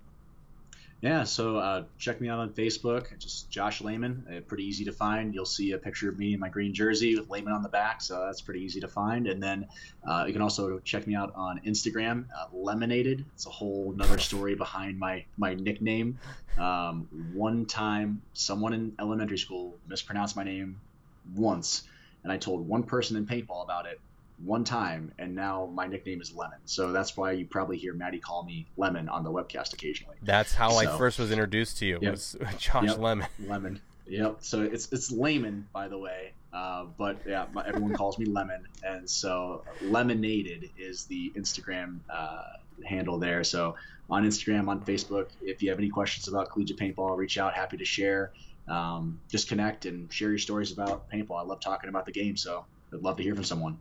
Yeah, 1.03 1.25
so 1.25 1.59
uh, 1.59 1.85
check 1.99 2.23
me 2.23 2.31
out 2.31 2.39
on 2.39 2.51
Facebook. 2.51 3.17
Just 3.19 3.51
Josh 3.51 3.83
Lehman. 3.83 4.27
Uh, 4.29 4.41
pretty 4.41 4.65
easy 4.65 4.87
to 4.87 4.93
find. 4.93 5.35
You'll 5.35 5.45
see 5.45 5.73
a 5.73 5.79
picture 5.79 6.09
of 6.09 6.19
me 6.19 6.33
in 6.33 6.41
my 6.41 6.49
green 6.49 6.73
jersey 6.73 7.19
with 7.19 7.29
Lehman 7.29 7.53
on 7.53 7.63
the 7.63 7.69
back, 7.69 8.01
so 8.01 8.25
that's 8.25 8.41
pretty 8.41 8.61
easy 8.61 8.81
to 8.81 8.89
find. 8.89 9.27
And 9.27 9.43
then 9.43 9.69
uh, 10.09 10.25
you 10.27 10.33
can 10.33 10.41
also 10.41 10.79
check 10.79 11.07
me 11.07 11.15
out 11.15 11.35
on 11.37 11.61
Instagram, 11.67 12.25
uh, 12.35 12.47
Lemonaded. 12.55 13.25
It's 13.35 13.47
a 13.47 13.51
whole 13.51 13.93
another 13.93 14.19
story 14.19 14.55
behind 14.55 14.99
my 14.99 15.25
my 15.37 15.55
nickname. 15.55 16.19
Um, 16.59 17.09
one 17.35 17.67
time, 17.67 18.23
someone 18.33 18.73
in 18.73 18.95
elementary 18.99 19.39
school 19.39 19.77
mispronounced 19.87 20.35
my 20.35 20.45
name 20.45 20.81
once, 21.35 21.83
and 22.23 22.33
I 22.33 22.39
told 22.39 22.67
one 22.67 22.85
person 22.85 23.19
in 23.19 23.27
paintball 23.27 23.63
about 23.63 23.85
it 23.85 24.01
one 24.45 24.65
time, 24.65 25.13
and 25.19 25.35
now 25.35 25.71
my 25.73 25.87
nickname 25.87 26.21
is 26.21 26.35
Lemon. 26.35 26.59
So 26.67 26.93
that's 26.93 27.17
why 27.17 27.33
you 27.33 27.47
probably 27.47 27.79
hear 27.79 27.95
Maddie 27.95 28.19
call 28.19 28.45
me 28.45 28.67
Lemon 28.77 29.09
on 29.09 29.25
the 29.25 29.31
webcast 29.31 29.73
occasionally. 29.73 30.17
That's 30.23 30.55
how 30.55 30.71
so, 30.71 30.79
I 30.79 30.99
first 30.99 31.19
was 31.19 31.31
introduced 31.31 31.79
to 31.79 31.87
you. 31.87 31.99
Yep, 32.01 32.11
was 32.11 32.37
Josh 32.59 32.85
yep, 32.85 32.99
Lemon. 32.99 33.27
Lemon. 33.47 33.81
Yep. 34.07 34.39
So 34.41 34.63
it's 34.63 34.93
it's 34.93 35.11
Layman, 35.11 35.69
by 35.73 35.89
the 35.89 35.99
way. 35.99 36.33
Uh, 36.53 36.85
but 36.97 37.19
yeah, 37.27 37.47
my, 37.53 37.67
everyone 37.67 37.95
calls 37.95 38.19
me 38.19 38.27
Lemon, 38.27 38.67
and 38.83 39.09
so 39.09 39.65
Lemonaded 39.83 40.71
is 40.79 41.05
the 41.05 41.33
Instagram 41.37 41.99
uh, 42.11 42.45
handle 42.85 43.19
there. 43.19 43.45
So 43.45 43.77
on 44.09 44.25
Instagram, 44.25 44.69
on 44.69 44.81
Facebook, 44.83 45.29
if 45.43 45.63
you 45.63 45.71
have 45.71 45.79
any 45.79 45.89
questions 45.89 46.29
about 46.29 46.51
collegiate 46.51 46.79
paintball, 46.79 47.17
reach 47.17 47.39
out. 47.39 47.55
Happy 47.55 47.77
to 47.77 47.85
share. 47.85 48.33
Um, 48.69 49.21
just 49.29 49.49
connect 49.49 49.87
and 49.87 50.13
share 50.13 50.29
your 50.29 50.39
stories 50.39 50.73
about 50.73 51.11
paintball. 51.11 51.39
I 51.39 51.43
love 51.43 51.61
talking 51.61 51.89
about 51.89 52.07
the 52.07 52.13
game, 52.13 52.37
so 52.37 52.65
I'd 52.93 53.03
love 53.03 53.17
to 53.17 53.23
hear 53.23 53.35
from 53.35 53.45
someone. 53.45 53.79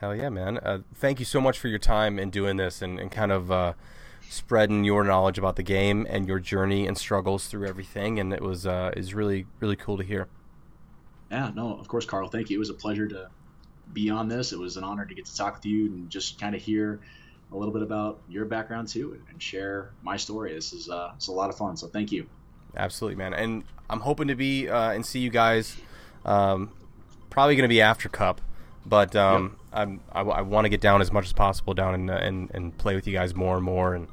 Hell 0.00 0.16
yeah, 0.16 0.30
man. 0.30 0.56
Uh, 0.56 0.78
thank 0.94 1.18
you 1.18 1.26
so 1.26 1.42
much 1.42 1.58
for 1.58 1.68
your 1.68 1.78
time 1.78 2.18
and 2.18 2.32
doing 2.32 2.56
this 2.56 2.80
and, 2.80 2.98
and 2.98 3.12
kind 3.12 3.30
of 3.30 3.52
uh, 3.52 3.74
spreading 4.30 4.82
your 4.82 5.04
knowledge 5.04 5.36
about 5.36 5.56
the 5.56 5.62
game 5.62 6.06
and 6.08 6.26
your 6.26 6.38
journey 6.38 6.86
and 6.86 6.96
struggles 6.96 7.48
through 7.48 7.68
everything. 7.68 8.18
And 8.18 8.32
it 8.32 8.40
was 8.40 8.66
uh, 8.66 8.92
is 8.96 9.12
really, 9.12 9.44
really 9.60 9.76
cool 9.76 9.98
to 9.98 10.02
hear. 10.02 10.28
Yeah, 11.30 11.50
no, 11.54 11.78
of 11.78 11.86
course, 11.86 12.06
Carl. 12.06 12.28
Thank 12.28 12.48
you. 12.48 12.56
It 12.56 12.58
was 12.58 12.70
a 12.70 12.74
pleasure 12.74 13.06
to 13.08 13.28
be 13.92 14.08
on 14.08 14.26
this. 14.26 14.54
It 14.54 14.58
was 14.58 14.78
an 14.78 14.84
honor 14.84 15.04
to 15.04 15.14
get 15.14 15.26
to 15.26 15.36
talk 15.36 15.56
with 15.56 15.66
you 15.66 15.88
and 15.88 16.08
just 16.08 16.40
kind 16.40 16.54
of 16.54 16.62
hear 16.62 17.00
a 17.52 17.56
little 17.58 17.74
bit 17.74 17.82
about 17.82 18.22
your 18.26 18.46
background 18.46 18.88
too 18.88 19.20
and, 19.28 19.42
share 19.42 19.90
my 20.02 20.16
story. 20.16 20.54
This 20.54 20.72
is 20.72 20.88
uh, 20.88 21.12
it's 21.16 21.28
a 21.28 21.32
lot 21.32 21.50
of 21.50 21.58
fun. 21.58 21.76
So 21.76 21.88
thank 21.88 22.10
you. 22.10 22.26
Absolutely, 22.74 23.16
man. 23.16 23.34
And 23.34 23.64
I'm 23.90 24.00
hoping 24.00 24.28
to 24.28 24.34
be 24.34 24.66
uh, 24.66 24.92
and 24.92 25.04
see 25.04 25.20
you 25.20 25.30
guys. 25.30 25.76
Um, 26.24 26.70
probably 27.28 27.54
going 27.54 27.64
to 27.64 27.68
be 27.68 27.82
after 27.82 28.08
Cup. 28.08 28.40
But 28.86 29.14
um. 29.14 29.58
I'm, 29.72 30.00
I, 30.12 30.20
I 30.20 30.40
want 30.42 30.64
to 30.64 30.68
get 30.68 30.80
down 30.80 31.00
as 31.00 31.12
much 31.12 31.26
as 31.26 31.32
possible 31.32 31.74
down 31.74 31.94
and, 31.94 32.10
and 32.10 32.50
and 32.52 32.76
play 32.76 32.94
with 32.94 33.06
you 33.06 33.12
guys 33.12 33.34
more 33.34 33.56
and 33.56 33.64
more. 33.64 33.94
And 33.94 34.08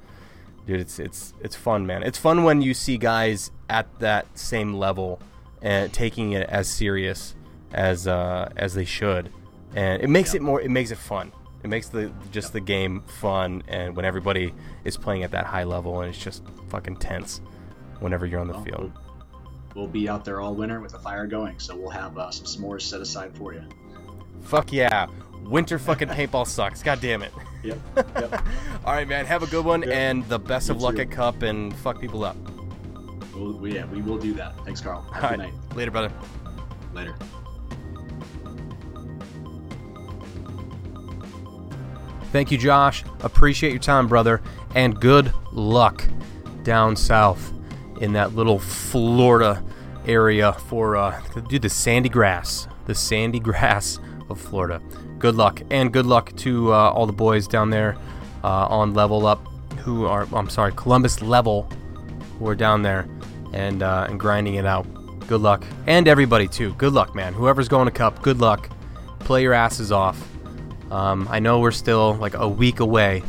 dude, 0.66 0.80
it's 0.80 1.00
it's 1.00 1.34
it's 1.42 1.56
fun, 1.56 1.88
man. 1.88 2.04
It's 2.04 2.18
fun 2.18 2.44
when 2.44 2.62
you 2.62 2.74
see 2.74 2.98
guys 2.98 3.52
at 3.70 3.88
that 4.00 4.38
same 4.38 4.74
level 4.74 5.20
and 5.62 5.92
taking 5.92 6.34
it 6.34 6.48
as 6.50 6.68
serious 6.68 7.36
as 7.74 8.08
uh, 8.08 8.50
as 8.56 8.74
they 8.74 8.86
should, 8.86 9.32
and 9.76 10.02
it 10.02 10.10
makes 10.10 10.34
yep. 10.34 10.42
it 10.42 10.44
more. 10.44 10.62
It 10.62 10.72
makes 10.72 10.92
it 10.92 10.98
fun. 10.98 11.32
It 11.64 11.68
makes 11.68 11.90
the 11.90 12.12
just 12.32 12.48
yep. 12.48 12.54
the 12.54 12.62
game 12.62 13.02
fun, 13.02 13.64
and 13.68 13.96
when 13.96 14.06
everybody 14.06 14.54
is 14.84 14.98
playing 14.98 15.24
at 15.24 15.32
that 15.32 15.46
high 15.46 15.64
level, 15.64 16.02
and 16.02 16.14
it's 16.14 16.24
just 16.24 16.44
fucking 16.70 16.98
tense 16.98 17.42
whenever 18.00 18.26
you're 18.26 18.40
on 18.40 18.48
the 18.48 18.54
well, 18.54 18.64
field. 18.64 18.92
We'll, 19.74 19.84
we'll, 19.84 19.88
be 19.88 20.08
out 20.08 20.24
there 20.24 20.40
all 20.40 20.54
winter 20.54 20.80
with 20.80 20.92
the 20.92 21.00
fire 21.00 21.26
going, 21.26 21.60
so 21.60 21.76
we'll 21.76 21.90
have 21.90 22.18
uh, 22.18 22.30
some 22.32 22.46
s'mores 22.46 22.82
set 22.82 23.02
aside 23.02 23.36
for 23.36 23.54
you. 23.54 23.64
Fuck 24.42 24.72
yeah. 24.72 25.08
Winter 25.44 25.80
fucking 25.80 26.10
paintball 26.10 26.46
sucks. 26.48 26.84
God 26.84 27.00
damn 27.02 27.22
it. 27.22 27.32
Yep. 27.64 27.80
yep. 27.96 28.46
All 28.86 28.94
right, 28.94 29.08
man. 29.08 29.26
Have 29.26 29.44
a 29.44 29.48
good 29.48 29.66
one, 29.66 29.82
yep. 29.82 29.92
and 29.92 30.28
the 30.28 30.40
best 30.40 30.70
of 30.70 30.82
luck 30.82 30.96
too. 30.96 31.02
at 31.02 31.12
Cup, 31.12 31.42
and 31.42 31.76
fuck 31.78 32.00
people 32.00 32.24
up. 32.24 32.36
We'll, 33.34 33.68
yeah, 33.68 33.86
we 33.86 34.02
will 34.02 34.18
do 34.18 34.34
that. 34.34 34.56
Thanks, 34.66 34.82
Carl. 34.82 35.02
Have 35.14 35.24
All 35.24 35.30
a 35.30 35.34
good 35.34 35.44
right. 35.44 35.54
night. 35.54 35.76
Later, 35.76 35.92
brother. 35.92 36.12
Later. 36.94 37.16
Thank 42.32 42.52
you, 42.52 42.58
Josh. 42.58 43.04
Appreciate 43.22 43.72
your 43.72 43.80
time, 43.80 44.08
brother, 44.08 44.42
and 44.76 45.00
good 45.00 45.32
luck 45.54 46.04
down 46.64 46.96
south 46.96 47.54
in 48.02 48.14
that 48.14 48.36
little 48.36 48.60
Florida 48.60 49.64
area 50.06 50.54
for 50.54 50.98
uh, 50.98 51.22
do 51.48 51.58
the 51.60 51.70
sandy 51.70 52.10
grass, 52.10 52.68
the 52.86 52.96
sandy 52.96 53.40
grass 53.42 54.00
of 54.30 54.40
Florida. 54.40 54.82
Good 55.20 55.36
luck, 55.36 55.62
and 55.72 55.92
good 55.92 56.06
luck 56.06 56.36
to 56.38 56.72
uh, 56.72 56.92
all 56.92 57.06
the 57.06 57.14
boys 57.14 57.48
down 57.48 57.70
there 57.70 57.98
uh, 58.44 58.68
on 58.68 58.94
Level 58.94 59.26
Up, 59.26 59.46
who 59.80 60.06
are 60.06 60.28
I'm 60.34 60.50
sorry, 60.50 60.74
Columbus 60.76 61.22
Level, 61.22 61.68
who 62.38 62.48
are 62.48 62.56
down 62.56 62.82
there 62.82 63.08
and 63.54 63.82
uh, 63.82 64.06
and 64.10 64.20
grinding 64.20 64.56
it 64.56 64.66
out. 64.66 64.86
Good 65.28 65.42
luck, 65.42 65.64
and 65.88 66.08
everybody 66.08 66.48
too. 66.48 66.74
Good 66.76 66.94
luck, 66.94 67.16
man. 67.16 67.34
Whoever's 67.34 67.68
going 67.68 67.86
to 67.86 67.92
Cup, 67.92 68.22
good 68.22 68.40
luck. 68.40 68.70
Play 69.20 69.42
your 69.42 69.54
asses 69.54 69.92
off. 69.92 70.22
Um, 70.92 71.28
I 71.30 71.40
know 71.40 71.60
we're 71.60 71.72
still 71.72 72.14
like 72.16 72.36
a 72.36 72.48
week 72.48 72.80
away, 72.80 73.24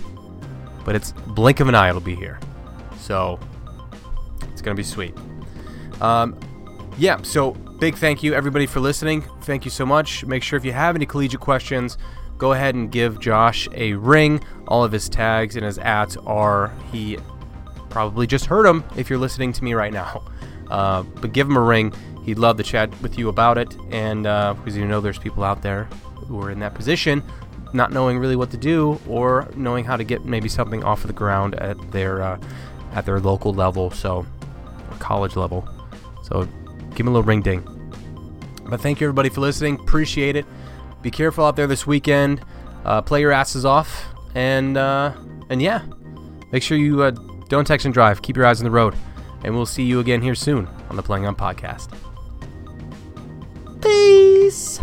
but 0.84 0.94
it's 0.94 1.12
blink 1.12 1.60
of 1.60 1.68
an 1.68 1.74
eye 1.74 1.88
it'll 1.88 2.00
be 2.00 2.14
here. 2.14 2.38
So 2.98 3.40
it's 4.52 4.60
gonna 4.60 4.76
be 4.76 4.84
sweet. 4.84 5.14
Um, 6.00 6.38
yeah, 6.98 7.22
so 7.22 7.56
big 7.78 7.94
thank 7.94 8.24
you 8.24 8.34
everybody 8.34 8.66
for 8.66 8.80
listening. 8.80 9.22
Thank 9.42 9.64
you 9.64 9.70
so 9.70 9.86
much. 9.86 10.24
Make 10.24 10.42
sure 10.42 10.56
if 10.56 10.64
you 10.64 10.72
have 10.72 10.96
any 10.96 11.06
collegiate 11.06 11.40
questions, 11.40 11.96
go 12.36 12.52
ahead 12.52 12.74
and 12.74 12.90
give 12.90 13.20
Josh 13.20 13.68
a 13.72 13.92
ring. 13.94 14.42
All 14.66 14.82
of 14.82 14.90
his 14.90 15.08
tags 15.08 15.54
and 15.54 15.64
his 15.64 15.78
ats 15.78 16.16
are 16.26 16.72
he 16.90 17.18
probably 17.88 18.26
just 18.26 18.46
heard 18.46 18.66
them 18.66 18.84
if 18.96 19.08
you're 19.08 19.18
listening 19.18 19.52
to 19.52 19.64
me 19.64 19.74
right 19.74 19.92
now. 19.92 20.22
Uh, 20.68 21.02
but 21.02 21.32
give 21.32 21.48
him 21.48 21.56
a 21.56 21.60
ring. 21.62 21.90
He'd 22.26 22.38
love 22.38 22.58
to 22.58 22.62
chat 22.62 22.90
with 23.00 23.18
you 23.18 23.30
about 23.30 23.56
it, 23.56 23.74
and 23.90 24.26
uh, 24.26 24.52
because 24.52 24.76
you 24.76 24.84
know 24.84 25.00
there's 25.00 25.18
people 25.18 25.42
out 25.42 25.62
there 25.62 25.84
who 26.26 26.38
are 26.42 26.50
in 26.50 26.58
that 26.58 26.74
position, 26.74 27.22
not 27.72 27.90
knowing 27.90 28.18
really 28.18 28.36
what 28.36 28.50
to 28.50 28.58
do 28.58 29.00
or 29.08 29.48
knowing 29.56 29.82
how 29.82 29.96
to 29.96 30.04
get 30.04 30.26
maybe 30.26 30.46
something 30.46 30.84
off 30.84 31.04
of 31.04 31.06
the 31.06 31.14
ground 31.14 31.54
at 31.54 31.78
their 31.90 32.20
uh, 32.20 32.38
at 32.92 33.06
their 33.06 33.18
local 33.18 33.54
level, 33.54 33.90
so 33.90 34.26
college 34.98 35.36
level. 35.36 35.66
So 36.22 36.46
give 36.98 37.06
him 37.06 37.12
a 37.12 37.12
little 37.12 37.26
ring 37.26 37.40
ding. 37.40 37.62
But 38.68 38.80
thank 38.80 39.00
you 39.00 39.06
everybody 39.06 39.28
for 39.28 39.40
listening. 39.40 39.76
Appreciate 39.76 40.36
it. 40.36 40.44
Be 41.00 41.10
careful 41.10 41.44
out 41.44 41.54
there 41.54 41.68
this 41.68 41.86
weekend. 41.86 42.44
Uh, 42.84 43.00
play 43.00 43.20
your 43.20 43.30
asses 43.30 43.64
off, 43.64 44.04
and 44.34 44.76
uh, 44.76 45.14
and 45.48 45.62
yeah, 45.62 45.82
make 46.52 46.62
sure 46.62 46.76
you 46.76 47.02
uh, 47.02 47.12
don't 47.48 47.66
text 47.66 47.86
and 47.86 47.94
drive. 47.94 48.20
Keep 48.20 48.36
your 48.36 48.46
eyes 48.46 48.60
on 48.60 48.64
the 48.64 48.70
road, 48.70 48.96
and 49.44 49.54
we'll 49.54 49.64
see 49.64 49.84
you 49.84 50.00
again 50.00 50.20
here 50.20 50.34
soon 50.34 50.66
on 50.90 50.96
the 50.96 51.02
Playing 51.02 51.24
On 51.24 51.36
podcast. 51.36 51.88
Peace. 53.80 54.80